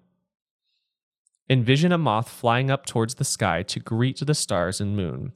Envision 1.50 1.92
a 1.92 1.98
moth 1.98 2.30
flying 2.30 2.72
up 2.72 2.86
towards 2.86 3.16
the 3.16 3.26
sky 3.26 3.64
to 3.64 3.80
greet 3.80 4.20
the 4.20 4.34
stars 4.34 4.80
and 4.80 4.96
moon. 4.96 5.34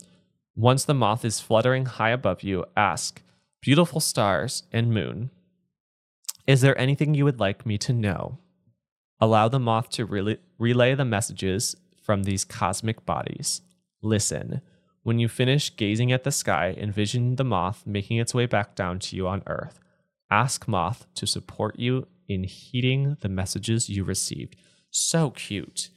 Once 0.58 0.84
the 0.86 0.94
moth 0.94 1.24
is 1.24 1.40
fluttering 1.40 1.86
high 1.86 2.10
above 2.10 2.42
you, 2.42 2.66
ask, 2.76 3.22
Beautiful 3.62 4.00
stars 4.00 4.64
and 4.72 4.92
moon, 4.92 5.30
is 6.48 6.62
there 6.62 6.78
anything 6.80 7.14
you 7.14 7.26
would 7.26 7.40
like 7.40 7.66
me 7.66 7.78
to 7.78 7.94
know? 7.94 8.40
Allow 9.20 9.50
the 9.50 9.60
moth 9.60 9.90
to 9.92 10.06
re- 10.06 10.40
relay 10.58 10.96
the 10.96 11.06
messages 11.06 11.76
from 12.02 12.24
these 12.24 12.44
cosmic 12.44 13.06
bodies. 13.06 13.62
Listen. 14.02 14.62
When 15.04 15.20
you 15.20 15.30
finish 15.30 15.76
gazing 15.76 16.12
at 16.12 16.24
the 16.24 16.32
sky, 16.32 16.76
envision 16.78 17.36
the 17.36 17.44
moth 17.44 17.84
making 17.86 18.18
its 18.18 18.34
way 18.34 18.46
back 18.46 18.76
down 18.76 19.00
to 19.00 19.16
you 19.16 19.28
on 19.28 19.44
Earth. 19.48 19.80
Ask 20.32 20.68
Moth 20.68 21.08
to 21.16 21.26
support 21.26 21.80
you 21.80 22.08
in 22.28 22.44
heeding 22.44 23.16
the 23.22 23.30
messages 23.30 23.90
you 23.90 24.04
received. 24.04 24.56
So 24.90 25.30
cute. 25.30 25.90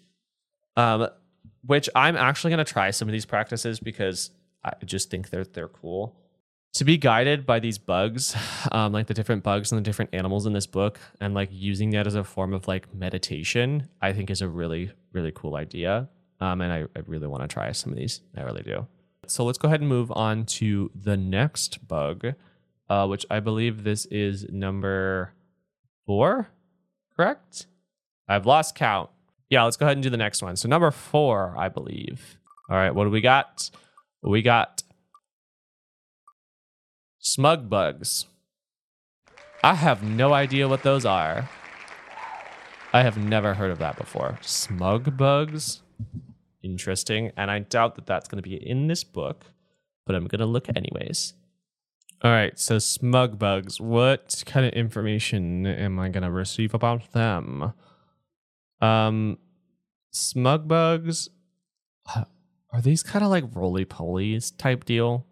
Um, 0.76 1.08
which 1.64 1.88
I'm 1.94 2.16
actually 2.16 2.50
going 2.50 2.64
to 2.64 2.72
try 2.72 2.90
some 2.90 3.08
of 3.08 3.12
these 3.12 3.26
practices 3.26 3.80
because 3.80 4.30
I 4.64 4.72
just 4.84 5.10
think 5.10 5.30
they're 5.30 5.44
they're 5.44 5.68
cool. 5.68 6.16
To 6.74 6.84
be 6.84 6.96
guided 6.96 7.46
by 7.46 7.58
these 7.58 7.78
bugs, 7.78 8.36
um, 8.72 8.92
like 8.92 9.06
the 9.06 9.14
different 9.14 9.42
bugs 9.42 9.72
and 9.72 9.78
the 9.78 9.82
different 9.82 10.14
animals 10.14 10.46
in 10.46 10.52
this 10.52 10.66
book, 10.66 10.98
and 11.20 11.34
like 11.34 11.48
using 11.52 11.90
that 11.90 12.06
as 12.06 12.14
a 12.14 12.24
form 12.24 12.52
of 12.54 12.68
like 12.68 12.94
meditation, 12.94 13.88
I 14.00 14.12
think 14.12 14.30
is 14.30 14.42
a 14.42 14.48
really 14.48 14.92
really 15.12 15.32
cool 15.34 15.56
idea. 15.56 16.08
Um, 16.40 16.62
and 16.62 16.72
I, 16.72 16.84
I 16.96 17.02
really 17.06 17.26
want 17.26 17.42
to 17.42 17.48
try 17.48 17.70
some 17.72 17.92
of 17.92 17.98
these. 17.98 18.20
I 18.36 18.42
really 18.42 18.62
do. 18.62 18.86
So 19.26 19.44
let's 19.44 19.58
go 19.58 19.68
ahead 19.68 19.80
and 19.80 19.88
move 19.88 20.10
on 20.12 20.46
to 20.46 20.90
the 20.94 21.16
next 21.16 21.86
bug, 21.86 22.34
uh, 22.88 23.06
which 23.06 23.26
I 23.30 23.40
believe 23.40 23.84
this 23.84 24.06
is 24.06 24.48
number 24.50 25.34
four. 26.06 26.48
Correct? 27.14 27.66
I've 28.26 28.46
lost 28.46 28.74
count. 28.74 29.10
Yeah, 29.50 29.64
let's 29.64 29.76
go 29.76 29.86
ahead 29.86 29.96
and 29.96 30.02
do 30.02 30.10
the 30.10 30.16
next 30.16 30.42
one. 30.42 30.56
So 30.56 30.68
number 30.68 30.90
four, 30.90 31.54
I 31.58 31.68
believe. 31.68 32.38
All 32.70 32.76
right, 32.76 32.94
what 32.94 33.04
do 33.04 33.10
we 33.10 33.20
got? 33.20 33.70
We 34.22 34.42
got 34.42 34.82
smug 37.18 37.70
bugs. 37.70 38.26
I 39.62 39.74
have 39.74 40.02
no 40.02 40.32
idea 40.32 40.68
what 40.68 40.82
those 40.82 41.04
are. 41.04 41.48
I 42.92 43.02
have 43.02 43.16
never 43.16 43.54
heard 43.54 43.70
of 43.70 43.78
that 43.78 43.96
before. 43.96 44.38
Smug 44.42 45.16
bugs? 45.16 45.82
Interesting. 46.62 47.30
And 47.36 47.50
I 47.50 47.60
doubt 47.60 47.94
that 47.94 48.06
that's 48.06 48.28
going 48.28 48.42
to 48.42 48.48
be 48.48 48.56
in 48.56 48.88
this 48.88 49.04
book, 49.04 49.46
but 50.06 50.14
I'm 50.16 50.26
going 50.26 50.40
to 50.40 50.46
look 50.46 50.68
anyways. 50.68 51.34
All 52.22 52.30
right, 52.30 52.58
so 52.58 52.78
smug 52.78 53.38
bugs. 53.38 53.80
What 53.80 54.42
kind 54.44 54.66
of 54.66 54.72
information 54.72 55.66
am 55.66 55.98
I 55.98 56.10
going 56.10 56.22
to 56.22 56.30
receive 56.30 56.74
about 56.74 57.12
them? 57.12 57.72
Um, 58.82 59.38
smug 60.10 60.68
bugs 60.68 61.30
are 62.72 62.80
these 62.80 63.02
kind 63.02 63.24
of 63.24 63.30
like 63.30 63.44
roly 63.54 63.84
polies 63.84 64.56
type 64.56 64.84
deal? 64.84 65.26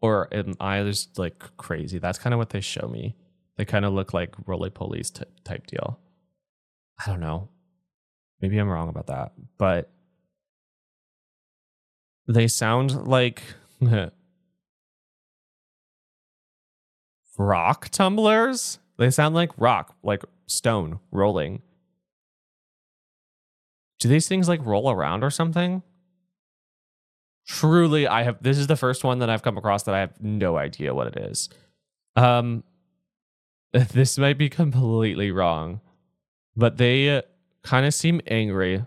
Or 0.00 0.28
am 0.32 0.54
I 0.60 0.82
just 0.82 1.18
like 1.18 1.38
crazy? 1.56 1.98
That's 1.98 2.18
kind 2.18 2.34
of 2.34 2.38
what 2.38 2.50
they 2.50 2.60
show 2.60 2.88
me. 2.88 3.16
They 3.56 3.64
kind 3.64 3.84
of 3.84 3.92
look 3.92 4.12
like 4.12 4.34
roly 4.46 4.70
polies 4.70 5.12
t- 5.12 5.24
type 5.44 5.66
deal. 5.66 5.98
I 7.04 7.10
don't 7.10 7.20
know. 7.20 7.48
Maybe 8.40 8.58
I'm 8.58 8.68
wrong 8.68 8.88
about 8.88 9.06
that, 9.06 9.32
but 9.56 9.90
they 12.28 12.48
sound 12.48 13.06
like 13.06 13.42
rock 17.38 17.88
tumblers. 17.90 18.78
They 18.98 19.10
sound 19.10 19.34
like 19.34 19.50
rock, 19.56 19.94
like 20.02 20.22
stone 20.46 21.00
rolling. 21.10 21.62
Do 23.98 24.08
these 24.08 24.28
things 24.28 24.48
like 24.48 24.64
roll 24.64 24.90
around 24.90 25.24
or 25.24 25.30
something? 25.30 25.82
Truly 27.46 28.06
i 28.06 28.22
have 28.22 28.42
this 28.42 28.58
is 28.58 28.66
the 28.66 28.76
first 28.76 29.04
one 29.04 29.18
that 29.18 29.28
i've 29.30 29.42
come 29.42 29.56
across 29.58 29.82
that 29.84 29.94
i 29.94 30.00
have 30.00 30.20
no 30.20 30.56
idea 30.56 30.94
what 30.94 31.06
it 31.06 31.16
is 31.16 31.48
um 32.16 32.62
this 33.72 34.16
might 34.18 34.38
be 34.38 34.48
completely 34.48 35.30
wrong 35.30 35.80
but 36.56 36.76
they 36.76 37.22
kind 37.62 37.84
of 37.86 37.92
seem 37.94 38.20
angry 38.26 38.84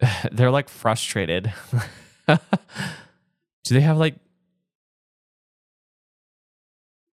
they're 0.32 0.50
like 0.50 0.68
frustrated 0.68 1.52
do 2.28 2.38
they 3.74 3.80
have 3.80 3.98
like 3.98 4.16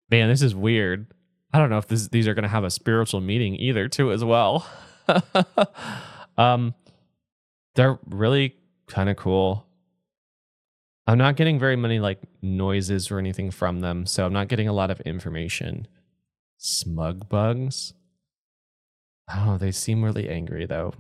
Man, 0.10 0.30
this 0.30 0.42
is 0.42 0.56
weird. 0.56 1.08
I 1.52 1.60
don't 1.60 1.70
know 1.70 1.78
if 1.78 1.88
this, 1.88 2.08
these 2.08 2.28
are 2.28 2.34
going 2.34 2.44
to 2.44 2.50
have 2.50 2.64
a 2.64 2.70
spiritual 2.72 3.20
meaning 3.22 3.56
either, 3.56 3.88
too, 3.90 4.12
as 4.12 4.24
well. 4.24 4.66
um, 6.38 6.74
they're 7.78 8.00
really 8.10 8.56
kind 8.88 9.08
of 9.08 9.16
cool. 9.16 9.66
I'm 11.06 11.18
not 11.18 11.38
getting 11.38 11.58
very 11.58 11.78
many 11.78 12.00
like 12.00 12.20
noises 12.42 13.10
or 13.10 13.20
anything 13.20 13.52
from 13.52 13.80
them, 13.80 14.06
so 14.06 14.26
I'm 14.26 14.34
not 14.34 14.50
getting 14.50 14.68
a 14.68 14.74
lot 14.74 14.92
of 14.92 15.00
information. 15.02 15.88
Smug 16.58 17.30
bugs. 17.30 17.94
Oh. 19.34 19.58
They 19.58 19.72
seem 19.72 20.04
really 20.04 20.28
angry 20.28 20.66
though. 20.66 20.94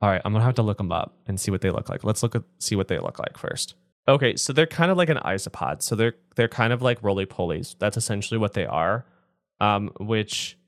All 0.00 0.10
right, 0.10 0.20
I'm 0.24 0.32
gonna 0.32 0.44
have 0.44 0.54
to 0.56 0.62
look 0.62 0.78
them 0.78 0.92
up 0.92 1.16
and 1.26 1.40
see 1.40 1.50
what 1.50 1.62
they 1.62 1.70
look 1.70 1.88
like. 1.88 2.04
Let's 2.04 2.22
look 2.22 2.36
at 2.36 2.42
see 2.58 2.76
what 2.76 2.88
they 2.88 2.98
look 2.98 3.18
like 3.18 3.38
first. 3.38 3.74
Okay, 4.06 4.36
so 4.36 4.52
they're 4.52 4.66
kind 4.66 4.90
of 4.90 4.98
like 4.98 5.08
an 5.08 5.18
isopod. 5.18 5.82
So 5.82 5.96
they're 5.96 6.14
they're 6.36 6.48
kind 6.48 6.72
of 6.72 6.82
like 6.82 7.02
roly 7.02 7.24
polies. 7.24 7.76
That's 7.78 7.96
essentially 7.96 8.38
what 8.38 8.52
they 8.52 8.66
are. 8.66 9.06
Um, 9.60 9.90
which 10.00 10.58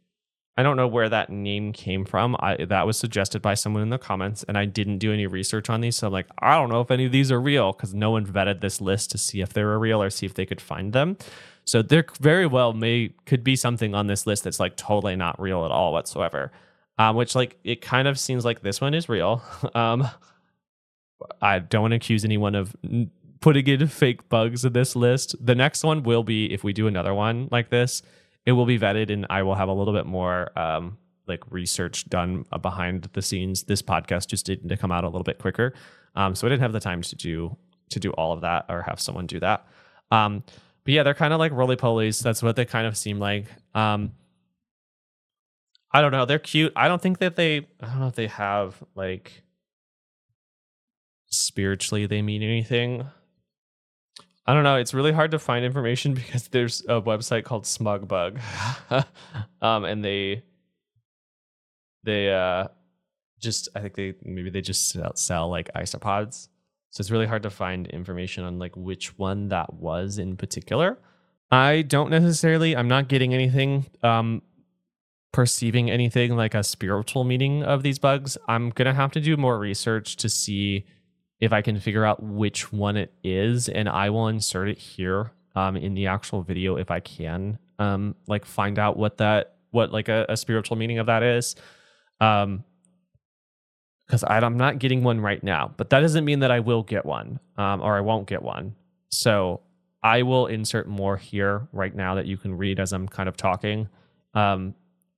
I 0.56 0.62
don't 0.62 0.76
know 0.76 0.86
where 0.86 1.08
that 1.08 1.30
name 1.30 1.72
came 1.72 2.04
from. 2.04 2.36
I 2.38 2.64
that 2.66 2.86
was 2.86 2.96
suggested 2.96 3.42
by 3.42 3.54
someone 3.54 3.82
in 3.82 3.90
the 3.90 3.98
comments, 3.98 4.44
and 4.44 4.56
I 4.56 4.66
didn't 4.66 4.98
do 4.98 5.12
any 5.12 5.26
research 5.26 5.68
on 5.68 5.80
these. 5.80 5.96
So 5.96 6.06
I'm 6.06 6.12
like, 6.12 6.28
I 6.38 6.54
don't 6.54 6.70
know 6.70 6.80
if 6.80 6.90
any 6.90 7.06
of 7.06 7.12
these 7.12 7.32
are 7.32 7.40
real 7.40 7.72
because 7.72 7.92
no 7.92 8.12
one 8.12 8.24
vetted 8.24 8.60
this 8.60 8.80
list 8.80 9.10
to 9.12 9.18
see 9.18 9.40
if 9.40 9.52
they 9.52 9.64
were 9.64 9.78
real 9.78 10.00
or 10.00 10.10
see 10.10 10.26
if 10.26 10.34
they 10.34 10.46
could 10.46 10.60
find 10.60 10.92
them. 10.92 11.16
So 11.64 11.82
there 11.82 12.04
very 12.20 12.46
well 12.46 12.72
may 12.72 13.14
could 13.26 13.42
be 13.42 13.56
something 13.56 13.94
on 13.94 14.06
this 14.06 14.26
list 14.26 14.44
that's 14.44 14.60
like 14.60 14.76
totally 14.76 15.16
not 15.16 15.40
real 15.40 15.64
at 15.64 15.72
all 15.72 15.92
whatsoever. 15.92 16.52
Um, 16.98 17.16
which 17.16 17.34
like 17.34 17.58
it 17.64 17.80
kind 17.80 18.06
of 18.06 18.20
seems 18.20 18.44
like 18.44 18.62
this 18.62 18.80
one 18.80 18.94
is 18.94 19.08
real. 19.08 19.42
um, 19.74 20.08
I 21.42 21.58
don't 21.58 21.82
want 21.82 21.92
to 21.92 21.96
accuse 21.96 22.24
anyone 22.24 22.54
of 22.54 22.76
putting 23.40 23.66
in 23.66 23.88
fake 23.88 24.28
bugs 24.28 24.64
in 24.64 24.72
this 24.72 24.94
list. 24.94 25.34
The 25.44 25.56
next 25.56 25.82
one 25.82 26.04
will 26.04 26.22
be 26.22 26.52
if 26.52 26.62
we 26.62 26.72
do 26.72 26.86
another 26.86 27.12
one 27.12 27.48
like 27.50 27.70
this 27.70 28.02
it 28.46 28.52
will 28.52 28.66
be 28.66 28.78
vetted 28.78 29.10
and 29.10 29.26
I 29.30 29.42
will 29.42 29.54
have 29.54 29.68
a 29.68 29.72
little 29.72 29.94
bit 29.94 30.06
more 30.06 30.56
um, 30.58 30.98
like 31.26 31.40
research 31.50 32.08
done 32.08 32.44
uh, 32.52 32.58
behind 32.58 33.08
the 33.12 33.22
scenes. 33.22 33.64
This 33.64 33.82
podcast 33.82 34.28
just 34.28 34.48
needed 34.48 34.68
to 34.68 34.76
come 34.76 34.92
out 34.92 35.04
a 35.04 35.08
little 35.08 35.24
bit 35.24 35.38
quicker, 35.38 35.74
um, 36.14 36.34
so 36.34 36.46
I 36.46 36.50
didn't 36.50 36.62
have 36.62 36.72
the 36.72 36.80
time 36.80 37.02
to 37.02 37.16
do 37.16 37.56
to 37.90 38.00
do 38.00 38.10
all 38.12 38.32
of 38.32 38.40
that 38.42 38.66
or 38.68 38.82
have 38.82 39.00
someone 39.00 39.26
do 39.26 39.40
that. 39.40 39.66
Um, 40.10 40.42
but 40.84 40.92
yeah, 40.92 41.02
they're 41.02 41.14
kind 41.14 41.32
of 41.32 41.38
like 41.38 41.52
roly 41.52 41.76
polies. 41.76 42.22
That's 42.22 42.42
what 42.42 42.56
they 42.56 42.64
kind 42.64 42.86
of 42.86 42.96
seem 42.96 43.18
like. 43.18 43.46
Um, 43.74 44.12
I 45.90 46.00
don't 46.00 46.12
know. 46.12 46.24
They're 46.26 46.38
cute. 46.38 46.72
I 46.76 46.88
don't 46.88 47.00
think 47.00 47.18
that 47.18 47.36
they. 47.36 47.58
I 47.80 47.86
don't 47.86 48.00
know 48.00 48.08
if 48.08 48.16
they 48.16 48.26
have 48.26 48.82
like 48.94 49.42
spiritually 51.30 52.06
they 52.06 52.20
mean 52.20 52.42
anything. 52.42 53.06
I 54.46 54.52
don't 54.52 54.64
know. 54.64 54.76
It's 54.76 54.92
really 54.92 55.12
hard 55.12 55.30
to 55.30 55.38
find 55.38 55.64
information 55.64 56.14
because 56.20 56.48
there's 56.48 56.82
a 56.82 57.00
website 57.00 57.44
called 57.44 57.64
Smugbug, 57.64 58.40
um, 59.62 59.84
and 59.84 60.04
they 60.04 60.42
they 62.02 62.32
uh 62.32 62.68
just 63.40 63.68
I 63.74 63.80
think 63.80 63.94
they 63.94 64.14
maybe 64.22 64.50
they 64.50 64.60
just 64.60 64.88
sell, 64.88 65.14
sell 65.16 65.48
like 65.48 65.70
isopods, 65.74 66.48
so 66.90 67.00
it's 67.00 67.10
really 67.10 67.26
hard 67.26 67.42
to 67.44 67.50
find 67.50 67.86
information 67.88 68.44
on 68.44 68.58
like 68.58 68.76
which 68.76 69.18
one 69.18 69.48
that 69.48 69.74
was 69.74 70.18
in 70.18 70.36
particular. 70.36 70.98
I 71.50 71.82
don't 71.82 72.10
necessarily. 72.10 72.76
I'm 72.76 72.88
not 72.88 73.08
getting 73.08 73.34
anything. 73.34 73.86
Um, 74.02 74.42
perceiving 75.32 75.90
anything 75.90 76.36
like 76.36 76.54
a 76.54 76.62
spiritual 76.62 77.24
meaning 77.24 77.64
of 77.64 77.82
these 77.82 77.98
bugs. 77.98 78.38
I'm 78.46 78.70
gonna 78.70 78.94
have 78.94 79.10
to 79.12 79.20
do 79.20 79.36
more 79.36 79.58
research 79.58 80.14
to 80.16 80.28
see 80.28 80.86
if 81.44 81.52
I 81.52 81.60
can 81.60 81.78
figure 81.78 82.06
out 82.06 82.22
which 82.22 82.72
one 82.72 82.96
it 82.96 83.12
is, 83.22 83.68
and 83.68 83.86
I 83.86 84.08
will 84.08 84.28
insert 84.28 84.70
it 84.70 84.78
here 84.78 85.30
um, 85.54 85.76
in 85.76 85.92
the 85.92 86.06
actual 86.06 86.42
video 86.42 86.76
if 86.76 86.90
I 86.90 87.00
can, 87.00 87.58
um, 87.78 88.14
like 88.26 88.46
find 88.46 88.78
out 88.78 88.96
what 88.96 89.18
that 89.18 89.56
what 89.70 89.92
like 89.92 90.08
a, 90.08 90.24
a 90.30 90.38
spiritual 90.38 90.78
meaning 90.78 90.98
of 90.98 91.06
that 91.06 91.22
is. 91.22 91.54
Um, 92.18 92.64
because 94.06 94.24
I'm 94.26 94.56
not 94.56 94.78
getting 94.78 95.02
one 95.02 95.20
right 95.20 95.42
now, 95.42 95.72
but 95.76 95.90
that 95.90 96.00
doesn't 96.00 96.24
mean 96.26 96.40
that 96.40 96.50
I 96.50 96.60
will 96.60 96.82
get 96.82 97.06
one, 97.06 97.40
um, 97.56 97.80
or 97.80 97.96
I 97.96 98.00
won't 98.00 98.26
get 98.26 98.42
one. 98.42 98.74
So 99.10 99.60
I 100.02 100.22
will 100.22 100.46
insert 100.46 100.86
more 100.88 101.16
here 101.16 101.68
right 101.72 101.94
now 101.94 102.14
that 102.14 102.26
you 102.26 102.36
can 102.36 102.54
read 102.54 102.80
as 102.80 102.92
I'm 102.92 103.08
kind 103.08 103.30
of 103.30 103.36
talking 103.36 103.88
um, 104.34 104.74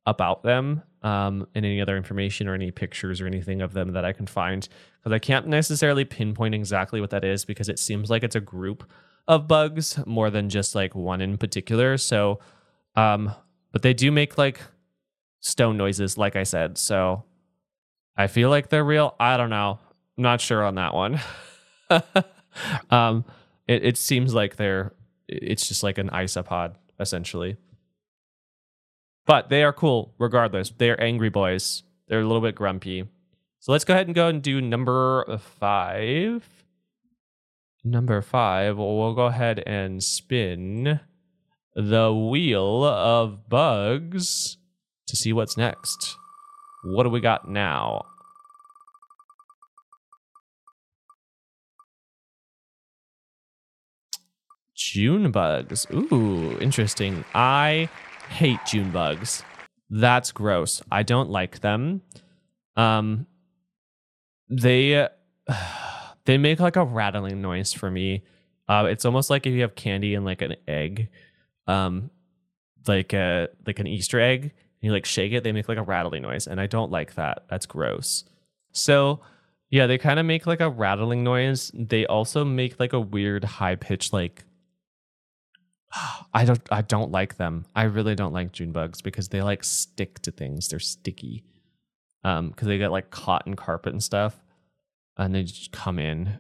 about 0.07 0.45
them 0.45 0.83
um, 1.07 1.47
and 1.55 1.65
any 1.65 1.81
other 1.81 1.97
information 1.97 2.49
or 2.49 2.55
any 2.55 2.73
pictures 2.73 3.21
or 3.21 3.29
anything 3.29 3.63
of 3.63 3.75
them 3.75 3.93
that 3.93 4.05
I 4.05 4.13
can 4.13 4.27
find 4.27 4.69
because 4.99 5.13
I 5.13 5.21
can't 5.21 5.47
necessarily 5.47 6.05
pinpoint 6.05 6.53
exactly 6.53 7.01
what 7.01 7.11
that 7.11 7.25
is 7.25 7.45
because 7.45 7.69
it 7.69 7.79
seems 7.79 8.11
like 8.11 8.25
it's 8.25 8.35
a 8.35 8.41
group 8.41 8.83
of 9.29 9.47
bugs 9.47 10.05
more 10.05 10.31
than 10.31 10.49
just 10.49 10.75
like 10.75 10.97
one 10.97 11.21
in 11.21 11.39
particular. 11.39 11.97
So, 11.97 12.41
um, 12.97 13.33
but 13.71 13.83
they 13.83 13.95
do 13.95 14.11
make 14.11 14.37
like 14.37 14.61
stone 15.39 15.77
noises, 15.77 16.19
like 16.19 16.35
I 16.35 16.43
said. 16.43 16.77
So 16.77 17.23
I 18.17 18.27
feel 18.27 18.51
like 18.51 18.71
they're 18.71 18.83
real. 18.83 19.15
I 19.21 19.37
don't 19.37 19.51
know. 19.51 19.79
I'm 20.19 20.23
not 20.23 20.41
sure 20.41 20.65
on 20.65 20.75
that 20.75 20.93
one. 20.93 21.21
um, 22.91 23.25
it, 23.69 23.85
it 23.85 23.97
seems 23.97 24.35
like 24.35 24.57
they're, 24.57 24.93
it's 25.29 25.69
just 25.69 25.85
like 25.85 25.99
an 25.99 26.11
isopod 26.11 26.75
essentially. 26.99 27.59
But 29.27 29.49
they 29.49 29.65
are 29.65 29.73
cool 29.73 30.15
regardless. 30.19 30.71
They're 30.71 31.01
angry 31.03 31.31
boys. 31.31 31.83
They're 32.09 32.21
a 32.21 32.27
little 32.27 32.41
bit 32.41 32.55
grumpy. 32.55 33.05
So 33.59 33.73
let's 33.73 33.85
go 33.85 33.95
ahead 33.95 34.07
and 34.07 34.15
go 34.15 34.29
and 34.29 34.41
do 34.41 34.61
number 34.61 35.39
five. 35.59 36.49
Number 37.83 38.23
five, 38.23 38.79
we'll 38.79 39.15
go 39.15 39.27
ahead 39.27 39.63
and 39.67 40.03
spin 40.03 41.01
the 41.75 42.15
wheel 42.15 42.85
of 42.85 43.49
bugs 43.49 44.57
to 45.07 45.17
see 45.17 45.33
what's 45.33 45.57
next. 45.57 46.17
What 46.85 47.03
do 47.03 47.11
we 47.11 47.21
got 47.21 47.49
now? 47.49 48.07
June 54.75 55.31
bugs. 55.31 55.87
Ooh, 55.93 56.57
interesting. 56.61 57.25
I 57.35 57.89
hate 58.29 58.61
June 58.67 58.91
bugs. 58.91 59.43
That's 59.91 60.33
gross. 60.33 60.83
I 60.91 61.03
don't 61.03 61.31
like 61.31 61.61
them. 61.61 62.03
Um, 62.77 63.27
they 64.49 65.09
they 66.25 66.39
make 66.39 66.61
like 66.61 66.77
a 66.77 66.85
rattling 66.85 67.41
noise 67.41 67.73
for 67.73 67.91
me. 67.91 68.25
Uh, 68.69 68.87
it's 68.91 69.05
almost 69.05 69.31
like 69.31 69.47
if 69.47 69.53
you 69.53 69.63
have 69.63 69.75
candy 69.75 70.15
and 70.15 70.25
like 70.25 70.43
an 70.43 70.57
egg, 70.67 71.09
um, 71.67 72.11
like 72.87 73.13
a 73.13 73.49
like 73.67 73.79
an 73.79 73.87
Easter 73.87 74.21
egg. 74.21 74.43
And 74.43 74.53
you 74.83 74.93
like 74.93 75.07
shake 75.07 75.33
it, 75.33 75.45
they 75.45 75.53
make 75.53 75.69
like 75.69 75.79
a 75.79 75.83
rattling 75.83 76.23
noise, 76.23 76.47
and 76.47 76.61
I 76.61 76.67
don't 76.67 76.91
like 76.91 77.15
that. 77.15 77.45
That's 77.49 77.67
gross. 77.67 78.25
So 78.73 79.21
yeah, 79.71 79.87
they 79.87 79.99
kind 79.99 80.19
of 80.19 80.27
make 80.27 80.47
like 80.47 80.61
a 80.61 80.71
rattling 80.71 81.25
noise. 81.25 81.71
They 81.75 82.07
also 82.07 82.45
make 82.45 82.79
like 82.79 82.93
a 82.93 83.01
weird 83.01 83.45
high 83.45 83.77
pitch 83.77 84.13
like 84.13 84.45
I 86.35 86.45
don't 86.45 86.61
I 86.71 86.83
don't 86.83 87.11
like 87.11 87.37
them. 87.37 87.65
I 87.75 87.85
really 87.85 88.15
don't 88.15 88.33
like 88.33 88.53
June 88.53 88.73
bugs 88.73 89.01
because 89.01 89.29
they 89.29 89.43
like 89.43 89.65
stick 89.65 90.21
to 90.21 90.31
things. 90.31 90.69
They're 90.69 90.79
sticky. 90.79 91.45
Um, 92.25 92.49
because 92.49 92.67
they 92.67 92.79
get 92.79 92.91
like 92.91 93.11
cotton 93.11 93.55
carpet 93.55 93.93
and 93.93 94.03
stuff, 94.03 94.43
and 95.17 95.35
they 95.35 95.45
just 95.45 95.73
come 95.73 95.99
in. 95.99 96.39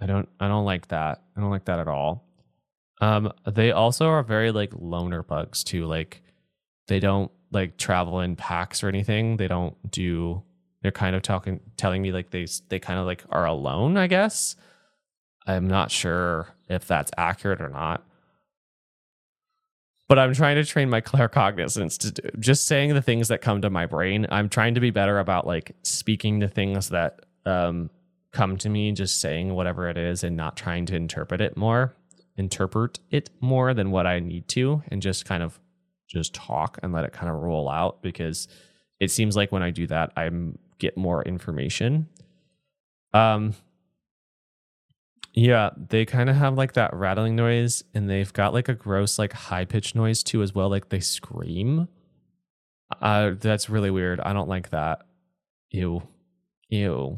I 0.00 0.06
don't 0.06 0.28
I 0.38 0.48
don't 0.48 0.64
like 0.64 0.88
that. 0.88 1.22
I 1.36 1.40
don't 1.40 1.50
like 1.50 1.64
that 1.66 1.78
at 1.78 1.88
all. 1.88 2.24
Um, 3.00 3.32
they 3.50 3.72
also 3.72 4.08
are 4.08 4.22
very 4.22 4.52
like 4.52 4.72
loner 4.74 5.22
bugs 5.22 5.64
too. 5.64 5.86
Like 5.86 6.22
they 6.86 7.00
don't 7.00 7.30
like 7.50 7.76
travel 7.76 8.20
in 8.20 8.36
packs 8.36 8.82
or 8.82 8.88
anything. 8.88 9.36
They 9.38 9.48
don't 9.48 9.74
do. 9.90 10.42
They're 10.82 10.90
kind 10.92 11.14
of 11.16 11.22
talking, 11.22 11.60
telling 11.76 12.02
me 12.02 12.12
like 12.12 12.30
they 12.30 12.46
they 12.68 12.78
kind 12.78 12.98
of 13.00 13.06
like 13.06 13.24
are 13.30 13.46
alone. 13.46 13.96
I 13.96 14.06
guess. 14.06 14.56
I'm 15.46 15.66
not 15.66 15.90
sure 15.90 16.54
if 16.68 16.86
that's 16.86 17.10
accurate 17.16 17.60
or 17.60 17.68
not 17.68 18.04
but 20.12 20.18
I'm 20.18 20.34
trying 20.34 20.56
to 20.56 20.64
train 20.66 20.90
my 20.90 21.00
claircognizance 21.00 21.96
to 22.00 22.10
do, 22.10 22.28
just 22.38 22.66
saying 22.66 22.92
the 22.92 23.00
things 23.00 23.28
that 23.28 23.40
come 23.40 23.62
to 23.62 23.70
my 23.70 23.86
brain. 23.86 24.26
I'm 24.30 24.50
trying 24.50 24.74
to 24.74 24.80
be 24.80 24.90
better 24.90 25.18
about 25.18 25.46
like 25.46 25.74
speaking 25.84 26.38
the 26.38 26.48
things 26.48 26.90
that 26.90 27.20
um, 27.46 27.88
come 28.30 28.58
to 28.58 28.68
me, 28.68 28.92
just 28.92 29.22
saying 29.22 29.54
whatever 29.54 29.88
it 29.88 29.96
is 29.96 30.22
and 30.22 30.36
not 30.36 30.54
trying 30.54 30.84
to 30.84 30.96
interpret 30.96 31.40
it 31.40 31.56
more, 31.56 31.96
interpret 32.36 33.00
it 33.10 33.30
more 33.40 33.72
than 33.72 33.90
what 33.90 34.06
I 34.06 34.20
need 34.20 34.48
to, 34.48 34.82
and 34.88 35.00
just 35.00 35.24
kind 35.24 35.42
of 35.42 35.58
just 36.06 36.34
talk 36.34 36.78
and 36.82 36.92
let 36.92 37.06
it 37.06 37.14
kind 37.14 37.30
of 37.34 37.36
roll 37.40 37.70
out 37.70 38.02
because 38.02 38.48
it 39.00 39.10
seems 39.10 39.34
like 39.34 39.50
when 39.50 39.62
I 39.62 39.70
do 39.70 39.86
that, 39.86 40.12
I 40.14 40.28
get 40.78 40.94
more 40.94 41.22
information. 41.22 42.06
Um, 43.14 43.54
yeah, 45.34 45.70
they 45.76 46.04
kind 46.04 46.28
of 46.30 46.36
have 46.36 46.54
like 46.54 46.74
that 46.74 46.94
rattling 46.94 47.36
noise 47.36 47.82
and 47.94 48.08
they've 48.08 48.32
got 48.32 48.52
like 48.52 48.68
a 48.68 48.74
gross 48.74 49.18
like 49.18 49.32
high 49.32 49.64
pitched 49.64 49.94
noise 49.94 50.22
too 50.22 50.42
as 50.42 50.54
well 50.54 50.68
like 50.68 50.88
they 50.90 51.00
scream. 51.00 51.88
Uh 53.00 53.32
that's 53.38 53.70
really 53.70 53.90
weird. 53.90 54.20
I 54.20 54.32
don't 54.32 54.48
like 54.48 54.70
that. 54.70 55.02
Ew. 55.70 56.02
Ew. 56.68 57.16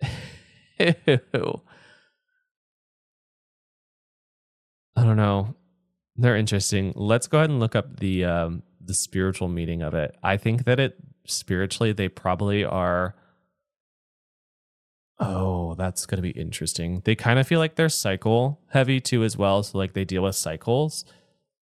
Ew. 0.78 1.62
I 4.96 5.04
don't 5.04 5.16
know. 5.16 5.54
They're 6.16 6.36
interesting. 6.36 6.92
Let's 6.94 7.26
go 7.26 7.38
ahead 7.38 7.50
and 7.50 7.60
look 7.60 7.74
up 7.74 8.00
the 8.00 8.24
um, 8.24 8.62
the 8.84 8.94
spiritual 8.94 9.48
meaning 9.48 9.82
of 9.82 9.94
it. 9.94 10.14
I 10.22 10.36
think 10.36 10.64
that 10.64 10.78
it 10.78 10.96
spiritually 11.26 11.92
they 11.92 12.08
probably 12.08 12.64
are. 12.64 13.14
Oh, 15.22 15.74
that's 15.74 16.06
gonna 16.06 16.22
be 16.22 16.30
interesting. 16.30 17.02
They 17.04 17.14
kind 17.14 17.38
of 17.38 17.46
feel 17.46 17.58
like 17.58 17.76
they're 17.76 17.90
cycle 17.90 18.60
heavy 18.70 19.00
too, 19.00 19.22
as 19.22 19.36
well. 19.36 19.62
So 19.62 19.76
like 19.78 19.92
they 19.92 20.04
deal 20.04 20.22
with 20.22 20.34
cycles, 20.34 21.04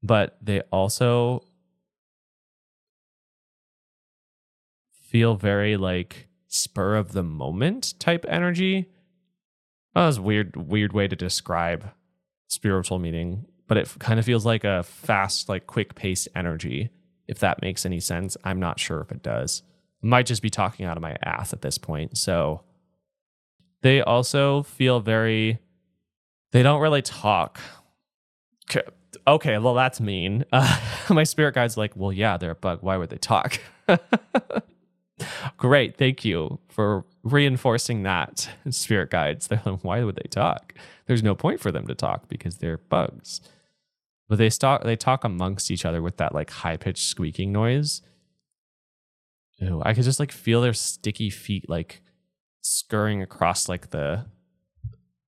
but 0.03 0.37
they 0.43 0.61
also 0.71 1.43
feel 4.93 5.37
very 5.37 5.77
like 5.79 6.29
spur 6.49 6.97
of 6.97 7.13
the 7.13 7.23
moment 7.23 7.95
type 7.99 8.27
energy. 8.29 8.91
That 9.95 10.07
was 10.07 10.19
a 10.19 10.23
weird, 10.23 10.57
weird 10.57 10.93
way 10.93 11.09
to 11.09 11.17
describe 11.17 11.91
spiritual 12.49 12.99
meaning, 12.99 13.47
but 13.67 13.79
it 13.79 13.95
kind 13.99 14.21
of 14.21 14.27
feels 14.27 14.45
like 14.45 14.65
a 14.65 14.83
fast, 14.83 15.49
like 15.49 15.67
quick 15.67 15.95
paced 15.95 16.29
energy. 16.35 16.91
If 17.27 17.39
that 17.39 17.63
makes 17.63 17.87
any 17.87 18.01
sense, 18.01 18.37
I'm 18.45 18.61
not 18.61 18.79
sure 18.79 19.01
if 19.01 19.11
it 19.11 19.23
does. 19.23 19.63
Might 20.03 20.27
just 20.27 20.43
be 20.43 20.51
talking 20.51 20.85
out 20.85 20.99
of 20.99 21.03
my 21.03 21.17
ass 21.25 21.55
at 21.55 21.63
this 21.63 21.79
point. 21.79 22.19
So 22.19 22.63
they 23.83 24.01
also 24.01 24.63
feel 24.63 25.01
very, 25.01 25.59
they 26.53 26.63
don't 26.63 26.81
really 26.81 27.03
talk. 27.03 27.61
Okay, 29.27 29.59
well, 29.59 29.75
that's 29.75 30.01
mean. 30.01 30.45
Uh, 30.53 30.79
my 31.11 31.25
spirit 31.25 31.55
guide's 31.55 31.77
like, 31.77 31.93
well, 31.97 32.13
yeah, 32.13 32.37
they're 32.37 32.53
a 32.53 32.55
bug. 32.55 32.79
Why 32.83 32.97
would 32.97 33.11
they 33.11 33.19
talk? 33.19 33.61
Great. 35.57 35.97
Thank 35.97 36.25
you 36.25 36.59
for 36.69 37.05
reinforcing 37.23 38.03
that, 38.03 38.49
spirit 38.71 39.11
guides. 39.11 39.49
They're 39.49 39.63
like, 39.65 39.83
why 39.83 40.05
would 40.05 40.17
they 40.17 40.29
talk? 40.29 40.75
There's 41.07 41.23
no 41.23 41.35
point 41.35 41.61
for 41.61 41.73
them 41.73 41.87
to 41.87 41.95
talk 41.95 42.29
because 42.29 42.59
they're 42.59 42.79
bugs. 42.79 43.41
But 44.29 44.39
they 44.39 44.51
talk 44.51 44.83
they 44.83 44.97
talk 44.97 45.25
amongst 45.25 45.71
each 45.71 45.85
other 45.85 46.03
with 46.03 46.17
that 46.17 46.35
like 46.35 46.51
high 46.51 46.77
pitched 46.77 47.07
squeaking 47.07 47.53
noise. 47.53 48.03
Ew, 49.59 49.81
I 49.85 49.95
could 49.95 50.05
just 50.05 50.19
like 50.21 50.33
feel 50.33 50.61
their 50.61 50.73
sticky 50.73 51.31
feet 51.31 51.69
like 51.69 52.03
scurrying 52.67 53.23
across 53.23 53.69
like 53.69 53.91
the 53.91 54.27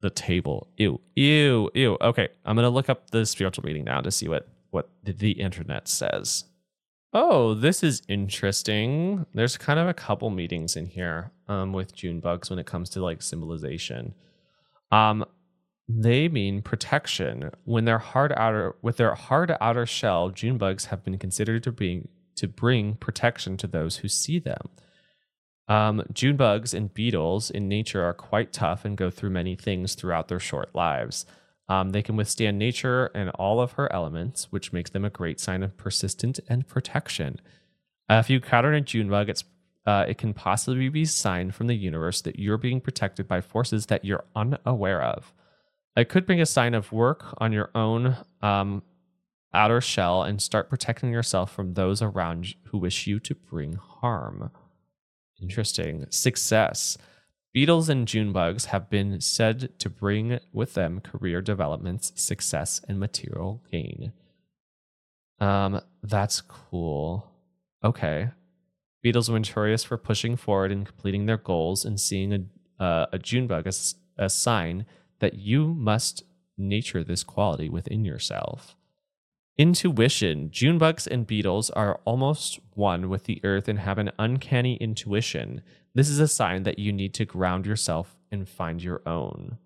the 0.00 0.10
table. 0.10 0.68
Ew, 0.76 1.00
ew, 1.16 1.70
ew. 1.74 1.98
Okay, 2.00 2.28
I'm 2.44 2.56
gonna 2.56 2.70
look 2.70 2.88
up 2.88 3.10
the 3.10 3.26
spiritual 3.26 3.62
reading 3.64 3.84
now 3.84 4.00
to 4.00 4.10
see 4.10 4.28
what 4.28 4.48
what 4.70 4.90
the 5.02 5.32
internet 5.32 5.88
says. 5.88 6.44
Oh, 7.12 7.54
this 7.54 7.82
is 7.82 8.02
interesting. 8.08 9.24
There's 9.32 9.56
kind 9.56 9.78
of 9.78 9.88
a 9.88 9.94
couple 9.94 10.28
meetings 10.30 10.76
in 10.76 10.86
here 10.86 11.32
um, 11.48 11.72
with 11.72 11.94
June 11.94 12.20
bugs 12.20 12.50
when 12.50 12.58
it 12.58 12.66
comes 12.66 12.90
to 12.90 13.02
like 13.02 13.22
symbolization. 13.22 14.14
Um, 14.92 15.24
they 15.88 16.28
mean 16.28 16.60
protection. 16.60 17.50
When 17.64 17.86
their 17.86 17.98
hard 17.98 18.32
outer 18.36 18.74
with 18.82 18.98
their 18.98 19.14
hard 19.14 19.56
outer 19.60 19.86
shell, 19.86 20.30
June 20.30 20.58
bugs 20.58 20.86
have 20.86 21.02
been 21.04 21.18
considered 21.18 21.62
to 21.62 21.72
bring 21.72 22.08
to 22.36 22.46
bring 22.46 22.94
protection 22.96 23.56
to 23.58 23.66
those 23.66 23.96
who 23.96 24.08
see 24.08 24.38
them. 24.38 24.68
Um, 25.68 26.02
June 26.12 26.36
bugs 26.36 26.72
and 26.72 26.92
beetles 26.92 27.50
in 27.50 27.68
nature 27.68 28.02
are 28.02 28.14
quite 28.14 28.52
tough 28.52 28.84
and 28.84 28.96
go 28.96 29.10
through 29.10 29.30
many 29.30 29.54
things 29.54 29.94
throughout 29.94 30.28
their 30.28 30.40
short 30.40 30.74
lives. 30.74 31.26
Um, 31.68 31.90
they 31.90 32.02
can 32.02 32.16
withstand 32.16 32.58
nature 32.58 33.06
and 33.14 33.28
all 33.30 33.60
of 33.60 33.72
her 33.72 33.92
elements, 33.92 34.50
which 34.50 34.72
makes 34.72 34.90
them 34.90 35.04
a 35.04 35.10
great 35.10 35.38
sign 35.38 35.62
of 35.62 35.76
persistence 35.76 36.40
and 36.48 36.66
protection. 36.66 37.40
Uh, 38.08 38.14
if 38.14 38.30
you 38.30 38.36
encounter 38.36 38.72
a 38.72 38.80
June 38.80 39.10
bug, 39.10 39.28
it's 39.28 39.44
uh, 39.86 40.04
it 40.06 40.18
can 40.18 40.34
possibly 40.34 40.90
be 40.90 41.02
a 41.02 41.06
sign 41.06 41.50
from 41.50 41.66
the 41.66 41.74
universe 41.74 42.20
that 42.20 42.38
you're 42.38 42.58
being 42.58 42.78
protected 42.78 43.26
by 43.26 43.40
forces 43.40 43.86
that 43.86 44.04
you're 44.04 44.24
unaware 44.36 45.02
of. 45.02 45.32
It 45.96 46.10
could 46.10 46.26
bring 46.26 46.42
a 46.42 46.46
sign 46.46 46.74
of 46.74 46.92
work 46.92 47.24
on 47.38 47.52
your 47.52 47.70
own 47.74 48.16
um, 48.42 48.82
outer 49.54 49.80
shell 49.80 50.22
and 50.22 50.42
start 50.42 50.68
protecting 50.68 51.10
yourself 51.10 51.50
from 51.50 51.72
those 51.72 52.02
around 52.02 52.54
who 52.64 52.76
wish 52.76 53.06
you 53.06 53.18
to 53.20 53.34
bring 53.34 53.74
harm. 53.74 54.50
Interesting. 55.40 56.06
Success. 56.10 56.98
Beetles 57.52 57.88
and 57.88 58.06
June 58.06 58.32
bugs 58.32 58.66
have 58.66 58.90
been 58.90 59.20
said 59.20 59.78
to 59.78 59.88
bring 59.88 60.38
with 60.52 60.74
them 60.74 61.00
career 61.00 61.40
developments, 61.40 62.12
success, 62.14 62.80
and 62.86 63.00
material 63.00 63.62
gain. 63.70 64.12
Um, 65.40 65.80
that's 66.02 66.40
cool. 66.40 67.30
Okay. 67.82 68.30
Beetles 69.02 69.30
are 69.30 69.38
notorious 69.38 69.84
for 69.84 69.96
pushing 69.96 70.36
forward 70.36 70.72
and 70.72 70.84
completing 70.84 71.26
their 71.26 71.36
goals 71.36 71.84
and 71.84 72.00
seeing 72.00 72.32
a, 72.32 72.82
uh, 72.82 73.06
a 73.12 73.18
June 73.18 73.46
bug 73.46 73.66
as 73.66 73.94
a 74.18 74.28
sign 74.28 74.84
that 75.20 75.34
you 75.34 75.74
must 75.74 76.24
nature 76.56 77.04
this 77.04 77.22
quality 77.22 77.68
within 77.68 78.04
yourself. 78.04 78.76
Intuition. 79.58 80.52
June 80.52 80.78
bugs 80.78 81.08
and 81.08 81.26
beetles 81.26 81.68
are 81.70 81.98
almost 82.04 82.60
one 82.74 83.08
with 83.08 83.24
the 83.24 83.40
earth 83.42 83.66
and 83.66 83.80
have 83.80 83.98
an 83.98 84.12
uncanny 84.16 84.76
intuition. 84.76 85.62
This 85.96 86.08
is 86.08 86.20
a 86.20 86.28
sign 86.28 86.62
that 86.62 86.78
you 86.78 86.92
need 86.92 87.12
to 87.14 87.24
ground 87.24 87.66
yourself 87.66 88.16
and 88.30 88.48
find 88.48 88.80
your 88.80 89.02
own. 89.04 89.58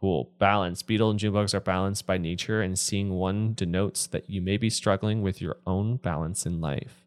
Cool. 0.00 0.30
Balance. 0.38 0.84
Beetle 0.84 1.10
and 1.10 1.18
June 1.18 1.32
bugs 1.32 1.52
are 1.52 1.60
balanced 1.60 2.06
by 2.06 2.16
nature, 2.16 2.62
and 2.62 2.78
seeing 2.78 3.10
one 3.14 3.54
denotes 3.54 4.06
that 4.06 4.30
you 4.30 4.40
may 4.40 4.56
be 4.56 4.70
struggling 4.70 5.20
with 5.20 5.40
your 5.40 5.56
own 5.66 5.96
balance 5.96 6.46
in 6.46 6.60
life. 6.60 7.04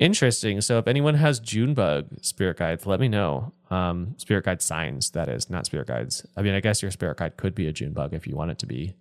Interesting. 0.00 0.60
So, 0.60 0.78
if 0.78 0.88
anyone 0.88 1.14
has 1.14 1.38
June 1.38 1.74
bug 1.74 2.08
spirit 2.20 2.56
guides, 2.56 2.84
let 2.84 2.98
me 2.98 3.06
know. 3.06 3.52
Um, 3.70 4.14
spirit 4.16 4.44
guide 4.44 4.60
signs, 4.60 5.10
that 5.10 5.28
is, 5.28 5.48
not 5.48 5.66
spirit 5.66 5.86
guides. 5.86 6.26
I 6.36 6.42
mean, 6.42 6.54
I 6.54 6.60
guess 6.60 6.82
your 6.82 6.90
spirit 6.90 7.18
guide 7.18 7.36
could 7.36 7.54
be 7.54 7.68
a 7.68 7.72
June 7.72 7.92
bug 7.92 8.12
if 8.12 8.26
you 8.26 8.34
want 8.34 8.50
it 8.50 8.58
to 8.58 8.66
be. 8.66 8.94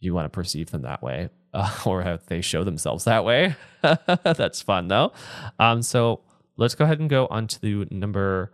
You 0.00 0.14
want 0.14 0.26
to 0.26 0.30
perceive 0.30 0.70
them 0.70 0.82
that 0.82 1.02
way, 1.02 1.30
uh, 1.52 1.76
or 1.86 2.02
if 2.02 2.26
they 2.26 2.40
show 2.40 2.64
themselves 2.64 3.04
that 3.04 3.24
way. 3.24 3.56
That's 3.82 4.62
fun, 4.62 4.88
though. 4.88 5.12
Um, 5.58 5.82
so, 5.82 6.20
let's 6.56 6.74
go 6.74 6.84
ahead 6.84 7.00
and 7.00 7.08
go 7.08 7.26
on 7.28 7.46
to 7.46 7.86
number, 7.90 8.52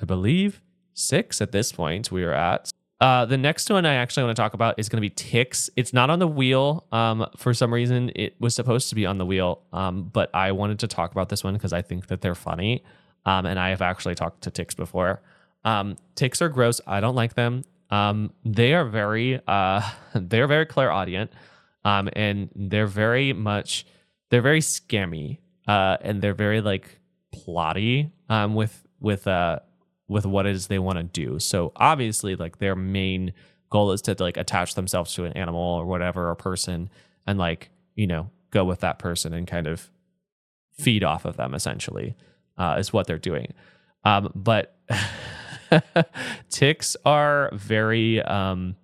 I 0.00 0.04
believe, 0.04 0.60
six 0.94 1.40
at 1.40 1.52
this 1.52 1.72
point 1.72 2.12
we 2.12 2.24
are 2.24 2.32
at. 2.32 2.70
Uh, 3.00 3.24
the 3.24 3.38
next 3.38 3.70
one 3.70 3.86
I 3.86 3.94
actually 3.94 4.24
want 4.24 4.36
to 4.36 4.42
talk 4.42 4.52
about 4.52 4.78
is 4.78 4.90
going 4.90 4.98
to 4.98 5.00
be 5.00 5.08
ticks. 5.08 5.70
It's 5.74 5.94
not 5.94 6.10
on 6.10 6.18
the 6.18 6.28
wheel. 6.28 6.84
Um, 6.92 7.26
for 7.36 7.54
some 7.54 7.72
reason, 7.72 8.12
it 8.14 8.34
was 8.38 8.54
supposed 8.54 8.90
to 8.90 8.94
be 8.94 9.06
on 9.06 9.16
the 9.16 9.24
wheel, 9.24 9.62
um, 9.72 10.10
but 10.12 10.28
I 10.34 10.52
wanted 10.52 10.80
to 10.80 10.86
talk 10.86 11.10
about 11.12 11.30
this 11.30 11.42
one 11.42 11.54
because 11.54 11.72
I 11.72 11.80
think 11.80 12.08
that 12.08 12.20
they're 12.20 12.34
funny. 12.34 12.84
Um, 13.24 13.46
and 13.46 13.58
I 13.58 13.70
have 13.70 13.80
actually 13.80 14.16
talked 14.16 14.42
to 14.42 14.50
ticks 14.50 14.74
before. 14.74 15.22
Um, 15.64 15.96
ticks 16.14 16.42
are 16.42 16.50
gross. 16.50 16.80
I 16.86 17.00
don't 17.00 17.14
like 17.14 17.34
them. 17.34 17.64
Um, 17.90 18.32
they 18.44 18.74
are 18.74 18.84
very, 18.84 19.40
uh, 19.46 19.82
they're 20.14 20.46
very 20.46 20.66
clairaudient, 20.66 21.32
um, 21.84 22.08
and 22.14 22.50
they're 22.54 22.86
very 22.86 23.32
much, 23.32 23.86
they're 24.30 24.42
very 24.42 24.60
scammy, 24.60 25.38
uh, 25.66 25.96
and 26.00 26.22
they're 26.22 26.34
very 26.34 26.60
like 26.60 26.98
plotty 27.34 28.10
um, 28.28 28.54
with 28.54 28.84
with 29.00 29.26
uh, 29.26 29.60
with 30.08 30.26
what 30.26 30.46
it 30.46 30.54
is 30.54 30.66
they 30.66 30.78
want 30.78 30.98
to 30.98 31.04
do. 31.04 31.38
So 31.38 31.72
obviously, 31.76 32.36
like 32.36 32.58
their 32.58 32.76
main 32.76 33.32
goal 33.70 33.92
is 33.92 34.02
to 34.02 34.16
like 34.18 34.36
attach 34.36 34.74
themselves 34.74 35.14
to 35.14 35.24
an 35.24 35.32
animal 35.34 35.62
or 35.62 35.86
whatever, 35.86 36.28
or 36.28 36.34
person, 36.34 36.90
and 37.26 37.38
like 37.38 37.70
you 37.94 38.06
know 38.06 38.30
go 38.50 38.64
with 38.64 38.80
that 38.80 38.98
person 38.98 39.32
and 39.32 39.46
kind 39.46 39.66
of 39.66 39.90
feed 40.72 41.04
off 41.04 41.24
of 41.24 41.36
them. 41.36 41.54
Essentially, 41.54 42.14
uh, 42.58 42.76
is 42.78 42.92
what 42.92 43.06
they're 43.06 43.18
doing. 43.18 43.52
Um, 44.04 44.32
but 44.34 44.76
ticks 46.50 46.96
are 47.04 47.50
very 47.52 48.22
um, 48.22 48.76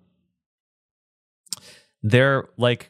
they're 2.03 2.47
like 2.57 2.89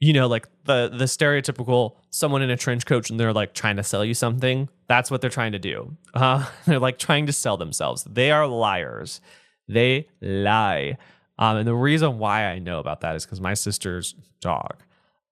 you 0.00 0.12
know 0.12 0.26
like 0.26 0.46
the 0.64 0.90
the 0.92 1.04
stereotypical 1.04 1.96
someone 2.10 2.42
in 2.42 2.50
a 2.50 2.56
trench 2.56 2.86
coat 2.86 3.10
and 3.10 3.20
they're 3.20 3.32
like 3.32 3.54
trying 3.54 3.76
to 3.76 3.82
sell 3.82 4.04
you 4.04 4.14
something. 4.14 4.68
That's 4.88 5.10
what 5.10 5.20
they're 5.20 5.30
trying 5.30 5.52
to 5.52 5.58
do. 5.58 5.96
Uh, 6.14 6.46
they're 6.66 6.78
like 6.78 6.98
trying 6.98 7.26
to 7.26 7.32
sell 7.32 7.56
themselves. 7.56 8.04
They 8.04 8.30
are 8.30 8.46
liars. 8.46 9.20
They 9.68 10.08
lie. 10.20 10.96
Um, 11.38 11.58
and 11.58 11.68
the 11.68 11.74
reason 11.74 12.18
why 12.18 12.46
i 12.46 12.58
know 12.58 12.78
about 12.78 13.02
that 13.02 13.14
is 13.14 13.26
because 13.26 13.42
my 13.42 13.52
sister's 13.52 14.14
dog 14.40 14.82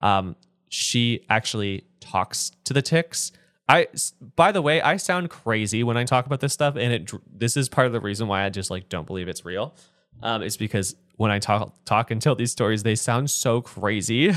um, 0.02 0.36
she 0.68 1.24
actually 1.30 1.84
talks 2.00 2.50
to 2.64 2.74
the 2.74 2.82
ticks 2.82 3.32
i 3.68 3.86
by 4.36 4.52
the 4.52 4.62
way 4.62 4.80
i 4.82 4.96
sound 4.96 5.30
crazy 5.30 5.82
when 5.82 5.96
i 5.96 6.04
talk 6.04 6.26
about 6.26 6.40
this 6.40 6.52
stuff 6.52 6.76
and 6.76 6.92
it 6.92 7.10
this 7.32 7.56
is 7.56 7.68
part 7.68 7.86
of 7.86 7.92
the 7.92 8.00
reason 8.00 8.28
why 8.28 8.44
i 8.44 8.50
just 8.50 8.70
like 8.70 8.88
don't 8.88 9.06
believe 9.06 9.28
it's 9.28 9.44
real 9.44 9.74
um, 10.22 10.42
is 10.42 10.56
because 10.56 10.96
when 11.16 11.30
I 11.30 11.38
talk 11.38 11.72
talk 11.84 12.10
and 12.10 12.20
tell 12.20 12.34
these 12.34 12.52
stories, 12.52 12.82
they 12.82 12.94
sound 12.94 13.30
so 13.30 13.60
crazy. 13.60 14.32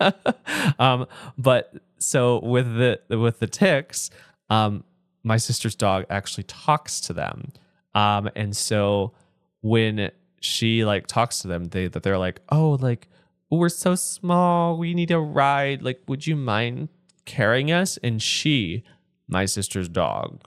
um, 0.78 1.06
but 1.38 1.74
so 1.98 2.40
with 2.40 2.76
the 2.76 3.00
with 3.10 3.40
the 3.40 3.46
ticks, 3.46 4.10
um, 4.50 4.84
my 5.22 5.36
sister's 5.36 5.74
dog 5.74 6.04
actually 6.10 6.44
talks 6.44 7.00
to 7.02 7.12
them, 7.12 7.52
um, 7.94 8.30
and 8.36 8.56
so 8.56 9.12
when 9.62 10.10
she 10.40 10.84
like 10.84 11.06
talks 11.06 11.40
to 11.40 11.48
them, 11.48 11.64
they 11.66 11.88
that 11.88 12.02
they're 12.02 12.18
like, 12.18 12.40
oh, 12.50 12.78
like 12.80 13.08
we're 13.50 13.68
so 13.68 13.94
small, 13.94 14.76
we 14.76 14.94
need 14.94 15.10
a 15.10 15.18
ride. 15.18 15.82
Like, 15.82 16.02
would 16.08 16.26
you 16.26 16.36
mind 16.36 16.88
carrying 17.24 17.70
us? 17.70 17.98
And 18.02 18.20
she, 18.22 18.82
my 19.28 19.44
sister's 19.44 19.88
dog, 19.88 20.42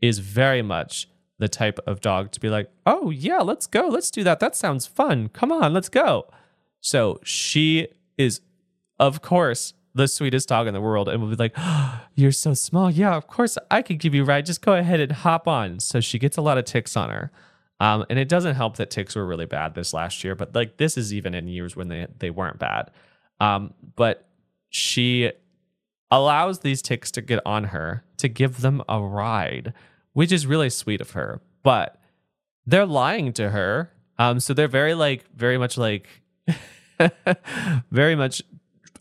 is 0.00 0.18
very 0.18 0.62
much 0.62 1.08
the 1.38 1.48
type 1.48 1.78
of 1.86 2.00
dog 2.00 2.32
to 2.32 2.40
be 2.40 2.48
like, 2.48 2.70
oh, 2.84 3.10
yeah, 3.10 3.38
let's 3.38 3.66
go. 3.66 3.88
Let's 3.88 4.10
do 4.10 4.24
that. 4.24 4.40
That 4.40 4.56
sounds 4.56 4.86
fun. 4.86 5.28
Come 5.28 5.52
on, 5.52 5.72
let's 5.72 5.88
go. 5.88 6.26
So 6.80 7.20
she 7.22 7.88
is, 8.16 8.40
of 8.98 9.22
course, 9.22 9.74
the 9.94 10.08
sweetest 10.08 10.48
dog 10.48 10.66
in 10.66 10.74
the 10.74 10.80
world 10.80 11.08
and 11.08 11.20
will 11.20 11.30
be 11.30 11.36
like, 11.36 11.54
oh, 11.56 12.00
You're 12.14 12.32
so 12.32 12.54
small. 12.54 12.90
Yeah, 12.90 13.14
of 13.14 13.26
course 13.26 13.56
I 13.70 13.82
could 13.82 13.98
give 13.98 14.14
you 14.14 14.22
a 14.22 14.26
ride. 14.26 14.46
Just 14.46 14.62
go 14.62 14.74
ahead 14.74 15.00
and 15.00 15.12
hop 15.12 15.46
on. 15.46 15.80
So 15.80 16.00
she 16.00 16.18
gets 16.18 16.36
a 16.36 16.42
lot 16.42 16.58
of 16.58 16.64
ticks 16.64 16.96
on 16.96 17.10
her. 17.10 17.30
Um, 17.80 18.04
and 18.10 18.18
it 18.18 18.28
doesn't 18.28 18.56
help 18.56 18.76
that 18.76 18.90
ticks 18.90 19.14
were 19.14 19.24
really 19.24 19.46
bad 19.46 19.74
this 19.74 19.94
last 19.94 20.24
year, 20.24 20.34
but 20.34 20.52
like 20.54 20.78
this 20.78 20.96
is 20.96 21.14
even 21.14 21.32
in 21.34 21.46
years 21.46 21.76
when 21.76 21.88
they, 21.88 22.06
they 22.18 22.30
weren't 22.30 22.58
bad. 22.58 22.90
Um, 23.38 23.72
but 23.94 24.26
she 24.68 25.30
allows 26.10 26.60
these 26.60 26.82
ticks 26.82 27.10
to 27.12 27.22
get 27.22 27.40
on 27.44 27.64
her 27.64 28.04
to 28.18 28.28
give 28.28 28.60
them 28.60 28.82
a 28.88 29.00
ride, 29.00 29.72
which 30.12 30.32
is 30.32 30.46
really 30.46 30.70
sweet 30.70 31.00
of 31.00 31.10
her. 31.10 31.40
But 31.62 32.00
they're 32.66 32.86
lying 32.86 33.32
to 33.34 33.50
her. 33.50 33.92
Um, 34.18 34.40
so 34.40 34.54
they're 34.54 34.68
very 34.68 34.94
like 34.94 35.24
very 35.34 35.58
much 35.58 35.78
like 35.78 36.08
very 37.90 38.14
much 38.14 38.42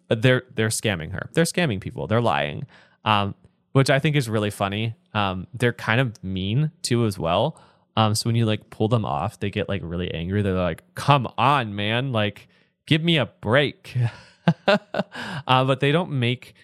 they're 0.09 0.43
they're 0.55 0.69
scamming 0.69 1.11
her. 1.11 1.29
They're 1.33 1.45
scamming 1.45 1.81
people. 1.81 2.07
They're 2.07 2.21
lying. 2.21 2.65
Um, 3.05 3.35
which 3.71 3.89
I 3.89 3.99
think 3.99 4.15
is 4.15 4.27
really 4.27 4.49
funny. 4.49 4.95
Um, 5.13 5.45
they're 5.53 5.73
kind 5.73 6.01
of 6.01 6.23
mean 6.23 6.71
too 6.81 7.05
as 7.05 7.19
well. 7.19 7.61
Um, 7.95 8.15
so 8.15 8.27
when 8.27 8.35
you 8.35 8.45
like 8.45 8.69
pull 8.69 8.87
them 8.87 9.05
off, 9.05 9.39
they 9.39 9.49
get 9.49 9.69
like 9.69 9.81
really 9.83 10.11
angry. 10.13 10.41
They're 10.41 10.53
like, 10.53 10.83
"Come 10.95 11.27
on, 11.37 11.75
man! 11.75 12.11
Like, 12.11 12.47
give 12.85 13.03
me 13.03 13.17
a 13.17 13.25
break." 13.25 13.95
uh, 14.67 15.65
but 15.65 15.79
they 15.79 15.91
don't 15.91 16.11
make 16.11 16.55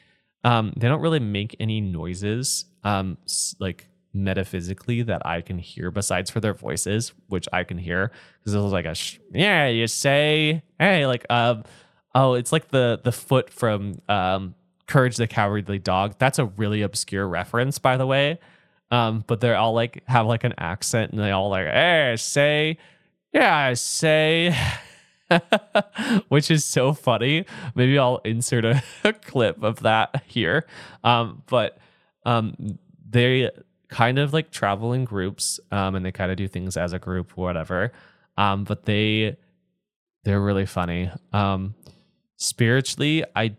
um, 0.43 0.73
they 0.75 0.87
don't 0.87 1.01
really 1.01 1.19
make 1.19 1.55
any 1.59 1.81
noises 1.81 2.65
um, 2.83 3.17
like 3.59 3.87
metaphysically 4.13 5.01
that 5.03 5.25
I 5.25 5.41
can 5.41 5.57
hear 5.57 5.89
besides 5.89 6.29
for 6.29 6.39
their 6.39 6.53
voices, 6.53 7.13
which 7.27 7.47
I 7.51 7.63
can 7.63 7.77
hear 7.77 8.11
because 8.39 8.53
it 8.53 8.59
was 8.59 8.71
like 8.71 8.85
a 8.85 8.93
sh- 8.93 9.19
yeah, 9.31 9.67
you 9.67 9.87
say 9.87 10.61
hey 10.79 11.07
like 11.07 11.25
um 11.29 11.63
oh 12.13 12.33
it's 12.33 12.51
like 12.51 12.69
the 12.69 12.99
the 13.03 13.11
foot 13.11 13.49
from 13.49 13.99
um 14.07 14.55
Courage 14.85 15.15
the 15.15 15.27
Cowardly 15.27 15.79
Dog. 15.79 16.15
That's 16.19 16.39
a 16.39 16.45
really 16.45 16.81
obscure 16.81 17.27
reference, 17.27 17.79
by 17.79 17.97
the 17.97 18.05
way. 18.05 18.39
Um, 18.91 19.23
but 19.25 19.39
they're 19.39 19.55
all 19.55 19.73
like 19.73 20.03
have 20.07 20.27
like 20.27 20.43
an 20.43 20.53
accent 20.57 21.11
and 21.11 21.19
they 21.19 21.31
all 21.31 21.49
like 21.49 21.65
hey 21.65 22.15
say 22.17 22.77
yeah 23.33 23.73
say. 23.73 24.55
which 26.27 26.51
is 26.51 26.65
so 26.65 26.93
funny. 26.93 27.45
Maybe 27.75 27.97
I'll 27.97 28.21
insert 28.23 28.65
a, 28.65 28.83
a 29.03 29.13
clip 29.13 29.63
of 29.63 29.81
that 29.81 30.23
here. 30.27 30.65
Um, 31.03 31.43
but 31.47 31.77
um, 32.25 32.77
they 33.09 33.49
kind 33.93 34.17
of 34.17 34.33
like 34.33 34.51
travel 34.51 34.91
in 34.91 35.05
groups 35.05 35.59
um, 35.71 35.95
and 35.95 36.05
they 36.05 36.11
kind 36.11 36.31
of 36.31 36.37
do 36.37 36.47
things 36.47 36.75
as 36.75 36.93
a 36.93 36.99
group 36.99 37.37
whatever 37.37 37.91
um, 38.37 38.63
but 38.63 38.85
they 38.85 39.37
they're 40.23 40.41
really 40.41 40.65
funny 40.65 41.11
um, 41.31 41.75
spiritually 42.37 43.23
i 43.35 43.55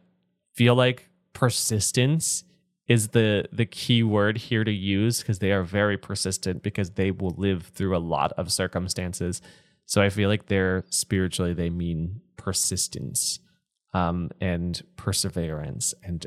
feel 0.52 0.74
like 0.74 1.08
persistence 1.32 2.42
is 2.88 3.08
the 3.08 3.46
the 3.52 3.64
key 3.64 4.02
word 4.02 4.36
here 4.36 4.64
to 4.64 4.72
use 4.72 5.20
because 5.20 5.38
they 5.38 5.52
are 5.52 5.62
very 5.62 5.96
persistent 5.96 6.62
because 6.62 6.90
they 6.90 7.12
will 7.12 7.34
live 7.38 7.66
through 7.68 7.96
a 7.96 7.98
lot 7.98 8.32
of 8.32 8.52
circumstances 8.52 9.40
so 9.87 10.03
i 10.03 10.09
feel 10.09 10.28
like 10.28 10.47
they're 10.47 10.85
spiritually 10.91 11.55
they 11.55 11.70
mean 11.70 12.20
persistence 12.37 13.39
um, 13.93 14.30
and 14.41 14.82
perseverance 14.97 15.95
and 16.03 16.26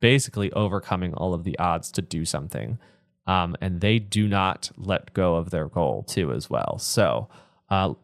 basically 0.00 0.52
overcoming 0.52 1.14
all 1.14 1.32
of 1.32 1.44
the 1.44 1.58
odds 1.58 1.92
to 1.92 2.02
do 2.02 2.24
something 2.24 2.78
um, 3.26 3.56
and 3.60 3.80
they 3.80 3.98
do 3.98 4.28
not 4.28 4.70
let 4.76 5.14
go 5.14 5.36
of 5.36 5.50
their 5.50 5.68
goal 5.68 6.02
too 6.02 6.32
as 6.32 6.50
well. 6.50 6.78
So 6.78 7.28
uh, 7.70 7.94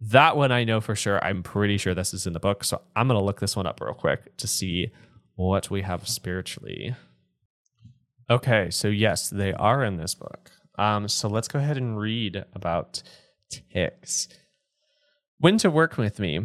that 0.00 0.36
one 0.36 0.50
I 0.50 0.64
know 0.64 0.80
for 0.80 0.96
sure. 0.96 1.22
I'm 1.22 1.42
pretty 1.42 1.76
sure 1.76 1.94
this 1.94 2.14
is 2.14 2.26
in 2.26 2.32
the 2.32 2.40
book, 2.40 2.64
so 2.64 2.80
I'm 2.96 3.06
gonna 3.08 3.22
look 3.22 3.40
this 3.40 3.56
one 3.56 3.66
up 3.66 3.80
real 3.80 3.94
quick 3.94 4.36
to 4.38 4.46
see 4.46 4.90
what 5.34 5.70
we 5.70 5.82
have 5.82 6.08
spiritually. 6.08 6.94
Okay, 8.30 8.70
so 8.70 8.88
yes, 8.88 9.28
they 9.28 9.52
are 9.52 9.84
in 9.84 9.96
this 9.98 10.14
book. 10.14 10.50
Um, 10.78 11.06
so 11.08 11.28
let's 11.28 11.48
go 11.48 11.58
ahead 11.58 11.76
and 11.76 11.98
read 11.98 12.44
about 12.54 13.02
ticks. 13.50 14.28
When 15.42 15.58
to 15.58 15.72
work 15.72 15.96
with 15.98 16.20
me. 16.20 16.38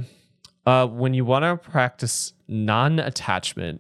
Uh, 0.66 0.88
when 0.88 1.14
you 1.14 1.24
want 1.24 1.44
to 1.44 1.70
practice 1.70 2.34
non 2.48 2.98
attachment, 2.98 3.80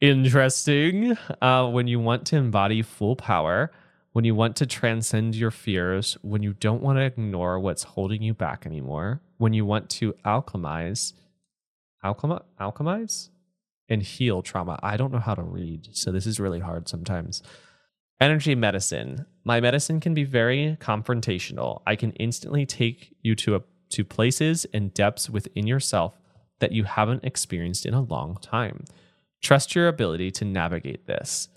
interesting. 0.00 1.18
Uh, 1.42 1.68
when 1.68 1.86
you 1.86 2.00
want 2.00 2.24
to 2.28 2.36
embody 2.36 2.80
full 2.80 3.14
power, 3.14 3.70
when 4.12 4.24
you 4.24 4.34
want 4.34 4.56
to 4.56 4.64
transcend 4.64 5.34
your 5.34 5.50
fears, 5.50 6.16
when 6.22 6.42
you 6.42 6.54
don't 6.54 6.80
want 6.80 6.96
to 6.96 7.02
ignore 7.02 7.60
what's 7.60 7.82
holding 7.82 8.22
you 8.22 8.32
back 8.32 8.64
anymore, 8.64 9.20
when 9.36 9.52
you 9.52 9.66
want 9.66 9.90
to 9.90 10.14
alchemize, 10.24 11.12
alchemize, 12.02 12.42
alchemize, 12.58 13.28
and 13.90 14.02
heal 14.02 14.40
trauma. 14.40 14.80
I 14.82 14.96
don't 14.96 15.12
know 15.12 15.18
how 15.18 15.34
to 15.34 15.42
read, 15.42 15.88
so 15.92 16.10
this 16.10 16.26
is 16.26 16.40
really 16.40 16.60
hard 16.60 16.88
sometimes. 16.88 17.42
Energy 18.18 18.54
medicine. 18.54 19.26
My 19.44 19.60
medicine 19.60 20.00
can 20.00 20.14
be 20.14 20.24
very 20.24 20.78
confrontational. 20.80 21.82
I 21.86 21.96
can 21.96 22.12
instantly 22.12 22.64
take 22.64 23.14
you 23.20 23.34
to 23.34 23.56
a 23.56 23.60
to 23.92 24.04
places 24.04 24.66
and 24.72 24.92
depths 24.92 25.30
within 25.30 25.66
yourself 25.66 26.18
that 26.60 26.72
you 26.72 26.84
haven't 26.84 27.24
experienced 27.24 27.86
in 27.86 27.94
a 27.94 28.02
long 28.02 28.36
time. 28.40 28.84
Trust 29.42 29.74
your 29.74 29.88
ability 29.88 30.30
to 30.32 30.44
navigate 30.44 31.06
this. 31.06 31.48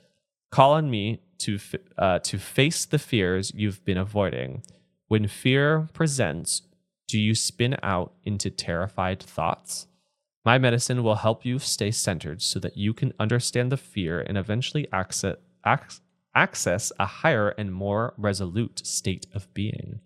Call 0.51 0.73
on 0.73 0.89
me 0.89 1.21
to, 1.39 1.59
uh, 1.97 2.19
to 2.19 2.37
face 2.37 2.85
the 2.85 2.99
fears 2.99 3.51
you've 3.55 3.83
been 3.85 3.97
avoiding. 3.97 4.63
When 5.07 5.27
fear 5.27 5.89
presents, 5.93 6.63
do 7.07 7.19
you 7.19 7.35
spin 7.35 7.77
out 7.83 8.13
into 8.23 8.49
terrified 8.49 9.21
thoughts? 9.21 9.87
My 10.43 10.57
medicine 10.57 11.03
will 11.03 11.15
help 11.15 11.45
you 11.45 11.59
stay 11.59 11.91
centered 11.91 12.41
so 12.41 12.59
that 12.59 12.77
you 12.77 12.93
can 12.93 13.13
understand 13.19 13.71
the 13.71 13.77
fear 13.77 14.21
and 14.21 14.37
eventually 14.37 14.87
access, 14.91 15.37
access 16.33 16.91
a 16.99 17.05
higher 17.05 17.49
and 17.49 17.73
more 17.73 18.13
resolute 18.17 18.85
state 18.85 19.27
of 19.33 19.51
being. 19.53 19.99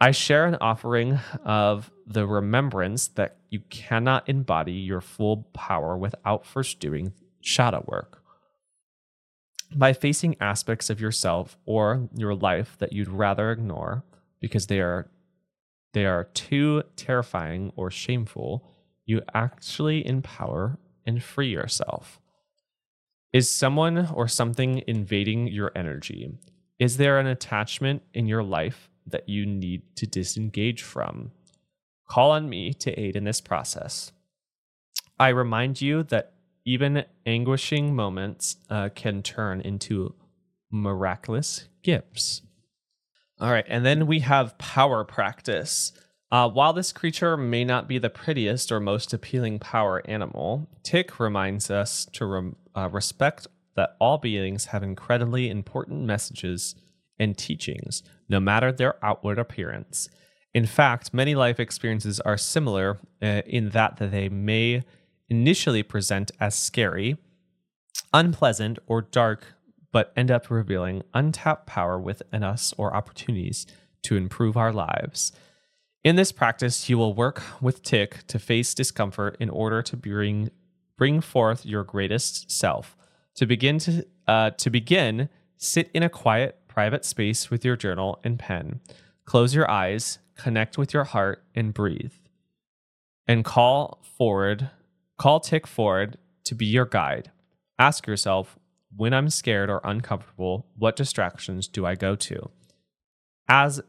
I 0.00 0.12
share 0.12 0.46
an 0.46 0.56
offering 0.60 1.18
of 1.44 1.90
the 2.06 2.26
remembrance 2.26 3.08
that 3.08 3.38
you 3.50 3.60
cannot 3.68 4.28
embody 4.28 4.72
your 4.72 5.00
full 5.00 5.48
power 5.52 5.96
without 5.96 6.46
first 6.46 6.78
doing 6.78 7.12
shadow 7.40 7.84
work. 7.86 8.22
By 9.74 9.92
facing 9.92 10.36
aspects 10.40 10.88
of 10.88 11.00
yourself 11.00 11.58
or 11.66 12.08
your 12.14 12.34
life 12.34 12.76
that 12.78 12.92
you'd 12.92 13.08
rather 13.08 13.50
ignore 13.50 14.04
because 14.40 14.66
they 14.68 14.80
are 14.80 15.10
they 15.94 16.04
are 16.04 16.24
too 16.24 16.82
terrifying 16.96 17.72
or 17.74 17.90
shameful, 17.90 18.64
you 19.04 19.22
actually 19.34 20.06
empower 20.06 20.78
and 21.06 21.22
free 21.22 21.48
yourself. 21.48 22.20
Is 23.32 23.50
someone 23.50 24.08
or 24.14 24.28
something 24.28 24.82
invading 24.86 25.48
your 25.48 25.72
energy? 25.74 26.30
Is 26.78 26.98
there 26.98 27.18
an 27.18 27.26
attachment 27.26 28.02
in 28.14 28.26
your 28.26 28.42
life 28.42 28.90
that 29.10 29.28
you 29.28 29.46
need 29.46 29.82
to 29.96 30.06
disengage 30.06 30.82
from. 30.82 31.32
Call 32.08 32.30
on 32.30 32.48
me 32.48 32.72
to 32.74 32.98
aid 32.98 33.16
in 33.16 33.24
this 33.24 33.40
process. 33.40 34.12
I 35.18 35.28
remind 35.28 35.80
you 35.80 36.02
that 36.04 36.32
even 36.64 37.04
anguishing 37.26 37.94
moments 37.94 38.56
uh, 38.70 38.90
can 38.94 39.22
turn 39.22 39.60
into 39.60 40.14
miraculous 40.70 41.66
gifts. 41.82 42.42
All 43.40 43.50
right, 43.50 43.64
and 43.68 43.86
then 43.86 44.06
we 44.06 44.20
have 44.20 44.58
power 44.58 45.04
practice. 45.04 45.92
Uh, 46.30 46.48
while 46.48 46.72
this 46.72 46.92
creature 46.92 47.36
may 47.36 47.64
not 47.64 47.88
be 47.88 47.98
the 47.98 48.10
prettiest 48.10 48.70
or 48.70 48.80
most 48.80 49.14
appealing 49.14 49.58
power 49.58 50.02
animal, 50.06 50.68
Tick 50.82 51.18
reminds 51.18 51.70
us 51.70 52.06
to 52.12 52.26
rem- 52.26 52.56
uh, 52.76 52.88
respect 52.90 53.46
that 53.76 53.96
all 54.00 54.18
beings 54.18 54.66
have 54.66 54.82
incredibly 54.82 55.48
important 55.48 56.04
messages 56.04 56.74
and 57.18 57.38
teachings, 57.38 58.02
no 58.28 58.40
matter 58.40 58.72
their 58.72 59.02
outward 59.04 59.38
appearance. 59.38 60.08
In 60.54 60.66
fact, 60.66 61.12
many 61.14 61.34
life 61.34 61.60
experiences 61.60 62.20
are 62.20 62.36
similar 62.36 62.98
uh, 63.22 63.42
in 63.46 63.70
that 63.70 63.96
they 63.98 64.28
may 64.28 64.82
initially 65.28 65.82
present 65.82 66.30
as 66.40 66.54
scary, 66.54 67.16
unpleasant, 68.12 68.78
or 68.86 69.02
dark, 69.02 69.54
but 69.92 70.12
end 70.16 70.30
up 70.30 70.50
revealing 70.50 71.02
untapped 71.14 71.66
power 71.66 71.98
within 71.98 72.42
us 72.42 72.74
or 72.78 72.94
opportunities 72.94 73.66
to 74.02 74.16
improve 74.16 74.56
our 74.56 74.72
lives. 74.72 75.32
In 76.04 76.16
this 76.16 76.32
practice, 76.32 76.88
you 76.88 76.96
will 76.96 77.14
work 77.14 77.42
with 77.60 77.82
Tick 77.82 78.26
to 78.28 78.38
face 78.38 78.72
discomfort 78.74 79.36
in 79.40 79.50
order 79.50 79.82
to 79.82 79.96
bring 79.96 80.50
bring 80.96 81.20
forth 81.20 81.64
your 81.64 81.84
greatest 81.84 82.50
self. 82.50 82.96
To 83.36 83.46
begin 83.46 83.78
to 83.80 84.06
uh, 84.26 84.50
to 84.50 84.70
begin, 84.70 85.28
sit 85.56 85.90
in 85.92 86.02
a 86.02 86.08
quiet 86.08 86.57
private 86.78 87.04
space 87.04 87.50
with 87.50 87.64
your 87.64 87.74
journal 87.74 88.20
and 88.22 88.38
pen. 88.38 88.78
Close 89.24 89.52
your 89.52 89.68
eyes, 89.68 90.20
connect 90.36 90.78
with 90.78 90.94
your 90.94 91.02
heart, 91.02 91.42
and 91.52 91.74
breathe. 91.74 92.12
And 93.26 93.44
call 93.44 94.00
forward, 94.16 94.70
call 95.16 95.40
Tick 95.40 95.66
forward 95.66 96.18
to 96.44 96.54
be 96.54 96.66
your 96.66 96.84
guide. 96.84 97.32
Ask 97.80 98.06
yourself, 98.06 98.60
when 98.96 99.12
I'm 99.12 99.28
scared 99.28 99.68
or 99.70 99.80
uncomfortable, 99.82 100.68
what 100.76 100.94
distractions 100.94 101.66
do 101.66 101.84
I 101.84 101.96
go 101.96 102.14
to? 102.14 102.48
As 103.48 103.80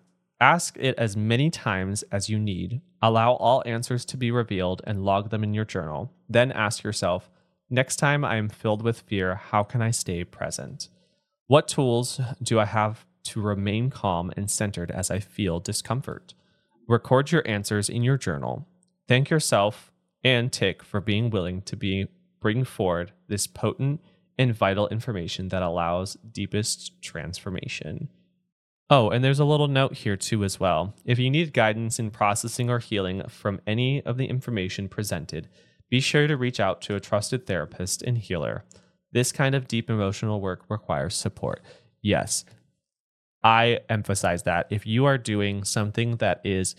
Ask 0.42 0.76
it 0.80 0.98
as 0.98 1.16
many 1.16 1.52
times 1.52 2.04
as 2.12 2.28
you 2.28 2.40
need. 2.40 2.82
Allow 3.04 3.34
all 3.34 3.62
answers 3.68 4.04
to 4.06 4.18
be 4.18 4.32
revealed 4.32 4.82
and 4.88 5.06
log 5.06 5.30
them 5.30 5.44
in 5.44 5.54
your 5.54 5.66
journal. 5.66 6.12
Then 6.28 6.52
ask 6.52 6.82
yourself 6.82 7.30
next 7.70 7.98
time 7.98 8.26
I 8.26 8.38
am 8.38 8.50
filled 8.50 8.82
with 8.82 9.02
fear, 9.02 9.36
how 9.36 9.62
can 9.62 9.84
I 9.84 9.92
stay 9.92 10.24
present? 10.24 10.90
What 11.50 11.68
tools 11.68 12.22
do 12.44 12.60
I 12.60 12.66
have 12.66 13.08
to 13.24 13.42
remain 13.42 13.90
calm 13.90 14.32
and 14.38 14.52
centered 14.52 14.92
as 14.92 15.10
I 15.10 15.18
feel 15.18 15.60
discomfort? 15.60 16.36
Record 16.88 17.32
your 17.32 17.42
answers 17.48 17.90
in 17.90 18.04
your 18.04 18.20
journal. 18.20 18.68
Thank 19.08 19.32
yourself 19.32 19.92
and 20.24 20.54
Tick 20.54 20.84
for 20.84 21.02
being 21.02 21.32
willing 21.32 21.64
to 21.64 21.76
be 21.76 22.08
bring 22.40 22.66
forward 22.66 23.14
this 23.30 23.48
potent 23.48 24.00
and 24.38 24.54
vital 24.54 24.90
information 24.90 25.48
that 25.48 25.64
allows 25.64 26.18
deepest 26.32 27.02
transformation. 27.02 28.10
Oh, 28.92 29.10
and 29.10 29.24
there's 29.24 29.40
a 29.40 29.44
little 29.44 29.68
note 29.68 29.96
here 29.96 30.18
too 30.18 30.44
as 30.44 30.60
well. 30.60 30.94
If 31.04 31.18
you 31.18 31.32
need 31.32 31.52
guidance 31.52 31.98
in 31.98 32.12
processing 32.12 32.70
or 32.70 32.78
healing 32.78 33.28
from 33.28 33.60
any 33.66 34.04
of 34.04 34.18
the 34.18 34.28
information 34.28 34.88
presented, 34.88 35.50
be 35.90 36.00
sure 36.00 36.28
to 36.28 36.38
reach 36.38 36.60
out 36.60 36.80
to 36.82 36.96
a 36.96 37.00
trusted 37.00 37.48
therapist 37.48 38.04
and 38.04 38.20
healer. 38.20 38.66
This 39.12 39.32
kind 39.32 39.56
of 39.56 39.68
deep 39.68 39.90
emotional 39.90 40.42
work 40.42 40.64
requires 40.70 41.16
support. 41.16 41.62
Yes, 42.02 42.46
I 43.44 43.80
emphasize 43.90 44.44
that. 44.44 44.68
If 44.70 44.86
you 44.86 45.06
are 45.06 45.18
doing 45.18 45.64
something 45.64 46.18
that 46.18 46.42
is 46.44 46.76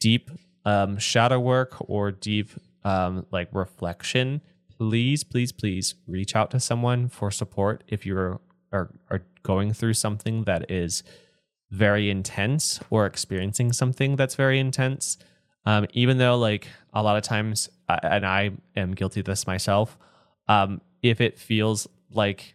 deep 0.00 0.30
um, 0.64 0.98
shadow 0.98 1.38
work 1.38 1.76
or 1.80 2.10
deep 2.12 2.50
um, 2.84 3.26
like 3.30 3.48
reflection, 3.52 4.40
please, 4.78 5.24
please, 5.24 5.52
please 5.52 5.94
reach 6.06 6.36
out 6.36 6.50
to 6.52 6.60
someone 6.60 7.08
for 7.08 7.30
support 7.30 7.84
if 7.88 8.06
you're 8.06 8.40
are, 8.72 8.90
are 9.10 9.22
going 9.42 9.72
through 9.72 9.94
something 9.94 10.44
that 10.44 10.70
is 10.70 11.02
very 11.70 12.10
intense 12.10 12.80
or 12.90 13.06
experiencing 13.06 13.72
something 13.72 14.16
that's 14.16 14.34
very 14.34 14.58
intense. 14.58 15.18
Um, 15.64 15.86
even 15.94 16.18
though, 16.18 16.36
like, 16.38 16.68
a 16.92 17.02
lot 17.02 17.16
of 17.16 17.22
times, 17.22 17.68
and 17.88 18.24
I 18.24 18.52
am 18.76 18.92
guilty 18.92 19.20
of 19.20 19.26
this 19.26 19.46
myself, 19.46 19.98
um, 20.46 20.80
if 21.02 21.20
it 21.20 21.38
feels 21.38 21.86
like 22.10 22.54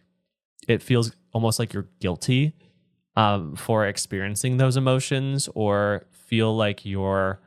it 0.68 0.82
feels 0.82 1.12
almost 1.32 1.58
like 1.58 1.72
you're 1.72 1.88
guilty 2.00 2.54
um, 3.16 3.56
for 3.56 3.86
experiencing 3.86 4.56
those 4.56 4.76
emotions 4.76 5.48
or 5.54 6.06
feel 6.10 6.56
like 6.56 6.84
you're, 6.86 7.40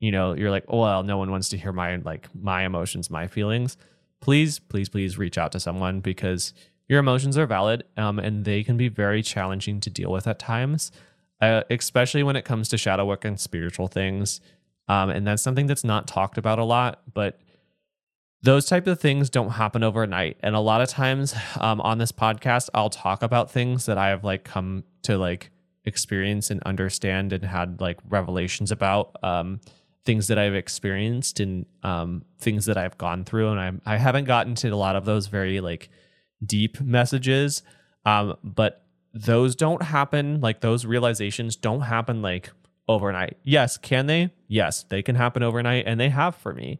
you 0.00 0.12
know, 0.12 0.34
you're 0.34 0.50
like, 0.50 0.64
oh, 0.68 0.82
well, 0.82 1.02
no 1.02 1.16
one 1.16 1.30
wants 1.30 1.48
to 1.48 1.56
hear 1.56 1.72
my, 1.72 1.96
like, 1.96 2.28
my 2.34 2.64
emotions, 2.64 3.10
my 3.10 3.26
feelings. 3.26 3.76
Please, 4.20 4.58
please, 4.58 4.88
please 4.88 5.16
reach 5.16 5.38
out 5.38 5.50
to 5.52 5.60
someone 5.60 6.00
because 6.00 6.52
your 6.88 7.00
emotions 7.00 7.38
are 7.38 7.46
valid 7.46 7.84
um, 7.96 8.18
and 8.18 8.44
they 8.44 8.62
can 8.62 8.76
be 8.76 8.88
very 8.88 9.22
challenging 9.22 9.80
to 9.80 9.90
deal 9.90 10.12
with 10.12 10.26
at 10.26 10.38
times 10.38 10.92
uh, 11.40 11.62
especially 11.70 12.22
when 12.22 12.36
it 12.36 12.44
comes 12.44 12.68
to 12.68 12.78
shadow 12.78 13.04
work 13.06 13.24
and 13.24 13.38
spiritual 13.38 13.88
things. 13.88 14.40
Um, 14.88 15.10
and 15.10 15.26
that's 15.26 15.42
something 15.42 15.66
that's 15.66 15.84
not 15.84 16.06
talked 16.06 16.38
about 16.38 16.58
a 16.58 16.64
lot, 16.64 17.02
but 17.12 17.40
those 18.42 18.66
type 18.66 18.86
of 18.86 19.00
things 19.00 19.30
don't 19.30 19.50
happen 19.50 19.82
overnight. 19.82 20.36
And 20.40 20.54
a 20.54 20.60
lot 20.60 20.80
of 20.80 20.88
times 20.88 21.34
um, 21.58 21.80
on 21.80 21.98
this 21.98 22.12
podcast, 22.12 22.68
I'll 22.72 22.90
talk 22.90 23.22
about 23.22 23.50
things 23.50 23.86
that 23.86 23.98
I 23.98 24.08
have 24.08 24.24
like 24.24 24.44
come 24.44 24.84
to 25.02 25.18
like 25.18 25.50
experience 25.84 26.50
and 26.50 26.62
understand 26.62 27.32
and 27.32 27.44
had 27.44 27.80
like 27.80 27.98
revelations 28.08 28.70
about 28.70 29.16
um, 29.22 29.60
things 30.04 30.28
that 30.28 30.38
I've 30.38 30.54
experienced 30.54 31.40
and 31.40 31.66
um, 31.82 32.24
things 32.38 32.66
that 32.66 32.76
I've 32.76 32.96
gone 32.96 33.24
through. 33.24 33.50
And 33.50 33.60
I'm, 33.60 33.82
I 33.84 33.96
haven't 33.96 34.24
gotten 34.24 34.54
to 34.56 34.68
a 34.68 34.76
lot 34.76 34.94
of 34.94 35.04
those 35.04 35.26
very 35.26 35.60
like 35.60 35.88
deep 36.44 36.80
messages. 36.80 37.62
Um, 38.06 38.36
but 38.44 38.84
those 39.12 39.56
don't 39.56 39.82
happen 39.82 40.40
like 40.40 40.60
those 40.60 40.86
realizations 40.86 41.56
don't 41.56 41.80
happen 41.80 42.22
like 42.22 42.50
overnight. 42.86 43.36
Yes, 43.42 43.76
can 43.76 44.06
they? 44.06 44.30
Yes, 44.46 44.84
they 44.84 45.02
can 45.02 45.16
happen 45.16 45.42
overnight 45.42 45.84
and 45.86 45.98
they 45.98 46.08
have 46.10 46.36
for 46.36 46.54
me. 46.54 46.78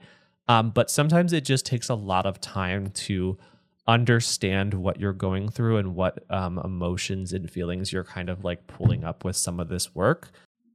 Um, 0.48 0.70
but 0.70 0.90
sometimes 0.90 1.32
it 1.32 1.44
just 1.44 1.66
takes 1.66 1.88
a 1.88 1.94
lot 1.94 2.26
of 2.26 2.40
time 2.40 2.90
to 2.90 3.38
understand 3.86 4.74
what 4.74 5.00
you're 5.00 5.12
going 5.12 5.48
through 5.48 5.78
and 5.78 5.94
what 5.94 6.24
um, 6.30 6.58
emotions 6.64 7.32
and 7.32 7.50
feelings 7.50 7.92
you're 7.92 8.04
kind 8.04 8.28
of 8.28 8.44
like 8.44 8.66
pulling 8.66 9.04
up 9.04 9.24
with 9.24 9.36
some 9.36 9.60
of 9.60 9.68
this 9.68 9.94
work. 9.94 10.30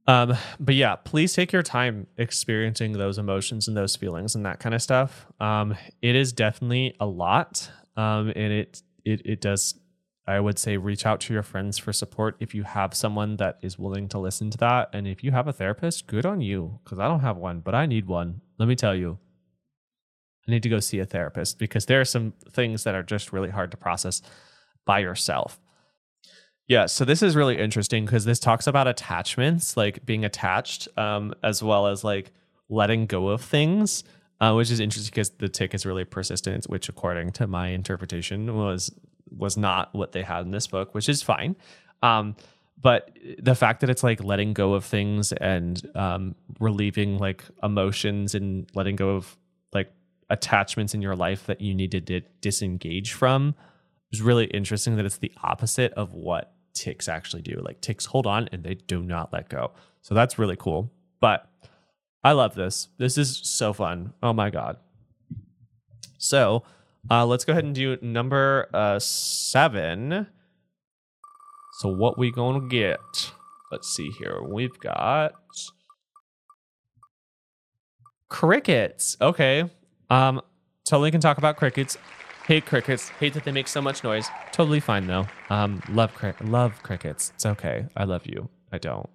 Um, 0.06 0.36
but 0.60 0.74
yeah, 0.74 0.96
please 0.96 1.32
take 1.32 1.52
your 1.52 1.62
time 1.62 2.06
experiencing 2.18 2.92
those 2.92 3.16
emotions 3.16 3.68
and 3.68 3.76
those 3.76 3.96
feelings 3.96 4.34
and 4.34 4.44
that 4.44 4.60
kind 4.60 4.74
of 4.74 4.82
stuff. 4.82 5.26
Um, 5.40 5.76
it 6.02 6.14
is 6.14 6.32
definitely 6.32 6.94
a 7.00 7.06
lot, 7.06 7.70
um, 7.96 8.28
and 8.36 8.52
it 8.52 8.82
it 9.04 9.22
it 9.24 9.40
does 9.40 9.74
I 10.26 10.40
would 10.40 10.58
say 10.58 10.76
reach 10.76 11.04
out 11.04 11.20
to 11.20 11.34
your 11.34 11.42
friends 11.42 11.78
for 11.78 11.92
support 11.92 12.36
if 12.40 12.54
you 12.54 12.62
have 12.64 12.94
someone 12.94 13.36
that 13.36 13.58
is 13.62 13.78
willing 13.78 14.08
to 14.08 14.18
listen 14.18 14.50
to 14.50 14.58
that. 14.58 14.90
And 14.92 15.06
if 15.06 15.22
you 15.22 15.32
have 15.32 15.48
a 15.48 15.52
therapist, 15.52 16.06
good 16.06 16.24
on 16.24 16.40
you, 16.40 16.80
because 16.82 16.98
I 16.98 17.08
don't 17.08 17.20
have 17.20 17.36
one, 17.36 17.60
but 17.60 17.74
I 17.74 17.86
need 17.86 18.06
one. 18.06 18.40
Let 18.58 18.68
me 18.68 18.74
tell 18.74 18.94
you, 18.94 19.18
I 20.46 20.50
need 20.50 20.62
to 20.62 20.68
go 20.68 20.80
see 20.80 20.98
a 20.98 21.06
therapist 21.06 21.58
because 21.58 21.86
there 21.86 22.00
are 22.00 22.04
some 22.04 22.32
things 22.50 22.84
that 22.84 22.94
are 22.94 23.02
just 23.02 23.32
really 23.32 23.50
hard 23.50 23.70
to 23.70 23.76
process 23.76 24.22
by 24.84 24.98
yourself. 24.98 25.58
Yeah, 26.66 26.86
so 26.86 27.04
this 27.04 27.22
is 27.22 27.36
really 27.36 27.58
interesting 27.58 28.06
because 28.06 28.24
this 28.24 28.38
talks 28.38 28.66
about 28.66 28.88
attachments, 28.88 29.76
like 29.76 30.06
being 30.06 30.24
attached, 30.24 30.88
um, 30.96 31.34
as 31.42 31.62
well 31.62 31.86
as 31.86 32.04
like 32.04 32.32
letting 32.70 33.06
go 33.06 33.28
of 33.28 33.42
things, 33.42 34.02
uh, 34.40 34.52
which 34.54 34.70
is 34.70 34.80
interesting 34.80 35.10
because 35.10 35.30
the 35.30 35.48
tick 35.48 35.74
is 35.74 35.84
really 35.84 36.04
persistent, 36.04 36.64
which, 36.66 36.88
according 36.88 37.32
to 37.32 37.46
my 37.46 37.68
interpretation, 37.68 38.54
was 38.56 38.90
was 39.36 39.56
not 39.56 39.94
what 39.94 40.12
they 40.12 40.22
had 40.22 40.44
in 40.44 40.52
this 40.52 40.66
book, 40.66 40.94
which 40.94 41.08
is 41.08 41.22
fine. 41.22 41.56
Um, 42.02 42.36
but 42.80 43.16
the 43.38 43.54
fact 43.54 43.80
that 43.80 43.90
it's 43.90 44.02
like 44.02 44.22
letting 44.22 44.52
go 44.52 44.74
of 44.74 44.84
things 44.84 45.32
and 45.32 45.82
um, 45.94 46.34
relieving 46.60 47.18
like 47.18 47.44
emotions 47.62 48.34
and 48.34 48.68
letting 48.74 48.96
go 48.96 49.10
of 49.10 49.36
attachments 50.34 50.94
in 50.94 51.00
your 51.00 51.14
life 51.16 51.46
that 51.46 51.60
you 51.60 51.74
need 51.74 51.92
to 51.92 52.00
di- 52.00 52.26
disengage 52.40 53.12
from 53.12 53.54
is 54.12 54.20
really 54.20 54.46
interesting. 54.46 54.96
That 54.96 55.06
it's 55.06 55.18
the 55.18 55.32
opposite 55.42 55.92
of 55.94 56.12
what 56.12 56.52
ticks 56.74 57.08
actually 57.08 57.42
do. 57.42 57.60
Like 57.62 57.80
ticks 57.80 58.04
hold 58.04 58.26
on 58.26 58.48
and 58.52 58.62
they 58.64 58.74
do 58.74 59.02
not 59.02 59.32
let 59.32 59.48
go. 59.48 59.72
So 60.02 60.14
that's 60.14 60.38
really 60.38 60.56
cool. 60.56 60.92
But 61.20 61.48
I 62.22 62.32
love 62.32 62.54
this. 62.54 62.88
This 62.98 63.16
is 63.16 63.40
so 63.44 63.72
fun. 63.72 64.12
Oh 64.22 64.32
my 64.32 64.50
god. 64.50 64.76
So 66.18 66.64
uh, 67.10 67.24
let's 67.24 67.44
go 67.44 67.52
ahead 67.52 67.64
and 67.64 67.74
do 67.74 67.96
number 68.02 68.68
uh, 68.74 68.98
seven. 68.98 70.26
So 71.78 71.88
what 71.88 72.18
we 72.18 72.30
gonna 72.30 72.68
get? 72.68 72.98
Let's 73.70 73.88
see 73.88 74.10
here. 74.10 74.42
We've 74.42 74.78
got 74.78 75.34
crickets. 78.28 79.16
Okay. 79.20 79.70
Um, 80.14 80.40
totally 80.84 81.10
can 81.10 81.20
talk 81.20 81.38
about 81.38 81.56
crickets. 81.56 81.98
Hate 82.46 82.66
crickets. 82.66 83.08
Hate 83.08 83.34
that 83.34 83.44
they 83.44 83.52
make 83.52 83.68
so 83.68 83.80
much 83.80 84.04
noise. 84.04 84.28
Totally 84.52 84.80
fine 84.80 85.06
though. 85.06 85.26
Um, 85.50 85.82
love 85.88 86.14
cri- 86.14 86.34
love 86.42 86.82
crickets. 86.82 87.32
It's 87.34 87.46
okay. 87.46 87.86
I 87.96 88.04
love 88.04 88.26
you. 88.26 88.48
I 88.70 88.78
don't. 88.78 89.08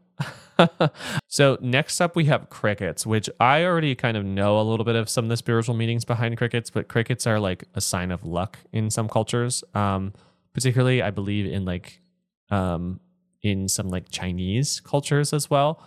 so 1.27 1.57
next 1.61 2.01
up 2.01 2.15
we 2.15 2.25
have 2.25 2.49
crickets, 2.49 3.05
which 3.05 3.29
I 3.39 3.63
already 3.63 3.95
kind 3.95 4.17
of 4.17 4.25
know 4.25 4.59
a 4.59 4.63
little 4.63 4.83
bit 4.83 4.95
of 4.95 5.09
some 5.09 5.25
of 5.25 5.29
the 5.29 5.37
spiritual 5.37 5.75
meanings 5.75 6.03
behind 6.03 6.37
crickets, 6.37 6.69
but 6.69 6.89
crickets 6.89 7.25
are 7.25 7.39
like 7.39 7.63
a 7.75 7.81
sign 7.81 8.11
of 8.11 8.25
luck 8.25 8.59
in 8.73 8.89
some 8.89 9.07
cultures. 9.07 9.63
Um, 9.73 10.13
particularly 10.53 11.01
I 11.01 11.11
believe 11.11 11.45
in 11.45 11.63
like 11.63 12.01
um, 12.49 12.99
in 13.41 13.69
some 13.69 13.87
like 13.87 14.09
Chinese 14.09 14.81
cultures 14.81 15.31
as 15.31 15.49
well. 15.49 15.81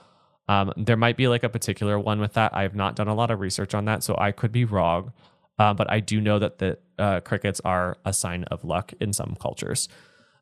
Um, 0.53 0.73
there 0.77 0.97
might 0.97 1.17
be 1.17 1.29
like 1.29 1.45
a 1.45 1.49
particular 1.49 1.99
one 1.99 2.21
with 2.21 2.35
that. 2.35 2.55
I 2.55 2.63
have 2.63 2.75
not 2.75 2.97
done 2.97 3.09
a 3.09 3.15
lot 3.15 3.31
of 3.31 3.41
research 3.41 3.75
on 3.75 3.87
that, 3.87 4.03
so 4.03 4.15
I 4.19 4.33
could 4.33 4.53
be 4.53 4.65
wrong. 4.65 5.13
Uh, 5.59 5.73
but 5.73 5.91
I 5.91 6.01
do 6.01 6.21
know 6.21 6.39
that 6.39 6.59
the 6.59 6.79
uh, 6.99 7.21
crickets 7.21 7.61
are 7.65 7.99
a 8.05 8.13
sign 8.13 8.45
of 8.45 8.65
luck 8.65 8.93
in 9.01 9.13
some 9.13 9.37
cultures. 9.41 9.89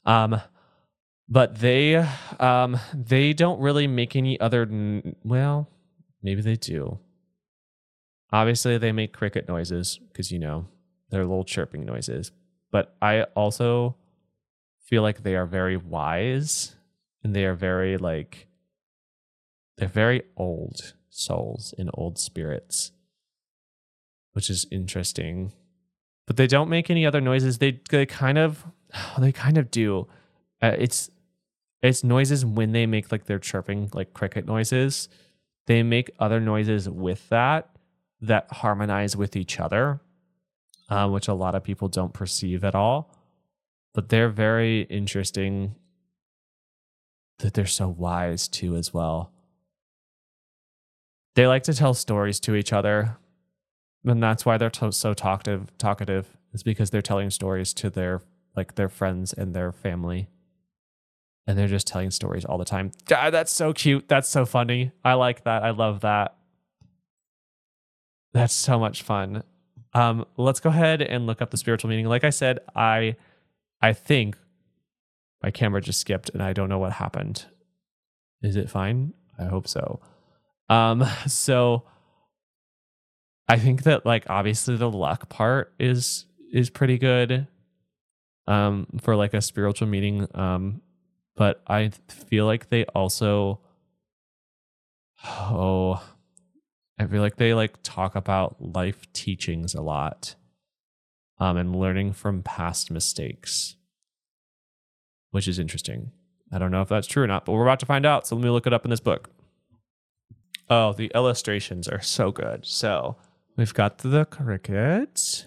Um, 0.05 0.41
but 1.31 1.61
they 1.61 1.95
um 2.41 2.79
they 2.93 3.33
don't 3.33 3.61
really 3.61 3.87
make 3.87 4.17
any 4.17 4.39
other 4.41 4.69
well 5.25 5.71
maybe 6.23 6.43
they 6.43 6.57
do 6.57 6.99
obviously 8.33 8.77
they 8.77 8.93
make 8.93 9.13
cricket 9.13 9.49
noises 9.49 10.01
because 10.09 10.33
you 10.33 10.39
know 10.39 10.67
they're 11.09 11.25
little 11.25 11.45
chirping 11.45 11.85
noises 11.85 12.33
but 12.73 12.97
i 13.01 13.23
also 13.37 13.97
feel 14.85 15.03
like 15.03 15.23
they 15.23 15.37
are 15.37 15.47
very 15.47 15.77
wise 15.77 16.75
and 17.23 17.35
they 17.35 17.45
are 17.45 17.55
very 17.55 17.97
like 17.97 18.49
they're 19.81 19.89
very 19.89 20.23
old 20.37 20.95
souls 21.09 21.75
and 21.77 21.91
old 21.95 22.19
spirits 22.19 22.93
which 24.33 24.51
is 24.51 24.67
interesting. 24.71 25.53
But 26.27 26.37
they 26.37 26.47
don't 26.47 26.69
make 26.69 26.91
any 26.91 27.05
other 27.05 27.21
noises. 27.21 27.59
They 27.59 27.81
they 27.91 28.07
kind 28.07 28.39
of 28.39 28.65
they 29.19 29.33
kind 29.33 29.59
of 29.59 29.71
do. 29.71 30.07
Uh, 30.63 30.77
it's 30.79 31.11
it's 31.83 32.05
noises 32.05 32.45
when 32.45 32.73
they 32.73 32.87
make 32.87 33.11
like 33.11 33.25
their 33.25 33.39
chirping 33.39 33.91
like 33.95 34.15
cricket 34.15 34.47
noises. 34.47 35.09
They 35.67 35.83
make 35.83 36.11
other 36.19 36.41
noises 36.41 36.89
with 36.89 37.29
that 37.31 37.71
that 38.21 38.53
harmonize 38.53 39.17
with 39.17 39.35
each 39.35 39.59
other 39.59 40.01
uh, 40.91 41.09
which 41.09 41.29
a 41.29 41.35
lot 41.35 41.55
of 41.55 41.63
people 41.65 41.89
don't 41.89 42.13
perceive 42.13 42.65
at 42.65 42.75
all. 42.75 43.15
But 43.95 44.09
they're 44.09 44.29
very 44.29 44.83
interesting 44.83 45.77
that 47.39 47.55
they're 47.55 47.67
so 47.67 47.89
wise 47.89 48.49
too 48.49 48.77
as 48.77 48.93
well 48.93 49.33
they 51.35 51.47
like 51.47 51.63
to 51.65 51.75
tell 51.75 51.95
stories 51.95 52.41
to 52.41 52.55
each 52.55 52.73
other. 52.73 53.17
And 54.05 54.23
that's 54.23 54.47
why 54.47 54.57
they're 54.59 54.71
to- 54.71 54.93
so 54.93 55.15
talkative 55.15 55.77
talkative 55.79 56.37
is 56.53 56.63
because 56.63 56.91
they're 56.91 57.03
telling 57.03 57.31
stories 57.31 57.73
to 57.75 57.91
their 57.91 58.23
like 58.57 58.75
their 58.75 58.89
friends 58.89 59.33
and 59.33 59.55
their 59.55 59.73
family. 59.73 60.29
And 61.47 61.59
they're 61.59 61.69
just 61.69 61.87
telling 61.87 62.11
stories 62.11 62.45
all 62.45 62.59
the 62.59 62.65
time. 62.65 62.93
God, 63.07 63.31
that's 63.31 63.53
so 63.53 63.73
cute. 63.73 64.09
That's 64.09 64.29
so 64.29 64.45
funny. 64.47 64.93
I 65.05 65.15
like 65.15 65.45
that. 65.45 65.63
I 65.63 65.71
love 65.71 66.01
that. 66.01 66.37
That's 68.33 68.55
so 68.55 68.79
much 68.79 69.03
fun. 69.03 69.43
Um, 69.93 70.25
let's 70.37 70.61
go 70.61 70.71
ahead 70.71 71.03
and 71.03 71.27
look 71.27 71.43
up 71.43 71.51
the 71.51 71.57
spiritual 71.57 71.91
meaning. 71.91 72.07
Like 72.07 72.23
I 72.25 72.31
said, 72.31 72.61
I 72.77 73.17
I 73.83 73.93
think 73.93 74.37
my 75.43 75.51
camera 75.51 75.81
just 75.81 76.01
skipped 76.01 76.31
and 76.31 76.43
I 76.43 76.53
don't 76.53 76.69
know 76.69 76.79
what 76.79 76.93
happened. 76.93 77.47
Is 78.43 78.57
it 78.57 78.71
fine? 78.71 79.15
I 79.39 79.45
hope 79.45 79.67
so. 79.67 80.01
Um, 80.71 81.05
so 81.27 81.83
I 83.49 83.59
think 83.59 83.83
that 83.83 84.07
like 84.07 84.31
obviously 84.31 84.77
the 84.77 84.91
luck 84.91 85.29
part 85.29 85.75
is 85.79 86.25
is 86.53 86.71
pretty 86.71 86.99
good 86.99 87.47
um 88.47 88.87
for 89.01 89.15
like 89.17 89.35
a 89.35 89.43
spiritual 89.43 89.89
meeting. 89.89 90.27
um 90.35 90.81
but 91.37 91.63
I 91.67 91.91
feel 92.09 92.47
like 92.47 92.69
they 92.69 92.85
also 92.87 93.61
oh 95.25 96.03
I 96.99 97.07
feel 97.07 97.21
like 97.23 97.37
they 97.37 97.55
like 97.55 97.83
talk 97.83 98.15
about 98.15 98.61
life 98.61 99.13
teachings 99.13 99.75
a 99.75 99.83
lot 99.83 100.37
um 101.39 101.57
and 101.57 101.75
learning 101.75 102.13
from 102.13 102.43
past 102.43 102.91
mistakes 102.91 103.77
which 105.33 105.47
is 105.49 105.59
interesting. 105.59 106.13
I 106.53 106.59
don't 106.59 106.73
know 106.73 106.83
if 106.83 106.89
that's 106.89 107.07
true 107.07 107.23
or 107.23 107.27
not, 107.29 107.45
but 107.45 107.53
we're 107.53 107.63
about 107.63 107.79
to 107.81 107.87
find 107.87 108.05
out. 108.05 108.27
So 108.27 108.35
let 108.35 108.43
me 108.43 108.51
look 108.51 108.67
it 108.67 108.73
up 108.73 108.85
in 108.85 108.91
this 108.91 108.99
book. 109.01 109.31
Oh, 110.71 110.93
the 110.93 111.11
illustrations 111.15 111.89
are 111.89 112.01
so 112.01 112.31
good. 112.31 112.65
So 112.65 113.17
we've 113.57 113.75
got 113.75 113.99
the 113.99 114.25
crickets. 114.25 115.47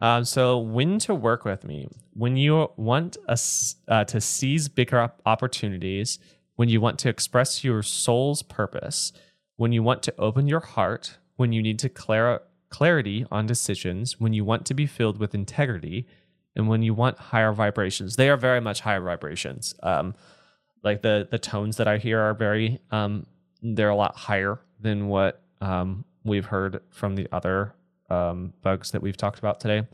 Um, 0.00 0.24
so 0.24 0.58
when 0.58 0.98
to 1.00 1.14
work 1.14 1.44
with 1.44 1.62
me? 1.62 1.88
When 2.14 2.36
you 2.36 2.70
want 2.76 3.18
us 3.28 3.76
uh, 3.86 4.04
to 4.04 4.20
seize 4.20 4.68
bigger 4.68 5.12
opportunities, 5.26 6.18
when 6.56 6.70
you 6.70 6.80
want 6.80 6.98
to 7.00 7.10
express 7.10 7.62
your 7.62 7.82
soul's 7.82 8.42
purpose, 8.42 9.12
when 9.56 9.72
you 9.72 9.82
want 9.82 10.02
to 10.04 10.14
open 10.18 10.48
your 10.48 10.60
heart, 10.60 11.18
when 11.36 11.52
you 11.52 11.62
need 11.62 11.78
to 11.80 11.90
clear 11.90 12.40
clarity 12.70 13.26
on 13.30 13.46
decisions, 13.46 14.18
when 14.18 14.32
you 14.32 14.44
want 14.44 14.64
to 14.66 14.74
be 14.74 14.86
filled 14.86 15.18
with 15.18 15.34
integrity, 15.34 16.06
and 16.54 16.68
when 16.68 16.82
you 16.82 16.94
want 16.94 17.18
higher 17.18 17.52
vibrations. 17.52 18.16
They 18.16 18.30
are 18.30 18.36
very 18.38 18.60
much 18.60 18.80
higher 18.80 19.02
vibrations. 19.02 19.74
Um, 19.82 20.14
like 20.82 21.02
the 21.02 21.28
the 21.30 21.38
tones 21.38 21.76
that 21.76 21.86
I 21.86 21.98
hear 21.98 22.20
are 22.20 22.32
very 22.32 22.80
um, 22.90 23.26
they're 23.74 23.90
a 23.90 23.96
lot 23.96 24.16
higher 24.16 24.60
than 24.80 25.08
what 25.08 25.42
um, 25.60 26.04
we've 26.24 26.46
heard 26.46 26.80
from 26.90 27.16
the 27.16 27.26
other 27.32 27.74
um, 28.10 28.52
bugs 28.62 28.90
that 28.92 29.02
we've 29.02 29.16
talked 29.16 29.38
about 29.38 29.60
today. 29.60 29.86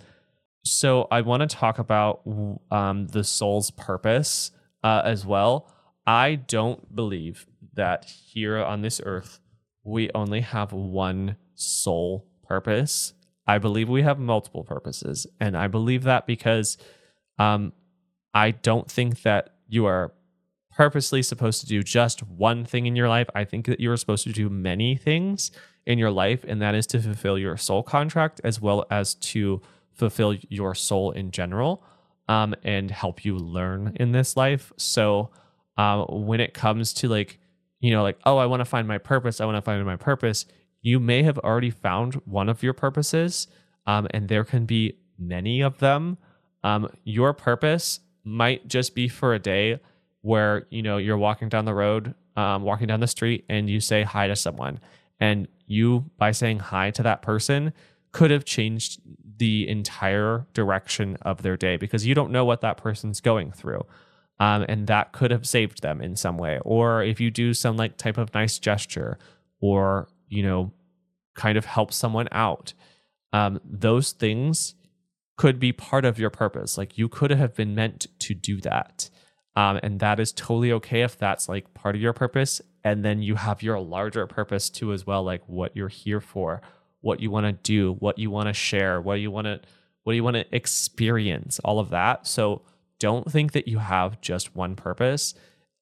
So 0.64 1.08
I 1.10 1.22
want 1.22 1.48
to 1.48 1.56
talk 1.56 1.78
about 1.78 2.22
um, 2.70 3.06
the 3.08 3.24
soul's 3.24 3.70
purpose 3.70 4.50
uh, 4.84 5.02
as 5.04 5.26
well. 5.26 5.72
I 6.06 6.34
don't 6.34 6.94
believe 6.94 7.46
that 7.74 8.04
here 8.04 8.58
on 8.58 8.82
this 8.82 9.00
earth 9.04 9.40
we 9.84 10.10
only 10.14 10.40
have 10.40 10.72
one 10.72 11.36
soul 11.54 12.26
purpose. 12.46 13.14
I 13.46 13.58
believe 13.58 13.88
we 13.88 14.02
have 14.02 14.18
multiple 14.18 14.62
purposes, 14.62 15.26
and 15.40 15.56
I 15.56 15.66
believe 15.66 16.04
that 16.04 16.26
because 16.26 16.78
um, 17.38 17.72
I 18.32 18.52
don't 18.52 18.90
think 18.90 19.22
that 19.22 19.56
you 19.68 19.86
are 19.86 20.12
purposely 20.74 21.22
supposed 21.22 21.60
to 21.60 21.66
do 21.66 21.82
just 21.82 22.22
one 22.22 22.64
thing 22.64 22.86
in 22.86 22.96
your 22.96 23.08
life. 23.08 23.28
I 23.34 23.44
think 23.44 23.66
that 23.66 23.80
you're 23.80 23.96
supposed 23.96 24.24
to 24.24 24.32
do 24.32 24.48
many 24.48 24.96
things 24.96 25.50
in 25.86 25.98
your 25.98 26.10
life, 26.10 26.44
and 26.46 26.62
that 26.62 26.74
is 26.74 26.86
to 26.88 27.00
fulfill 27.00 27.38
your 27.38 27.56
soul 27.56 27.82
contract 27.82 28.40
as 28.44 28.60
well 28.60 28.84
as 28.90 29.14
to 29.14 29.60
fulfill 29.92 30.34
your 30.48 30.74
soul 30.74 31.10
in 31.10 31.30
general 31.30 31.84
um, 32.28 32.54
and 32.62 32.90
help 32.90 33.24
you 33.24 33.36
learn 33.36 33.96
in 34.00 34.12
this 34.12 34.36
life. 34.36 34.72
So, 34.76 35.30
uh, 35.76 36.04
when 36.04 36.40
it 36.40 36.54
comes 36.54 36.92
to 36.94 37.08
like, 37.08 37.38
you 37.80 37.90
know, 37.90 38.02
like, 38.02 38.18
oh, 38.24 38.36
I 38.36 38.46
want 38.46 38.60
to 38.60 38.64
find 38.64 38.86
my 38.86 38.98
purpose, 38.98 39.40
I 39.40 39.44
want 39.44 39.56
to 39.56 39.62
find 39.62 39.84
my 39.84 39.96
purpose, 39.96 40.46
you 40.82 41.00
may 41.00 41.22
have 41.22 41.38
already 41.38 41.70
found 41.70 42.14
one 42.24 42.48
of 42.48 42.62
your 42.62 42.72
purposes, 42.72 43.48
um, 43.86 44.06
and 44.10 44.28
there 44.28 44.44
can 44.44 44.66
be 44.66 44.98
many 45.18 45.60
of 45.60 45.78
them. 45.78 46.18
Um, 46.64 46.88
your 47.04 47.32
purpose 47.32 48.00
might 48.24 48.68
just 48.68 48.94
be 48.94 49.08
for 49.08 49.34
a 49.34 49.38
day 49.38 49.80
where 50.22 50.66
you 50.70 50.82
know 50.82 50.96
you're 50.96 51.18
walking 51.18 51.48
down 51.48 51.64
the 51.64 51.74
road, 51.74 52.14
um, 52.36 52.62
walking 52.62 52.86
down 52.86 53.00
the 53.00 53.06
street, 53.06 53.44
and 53.48 53.68
you 53.68 53.80
say 53.80 54.02
hi 54.02 54.26
to 54.26 54.36
someone, 54.36 54.80
and 55.20 55.46
you 55.66 56.10
by 56.16 56.32
saying 56.32 56.58
hi 56.58 56.90
to 56.92 57.02
that 57.02 57.22
person 57.22 57.72
could 58.12 58.30
have 58.30 58.44
changed 58.44 59.00
the 59.38 59.68
entire 59.68 60.46
direction 60.52 61.16
of 61.22 61.42
their 61.42 61.56
day 61.56 61.76
because 61.76 62.06
you 62.06 62.14
don't 62.14 62.30
know 62.30 62.44
what 62.44 62.60
that 62.60 62.76
person's 62.76 63.20
going 63.20 63.50
through. 63.50 63.84
Um, 64.38 64.64
and 64.68 64.86
that 64.86 65.12
could 65.12 65.30
have 65.30 65.46
saved 65.46 65.82
them 65.82 66.00
in 66.00 66.16
some 66.16 66.36
way. 66.36 66.58
Or 66.64 67.02
if 67.02 67.20
you 67.20 67.30
do 67.30 67.54
some 67.54 67.76
like 67.76 67.96
type 67.96 68.18
of 68.18 68.34
nice 68.34 68.58
gesture 68.58 69.18
or, 69.60 70.08
you 70.28 70.42
know, 70.42 70.72
kind 71.34 71.56
of 71.56 71.64
help 71.64 71.92
someone 71.92 72.28
out, 72.32 72.74
um, 73.32 73.60
those 73.64 74.12
things 74.12 74.74
could 75.36 75.58
be 75.58 75.72
part 75.72 76.04
of 76.04 76.18
your 76.18 76.30
purpose. 76.30 76.76
Like 76.76 76.98
you 76.98 77.08
could 77.08 77.30
have 77.30 77.54
been 77.54 77.74
meant 77.74 78.06
to 78.20 78.34
do 78.34 78.60
that. 78.60 79.10
Um, 79.55 79.78
and 79.82 80.00
that 80.00 80.18
is 80.18 80.32
totally 80.32 80.72
okay 80.72 81.03
if 81.03 81.18
that's 81.18 81.48
like 81.48 81.74
part 81.74 81.94
of 81.94 82.00
your 82.00 82.14
purpose. 82.14 82.61
And 82.84 83.05
then 83.05 83.22
you 83.22 83.34
have 83.34 83.62
your 83.62 83.78
larger 83.78 84.26
purpose 84.26 84.70
too, 84.70 84.92
as 84.92 85.07
well, 85.07 85.22
like 85.22 85.42
what 85.46 85.76
you're 85.76 85.88
here 85.88 86.20
for, 86.20 86.62
what 87.00 87.20
you 87.20 87.30
want 87.30 87.46
to 87.46 87.53
do, 87.53 87.94
what 87.94 88.18
you 88.18 88.30
want 88.30 88.48
to 88.48 88.55
share, 88.55 89.00
what 89.00 89.20
you 89.20 89.30
want 89.30 89.46
to, 89.46 89.61
what 90.05 90.12
do 90.12 90.16
you 90.16 90.24
want 90.24 90.36
to 90.36 90.57
experience, 90.57 91.59
all 91.61 91.78
of 91.78 91.90
that. 91.90 92.26
So 92.26 92.62
don't 92.98 93.30
think 93.30 93.53
that 93.53 93.68
you 93.68 93.78
have 93.78 94.20
just 94.20 94.57
one 94.57 94.74
purpose. 94.74 95.34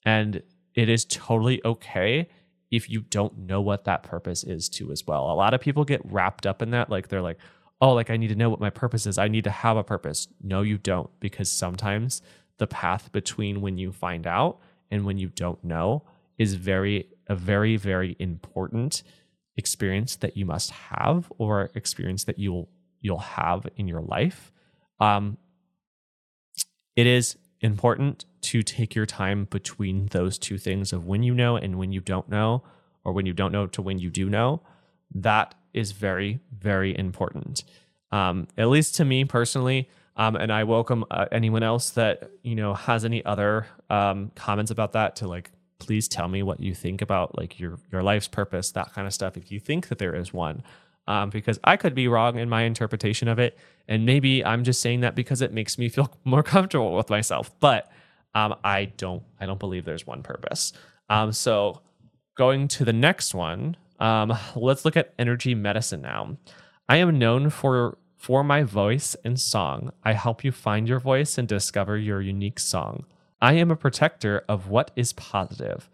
And 0.04 0.42
it 0.74 0.88
is 0.88 1.04
totally 1.04 1.60
okay 1.64 2.28
if 2.70 2.88
you 2.88 3.00
don't 3.00 3.36
know 3.38 3.60
what 3.60 3.84
that 3.84 4.02
purpose 4.02 4.44
is 4.44 4.68
too, 4.68 4.92
as 4.92 5.06
well. 5.06 5.30
A 5.30 5.34
lot 5.34 5.54
of 5.54 5.60
people 5.60 5.84
get 5.84 6.00
wrapped 6.04 6.46
up 6.46 6.62
in 6.62 6.70
that. 6.70 6.90
Like 6.90 7.08
they're 7.08 7.22
like, 7.22 7.38
oh, 7.80 7.94
like 7.94 8.10
I 8.10 8.16
need 8.16 8.28
to 8.28 8.34
know 8.34 8.50
what 8.50 8.60
my 8.60 8.70
purpose 8.70 9.06
is. 9.06 9.16
I 9.16 9.28
need 9.28 9.44
to 9.44 9.50
have 9.50 9.76
a 9.76 9.84
purpose. 9.84 10.28
No, 10.42 10.62
you 10.62 10.76
don't, 10.76 11.10
because 11.20 11.50
sometimes 11.50 12.20
the 12.60 12.66
path 12.66 13.10
between 13.10 13.62
when 13.62 13.78
you 13.78 13.90
find 13.90 14.26
out 14.26 14.58
and 14.90 15.06
when 15.06 15.16
you 15.16 15.28
don't 15.28 15.64
know 15.64 16.04
is 16.38 16.54
very 16.54 17.06
a 17.26 17.34
very 17.34 17.76
very 17.76 18.14
important 18.18 19.02
experience 19.56 20.16
that 20.16 20.36
you 20.36 20.44
must 20.44 20.70
have 20.70 21.32
or 21.38 21.70
experience 21.74 22.24
that 22.24 22.38
you'll 22.38 22.68
you'll 23.00 23.18
have 23.18 23.66
in 23.76 23.88
your 23.88 24.02
life. 24.02 24.52
Um 25.00 25.38
it 26.96 27.06
is 27.06 27.38
important 27.62 28.26
to 28.42 28.62
take 28.62 28.94
your 28.94 29.06
time 29.06 29.46
between 29.46 30.06
those 30.06 30.38
two 30.38 30.58
things 30.58 30.92
of 30.92 31.06
when 31.06 31.22
you 31.22 31.34
know 31.34 31.56
and 31.56 31.78
when 31.78 31.92
you 31.92 32.00
don't 32.00 32.28
know 32.28 32.62
or 33.04 33.12
when 33.14 33.24
you 33.24 33.32
don't 33.32 33.52
know 33.52 33.66
to 33.68 33.80
when 33.80 33.98
you 33.98 34.10
do 34.10 34.28
know. 34.28 34.60
That 35.14 35.54
is 35.72 35.92
very 35.92 36.40
very 36.52 36.96
important. 36.98 37.64
Um 38.12 38.48
at 38.58 38.68
least 38.68 38.96
to 38.96 39.04
me 39.06 39.24
personally 39.24 39.88
um, 40.20 40.36
and 40.36 40.52
I 40.52 40.64
welcome 40.64 41.06
uh, 41.10 41.24
anyone 41.32 41.62
else 41.62 41.90
that 41.92 42.30
you 42.42 42.54
know 42.54 42.74
has 42.74 43.06
any 43.06 43.24
other 43.24 43.66
um, 43.88 44.30
comments 44.34 44.70
about 44.70 44.92
that 44.92 45.16
to 45.16 45.26
like 45.26 45.50
please 45.78 46.08
tell 46.08 46.28
me 46.28 46.42
what 46.42 46.60
you 46.60 46.74
think 46.74 47.00
about 47.00 47.38
like 47.38 47.58
your 47.58 47.78
your 47.90 48.02
life's 48.02 48.28
purpose, 48.28 48.70
that 48.72 48.92
kind 48.92 49.06
of 49.06 49.14
stuff. 49.14 49.38
If 49.38 49.50
you 49.50 49.58
think 49.58 49.88
that 49.88 49.96
there 49.96 50.14
is 50.14 50.30
one, 50.30 50.62
um, 51.08 51.30
because 51.30 51.58
I 51.64 51.78
could 51.78 51.94
be 51.94 52.06
wrong 52.06 52.38
in 52.38 52.50
my 52.50 52.64
interpretation 52.64 53.28
of 53.28 53.38
it, 53.38 53.58
and 53.88 54.04
maybe 54.04 54.44
I'm 54.44 54.62
just 54.62 54.82
saying 54.82 55.00
that 55.00 55.14
because 55.14 55.40
it 55.40 55.54
makes 55.54 55.78
me 55.78 55.88
feel 55.94 56.12
more 56.24 56.42
comfortable 56.42 56.94
with 56.94 57.08
myself. 57.08 57.50
But 57.58 57.90
um, 58.34 58.56
I 58.62 58.92
don't 58.98 59.22
I 59.40 59.46
don't 59.46 59.58
believe 59.58 59.86
there's 59.86 60.06
one 60.06 60.22
purpose. 60.22 60.74
Um, 61.08 61.32
so 61.32 61.80
going 62.36 62.68
to 62.68 62.84
the 62.84 62.92
next 62.92 63.34
one, 63.34 63.78
um, 64.00 64.36
let's 64.54 64.84
look 64.84 64.98
at 64.98 65.14
energy 65.18 65.54
medicine 65.54 66.02
now. 66.02 66.36
I 66.90 66.98
am 66.98 67.18
known 67.18 67.48
for 67.48 67.96
for 68.20 68.44
my 68.44 68.62
voice 68.62 69.16
and 69.24 69.40
song, 69.40 69.90
I 70.04 70.12
help 70.12 70.44
you 70.44 70.52
find 70.52 70.86
your 70.86 71.00
voice 71.00 71.38
and 71.38 71.48
discover 71.48 71.96
your 71.96 72.20
unique 72.20 72.60
song. 72.60 73.06
I 73.40 73.54
am 73.54 73.70
a 73.70 73.76
protector 73.76 74.44
of 74.46 74.68
what 74.68 74.90
is 74.94 75.14
positive. 75.14 75.88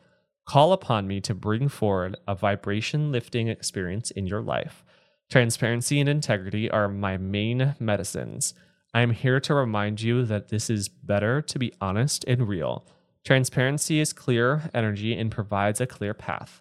Call 0.45 0.73
upon 0.73 1.07
me 1.07 1.21
to 1.21 1.35
bring 1.35 1.69
forward 1.69 2.17
a 2.27 2.35
vibration 2.35 3.13
lifting 3.13 3.47
experience 3.47 4.11
in 4.11 4.27
your 4.27 4.43
life. 4.43 4.85
Transparency 5.31 6.01
and 6.01 6.09
integrity 6.09 6.69
are 6.69 6.89
my 6.89 7.17
main 7.17 7.77
medicines. 7.79 8.55
I 8.93 9.03
am 9.03 9.13
here 9.13 9.39
to 9.39 9.55
remind 9.55 10.03
you 10.03 10.25
that 10.25 10.49
this 10.49 10.69
is 10.69 10.89
better 10.89 11.41
to 11.41 11.59
be 11.61 11.73
honest 11.81 12.25
and 12.27 12.49
real. 12.49 12.89
Transparency 13.25 14.01
is 14.01 14.13
clear 14.13 14.69
energy 14.75 15.17
and 15.17 15.31
provides 15.31 15.81
a 15.81 15.87
clear 15.87 16.13
path. 16.13 16.61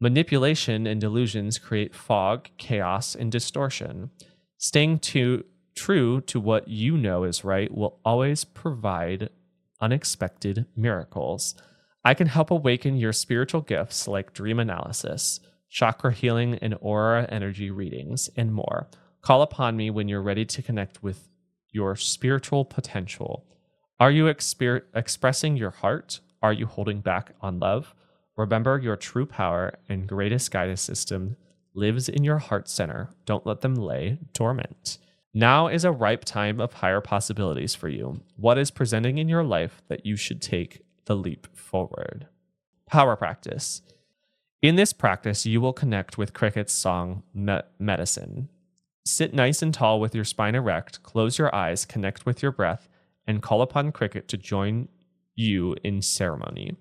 Manipulation 0.00 0.84
and 0.84 1.00
delusions 1.00 1.60
create 1.60 1.94
fog, 1.94 2.48
chaos, 2.58 3.14
and 3.14 3.30
distortion. 3.30 4.10
Staying 4.58 5.00
to, 5.00 5.44
true 5.74 6.20
to 6.22 6.40
what 6.40 6.68
you 6.68 6.96
know 6.96 7.24
is 7.24 7.44
right 7.44 7.72
will 7.72 8.00
always 8.04 8.44
provide 8.44 9.28
unexpected 9.80 10.66
miracles. 10.74 11.54
I 12.04 12.14
can 12.14 12.28
help 12.28 12.50
awaken 12.50 12.96
your 12.96 13.12
spiritual 13.12 13.60
gifts 13.60 14.08
like 14.08 14.32
dream 14.32 14.58
analysis, 14.58 15.40
chakra 15.68 16.12
healing, 16.12 16.54
and 16.62 16.76
aura 16.80 17.26
energy 17.28 17.70
readings, 17.70 18.30
and 18.36 18.54
more. 18.54 18.88
Call 19.20 19.42
upon 19.42 19.76
me 19.76 19.90
when 19.90 20.08
you're 20.08 20.22
ready 20.22 20.44
to 20.46 20.62
connect 20.62 21.02
with 21.02 21.28
your 21.72 21.96
spiritual 21.96 22.64
potential. 22.64 23.44
Are 24.00 24.10
you 24.10 24.26
exper- 24.26 24.82
expressing 24.94 25.56
your 25.56 25.70
heart? 25.70 26.20
Are 26.42 26.52
you 26.52 26.66
holding 26.66 27.00
back 27.00 27.32
on 27.42 27.58
love? 27.58 27.94
Remember 28.36 28.78
your 28.78 28.96
true 28.96 29.26
power 29.26 29.78
and 29.88 30.06
greatest 30.06 30.50
guidance 30.50 30.80
system 30.80 31.36
lives 31.76 32.08
in 32.08 32.24
your 32.24 32.38
heart 32.38 32.68
center. 32.68 33.10
Don't 33.26 33.46
let 33.46 33.60
them 33.60 33.74
lay 33.74 34.18
dormant. 34.32 34.98
Now 35.34 35.68
is 35.68 35.84
a 35.84 35.92
ripe 35.92 36.24
time 36.24 36.60
of 36.60 36.72
higher 36.72 37.02
possibilities 37.02 37.74
for 37.74 37.88
you. 37.88 38.22
What 38.36 38.56
is 38.56 38.70
presenting 38.70 39.18
in 39.18 39.28
your 39.28 39.44
life 39.44 39.82
that 39.88 40.06
you 40.06 40.16
should 40.16 40.40
take 40.40 40.80
the 41.04 41.14
leap 41.14 41.46
forward? 41.54 42.26
Power 42.88 43.16
practice. 43.16 43.82
In 44.62 44.76
this 44.76 44.94
practice, 44.94 45.44
you 45.44 45.60
will 45.60 45.74
connect 45.74 46.16
with 46.16 46.32
Cricket's 46.32 46.72
song 46.72 47.22
Me- 47.34 47.60
Medicine. 47.78 48.48
Sit 49.04 49.34
nice 49.34 49.60
and 49.60 49.72
tall 49.72 50.00
with 50.00 50.14
your 50.14 50.24
spine 50.24 50.54
erect, 50.54 51.02
close 51.02 51.38
your 51.38 51.54
eyes, 51.54 51.84
connect 51.84 52.24
with 52.24 52.42
your 52.42 52.50
breath, 52.50 52.88
and 53.26 53.42
call 53.42 53.60
upon 53.60 53.92
Cricket 53.92 54.26
to 54.28 54.38
join 54.38 54.88
you 55.34 55.76
in 55.84 56.00
ceremony. 56.00 56.76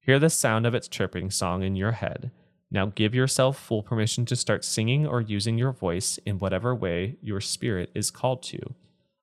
Hear 0.00 0.18
the 0.18 0.30
sound 0.30 0.66
of 0.66 0.74
its 0.74 0.88
chirping 0.88 1.30
song 1.30 1.62
in 1.62 1.76
your 1.76 1.92
head. 1.92 2.30
Now 2.70 2.86
give 2.86 3.14
yourself 3.14 3.58
full 3.58 3.82
permission 3.82 4.26
to 4.26 4.36
start 4.36 4.64
singing 4.64 5.06
or 5.06 5.20
using 5.20 5.56
your 5.56 5.72
voice 5.72 6.18
in 6.26 6.38
whatever 6.38 6.74
way 6.74 7.16
your 7.22 7.40
spirit 7.40 7.90
is 7.94 8.10
called 8.10 8.42
to. 8.44 8.74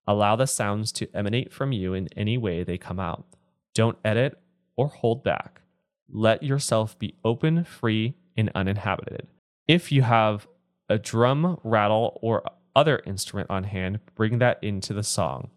Allow 0.07 0.35
the 0.35 0.47
sounds 0.47 0.91
to 0.93 1.15
emanate 1.15 1.53
from 1.53 1.72
you 1.72 1.93
in 1.93 2.07
any 2.15 2.38
way 2.38 2.63
they 2.63 2.77
come 2.77 2.99
out. 2.99 3.26
Don't 3.73 3.97
edit 4.03 4.39
or 4.76 4.88
hold 4.88 5.23
back. 5.23 5.61
Let 6.09 6.43
yourself 6.43 6.97
be 6.97 7.15
open, 7.23 7.63
free, 7.63 8.15
and 8.35 8.51
uninhabited. 8.55 9.27
If 9.67 9.91
you 9.91 10.03
have 10.03 10.47
a 10.89 10.97
drum, 10.97 11.59
rattle, 11.63 12.19
or 12.22 12.43
other 12.76 13.01
instrument 13.05 13.49
on 13.49 13.63
hand, 13.63 13.99
bring 14.15 14.39
that 14.39 14.63
into 14.63 14.93
the 14.93 15.03
song. 15.03 15.49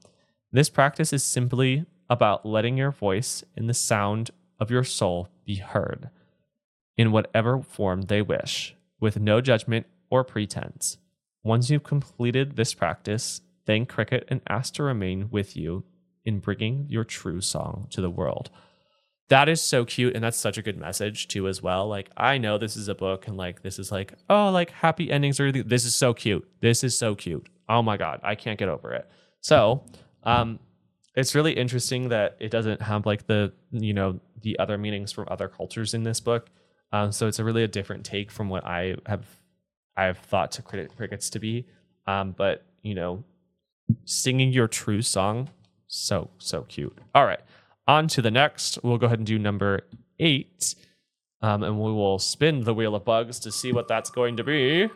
This 0.52 0.70
practice 0.70 1.12
is 1.12 1.22
simply 1.22 1.84
about 2.08 2.46
letting 2.46 2.78
your 2.78 2.90
voice 2.90 3.44
and 3.56 3.68
the 3.68 3.74
sound 3.74 4.30
of 4.58 4.70
your 4.70 4.84
soul 4.84 5.28
be 5.44 5.56
heard 5.56 6.10
in 6.98 7.12
whatever 7.12 7.62
form 7.62 8.02
they 8.02 8.20
wish, 8.20 8.76
with 9.00 9.18
no 9.18 9.40
judgment 9.40 9.86
or 10.10 10.24
pretense. 10.24 10.98
Once 11.42 11.70
you've 11.70 11.84
completed 11.84 12.56
this 12.56 12.74
practice, 12.74 13.40
thank 13.64 13.88
Cricket 13.88 14.24
and 14.28 14.42
ask 14.48 14.74
to 14.74 14.82
remain 14.82 15.30
with 15.30 15.56
you 15.56 15.84
in 16.24 16.40
bringing 16.40 16.86
your 16.90 17.04
true 17.04 17.40
song 17.40 17.86
to 17.90 18.02
the 18.02 18.10
world. 18.10 18.50
That 19.28 19.48
is 19.48 19.62
so 19.62 19.84
cute. 19.84 20.14
And 20.14 20.24
that's 20.24 20.38
such 20.38 20.58
a 20.58 20.62
good 20.62 20.78
message, 20.78 21.28
too, 21.28 21.48
as 21.48 21.62
well. 21.62 21.86
Like, 21.86 22.10
I 22.16 22.38
know 22.38 22.58
this 22.58 22.76
is 22.76 22.88
a 22.88 22.94
book 22.94 23.28
and 23.28 23.36
like, 23.36 23.62
this 23.62 23.78
is 23.78 23.92
like, 23.92 24.14
oh, 24.28 24.50
like 24.50 24.70
happy 24.70 25.10
endings 25.10 25.38
or 25.38 25.52
this 25.52 25.84
is 25.84 25.94
so 25.94 26.14
cute. 26.14 26.48
This 26.60 26.82
is 26.82 26.96
so 26.96 27.14
cute. 27.14 27.46
Oh 27.68 27.82
my 27.82 27.96
God. 27.96 28.20
I 28.22 28.34
can't 28.34 28.58
get 28.58 28.68
over 28.68 28.92
it. 28.92 29.08
So, 29.40 29.84
um, 30.24 30.58
it's 31.14 31.34
really 31.34 31.52
interesting 31.52 32.08
that 32.08 32.36
it 32.40 32.50
doesn't 32.50 32.80
have 32.80 33.04
like 33.04 33.26
the, 33.26 33.52
you 33.70 33.92
know, 33.92 34.20
the 34.40 34.58
other 34.58 34.78
meanings 34.78 35.12
from 35.12 35.26
other 35.30 35.48
cultures 35.48 35.92
in 35.92 36.04
this 36.04 36.20
book. 36.20 36.48
Um, 36.92 37.12
so 37.12 37.26
it's 37.26 37.38
a 37.38 37.44
really 37.44 37.62
a 37.62 37.68
different 37.68 38.04
take 38.04 38.30
from 38.30 38.48
what 38.48 38.64
I 38.64 38.96
have 39.06 39.24
I've 39.96 40.18
thought 40.18 40.52
to 40.52 40.62
cricket 40.62 40.96
crickets 40.96 41.28
to 41.30 41.38
be. 41.38 41.66
Um, 42.06 42.32
but 42.36 42.64
you 42.82 42.94
know, 42.94 43.24
singing 44.04 44.52
your 44.52 44.68
true 44.68 45.02
song, 45.02 45.50
so 45.86 46.30
so 46.38 46.62
cute. 46.62 46.96
All 47.14 47.26
right, 47.26 47.40
on 47.86 48.08
to 48.08 48.22
the 48.22 48.30
next. 48.30 48.78
We'll 48.82 48.98
go 48.98 49.06
ahead 49.06 49.18
and 49.18 49.26
do 49.26 49.38
number 49.38 49.82
eight, 50.18 50.74
um, 51.42 51.62
and 51.62 51.78
we 51.80 51.92
will 51.92 52.18
spin 52.18 52.64
the 52.64 52.72
wheel 52.74 52.94
of 52.94 53.04
bugs 53.04 53.38
to 53.40 53.52
see 53.52 53.72
what 53.72 53.88
that's 53.88 54.10
going 54.10 54.36
to 54.36 54.44
be. 54.44 54.88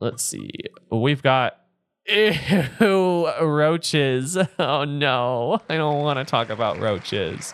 Let's 0.00 0.24
see. 0.24 0.50
We've 0.90 1.22
got 1.22 1.60
ew 2.08 3.30
roaches. 3.42 4.38
Oh 4.58 4.84
no, 4.84 5.60
I 5.68 5.76
don't 5.76 6.02
want 6.02 6.18
to 6.18 6.24
talk 6.24 6.48
about 6.50 6.78
roaches. 6.78 7.52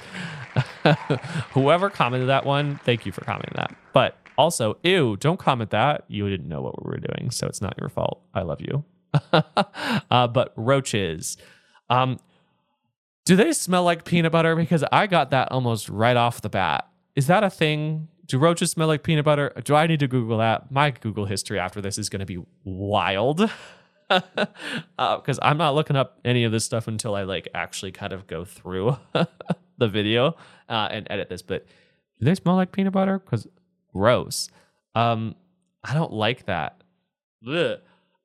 Whoever 1.53 1.91
commented 1.91 2.28
that 2.28 2.45
one, 2.45 2.81
thank 2.85 3.07
you 3.07 3.12
for 3.12 3.23
commenting 3.23 3.55
that. 3.57 3.74
But 3.93 4.16
also, 4.39 4.77
ew, 4.83 5.16
don't 5.16 5.39
comment 5.39 5.70
that. 5.70 6.05
You 6.09 6.28
didn't 6.28 6.49
know 6.49 6.62
what 6.62 6.85
we 6.85 6.91
were 6.91 6.99
doing, 6.99 7.31
so 7.31 7.47
it's 7.47 7.61
not 7.61 7.74
your 7.81 7.89
fault. 7.89 8.23
I 8.35 8.43
love 8.43 8.61
you. 8.61 8.85
uh, 9.33 10.27
but 10.28 10.53
roaches. 10.57 11.37
Um, 11.89 12.19
do 13.24 13.37
they 13.37 13.53
smell 13.53 13.85
like 13.85 14.05
peanut 14.05 14.33
butter? 14.33 14.55
Because 14.55 14.85
I 14.93 15.07
got 15.07 15.31
that 15.31 15.51
almost 15.51 15.89
right 15.89 16.16
off 16.16 16.43
the 16.43 16.49
bat. 16.49 16.89
Is 17.15 17.27
that 17.28 17.43
a 17.43 17.51
thing? 17.51 18.09
Do 18.27 18.39
roaches 18.39 18.70
smell 18.70 18.89
like 18.89 19.03
peanut 19.03 19.24
butter? 19.24 19.53
Do 19.65 19.74
I 19.74 19.87
need 19.87 20.01
to 20.01 20.09
Google 20.09 20.39
that? 20.39 20.70
My 20.70 20.91
Google 20.91 21.24
history 21.24 21.59
after 21.59 21.81
this 21.81 21.97
is 21.99 22.09
going 22.09 22.20
to 22.20 22.27
be 22.27 22.45
wild. 22.65 23.51
because 24.09 24.49
uh, 24.99 25.20
I'm 25.43 25.57
not 25.59 25.74
looking 25.74 25.97
up 25.97 26.20
any 26.24 26.45
of 26.45 26.53
this 26.53 26.65
stuff 26.65 26.87
until 26.87 27.15
I 27.15 27.23
like 27.23 27.49
actually 27.55 27.93
kind 27.93 28.12
of 28.12 28.27
go 28.27 28.45
through 28.45 28.97
the 29.78 29.89
video 29.89 30.36
uh, 30.69 30.89
and 30.90 31.07
edit 31.11 31.28
this. 31.28 31.43
But 31.43 31.66
do 32.19 32.24
they 32.24 32.35
smell 32.35 32.57
like 32.57 32.73
peanut 32.73 32.93
butter? 32.93 33.19
Because 33.19 33.47
gross. 33.93 34.48
Um, 34.94 35.35
I 35.85 35.94
don't 35.94 36.12
like 36.12 36.47
that. 36.47 36.82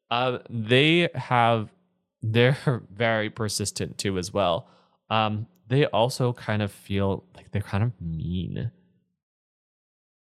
Uh, 0.10 0.40
they 0.49 1.10
have 1.15 1.69
they're 2.23 2.84
very 2.91 3.30
persistent 3.30 3.98
too 3.98 4.18
as 4.18 4.32
well. 4.34 4.68
Um, 5.10 5.48
they 5.68 5.86
also 5.88 6.34
kind 6.34 6.61
of 6.61 6.72
feel 6.72 7.23
like 7.36 7.52
they're 7.52 7.61
kind 7.61 7.84
of 7.84 7.91
mean. 7.99 8.72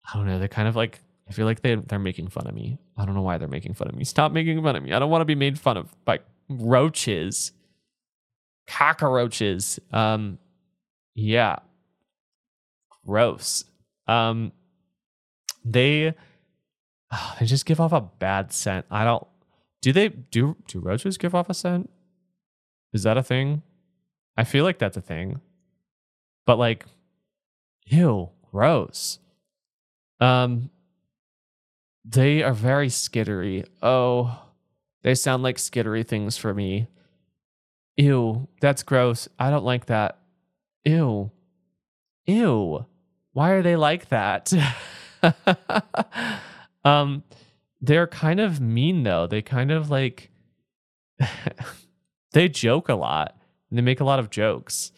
I 0.05 0.17
don't 0.17 0.27
know. 0.27 0.39
They're 0.39 0.47
kind 0.47 0.67
of 0.67 0.75
like 0.75 0.99
I 1.29 1.33
feel 1.33 1.45
like 1.45 1.61
they 1.61 1.75
they're 1.75 1.99
making 1.99 2.29
fun 2.29 2.47
of 2.47 2.53
me. 2.53 2.77
I 2.97 3.05
don't 3.05 3.15
know 3.15 3.21
why 3.21 3.37
they're 3.37 3.47
making 3.47 3.73
fun 3.73 3.87
of 3.87 3.95
me. 3.95 4.03
Stop 4.03 4.31
making 4.31 4.61
fun 4.63 4.75
of 4.75 4.83
me. 4.83 4.93
I 4.93 4.99
don't 4.99 5.09
want 5.09 5.21
to 5.21 5.25
be 5.25 5.35
made 5.35 5.59
fun 5.59 5.77
of 5.77 5.93
by 6.05 6.19
roaches, 6.49 7.51
cockroaches. 8.67 9.79
Um, 9.91 10.37
yeah, 11.17 11.57
gross. 13.05 13.65
Um, 14.07 14.51
they 15.65 16.13
oh, 17.11 17.35
they 17.39 17.45
just 17.47 17.65
give 17.65 17.81
off 17.81 17.91
a 17.91 18.01
bad 18.01 18.53
scent. 18.53 18.85
I 18.91 19.03
don't. 19.03 19.25
Do 19.81 19.91
they 19.91 20.09
do 20.09 20.55
do 20.67 20.79
roaches 20.79 21.17
give 21.17 21.33
off 21.33 21.49
a 21.49 21.55
scent? 21.55 21.89
Is 22.93 23.01
that 23.03 23.17
a 23.17 23.23
thing? 23.23 23.63
I 24.37 24.43
feel 24.43 24.63
like 24.63 24.77
that's 24.77 24.95
a 24.95 25.01
thing. 25.01 25.41
But 26.45 26.59
like, 26.59 26.85
ew, 27.87 28.29
gross. 28.51 29.17
Um, 30.19 30.69
they 32.05 32.43
are 32.43 32.53
very 32.53 32.89
skittery. 32.89 33.65
Oh, 33.81 34.43
they 35.01 35.15
sound 35.15 35.41
like 35.41 35.57
skittery 35.57 36.07
things 36.07 36.37
for 36.37 36.53
me. 36.53 36.87
Ew, 37.97 38.47
that's 38.61 38.83
gross. 38.83 39.27
I 39.39 39.49
don't 39.49 39.65
like 39.65 39.87
that. 39.87 40.19
Ew. 40.85 41.31
Ew. 42.25 42.85
Why 43.33 43.51
are 43.51 43.61
they 43.61 43.75
like 43.75 44.09
that? 44.09 44.51
um 46.85 47.23
they're 47.81 48.07
kind 48.07 48.39
of 48.39 48.59
mean 48.59 49.03
though. 49.03 49.27
They 49.27 49.41
kind 49.41 49.71
of 49.71 49.89
like 49.89 50.31
they 52.31 52.49
joke 52.49 52.89
a 52.89 52.95
lot. 52.95 53.37
And 53.69 53.77
they 53.77 53.81
make 53.81 53.99
a 53.99 54.05
lot 54.05 54.19
of 54.19 54.29
jokes. 54.29 54.91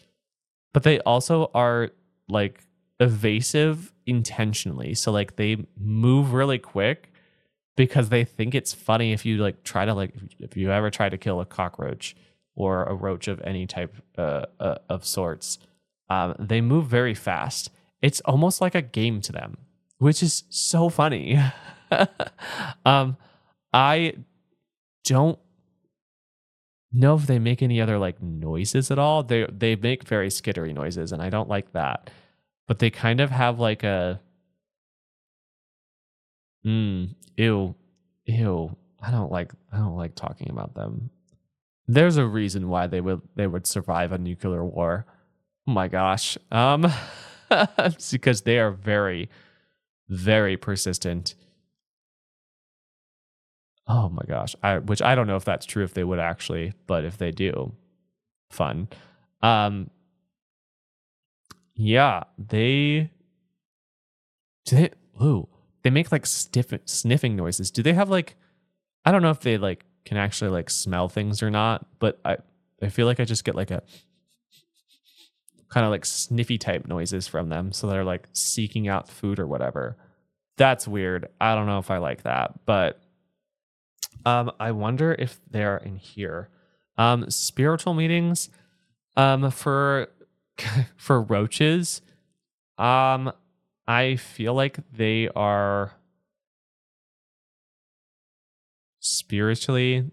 But 0.72 0.84
they 0.84 1.00
also 1.00 1.50
are 1.54 1.90
like 2.28 2.62
evasive 3.00 3.92
intentionally. 4.06 4.94
So 4.94 5.10
like 5.10 5.36
they 5.36 5.66
move 5.78 6.32
really 6.32 6.58
quick 6.58 7.12
because 7.76 8.10
they 8.10 8.24
think 8.24 8.54
it's 8.54 8.72
funny 8.72 9.12
if 9.12 9.24
you 9.24 9.38
like 9.38 9.64
try 9.64 9.84
to 9.84 9.94
like 9.94 10.14
if 10.38 10.56
you 10.56 10.70
ever 10.70 10.90
try 10.90 11.08
to 11.08 11.18
kill 11.18 11.40
a 11.40 11.46
cockroach 11.46 12.14
or 12.54 12.84
a 12.84 12.94
roach 12.94 13.26
of 13.26 13.40
any 13.42 13.66
type 13.66 13.94
uh, 14.18 14.44
uh, 14.58 14.76
of 14.88 15.04
sorts. 15.04 15.58
Um, 16.10 16.34
they 16.38 16.60
move 16.60 16.86
very 16.86 17.14
fast. 17.14 17.70
It's 18.02 18.20
almost 18.22 18.60
like 18.60 18.74
a 18.74 18.82
game 18.82 19.22
to 19.22 19.32
them, 19.32 19.56
which 19.98 20.22
is 20.22 20.44
so 20.50 20.90
funny. 20.90 21.40
um, 22.84 23.16
I 23.72 24.14
don't 25.04 25.38
know 26.92 27.14
if 27.14 27.26
they 27.26 27.38
make 27.38 27.62
any 27.62 27.80
other 27.80 27.98
like 27.98 28.20
noises 28.22 28.90
at 28.90 28.98
all. 28.98 29.22
They 29.22 29.46
they 29.50 29.76
make 29.76 30.04
very 30.04 30.28
skittery 30.28 30.74
noises, 30.74 31.12
and 31.12 31.22
I 31.22 31.30
don't 31.30 31.48
like 31.48 31.72
that 31.72 32.10
but 32.70 32.78
they 32.78 32.88
kind 32.88 33.18
of 33.18 33.32
have 33.32 33.58
like 33.58 33.82
a 33.82 34.20
mm, 36.64 37.12
ew, 37.36 37.74
ew. 38.26 38.76
I 39.02 39.10
don't 39.10 39.32
like 39.32 39.52
I 39.72 39.78
don't 39.78 39.96
like 39.96 40.14
talking 40.14 40.50
about 40.50 40.74
them. 40.74 41.10
There's 41.88 42.16
a 42.16 42.24
reason 42.24 42.68
why 42.68 42.86
they 42.86 43.00
would 43.00 43.22
they 43.34 43.48
would 43.48 43.66
survive 43.66 44.12
a 44.12 44.18
nuclear 44.18 44.64
war. 44.64 45.04
Oh 45.70 45.72
my 45.72 45.86
gosh. 45.86 46.36
Um 46.50 46.92
because 48.10 48.42
they 48.42 48.58
are 48.58 48.72
very 48.72 49.30
very 50.08 50.56
persistent. 50.56 51.36
Oh 53.86 54.08
my 54.08 54.24
gosh. 54.26 54.56
I 54.64 54.78
which 54.78 55.00
I 55.00 55.14
don't 55.14 55.28
know 55.28 55.36
if 55.36 55.44
that's 55.44 55.64
true 55.66 55.84
if 55.84 55.94
they 55.94 56.02
would 56.02 56.18
actually, 56.18 56.72
but 56.88 57.04
if 57.04 57.18
they 57.18 57.30
do, 57.30 57.72
fun. 58.50 58.88
Um 59.42 59.90
yeah, 61.76 62.24
they 62.36 63.12
do 64.64 64.76
they? 64.76 64.90
Ooh, 65.22 65.48
they 65.82 65.90
make 65.90 66.10
like 66.10 66.26
stiff 66.26 66.72
sniffing 66.84 67.36
noises. 67.36 67.70
Do 67.70 67.84
they 67.84 67.92
have 67.92 68.10
like? 68.10 68.34
I 69.04 69.12
don't 69.12 69.22
know 69.22 69.30
if 69.30 69.38
they 69.38 69.56
like 69.56 69.84
can 70.04 70.16
actually 70.16 70.50
like 70.50 70.68
smell 70.68 71.08
things 71.08 71.44
or 71.44 71.50
not, 71.50 71.86
but 72.00 72.18
I 72.24 72.38
I 72.82 72.88
feel 72.88 73.06
like 73.06 73.20
I 73.20 73.24
just 73.24 73.44
get 73.44 73.54
like 73.54 73.70
a 73.70 73.84
kind 75.70 75.86
of 75.86 75.90
like 75.90 76.04
sniffy 76.04 76.58
type 76.58 76.86
noises 76.86 77.26
from 77.26 77.48
them. 77.48 77.72
So 77.72 77.86
they're 77.86 78.04
like 78.04 78.28
seeking 78.32 78.88
out 78.88 79.08
food 79.08 79.38
or 79.38 79.46
whatever. 79.46 79.96
That's 80.56 80.86
weird. 80.86 81.28
I 81.40 81.54
don't 81.54 81.66
know 81.66 81.78
if 81.78 81.90
I 81.90 81.98
like 81.98 82.24
that, 82.24 82.66
but 82.66 83.00
um, 84.26 84.50
I 84.60 84.72
wonder 84.72 85.14
if 85.18 85.40
they're 85.50 85.78
in 85.78 85.96
here. 85.96 86.50
Um, 86.98 87.30
spiritual 87.30 87.94
meetings, 87.94 88.50
um, 89.16 89.50
for 89.50 90.08
for 90.96 91.22
roaches, 91.22 92.02
um, 92.76 93.32
I 93.86 94.16
feel 94.16 94.54
like 94.54 94.78
they 94.92 95.28
are 95.34 95.92
spiritually, 98.98 100.10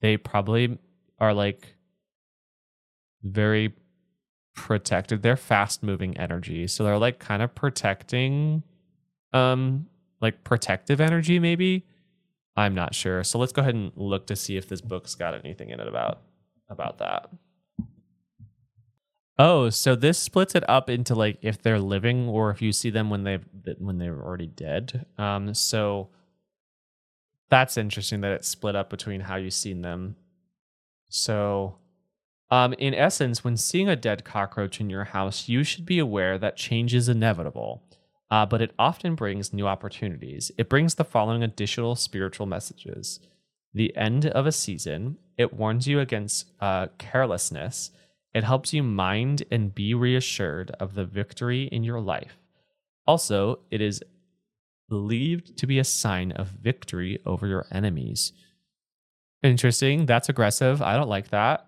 they 0.00 0.16
probably 0.16 0.78
are 1.18 1.32
like 1.32 1.76
very 3.22 3.72
protected. 4.54 5.22
They're 5.22 5.36
fast 5.36 5.82
moving 5.82 6.16
energy. 6.16 6.66
So 6.66 6.84
they're 6.84 6.98
like 6.98 7.18
kind 7.18 7.42
of 7.42 7.54
protecting 7.54 8.62
um 9.32 9.86
like 10.20 10.44
protective 10.44 11.00
energy 11.00 11.38
maybe. 11.38 11.84
I'm 12.56 12.74
not 12.74 12.94
sure. 12.94 13.24
So 13.24 13.38
let's 13.38 13.52
go 13.52 13.62
ahead 13.62 13.74
and 13.74 13.92
look 13.96 14.28
to 14.28 14.36
see 14.36 14.56
if 14.56 14.68
this 14.68 14.80
book's 14.80 15.14
got 15.16 15.34
anything 15.34 15.70
in 15.70 15.80
it 15.80 15.88
about 15.88 16.22
about 16.68 16.98
that. 16.98 17.28
Oh, 19.36 19.68
so 19.70 19.96
this 19.96 20.18
splits 20.18 20.54
it 20.54 20.68
up 20.70 20.88
into 20.88 21.16
like 21.16 21.38
if 21.42 21.60
they're 21.60 21.80
living 21.80 22.28
or 22.28 22.50
if 22.50 22.62
you 22.62 22.72
see 22.72 22.90
them 22.90 23.10
when 23.10 23.24
they've 23.24 23.44
when 23.78 23.98
they're 23.98 24.22
already 24.22 24.46
dead. 24.46 25.06
Um 25.18 25.52
so 25.54 26.10
that's 27.50 27.76
interesting 27.76 28.20
that 28.22 28.32
it's 28.32 28.48
split 28.48 28.76
up 28.76 28.88
between 28.88 29.20
how 29.20 29.36
you've 29.36 29.52
seen 29.52 29.82
them. 29.82 30.16
So 31.08 31.76
um, 32.54 32.72
in 32.74 32.94
essence, 32.94 33.42
when 33.42 33.56
seeing 33.56 33.88
a 33.88 33.96
dead 33.96 34.24
cockroach 34.24 34.80
in 34.80 34.88
your 34.88 35.02
house, 35.02 35.48
you 35.48 35.64
should 35.64 35.84
be 35.84 35.98
aware 35.98 36.38
that 36.38 36.56
change 36.56 36.94
is 36.94 37.08
inevitable, 37.08 37.82
uh, 38.30 38.46
but 38.46 38.62
it 38.62 38.72
often 38.78 39.16
brings 39.16 39.52
new 39.52 39.66
opportunities. 39.66 40.52
It 40.56 40.68
brings 40.68 40.94
the 40.94 41.04
following 41.04 41.42
additional 41.42 41.96
spiritual 41.96 42.46
messages 42.46 43.18
the 43.74 43.96
end 43.96 44.26
of 44.26 44.46
a 44.46 44.52
season, 44.52 45.18
it 45.36 45.52
warns 45.52 45.88
you 45.88 45.98
against 45.98 46.48
uh, 46.60 46.86
carelessness, 46.96 47.90
it 48.32 48.44
helps 48.44 48.72
you 48.72 48.84
mind 48.84 49.42
and 49.50 49.74
be 49.74 49.94
reassured 49.94 50.70
of 50.78 50.94
the 50.94 51.04
victory 51.04 51.64
in 51.64 51.82
your 51.82 52.00
life. 52.00 52.38
Also, 53.04 53.58
it 53.72 53.80
is 53.80 54.00
believed 54.88 55.58
to 55.58 55.66
be 55.66 55.80
a 55.80 55.84
sign 55.84 56.30
of 56.30 56.46
victory 56.46 57.18
over 57.26 57.48
your 57.48 57.66
enemies. 57.72 58.32
Interesting. 59.42 60.06
That's 60.06 60.28
aggressive. 60.28 60.80
I 60.80 60.96
don't 60.96 61.08
like 61.08 61.30
that. 61.30 61.66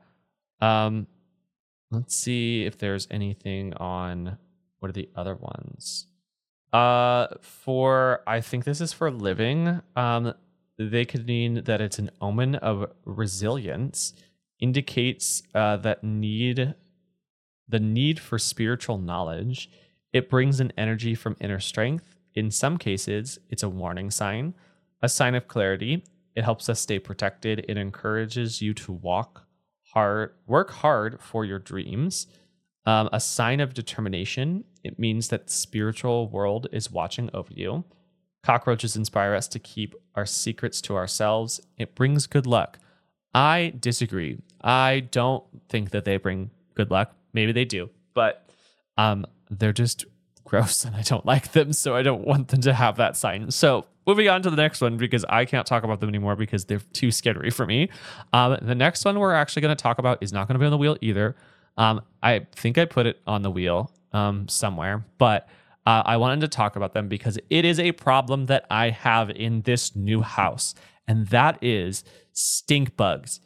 Um, 0.60 1.06
let's 1.90 2.14
see 2.14 2.64
if 2.64 2.78
there's 2.78 3.06
anything 3.10 3.74
on 3.74 4.38
what 4.78 4.88
are 4.88 4.92
the 4.92 5.10
other 5.14 5.34
ones. 5.34 6.06
Uh, 6.72 7.28
for 7.40 8.22
I 8.26 8.40
think 8.40 8.64
this 8.64 8.80
is 8.80 8.92
for 8.92 9.10
living. 9.10 9.80
Um, 9.94 10.34
they 10.78 11.04
could 11.04 11.26
mean 11.26 11.62
that 11.64 11.80
it's 11.80 11.98
an 11.98 12.10
omen 12.20 12.56
of 12.56 12.90
resilience, 13.04 14.12
indicates 14.60 15.42
uh, 15.54 15.76
that 15.78 16.04
need, 16.04 16.74
the 17.68 17.80
need 17.80 18.20
for 18.20 18.38
spiritual 18.38 18.98
knowledge. 18.98 19.70
It 20.12 20.28
brings 20.28 20.60
an 20.60 20.72
energy 20.76 21.14
from 21.14 21.36
inner 21.40 21.60
strength. 21.60 22.16
In 22.34 22.50
some 22.50 22.76
cases, 22.76 23.38
it's 23.48 23.62
a 23.62 23.68
warning 23.68 24.10
sign, 24.10 24.54
a 25.00 25.08
sign 25.08 25.34
of 25.34 25.48
clarity. 25.48 26.04
It 26.34 26.44
helps 26.44 26.68
us 26.68 26.80
stay 26.80 26.98
protected. 26.98 27.64
It 27.66 27.78
encourages 27.78 28.60
you 28.60 28.74
to 28.74 28.92
walk 28.92 29.45
hard, 29.97 30.35
work 30.47 30.70
hard 30.70 31.18
for 31.23 31.47
your 31.47 31.59
dreams. 31.59 32.27
Um, 32.85 33.09
a 33.14 33.18
sign 33.18 33.60
of 33.60 33.73
determination. 33.73 34.64
It 34.85 34.98
means 34.98 35.28
that 35.28 35.47
the 35.47 35.52
spiritual 35.52 36.28
world 36.28 36.66
is 36.70 36.90
watching 36.90 37.31
over 37.32 37.51
you. 37.52 37.82
Cockroaches 38.43 38.94
inspire 38.94 39.35
us 39.35 39.48
to 39.48 39.59
keep 39.59 39.94
our 40.14 40.27
secrets 40.27 40.82
to 40.82 40.97
ourselves. 40.97 41.62
It 41.78 41.94
brings 41.94 42.27
good 42.27 42.47
luck. 42.47 42.78
I 43.35 43.73
disagree. 43.81 44.39
I 44.62 45.01
don't 45.10 45.43
think 45.70 45.90
that 45.93 46.05
they 46.05 46.18
bring 46.18 46.51
good 46.74 46.90
luck. 46.90 47.16
Maybe 47.32 47.52
they 47.52 47.64
do, 47.64 47.89
but 48.12 48.51
um, 48.98 49.24
they're 49.51 49.73
just 49.73 50.05
gross 50.44 50.85
and 50.85 50.94
I 50.94 51.02
don't 51.02 51.24
like 51.24 51.52
them, 51.52 51.73
so 51.73 51.97
I 51.97 52.02
don't 52.02 52.27
want 52.27 52.48
them 52.48 52.60
to 52.60 52.74
have 52.74 52.98
that 52.98 53.16
sign. 53.16 53.51
So 53.51 53.86
moving 54.06 54.28
on 54.28 54.42
to 54.42 54.50
the 54.50 54.56
next 54.56 54.80
one 54.80 54.96
because 54.96 55.24
I 55.28 55.44
can't 55.44 55.66
talk 55.66 55.84
about 55.84 56.00
them 56.00 56.08
anymore 56.08 56.36
because 56.36 56.64
they're 56.64 56.80
too 56.92 57.10
scary 57.10 57.50
for 57.50 57.66
me. 57.66 57.88
Um, 58.32 58.56
the 58.62 58.74
next 58.74 59.04
one 59.04 59.18
we're 59.18 59.34
actually 59.34 59.62
going 59.62 59.76
to 59.76 59.82
talk 59.82 59.98
about 59.98 60.22
is 60.22 60.32
not 60.32 60.48
going 60.48 60.54
to 60.54 60.58
be 60.58 60.64
on 60.64 60.70
the 60.70 60.78
wheel 60.78 60.96
either. 61.00 61.36
Um, 61.76 62.02
I 62.22 62.46
think 62.52 62.78
I 62.78 62.84
put 62.84 63.06
it 63.06 63.20
on 63.26 63.42
the 63.42 63.50
wheel 63.50 63.92
um, 64.12 64.48
somewhere, 64.48 65.04
but 65.18 65.48
uh, 65.84 66.02
I 66.04 66.16
wanted 66.16 66.40
to 66.40 66.48
talk 66.48 66.76
about 66.76 66.94
them 66.94 67.08
because 67.08 67.38
it 67.50 67.64
is 67.64 67.78
a 67.78 67.92
problem 67.92 68.46
that 68.46 68.66
I 68.70 68.90
have 68.90 69.30
in 69.30 69.62
this 69.62 69.94
new 69.94 70.22
house, 70.22 70.74
and 71.06 71.28
that 71.28 71.62
is 71.62 72.02
stink 72.32 72.96
bugs. 72.96 73.40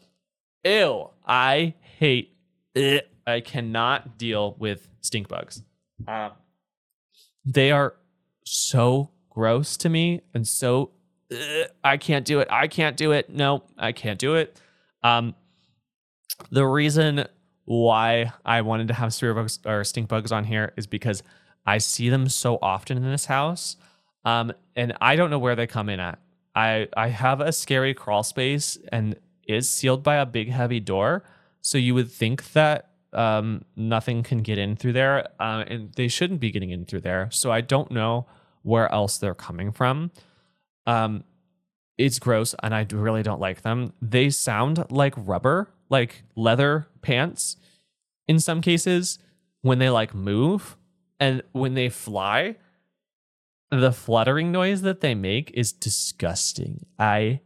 Ew, 0.64 1.10
I 1.26 1.74
hate 1.80 2.36
it. 2.74 3.10
I 3.26 3.40
cannot 3.40 4.16
deal 4.16 4.56
with 4.58 4.88
stink 5.00 5.28
bugs. 5.28 5.62
Uh, 6.06 6.30
they 7.44 7.70
are 7.70 7.94
so 8.44 9.10
gross 9.30 9.76
to 9.78 9.88
me 9.88 10.20
and 10.34 10.46
so 10.46 10.90
ugh, 11.32 11.68
I 11.82 11.96
can't 11.96 12.24
do 12.24 12.40
it. 12.40 12.48
I 12.50 12.68
can't 12.68 12.96
do 12.96 13.12
it. 13.12 13.30
No, 13.30 13.62
I 13.78 13.92
can't 13.92 14.18
do 14.18 14.34
it. 14.34 14.60
Um, 15.02 15.34
the 16.50 16.66
reason 16.66 17.26
why 17.64 18.32
I 18.44 18.62
wanted 18.62 18.88
to 18.88 18.94
have 18.94 19.14
spirit 19.14 19.34
bugs 19.34 19.58
or 19.64 19.84
stink 19.84 20.08
bugs 20.08 20.32
on 20.32 20.44
here 20.44 20.72
is 20.76 20.86
because 20.86 21.22
I 21.66 21.78
see 21.78 22.08
them 22.08 22.28
so 22.28 22.58
often 22.60 22.96
in 22.96 23.04
this 23.04 23.26
house, 23.26 23.76
um, 24.24 24.52
and 24.74 24.96
I 25.00 25.16
don't 25.16 25.30
know 25.30 25.38
where 25.38 25.54
they 25.54 25.66
come 25.66 25.88
in 25.88 26.00
at. 26.00 26.18
I 26.54 26.88
I 26.96 27.08
have 27.08 27.40
a 27.40 27.52
scary 27.52 27.94
crawl 27.94 28.22
space 28.22 28.78
and 28.90 29.16
is 29.46 29.70
sealed 29.70 30.02
by 30.02 30.16
a 30.16 30.26
big 30.26 30.50
heavy 30.50 30.80
door, 30.80 31.22
so 31.60 31.78
you 31.78 31.94
would 31.94 32.10
think 32.10 32.52
that 32.52 32.90
um, 33.12 33.64
nothing 33.76 34.22
can 34.22 34.38
get 34.38 34.58
in 34.58 34.76
through 34.76 34.94
there, 34.94 35.28
uh, 35.38 35.64
and 35.66 35.92
they 35.94 36.08
shouldn't 36.08 36.40
be 36.40 36.50
getting 36.50 36.70
in 36.70 36.86
through 36.86 37.02
there. 37.02 37.28
So 37.30 37.52
I 37.52 37.60
don't 37.60 37.90
know 37.90 38.26
where 38.62 38.90
else 38.92 39.18
they're 39.18 39.34
coming 39.34 39.72
from. 39.72 40.10
Um, 40.86 41.24
it's 41.98 42.18
gross, 42.18 42.54
and 42.62 42.74
I 42.74 42.86
really 42.90 43.22
don't 43.22 43.40
like 43.40 43.62
them. 43.62 43.92
They 44.00 44.30
sound 44.30 44.84
like 44.90 45.14
rubber, 45.16 45.70
like 45.88 46.22
leather 46.34 46.88
pants. 47.02 47.56
In 48.26 48.38
some 48.38 48.60
cases, 48.60 49.18
when 49.62 49.78
they 49.78 49.90
like 49.90 50.14
move 50.14 50.76
and 51.18 51.42
when 51.52 51.74
they 51.74 51.88
fly, 51.88 52.56
the 53.70 53.92
fluttering 53.92 54.50
noise 54.50 54.82
that 54.82 55.00
they 55.00 55.14
make 55.14 55.50
is 55.52 55.72
disgusting. 55.72 56.86
I, 56.98 57.40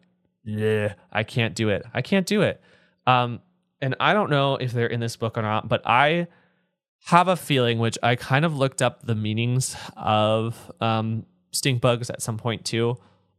yeah, 0.44 0.94
I 1.12 1.22
can't 1.24 1.54
do 1.54 1.68
it. 1.68 1.84
I 1.92 2.00
can't 2.00 2.26
do 2.26 2.42
it. 2.42 2.62
Um, 3.06 3.40
and 3.80 3.96
I 4.00 4.14
don't 4.14 4.30
know 4.30 4.56
if 4.56 4.72
they're 4.72 4.86
in 4.86 5.00
this 5.00 5.16
book 5.16 5.36
or 5.36 5.42
not, 5.42 5.68
but 5.68 5.82
I 5.84 6.28
have 7.04 7.28
a 7.28 7.36
feeling, 7.36 7.78
which 7.78 7.98
I 8.02 8.16
kind 8.16 8.44
of 8.44 8.56
looked 8.56 8.80
up 8.80 9.02
the 9.02 9.14
meanings 9.14 9.76
of 9.96 10.72
um, 10.80 11.26
stink 11.52 11.80
bugs 11.80 12.08
at 12.10 12.22
some 12.22 12.38
point 12.38 12.64
too. 12.64 12.96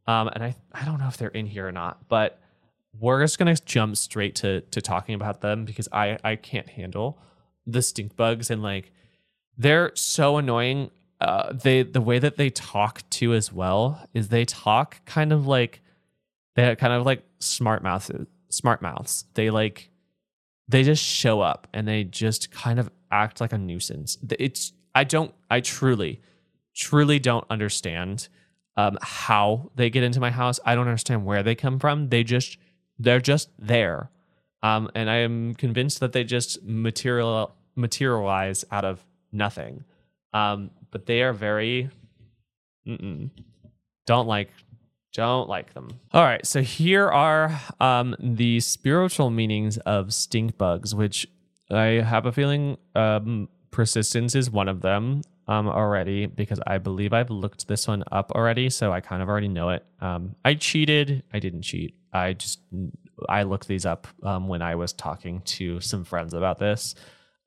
Um, 0.08 0.28
and 0.28 0.44
I, 0.44 0.56
I 0.72 0.86
don't 0.86 1.00
know 1.00 1.08
if 1.08 1.18
they're 1.18 1.30
in 1.30 1.48
here 1.48 1.68
or 1.68 1.72
not, 1.72 2.08
but 2.08 2.40
we're 3.00 3.22
just 3.22 3.40
gonna 3.40 3.56
jump 3.56 3.98
straight 3.98 4.36
to 4.36 4.62
to 4.62 4.82
talking 4.82 5.16
about 5.16 5.42
them 5.42 5.66
because 5.66 5.90
I 5.92 6.18
I 6.24 6.36
can't 6.36 6.70
handle 6.70 7.20
the 7.66 7.82
stink 7.82 8.16
bugs 8.16 8.50
and 8.50 8.62
like 8.62 8.92
they're 9.58 9.92
so 9.96 10.38
annoying. 10.38 10.92
Uh, 11.20 11.52
they 11.54 11.82
the 11.84 12.02
way 12.02 12.20
that 12.20 12.38
they 12.38 12.50
talk 12.52 13.02
to 13.10 13.34
as 13.34 13.52
well 13.52 14.08
is 14.14 14.30
they 14.30 14.46
talk 14.46 15.04
kind 15.06 15.34
of 15.34 15.48
like 15.48 15.82
they 16.56 16.76
kind 16.76 16.94
of 16.94 17.06
like 17.06 17.24
smart 17.40 17.84
mouths 17.84 18.12
smart 18.50 18.82
mouths. 18.82 19.26
They 19.34 19.50
like 19.50 19.90
they 20.68 20.84
just 20.84 21.04
show 21.04 21.42
up 21.42 21.68
and 21.74 21.88
they 21.88 22.04
just 22.04 22.52
kind 22.52 22.80
of 22.80 22.90
act 23.12 23.40
like 23.42 23.54
a 23.54 23.58
nuisance. 23.58 24.18
It's 24.40 24.74
I 24.94 25.04
don't 25.04 25.34
I 25.50 25.62
truly 25.62 26.22
truly 26.76 27.20
don't 27.20 27.46
understand 27.50 28.28
um, 28.78 28.98
how 29.02 29.72
they 29.76 29.90
get 29.90 30.04
into 30.04 30.20
my 30.20 30.32
house. 30.32 30.60
I 30.66 30.76
don't 30.76 30.88
understand 30.88 31.26
where 31.26 31.44
they 31.44 31.56
come 31.56 31.80
from. 31.80 32.10
They 32.10 32.24
just 32.24 32.58
they're 32.98 33.20
just 33.20 33.50
there, 33.60 34.10
um, 34.64 34.90
and 34.96 35.10
I 35.10 35.18
am 35.18 35.54
convinced 35.56 36.00
that 36.00 36.14
they 36.14 36.24
just 36.24 36.64
material 36.64 37.56
materialize 37.76 38.66
out 38.72 38.86
of 38.86 39.06
nothing. 39.32 39.84
Um, 40.34 40.72
but 40.92 41.06
they 41.06 41.22
are 41.22 41.34
very 41.34 41.90
don't 44.06 44.28
like 44.28 44.50
don't 45.16 45.50
like 45.50 45.74
them. 45.74 45.88
All 46.14 46.24
right, 46.24 46.46
so 46.46 46.62
here 46.62 47.08
are 47.10 47.60
um, 47.80 48.16
the 48.20 48.60
spiritual 48.60 49.30
meanings 49.30 49.78
of 49.80 50.14
stink 50.14 50.58
bugs, 50.58 50.94
which 50.94 51.26
I 51.72 52.02
have 52.06 52.26
a 52.26 52.32
feeling 52.32 52.78
um, 52.96 53.50
persistence 53.72 54.36
is 54.36 54.50
one 54.52 54.68
of 54.70 54.82
them. 54.82 55.22
um, 55.48 55.68
already 55.68 56.26
because 56.26 56.60
I 56.66 56.80
believe 56.80 57.14
I've 57.14 57.30
looked 57.30 57.68
this 57.68 57.88
one 57.88 58.04
up 58.12 58.32
already, 58.32 58.70
so 58.70 58.92
I 58.92 59.00
kind 59.00 59.22
of 59.22 59.30
already 59.30 59.48
know 59.48 59.70
it. 59.70 59.86
Um, 60.02 60.36
I 60.44 60.56
cheated. 60.56 61.24
I 61.34 61.40
didn't 61.40 61.62
cheat. 61.62 61.96
I 62.12 62.34
just 62.34 62.60
I 63.30 63.44
looked 63.44 63.68
these 63.68 63.86
up 63.86 64.08
um, 64.24 64.48
when 64.48 64.62
I 64.62 64.76
was 64.76 64.92
talking 64.94 65.42
to 65.58 65.80
some 65.82 66.04
friends 66.04 66.34
about 66.34 66.58
this 66.60 66.96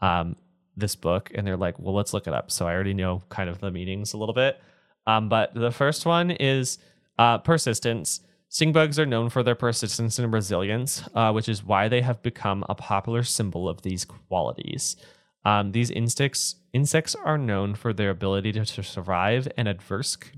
um, 0.01 0.37
this 0.77 0.95
book, 0.95 1.31
and 1.35 1.45
they're 1.47 1.57
like, 1.57 1.79
"Well, 1.79 1.95
let's 1.95 2.13
look 2.15 2.27
it 2.29 2.33
up." 2.33 2.51
So 2.51 2.67
I 2.69 2.73
already 2.75 2.95
know 2.95 3.23
kind 3.31 3.51
of 3.51 3.59
the 3.61 3.71
meanings 3.73 4.13
a 4.13 4.17
little 4.17 4.35
bit. 4.35 4.61
Um, 5.07 5.29
but 5.29 5.55
the 5.55 5.73
first 5.73 6.07
one 6.07 6.31
is 6.31 6.79
uh, 7.19 7.39
persistence. 7.39 8.21
Stink 8.49 8.73
bugs 8.73 8.99
are 8.99 9.07
known 9.07 9.29
for 9.29 9.43
their 9.43 9.55
persistence 9.55 10.19
and 10.19 10.33
resilience, 10.33 11.03
uh, 11.15 11.31
which 11.33 11.49
is 11.49 11.63
why 11.63 11.89
they 11.89 12.01
have 12.01 12.23
become 12.23 12.65
a 12.69 12.75
popular 12.75 13.23
symbol 13.23 13.69
of 13.69 13.83
these 13.83 14.05
qualities. 14.05 14.97
Um, 15.45 15.73
these 15.73 15.91
insects 15.91 16.57
insects 16.73 17.15
are 17.15 17.39
known 17.39 17.75
for 17.75 17.93
their 17.93 18.11
ability 18.11 18.53
to, 18.53 18.65
to 18.65 18.83
survive 18.83 19.49
in 19.57 19.67
adverse 19.67 20.17
c- 20.23 20.31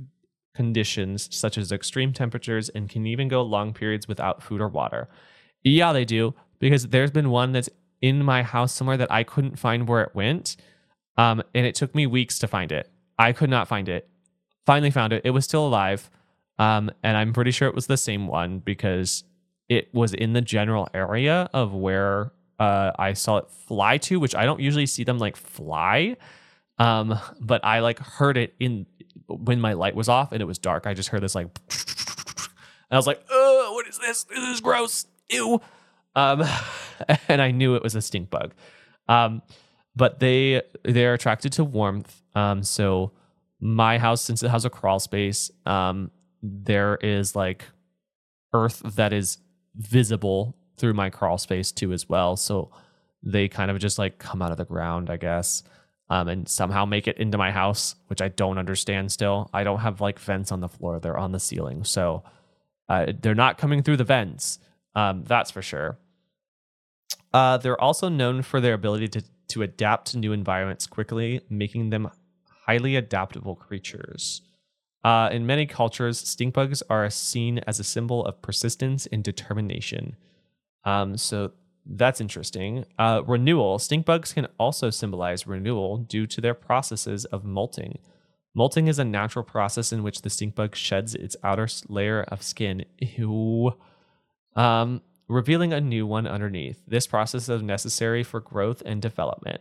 conditions 0.55 1.28
such 1.35 1.57
as 1.59 1.73
extreme 1.73 2.12
temperatures 2.12 2.69
and 2.69 2.89
can 2.89 3.07
even 3.07 3.28
go 3.28 3.43
long 3.43 3.73
periods 3.73 4.07
without 4.07 4.43
food 4.43 4.61
or 4.61 4.69
water. 4.69 5.09
Yeah, 5.62 5.93
they 5.93 6.05
do 6.05 6.35
because 6.59 6.89
there's 6.89 7.11
been 7.11 7.31
one 7.31 7.52
that's 7.52 7.70
in 8.01 8.24
my 8.24 8.43
house 8.43 8.73
somewhere 8.73 8.97
that 8.97 9.11
I 9.11 9.24
couldn't 9.24 9.59
find 9.59 9.89
where 9.89 10.02
it 10.02 10.15
went, 10.15 10.57
um, 11.16 11.43
and 11.55 11.66
it 11.66 11.74
took 11.74 11.94
me 11.94 12.07
weeks 12.07 12.39
to 12.40 12.48
find 12.48 12.73
it. 12.73 12.90
I 13.19 13.32
could 13.32 13.51
not 13.51 13.69
find 13.69 13.89
it. 13.89 14.09
Finally 14.66 14.90
found 14.90 15.12
it. 15.12 15.23
It 15.24 15.31
was 15.31 15.44
still 15.44 15.66
alive, 15.66 16.11
um, 16.60 16.90
and 17.02 17.16
I'm 17.16 17.32
pretty 17.32 17.52
sure 17.52 17.68
it 17.68 17.74
was 17.74 17.86
the 17.86 17.96
same 17.96 18.26
one 18.26 18.58
because 18.58 19.24
it 19.70 19.88
was 19.94 20.12
in 20.12 20.34
the 20.34 20.42
general 20.42 20.88
area 20.92 21.48
of 21.54 21.72
where 21.72 22.32
uh, 22.58 22.90
I 22.98 23.14
saw 23.14 23.38
it 23.38 23.50
fly 23.66 23.96
to, 23.96 24.20
which 24.20 24.34
I 24.34 24.44
don't 24.44 24.60
usually 24.60 24.84
see 24.84 25.02
them 25.02 25.18
like 25.18 25.36
fly. 25.36 26.18
Um, 26.78 27.18
but 27.40 27.64
I 27.64 27.80
like 27.80 27.98
heard 27.98 28.36
it 28.36 28.54
in 28.60 28.84
when 29.26 29.58
my 29.58 29.72
light 29.72 29.94
was 29.94 30.10
off 30.10 30.32
and 30.32 30.42
it 30.42 30.44
was 30.44 30.58
dark. 30.58 30.86
I 30.86 30.92
just 30.92 31.08
heard 31.08 31.22
this 31.22 31.34
like, 31.34 31.46
and 31.46 32.48
I 32.90 32.96
was 32.96 33.06
like, 33.06 33.24
"Oh, 33.30 33.72
what 33.72 33.88
is 33.88 33.98
this? 33.98 34.24
This 34.24 34.46
is 34.46 34.60
gross. 34.60 35.06
Ew." 35.30 35.62
Um, 36.14 36.44
and 37.28 37.40
I 37.40 37.52
knew 37.52 37.74
it 37.74 37.82
was 37.82 37.94
a 37.94 38.02
stink 38.02 38.28
bug. 38.28 38.52
Um, 39.08 39.40
but 39.96 40.20
they 40.20 40.60
they're 40.84 41.14
attracted 41.14 41.52
to 41.54 41.64
warmth. 41.64 42.22
Um, 42.34 42.62
so 42.64 43.12
my 43.60 43.96
house, 43.96 44.20
since 44.20 44.42
it 44.42 44.50
has 44.50 44.66
a 44.66 44.70
crawl 44.70 45.00
space, 45.00 45.50
um, 45.64 46.10
there 46.42 46.96
is 46.96 47.36
like 47.36 47.64
earth 48.52 48.82
that 48.96 49.12
is 49.12 49.38
visible 49.76 50.56
through 50.76 50.94
my 50.94 51.10
crawl 51.10 51.38
space 51.38 51.72
too 51.72 51.92
as 51.92 52.08
well. 52.08 52.36
So 52.36 52.70
they 53.22 53.48
kind 53.48 53.70
of 53.70 53.78
just 53.78 53.98
like 53.98 54.18
come 54.18 54.42
out 54.42 54.50
of 54.50 54.56
the 54.56 54.64
ground, 54.64 55.10
I 55.10 55.16
guess, 55.16 55.62
um, 56.08 56.28
and 56.28 56.48
somehow 56.48 56.84
make 56.84 57.06
it 57.06 57.18
into 57.18 57.38
my 57.38 57.50
house, 57.50 57.94
which 58.08 58.22
I 58.22 58.28
don't 58.28 58.58
understand 58.58 59.12
still. 59.12 59.50
I 59.52 59.62
don't 59.62 59.80
have 59.80 60.00
like 60.00 60.18
vents 60.18 60.50
on 60.50 60.60
the 60.60 60.68
floor; 60.68 60.98
they're 60.98 61.18
on 61.18 61.32
the 61.32 61.40
ceiling, 61.40 61.84
so 61.84 62.24
uh, 62.88 63.12
they're 63.20 63.34
not 63.34 63.58
coming 63.58 63.82
through 63.82 63.98
the 63.98 64.04
vents. 64.04 64.58
Um, 64.94 65.22
that's 65.24 65.50
for 65.50 65.62
sure. 65.62 65.98
Uh, 67.32 67.58
they're 67.58 67.80
also 67.80 68.08
known 68.08 68.42
for 68.42 68.60
their 68.60 68.74
ability 68.74 69.08
to 69.08 69.22
to 69.48 69.62
adapt 69.62 70.12
to 70.12 70.18
new 70.18 70.32
environments 70.32 70.86
quickly, 70.86 71.40
making 71.50 71.90
them 71.90 72.10
highly 72.66 72.96
adaptable 72.96 73.54
creatures. 73.54 74.42
Uh, 75.02 75.28
in 75.32 75.47
many 75.47 75.66
cultures, 75.66 76.18
stink 76.18 76.55
bugs 76.55 76.82
are 76.90 77.09
seen 77.09 77.59
as 77.66 77.81
a 77.81 77.85
symbol 77.85 78.24
of 78.27 78.43
persistence 78.43 79.06
and 79.06 79.24
determination. 79.24 80.16
Um, 80.85 81.16
so 81.16 81.52
that's 81.86 82.20
interesting. 82.20 82.85
Uh, 82.98 83.22
renewal. 83.27 83.78
Stink 83.78 84.05
bugs 84.05 84.32
can 84.32 84.47
also 84.59 84.90
symbolize 84.90 85.47
renewal 85.47 85.98
due 85.98 86.27
to 86.27 86.40
their 86.40 86.55
processes 86.55 87.24
of 87.27 87.44
molting. 87.44 87.98
Molting 88.55 88.89
is 88.89 88.98
a 88.98 89.05
natural 89.05 89.44
process 89.44 89.93
in 89.93 90.02
which 90.02 90.22
the 90.22 90.31
stink 90.31 90.55
bug 90.55 90.74
sheds 90.74 91.14
its 91.14 91.36
outer 91.43 91.68
layer 91.89 92.22
of 92.24 92.43
skin, 92.43 92.85
ew, 92.98 93.72
um, 94.56 95.01
revealing 95.28 95.72
a 95.72 95.81
new 95.81 96.06
one 96.06 96.27
underneath. 96.27 96.82
This 96.86 97.06
process 97.06 97.48
is 97.48 97.62
necessary 97.62 98.24
for 98.24 98.40
growth 98.40 98.82
and 98.85 99.01
development. 99.01 99.60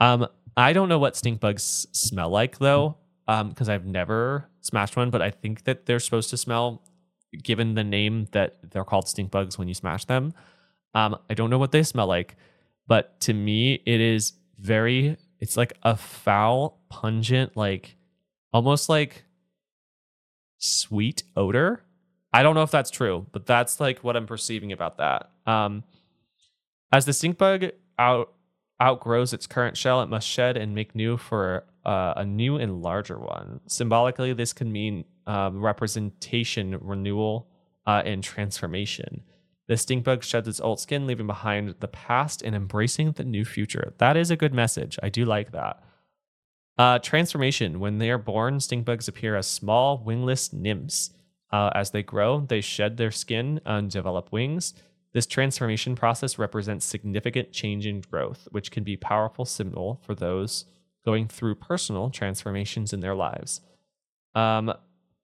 Um, 0.00 0.26
I 0.56 0.72
don't 0.72 0.88
know 0.88 0.98
what 0.98 1.16
stink 1.16 1.40
bugs 1.40 1.86
smell 1.92 2.30
like 2.30 2.58
though, 2.58 2.96
because 3.26 3.68
I've 3.68 3.86
never 3.86 4.48
smashed 4.60 4.96
one, 4.96 5.10
but 5.10 5.22
I 5.22 5.30
think 5.30 5.64
that 5.64 5.86
they're 5.86 6.00
supposed 6.00 6.30
to 6.30 6.36
smell, 6.36 6.82
given 7.42 7.74
the 7.74 7.84
name 7.84 8.28
that 8.32 8.58
they're 8.70 8.84
called 8.84 9.08
stink 9.08 9.30
bugs 9.30 9.58
when 9.58 9.68
you 9.68 9.74
smash 9.74 10.04
them. 10.04 10.34
Um, 10.94 11.16
I 11.30 11.34
don't 11.34 11.50
know 11.50 11.58
what 11.58 11.72
they 11.72 11.82
smell 11.82 12.06
like, 12.06 12.36
but 12.86 13.18
to 13.20 13.32
me, 13.32 13.82
it 13.86 14.00
is 14.00 14.34
very. 14.58 15.16
It's 15.40 15.56
like 15.56 15.72
a 15.82 15.96
foul, 15.96 16.80
pungent, 16.88 17.56
like 17.56 17.96
almost 18.52 18.88
like 18.88 19.24
sweet 20.58 21.22
odor. 21.36 21.82
I 22.32 22.42
don't 22.42 22.54
know 22.54 22.62
if 22.62 22.70
that's 22.70 22.90
true, 22.90 23.26
but 23.32 23.46
that's 23.46 23.80
like 23.80 24.00
what 24.00 24.16
I'm 24.16 24.26
perceiving 24.26 24.72
about 24.72 24.98
that. 24.98 25.30
Um, 25.46 25.84
as 26.92 27.04
the 27.04 27.12
stink 27.12 27.38
bug 27.38 27.66
out 27.98 28.32
outgrows 28.80 29.32
its 29.32 29.46
current 29.46 29.76
shell, 29.76 30.02
it 30.02 30.08
must 30.08 30.26
shed 30.26 30.56
and 30.56 30.74
make 30.74 30.94
new 30.94 31.16
for 31.16 31.64
uh, 31.84 32.14
a 32.16 32.24
new 32.24 32.56
and 32.56 32.82
larger 32.82 33.18
one. 33.18 33.60
Symbolically, 33.66 34.32
this 34.32 34.52
can 34.52 34.70
mean 34.70 35.04
um, 35.26 35.60
representation, 35.60 36.78
renewal, 36.80 37.48
uh, 37.86 38.02
and 38.04 38.22
transformation. 38.22 39.22
The 39.68 39.76
stink 39.76 40.04
bug 40.04 40.24
sheds 40.24 40.48
its 40.48 40.60
old 40.60 40.80
skin, 40.80 41.06
leaving 41.06 41.26
behind 41.26 41.76
the 41.80 41.88
past 41.88 42.42
and 42.42 42.54
embracing 42.54 43.12
the 43.12 43.24
new 43.24 43.44
future. 43.44 43.94
That 43.98 44.16
is 44.16 44.30
a 44.30 44.36
good 44.36 44.52
message. 44.52 44.98
I 45.02 45.08
do 45.08 45.24
like 45.24 45.52
that. 45.52 45.82
Uh, 46.78 46.98
transformation. 46.98 47.80
When 47.80 47.98
they 47.98 48.10
are 48.10 48.18
born, 48.18 48.60
stink 48.60 48.84
bugs 48.84 49.08
appear 49.08 49.36
as 49.36 49.46
small, 49.46 50.02
wingless 50.02 50.52
nymphs. 50.52 51.10
Uh, 51.50 51.70
as 51.74 51.90
they 51.90 52.02
grow, 52.02 52.40
they 52.40 52.60
shed 52.60 52.96
their 52.96 53.10
skin 53.10 53.60
and 53.64 53.90
develop 53.90 54.32
wings. 54.32 54.74
This 55.12 55.26
transformation 55.26 55.94
process 55.94 56.38
represents 56.38 56.86
significant 56.86 57.52
change 57.52 57.86
in 57.86 58.00
growth, 58.00 58.48
which 58.50 58.70
can 58.70 58.82
be 58.82 58.96
powerful 58.96 59.44
symbol 59.44 60.00
for 60.06 60.14
those 60.14 60.64
going 61.04 61.28
through 61.28 61.56
personal 61.56 62.10
transformations 62.10 62.92
in 62.92 63.00
their 63.00 63.14
lives. 63.14 63.60
Um, 64.34 64.72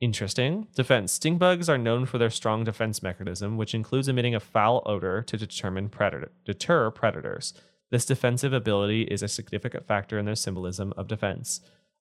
interesting. 0.00 0.68
Defense. 0.74 1.12
Stink 1.12 1.38
bugs 1.38 1.68
are 1.68 1.78
known 1.78 2.06
for 2.06 2.18
their 2.18 2.30
strong 2.30 2.64
defense 2.64 3.02
mechanism, 3.02 3.56
which 3.56 3.74
includes 3.74 4.08
emitting 4.08 4.34
a 4.34 4.40
foul 4.40 4.82
odor 4.86 5.22
to 5.22 5.36
determine 5.36 5.88
predator, 5.88 6.32
deter 6.44 6.90
predators. 6.90 7.54
This 7.90 8.04
defensive 8.04 8.52
ability 8.52 9.02
is 9.02 9.22
a 9.22 9.28
significant 9.28 9.86
factor 9.86 10.18
in 10.18 10.26
their 10.26 10.34
symbolism 10.34 10.92
of 10.96 11.08
defense. 11.08 11.60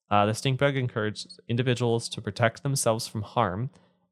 Uh, 0.09 0.25
the 0.25 0.33
stink 0.33 0.59
bug 0.59 0.75
encourages 0.75 1.39
individuals 1.47 2.09
to 2.09 2.21
protect 2.21 2.63
themselves 2.63 3.07
from 3.07 3.21
harm 3.21 3.69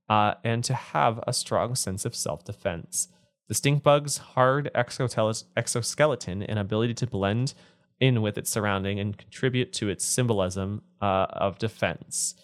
uh, 0.09 0.35
and 0.43 0.63
to 0.63 0.73
have 0.73 1.19
a 1.25 1.33
strong 1.33 1.75
sense 1.75 2.05
of 2.05 2.15
self 2.15 2.43
defense. 2.43 3.07
The 3.47 3.53
stink 3.53 3.83
bug's 3.83 4.17
hard 4.17 4.71
exoskeleton 4.73 6.43
and 6.43 6.59
ability 6.59 6.95
to 6.95 7.07
blend 7.07 7.53
in 7.99 8.21
with 8.21 8.37
its 8.37 8.49
surrounding 8.49 8.99
and 8.99 9.17
contribute 9.17 9.73
to 9.73 9.89
its 9.89 10.05
symbolism 10.05 10.81
uh, 11.01 11.27
of 11.31 11.57
defense. 11.57 12.35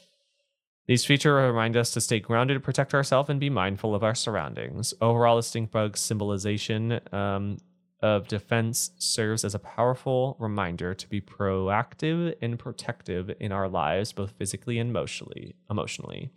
These 0.88 1.06
features 1.06 1.50
remind 1.50 1.78
us 1.78 1.92
to 1.92 2.02
stay 2.02 2.20
grounded, 2.20 2.64
protect 2.64 2.94
ourselves, 2.94 3.30
and 3.30 3.40
be 3.40 3.50
mindful 3.50 3.94
of 3.96 4.04
our 4.04 4.16
surroundings. 4.16 4.94
Overall, 5.00 5.38
the 5.38 5.44
stink 5.44 5.72
bug's 5.72 6.02
symbolization 6.02 7.00
um, 7.12 7.58
of 8.02 8.28
defense 8.28 8.92
serves 8.98 9.46
as 9.46 9.54
a 9.54 9.60
powerful 9.60 10.36
reminder 10.40 10.94
to 10.94 11.08
be 11.08 11.22
proactive 11.22 12.36
and 12.42 12.58
protective 12.58 13.32
in 13.40 13.52
our 13.52 13.70
lives, 13.70 14.12
both 14.12 14.32
physically 14.32 14.80
and 14.80 14.90
emotionally. 14.90 15.56
Emotionally, 15.70 16.32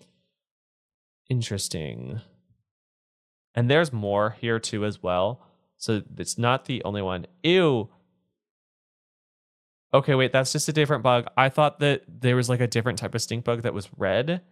interesting. 1.31 2.21
And 3.55 3.71
there's 3.71 3.93
more 3.93 4.37
here 4.41 4.59
too 4.59 4.85
as 4.85 5.03
well. 5.03 5.47
So 5.79 6.03
it's 6.19 6.39
not 6.39 6.67
the 6.67 6.83
only 6.85 7.03
one. 7.03 7.27
Ew. 7.43 7.89
Okay, 9.95 10.17
wait, 10.17 10.33
that's 10.33 10.51
just 10.51 10.69
a 10.69 10.73
different 10.73 11.05
bug. 11.05 11.29
I 11.37 11.49
thought 11.49 11.79
that 11.79 12.03
there 12.09 12.35
was 12.35 12.49
like 12.49 12.61
a 12.61 12.67
different 12.67 12.99
type 12.99 13.15
of 13.15 13.23
stink 13.23 13.45
bug 13.45 13.63
that 13.63 13.73
was 13.73 13.89
red. 13.97 14.43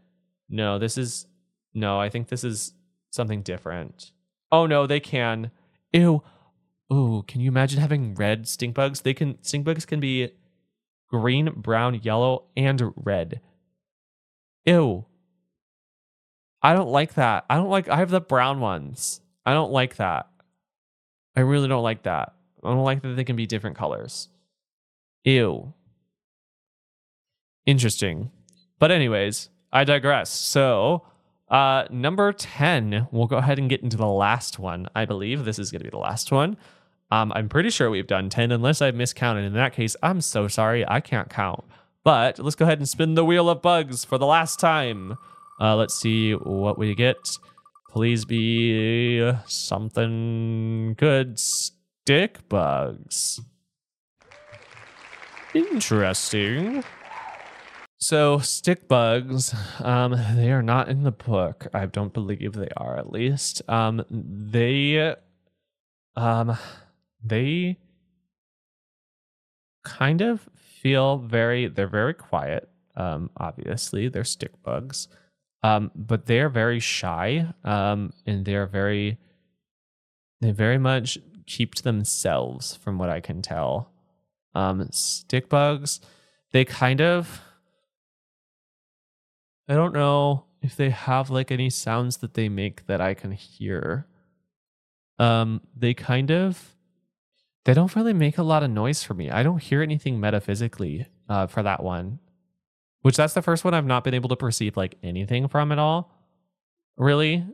No, 0.48 0.78
this 0.78 0.96
is 0.96 1.26
no, 1.74 2.00
I 2.00 2.08
think 2.10 2.28
this 2.28 2.44
is 2.44 2.74
something 3.10 3.42
different. 3.42 4.12
Oh 4.52 4.66
no, 4.66 4.86
they 4.86 5.00
can. 5.00 5.50
Ew. 5.92 6.22
Ooh, 6.92 7.24
can 7.26 7.40
you 7.40 7.48
imagine 7.48 7.80
having 7.80 8.14
red 8.14 8.46
stink 8.46 8.74
bugs? 8.74 9.00
They 9.00 9.14
can 9.14 9.42
stink 9.42 9.64
bugs 9.64 9.84
can 9.84 9.98
be 9.98 10.30
green, 11.10 11.50
brown, 11.56 12.00
yellow, 12.02 12.44
and 12.56 12.92
red. 12.94 13.40
Ew. 14.64 15.06
I 16.62 16.74
don't 16.74 16.90
like 16.90 17.14
that. 17.14 17.46
I 17.50 17.56
don't 17.56 17.70
like 17.70 17.88
I 17.88 17.96
have 17.96 18.10
the 18.10 18.20
brown 18.20 18.60
ones. 18.60 19.20
I 19.44 19.54
don't 19.54 19.72
like 19.72 19.96
that. 19.96 20.28
I 21.34 21.40
really 21.40 21.66
don't 21.66 21.82
like 21.82 22.04
that. 22.04 22.34
I 22.62 22.68
don't 22.68 22.84
like 22.84 23.02
that 23.02 23.16
they 23.16 23.24
can 23.24 23.34
be 23.34 23.46
different 23.46 23.76
colors. 23.76 24.28
Ew. 25.24 25.72
Interesting. 27.66 28.30
But 28.78 28.90
anyways, 28.90 29.50
I 29.72 29.84
digress. 29.84 30.30
So, 30.30 31.04
uh 31.48 31.84
number 31.90 32.32
10, 32.32 33.08
we'll 33.12 33.26
go 33.26 33.36
ahead 33.36 33.58
and 33.58 33.68
get 33.68 33.82
into 33.82 33.96
the 33.96 34.06
last 34.06 34.58
one. 34.58 34.88
I 34.94 35.04
believe 35.04 35.44
this 35.44 35.58
is 35.58 35.70
going 35.70 35.80
to 35.80 35.84
be 35.84 35.90
the 35.90 35.98
last 35.98 36.32
one. 36.32 36.56
Um 37.10 37.32
I'm 37.34 37.48
pretty 37.48 37.70
sure 37.70 37.90
we've 37.90 38.06
done 38.06 38.30
10 38.30 38.50
unless 38.50 38.82
I've 38.82 38.94
miscounted. 38.94 39.44
In 39.44 39.52
that 39.54 39.74
case, 39.74 39.94
I'm 40.02 40.20
so 40.20 40.48
sorry. 40.48 40.86
I 40.88 41.00
can't 41.00 41.28
count. 41.30 41.64
But 42.04 42.38
let's 42.40 42.56
go 42.56 42.64
ahead 42.64 42.78
and 42.78 42.88
spin 42.88 43.14
the 43.14 43.24
wheel 43.24 43.48
of 43.48 43.62
bugs 43.62 44.04
for 44.04 44.18
the 44.18 44.26
last 44.26 44.58
time. 44.58 45.16
Uh, 45.60 45.76
let's 45.76 45.94
see 45.94 46.32
what 46.32 46.76
we 46.76 46.96
get. 46.96 47.16
Please 47.90 48.24
be 48.24 49.32
something 49.46 50.94
good. 50.94 51.38
Stick 51.38 52.48
bugs. 52.48 53.40
Interesting. 55.54 56.84
So 57.98 58.38
stick 58.38 58.88
bugs, 58.88 59.54
um, 59.80 60.16
they 60.34 60.50
are 60.50 60.62
not 60.62 60.88
in 60.88 61.04
the 61.04 61.12
book. 61.12 61.68
I 61.72 61.86
don't 61.86 62.12
believe 62.12 62.54
they 62.54 62.70
are, 62.76 62.98
at 62.98 63.12
least. 63.12 63.62
Um, 63.68 64.04
they, 64.10 65.14
um, 66.16 66.58
they 67.22 67.78
kind 69.84 70.20
of 70.20 70.48
feel 70.56 71.18
very. 71.18 71.68
They're 71.68 71.86
very 71.86 72.14
quiet. 72.14 72.68
Um, 72.96 73.30
obviously, 73.36 74.08
they're 74.08 74.24
stick 74.24 74.60
bugs, 74.64 75.06
um, 75.62 75.92
but 75.94 76.26
they're 76.26 76.48
very 76.48 76.80
shy. 76.80 77.46
Um, 77.62 78.12
and 78.26 78.44
they're 78.44 78.66
very. 78.66 79.18
They 80.40 80.50
very 80.50 80.78
much 80.78 81.18
keep 81.46 81.76
to 81.76 81.84
themselves, 81.84 82.74
from 82.74 82.98
what 82.98 83.10
I 83.10 83.20
can 83.20 83.42
tell. 83.42 83.91
Um, 84.54 84.88
stick 84.90 85.48
bugs, 85.48 86.00
they 86.52 86.64
kind 86.64 87.00
of 87.00 87.40
I 89.68 89.74
don't 89.74 89.94
know 89.94 90.44
if 90.60 90.76
they 90.76 90.90
have 90.90 91.30
like 91.30 91.50
any 91.50 91.70
sounds 91.70 92.18
that 92.18 92.34
they 92.34 92.48
make 92.48 92.86
that 92.86 93.00
I 93.00 93.14
can 93.14 93.32
hear. 93.32 94.06
Um, 95.18 95.60
they 95.76 95.94
kind 95.94 96.30
of 96.30 96.76
they 97.64 97.74
don't 97.74 97.94
really 97.94 98.12
make 98.12 98.38
a 98.38 98.42
lot 98.42 98.62
of 98.62 98.70
noise 98.70 99.02
for 99.02 99.14
me. 99.14 99.30
I 99.30 99.42
don't 99.42 99.62
hear 99.62 99.82
anything 99.82 100.18
metaphysically 100.18 101.06
uh, 101.28 101.46
for 101.46 101.62
that 101.62 101.82
one, 101.82 102.18
which 103.02 103.16
that's 103.16 103.34
the 103.34 103.42
first 103.42 103.64
one 103.64 103.72
I've 103.72 103.86
not 103.86 104.04
been 104.04 104.14
able 104.14 104.28
to 104.30 104.36
perceive 104.36 104.76
like 104.76 104.96
anything 105.02 105.48
from 105.48 105.70
at 105.72 105.78
all. 105.78 106.12
Really, 106.96 107.46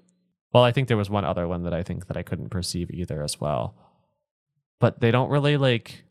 well, 0.52 0.64
I 0.64 0.72
think 0.72 0.88
there 0.88 0.96
was 0.96 1.10
one 1.10 1.24
other 1.24 1.46
one 1.46 1.62
that 1.64 1.74
I 1.74 1.82
think 1.82 2.06
that 2.06 2.16
I 2.16 2.22
couldn't 2.22 2.48
perceive 2.48 2.90
either 2.90 3.22
as 3.22 3.40
well. 3.40 3.74
But 4.80 5.00
they 5.00 5.10
don't 5.10 5.30
really 5.30 5.56
like 5.56 6.04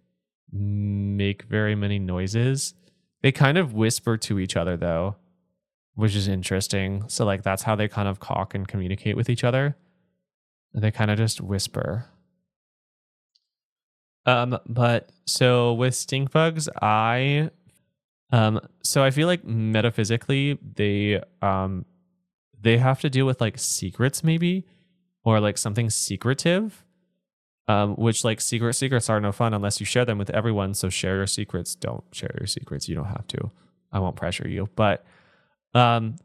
make 0.51 1.43
very 1.43 1.75
many 1.75 1.99
noises. 1.99 2.73
They 3.21 3.31
kind 3.31 3.57
of 3.57 3.73
whisper 3.73 4.17
to 4.17 4.39
each 4.39 4.55
other 4.55 4.77
though 4.77 5.15
which 5.97 6.15
is 6.15 6.27
interesting. 6.27 7.03
So 7.07 7.25
like 7.25 7.41
that's 7.41 7.63
how 7.63 7.75
they 7.75 7.87
kind 7.87 8.07
of 8.07 8.19
talk 8.19 8.53
and 8.53 8.67
communicate 8.67 9.17
with 9.17 9.31
each 9.31 9.43
other. 9.43 9.75
They 10.75 10.91
kind 10.91 11.09
of 11.09 11.17
just 11.17 11.41
whisper. 11.41 12.05
Um, 14.27 14.59
but 14.67 15.11
so 15.25 15.73
with 15.73 15.95
stink 15.95 16.31
bugs, 16.31 16.69
I 16.81 17.49
um 18.31 18.59
so 18.83 19.03
I 19.03 19.09
feel 19.09 19.25
like 19.25 19.43
metaphysically 19.43 20.59
they 20.75 21.19
um 21.41 21.83
they 22.61 22.77
have 22.77 23.01
to 23.01 23.09
deal 23.09 23.25
with 23.25 23.41
like 23.41 23.57
secrets 23.57 24.23
maybe 24.23 24.67
or 25.23 25.39
like 25.39 25.57
something 25.57 25.89
secretive. 25.89 26.85
Um, 27.69 27.95
which 27.95 28.23
like 28.23 28.39
secret 28.39 28.75
secrets 28.75 29.09
are 29.09 29.19
no 29.19 29.33
fun 29.33 29.53
unless 29.53 29.81
you 29.81 29.85
share 29.85 30.05
them 30.05 30.17
with 30.17 30.29
everyone. 30.29 30.73
So 30.73 30.89
share 30.89 31.17
your 31.17 31.27
secrets. 31.27 31.75
Don't 31.75 32.03
share 32.13 32.33
your 32.39 32.47
secrets. 32.47 32.87
You 32.87 32.95
don't 32.95 33.05
have 33.05 33.27
to. 33.27 33.51
I 33.91 33.99
won't 33.99 34.15
pressure 34.15 34.47
you. 34.47 34.69
But 34.75 35.05
um, 35.73 36.15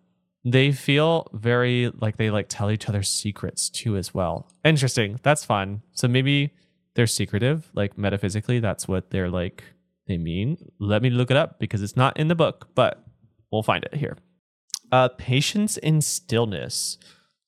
they 0.44 0.70
feel 0.70 1.28
very 1.32 1.90
like 2.00 2.16
they 2.16 2.30
like 2.30 2.46
tell 2.48 2.70
each 2.70 2.88
other 2.88 3.02
secrets 3.02 3.68
too 3.68 3.96
as 3.96 4.14
well. 4.14 4.48
Interesting. 4.64 5.18
That's 5.22 5.44
fun. 5.44 5.82
So 5.92 6.06
maybe 6.06 6.52
they're 6.94 7.06
secretive, 7.06 7.70
like 7.74 7.96
metaphysically, 7.96 8.60
that's 8.60 8.86
what 8.86 9.10
they're 9.10 9.30
like 9.30 9.64
they 10.06 10.18
mean. 10.18 10.58
Let 10.78 11.02
me 11.02 11.10
look 11.10 11.30
it 11.30 11.36
up 11.36 11.58
because 11.58 11.82
it's 11.82 11.96
not 11.96 12.16
in 12.18 12.28
the 12.28 12.34
book, 12.34 12.68
but 12.74 13.04
we'll 13.50 13.62
find 13.62 13.84
it 13.84 13.94
here. 13.94 14.16
Uh, 14.90 15.08
patience 15.16 15.76
in 15.78 16.00
stillness. 16.00 16.98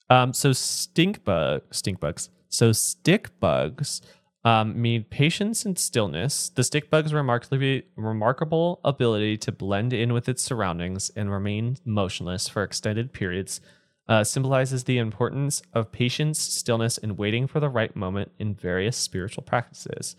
Um, 0.08 0.32
so 0.32 0.52
stink 0.52 1.24
bug, 1.24 1.62
stink 1.72 2.00
bugs. 2.00 2.30
So 2.54 2.70
stick 2.70 3.38
bugs 3.40 4.00
um, 4.44 4.80
mean 4.80 5.04
patience 5.04 5.64
and 5.64 5.76
stillness. 5.76 6.50
The 6.50 6.62
stick 6.62 6.88
bug's 6.88 7.12
remarkably 7.12 7.84
remarkable 7.96 8.80
ability 8.84 9.38
to 9.38 9.52
blend 9.52 9.92
in 9.92 10.12
with 10.12 10.28
its 10.28 10.42
surroundings 10.42 11.10
and 11.16 11.32
remain 11.32 11.78
motionless 11.84 12.46
for 12.46 12.62
extended 12.62 13.12
periods 13.12 13.60
uh, 14.06 14.22
symbolizes 14.22 14.84
the 14.84 14.98
importance 14.98 15.62
of 15.72 15.90
patience, 15.90 16.38
stillness, 16.38 16.98
and 16.98 17.18
waiting 17.18 17.46
for 17.46 17.58
the 17.58 17.70
right 17.70 17.96
moment 17.96 18.30
in 18.38 18.54
various 18.54 18.96
spiritual 18.96 19.42
practices. 19.42 20.14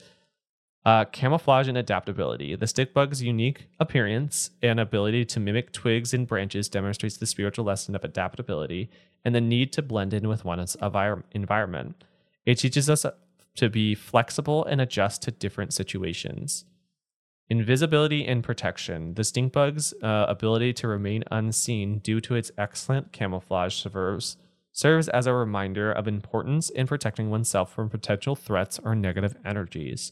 Uh, 0.83 1.05
camouflage 1.05 1.67
and 1.67 1.77
adaptability. 1.77 2.55
The 2.55 2.67
stick 2.67 2.93
bug's 2.93 3.23
unique 3.23 3.69
appearance 3.79 4.49
and 4.61 4.79
ability 4.79 5.25
to 5.25 5.39
mimic 5.39 5.71
twigs 5.71 6.13
and 6.13 6.27
branches 6.27 6.67
demonstrates 6.67 7.17
the 7.17 7.25
spiritual 7.25 7.65
lesson 7.65 7.95
of 7.95 8.03
adaptability 8.03 8.89
and 9.23 9.33
the 9.33 9.41
need 9.41 9.71
to 9.73 9.81
blend 9.81 10.13
in 10.13 10.27
with 10.27 10.43
one's 10.45 10.75
environment. 11.31 12.03
It 12.45 12.55
teaches 12.55 12.89
us 12.89 13.05
to 13.55 13.69
be 13.69 13.95
flexible 13.95 14.65
and 14.65 14.81
adjust 14.81 15.21
to 15.23 15.31
different 15.31 15.73
situations. 15.73 16.65
Invisibility 17.49 18.25
and 18.25 18.43
protection. 18.43 19.13
The 19.13 19.23
stink 19.23 19.53
bug's 19.53 19.93
uh, 20.01 20.25
ability 20.27 20.73
to 20.73 20.87
remain 20.87 21.23
unseen 21.31 21.99
due 21.99 22.19
to 22.21 22.35
its 22.35 22.51
excellent 22.57 23.11
camouflage 23.11 23.75
serves, 23.75 24.37
serves 24.71 25.07
as 25.09 25.27
a 25.27 25.33
reminder 25.33 25.91
of 25.91 26.07
importance 26.07 26.69
in 26.69 26.87
protecting 26.87 27.29
oneself 27.29 27.71
from 27.73 27.89
potential 27.89 28.35
threats 28.35 28.79
or 28.83 28.95
negative 28.95 29.35
energies. 29.45 30.11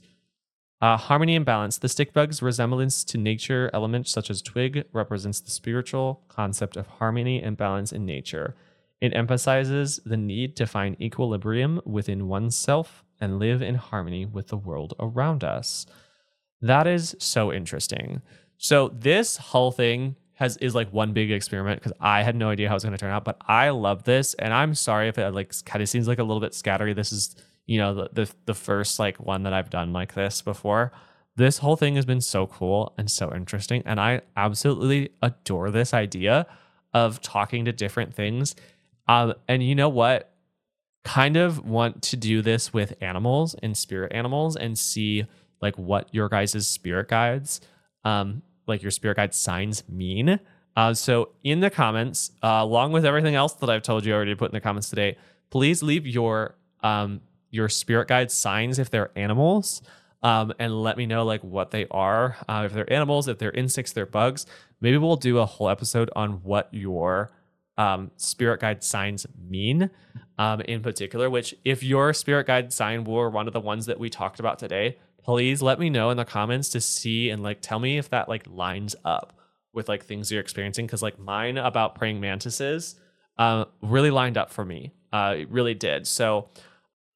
Uh, 0.79 0.97
harmony 0.97 1.35
and 1.35 1.45
balance. 1.45 1.77
The 1.77 1.89
stick 1.89 2.13
bug's 2.13 2.41
resemblance 2.41 3.03
to 3.05 3.17
nature 3.17 3.71
elements 3.73 4.11
such 4.11 4.29
as 4.29 4.41
twig 4.41 4.83
represents 4.91 5.39
the 5.39 5.49
spiritual 5.49 6.21
concept 6.27 6.77
of 6.77 6.87
harmony 6.87 7.41
and 7.41 7.57
balance 7.57 7.91
in 7.91 8.05
nature. 8.05 8.55
It 9.03 9.13
emphasizes 9.13 9.99
the 10.05 10.15
need 10.15 10.55
to 10.55 10.65
find 10.65 10.95
equilibrium 11.01 11.81
within 11.83 12.29
oneself 12.29 13.03
and 13.19 13.37
live 13.37 13.61
in 13.61 13.75
harmony 13.75 14.25
with 14.25 14.47
the 14.47 14.55
world 14.55 14.93
around 14.97 15.43
us. 15.43 15.85
That 16.61 16.87
is 16.87 17.13
so 17.19 17.51
interesting. 17.51 18.21
So 18.57 18.87
this 18.97 19.35
whole 19.35 19.73
thing 19.73 20.15
has 20.35 20.55
is 20.55 20.73
like 20.73 20.93
one 20.93 21.11
big 21.11 21.31
experiment 21.31 21.81
because 21.81 21.91
I 21.99 22.23
had 22.23 22.37
no 22.37 22.47
idea 22.47 22.69
how 22.69 22.75
it's 22.75 22.85
going 22.85 22.95
to 22.95 22.97
turn 22.97 23.11
out, 23.11 23.25
but 23.25 23.41
I 23.45 23.71
love 23.71 24.05
this, 24.05 24.35
and 24.35 24.53
I'm 24.53 24.73
sorry 24.73 25.09
if 25.09 25.17
it 25.17 25.33
like 25.33 25.53
kind 25.65 25.83
of 25.83 25.89
seems 25.89 26.07
like 26.07 26.19
a 26.19 26.23
little 26.23 26.39
bit 26.39 26.53
scattery. 26.53 26.95
This 26.95 27.11
is 27.11 27.35
you 27.65 27.79
know 27.79 27.93
the, 27.93 28.09
the 28.13 28.31
the 28.45 28.53
first 28.53 28.99
like 28.99 29.17
one 29.17 29.43
that 29.43 29.51
I've 29.51 29.69
done 29.69 29.91
like 29.91 30.13
this 30.13 30.41
before. 30.41 30.93
This 31.35 31.57
whole 31.57 31.75
thing 31.75 31.97
has 31.97 32.05
been 32.05 32.21
so 32.21 32.47
cool 32.47 32.93
and 32.97 33.11
so 33.11 33.33
interesting, 33.35 33.83
and 33.85 33.99
I 33.99 34.21
absolutely 34.37 35.09
adore 35.21 35.71
this 35.71 35.93
idea 35.93 36.47
of 36.93 37.21
talking 37.21 37.65
to 37.65 37.73
different 37.73 38.13
things. 38.13 38.55
Um, 39.07 39.33
and 39.47 39.63
you 39.63 39.75
know 39.75 39.89
what? 39.89 40.33
kind 41.03 41.35
of 41.37 41.65
want 41.65 42.01
to 42.01 42.17
do 42.17 42.41
this 42.41 42.73
with 42.73 42.93
animals 43.01 43.55
and 43.61 43.77
spirit 43.77 44.11
animals 44.13 44.55
and 44.55 44.77
see 44.77 45.25
like 45.61 45.77
what 45.77 46.07
your 46.13 46.29
guys' 46.29 46.67
spirit 46.67 47.07
guides, 47.07 47.61
um, 48.03 48.41
like 48.67 48.81
your 48.81 48.91
spirit 48.91 49.17
guide 49.17 49.33
signs 49.33 49.87
mean. 49.89 50.39
Uh, 50.75 50.93
so 50.93 51.29
in 51.43 51.59
the 51.59 51.69
comments, 51.69 52.31
uh, 52.41 52.59
along 52.61 52.91
with 52.91 53.05
everything 53.05 53.35
else 53.35 53.53
that 53.53 53.69
I've 53.69 53.83
told 53.83 54.05
you 54.05 54.13
already 54.13 54.31
to 54.31 54.37
put 54.37 54.49
in 54.49 54.53
the 54.53 54.61
comments 54.61 54.89
today, 54.89 55.17
please 55.49 55.83
leave 55.83 56.07
your 56.07 56.55
um, 56.81 57.21
your 57.49 57.69
spirit 57.69 58.07
guide 58.07 58.31
signs 58.31 58.79
if 58.79 58.89
they're 58.89 59.11
animals. 59.15 59.81
Um, 60.23 60.53
and 60.57 60.81
let 60.81 60.95
me 60.97 61.05
know 61.05 61.25
like 61.25 61.43
what 61.43 61.71
they 61.71 61.85
are. 61.91 62.37
Uh, 62.47 62.63
if 62.65 62.73
they're 62.73 62.91
animals, 62.91 63.27
if 63.27 63.37
they're 63.37 63.51
insects, 63.51 63.91
they're 63.91 64.05
bugs. 64.05 64.45
Maybe 64.79 64.97
we'll 64.97 65.17
do 65.17 65.37
a 65.37 65.45
whole 65.45 65.67
episode 65.69 66.09
on 66.15 66.43
what 66.43 66.69
your 66.71 67.31
um, 67.77 68.11
spirit 68.17 68.61
guide 68.61 68.83
signs 68.83 69.25
mean 69.49 69.89
um, 70.37 70.61
in 70.61 70.81
particular, 70.81 71.29
which 71.29 71.55
if 71.63 71.83
your 71.83 72.13
spirit 72.13 72.47
guide 72.47 72.73
sign 72.73 73.03
were 73.03 73.29
one 73.29 73.47
of 73.47 73.53
the 73.53 73.59
ones 73.59 73.85
that 73.85 73.99
we 73.99 74.09
talked 74.09 74.39
about 74.39 74.59
today, 74.59 74.97
please 75.23 75.61
let 75.61 75.79
me 75.79 75.89
know 75.89 76.09
in 76.09 76.17
the 76.17 76.25
comments 76.25 76.69
to 76.69 76.81
see 76.81 77.29
and 77.29 77.41
like 77.43 77.61
tell 77.61 77.79
me 77.79 77.97
if 77.97 78.09
that 78.09 78.29
like 78.29 78.45
lines 78.47 78.95
up 79.05 79.33
with 79.73 79.87
like 79.89 80.03
things 80.03 80.31
you're 80.31 80.41
experiencing. 80.41 80.87
Cause 80.87 81.01
like 81.01 81.19
mine 81.19 81.57
about 81.57 81.95
praying 81.95 82.19
mantises 82.19 82.95
uh, 83.37 83.65
really 83.81 84.11
lined 84.11 84.37
up 84.37 84.51
for 84.51 84.65
me. 84.65 84.93
Uh, 85.11 85.35
it 85.39 85.49
really 85.49 85.73
did. 85.73 86.07
So, 86.07 86.49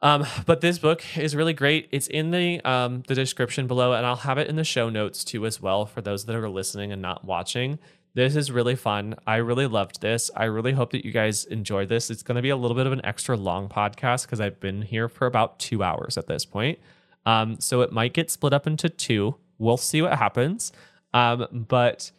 um, 0.01 0.25
but 0.45 0.61
this 0.61 0.77
book 0.77 1.03
is 1.17 1.35
really 1.35 1.53
great. 1.53 1.87
It's 1.91 2.07
in 2.07 2.29
the 2.29 2.61
um, 2.61 3.03
the 3.07 3.15
description 3.15 3.65
below, 3.65 3.93
and 3.93 4.05
I'll 4.05 4.15
have 4.15 4.37
it 4.37 4.47
in 4.47 4.55
the 4.55 4.63
show 4.63 4.89
notes 4.89 5.23
too 5.23 5.45
as 5.45 5.59
well 5.59 5.87
for 5.87 6.01
those 6.01 6.25
that 6.25 6.35
are 6.35 6.49
listening 6.49 6.91
and 6.91 7.01
not 7.01 7.25
watching. 7.25 7.79
This 8.17 8.35
is 8.35 8.51
really 8.51 8.75
fun. 8.75 9.13
I 9.27 9.35
really 9.35 9.67
loved 9.67 10.01
this. 10.01 10.31
I 10.35 10.45
really 10.45 10.71
hope 10.71 10.89
that 10.89 11.05
you 11.05 11.11
guys 11.11 11.45
enjoy 11.45 11.85
this. 11.85 12.09
It's 12.09 12.23
going 12.23 12.37
to 12.37 12.41
be 12.41 12.49
a 12.49 12.57
little 12.57 12.73
bit 12.73 12.87
of 12.87 12.91
an 12.91 13.05
extra 13.05 13.37
long 13.37 13.69
podcast 13.69 14.23
because 14.23 14.41
I've 14.41 14.59
been 14.59 14.81
here 14.81 15.07
for 15.07 15.27
about 15.27 15.59
two 15.59 15.83
hours 15.83 16.17
at 16.17 16.25
this 16.25 16.43
point. 16.43 16.79
Um, 17.27 17.59
so 17.59 17.81
it 17.81 17.91
might 17.91 18.13
get 18.13 18.31
split 18.31 18.53
up 18.53 18.65
into 18.65 18.89
two. 18.89 19.35
We'll 19.59 19.77
see 19.77 20.01
what 20.01 20.17
happens. 20.17 20.71
Um, 21.13 21.67
but 21.69 22.09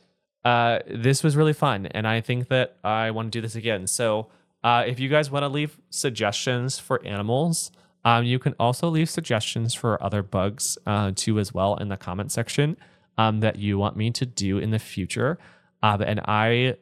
uh, 0.45 0.79
this 0.87 1.25
was 1.25 1.35
really 1.35 1.53
fun. 1.53 1.87
And 1.87 2.07
I 2.07 2.21
think 2.21 2.47
that 2.47 2.77
I 2.85 3.11
want 3.11 3.33
to 3.33 3.37
do 3.37 3.43
this 3.43 3.57
again. 3.57 3.89
So 3.89 4.29
uh, 4.63 4.85
if 4.87 5.01
you 5.01 5.09
guys 5.09 5.33
want 5.33 5.43
to 5.43 5.49
leave 5.49 5.81
suggestions 5.91 6.79
for 6.79 7.05
animals, 7.05 7.73
um, 8.05 8.23
you 8.23 8.39
can 8.39 8.55
also 8.61 8.89
leave 8.89 9.11
suggestions 9.11 9.75
for 9.75 10.01
other 10.01 10.23
bugs 10.23 10.79
uh, 10.87 11.11
too 11.17 11.41
as 11.41 11.53
well 11.53 11.75
in 11.75 11.89
the 11.89 11.97
comment 11.97 12.31
section. 12.31 12.77
um, 13.19 13.41
that 13.41 13.57
you 13.57 13.77
want 13.77 13.97
me 13.97 14.11
to 14.13 14.25
do 14.25 14.59
in 14.59 14.71
the 14.71 14.79
future. 14.79 15.39
Um, 15.83 16.03
and 16.03 16.21
I 16.21 16.77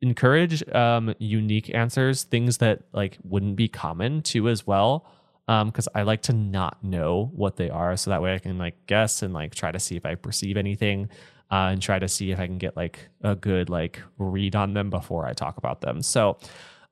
encourage 0.00 0.68
um, 0.70 1.14
unique 1.18 1.74
answers, 1.74 2.24
things 2.24 2.58
that 2.58 2.82
like 2.92 3.18
wouldn't 3.22 3.56
be 3.56 3.68
common 3.68 4.22
too 4.22 4.48
as 4.48 4.66
well. 4.66 5.06
Because 5.46 5.88
I 5.96 6.02
like 6.02 6.22
to 6.22 6.32
not 6.32 6.84
know 6.84 7.32
what 7.34 7.56
they 7.56 7.70
are, 7.70 7.96
so 7.96 8.10
that 8.10 8.22
way 8.22 8.34
I 8.34 8.38
can 8.38 8.56
like 8.56 8.86
guess 8.86 9.20
and 9.20 9.34
like 9.34 9.52
try 9.52 9.72
to 9.72 9.80
see 9.80 9.96
if 9.96 10.06
I 10.06 10.14
perceive 10.14 10.56
anything, 10.56 11.08
uh, 11.50 11.70
and 11.72 11.82
try 11.82 11.98
to 11.98 12.06
see 12.06 12.30
if 12.30 12.38
I 12.38 12.46
can 12.46 12.58
get 12.58 12.76
like 12.76 13.08
a 13.22 13.34
good 13.34 13.68
like 13.68 14.00
read 14.16 14.54
on 14.54 14.74
them 14.74 14.90
before 14.90 15.26
I 15.26 15.32
talk 15.32 15.56
about 15.56 15.80
them. 15.80 16.02
So 16.02 16.38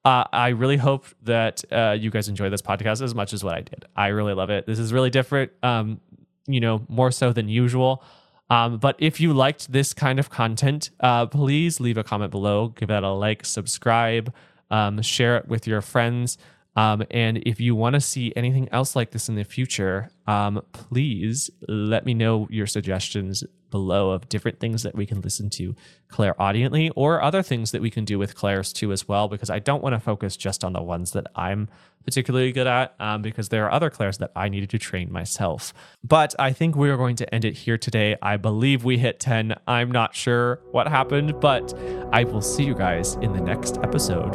uh, 0.05 0.25
I 0.33 0.49
really 0.49 0.77
hope 0.77 1.07
that 1.23 1.63
uh, 1.71 1.95
you 1.97 2.11
guys 2.11 2.29
enjoy 2.29 2.51
this 2.51 2.61
podcast 2.61 3.01
as 3.01 3.15
much 3.15 3.33
as 3.33 3.45
what 3.45 3.55
I 3.55 3.61
did. 3.61 3.85
I 3.95 4.09
really 4.09 4.35
love 4.35 4.51
it. 4.51 4.67
This 4.67 4.81
is 4.81 4.93
really 4.93 5.11
different, 5.11 5.53
um, 5.63 6.01
you 6.49 6.59
know, 6.59 6.85
more 6.89 7.13
so 7.13 7.33
than 7.33 7.49
usual. 7.49 8.03
Um, 8.51 8.79
but 8.79 8.97
if 8.99 9.21
you 9.21 9.33
liked 9.33 9.73
this 9.73 9.93
kind 9.93 10.19
of 10.19 10.31
content, 10.31 10.91
uh, 11.01 11.27
please 11.27 11.81
leave 11.81 11.99
a 11.99 12.05
comment 12.05 12.31
below, 12.31 12.69
give 12.69 12.89
that 12.89 13.03
a 13.03 13.11
like, 13.11 13.45
subscribe, 13.45 14.33
um, 14.71 15.03
share 15.03 15.37
it 15.37 15.49
with 15.49 15.67
your 15.67 15.81
friends. 15.83 16.39
Um, 16.77 17.05
and 17.11 17.39
if 17.45 17.61
you 17.61 17.75
want 17.75 17.95
to 17.95 18.01
see 18.01 18.33
anything 18.37 18.69
else 18.71 18.95
like 18.95 19.11
this 19.11 19.29
in 19.29 19.35
the 19.35 19.45
future, 19.45 20.11
um, 20.27 20.63
please 20.73 21.51
let 21.67 22.07
me 22.07 22.15
know 22.15 22.47
your 22.51 22.67
suggestions 22.67 23.45
below 23.71 24.11
of 24.11 24.29
different 24.29 24.61
things 24.61 24.83
that 24.83 24.95
we 24.95 25.07
can 25.07 25.21
listen 25.21 25.51
to 25.51 25.75
clair 26.09 26.35
clairaudiently 26.35 26.91
or 26.97 27.23
other 27.23 27.43
things 27.43 27.71
that 27.73 27.83
we 27.83 27.91
can 27.91 28.05
do 28.05 28.19
with 28.19 28.35
clairs 28.35 28.73
too 28.73 28.93
as 28.93 29.07
well, 29.09 29.29
because 29.29 29.51
I 29.51 29.59
don't 29.59 29.83
want 29.83 29.95
to 29.95 30.01
focus 30.01 30.37
just 30.37 30.65
on 30.65 30.73
the 30.73 30.83
ones 30.83 31.13
that 31.13 31.27
I'm 31.35 31.69
particularly 32.05 32.53
good 32.53 32.67
at, 32.67 32.95
um, 32.99 33.21
because 33.21 33.51
there 33.51 33.67
are 33.67 33.71
other 33.71 33.91
clairs 33.91 34.17
that 34.19 34.33
I 34.35 34.49
needed 34.49 34.71
to 34.71 34.79
train 34.79 35.13
myself. 35.13 35.75
But 36.03 36.35
I 36.39 36.53
think 36.53 36.75
we 36.75 36.89
are 36.89 36.97
going 36.97 37.17
to 37.17 37.35
end 37.35 37.45
it 37.45 37.55
here 37.55 37.77
today. 37.77 38.17
I 38.23 38.39
believe 38.39 38.83
we 38.83 38.97
hit 38.97 39.21
10. 39.21 39.55
I'm 39.67 39.91
not 39.91 40.15
sure 40.15 40.61
what 40.71 40.89
happened, 40.89 41.39
but 41.41 41.75
I 42.11 42.25
will 42.25 42.41
see 42.41 42.65
you 42.65 42.75
guys 42.75 43.17
in 43.17 43.35
the 43.35 43.41
next 43.41 43.77
episode. 43.83 44.33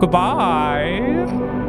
Goodbye. 0.00 1.61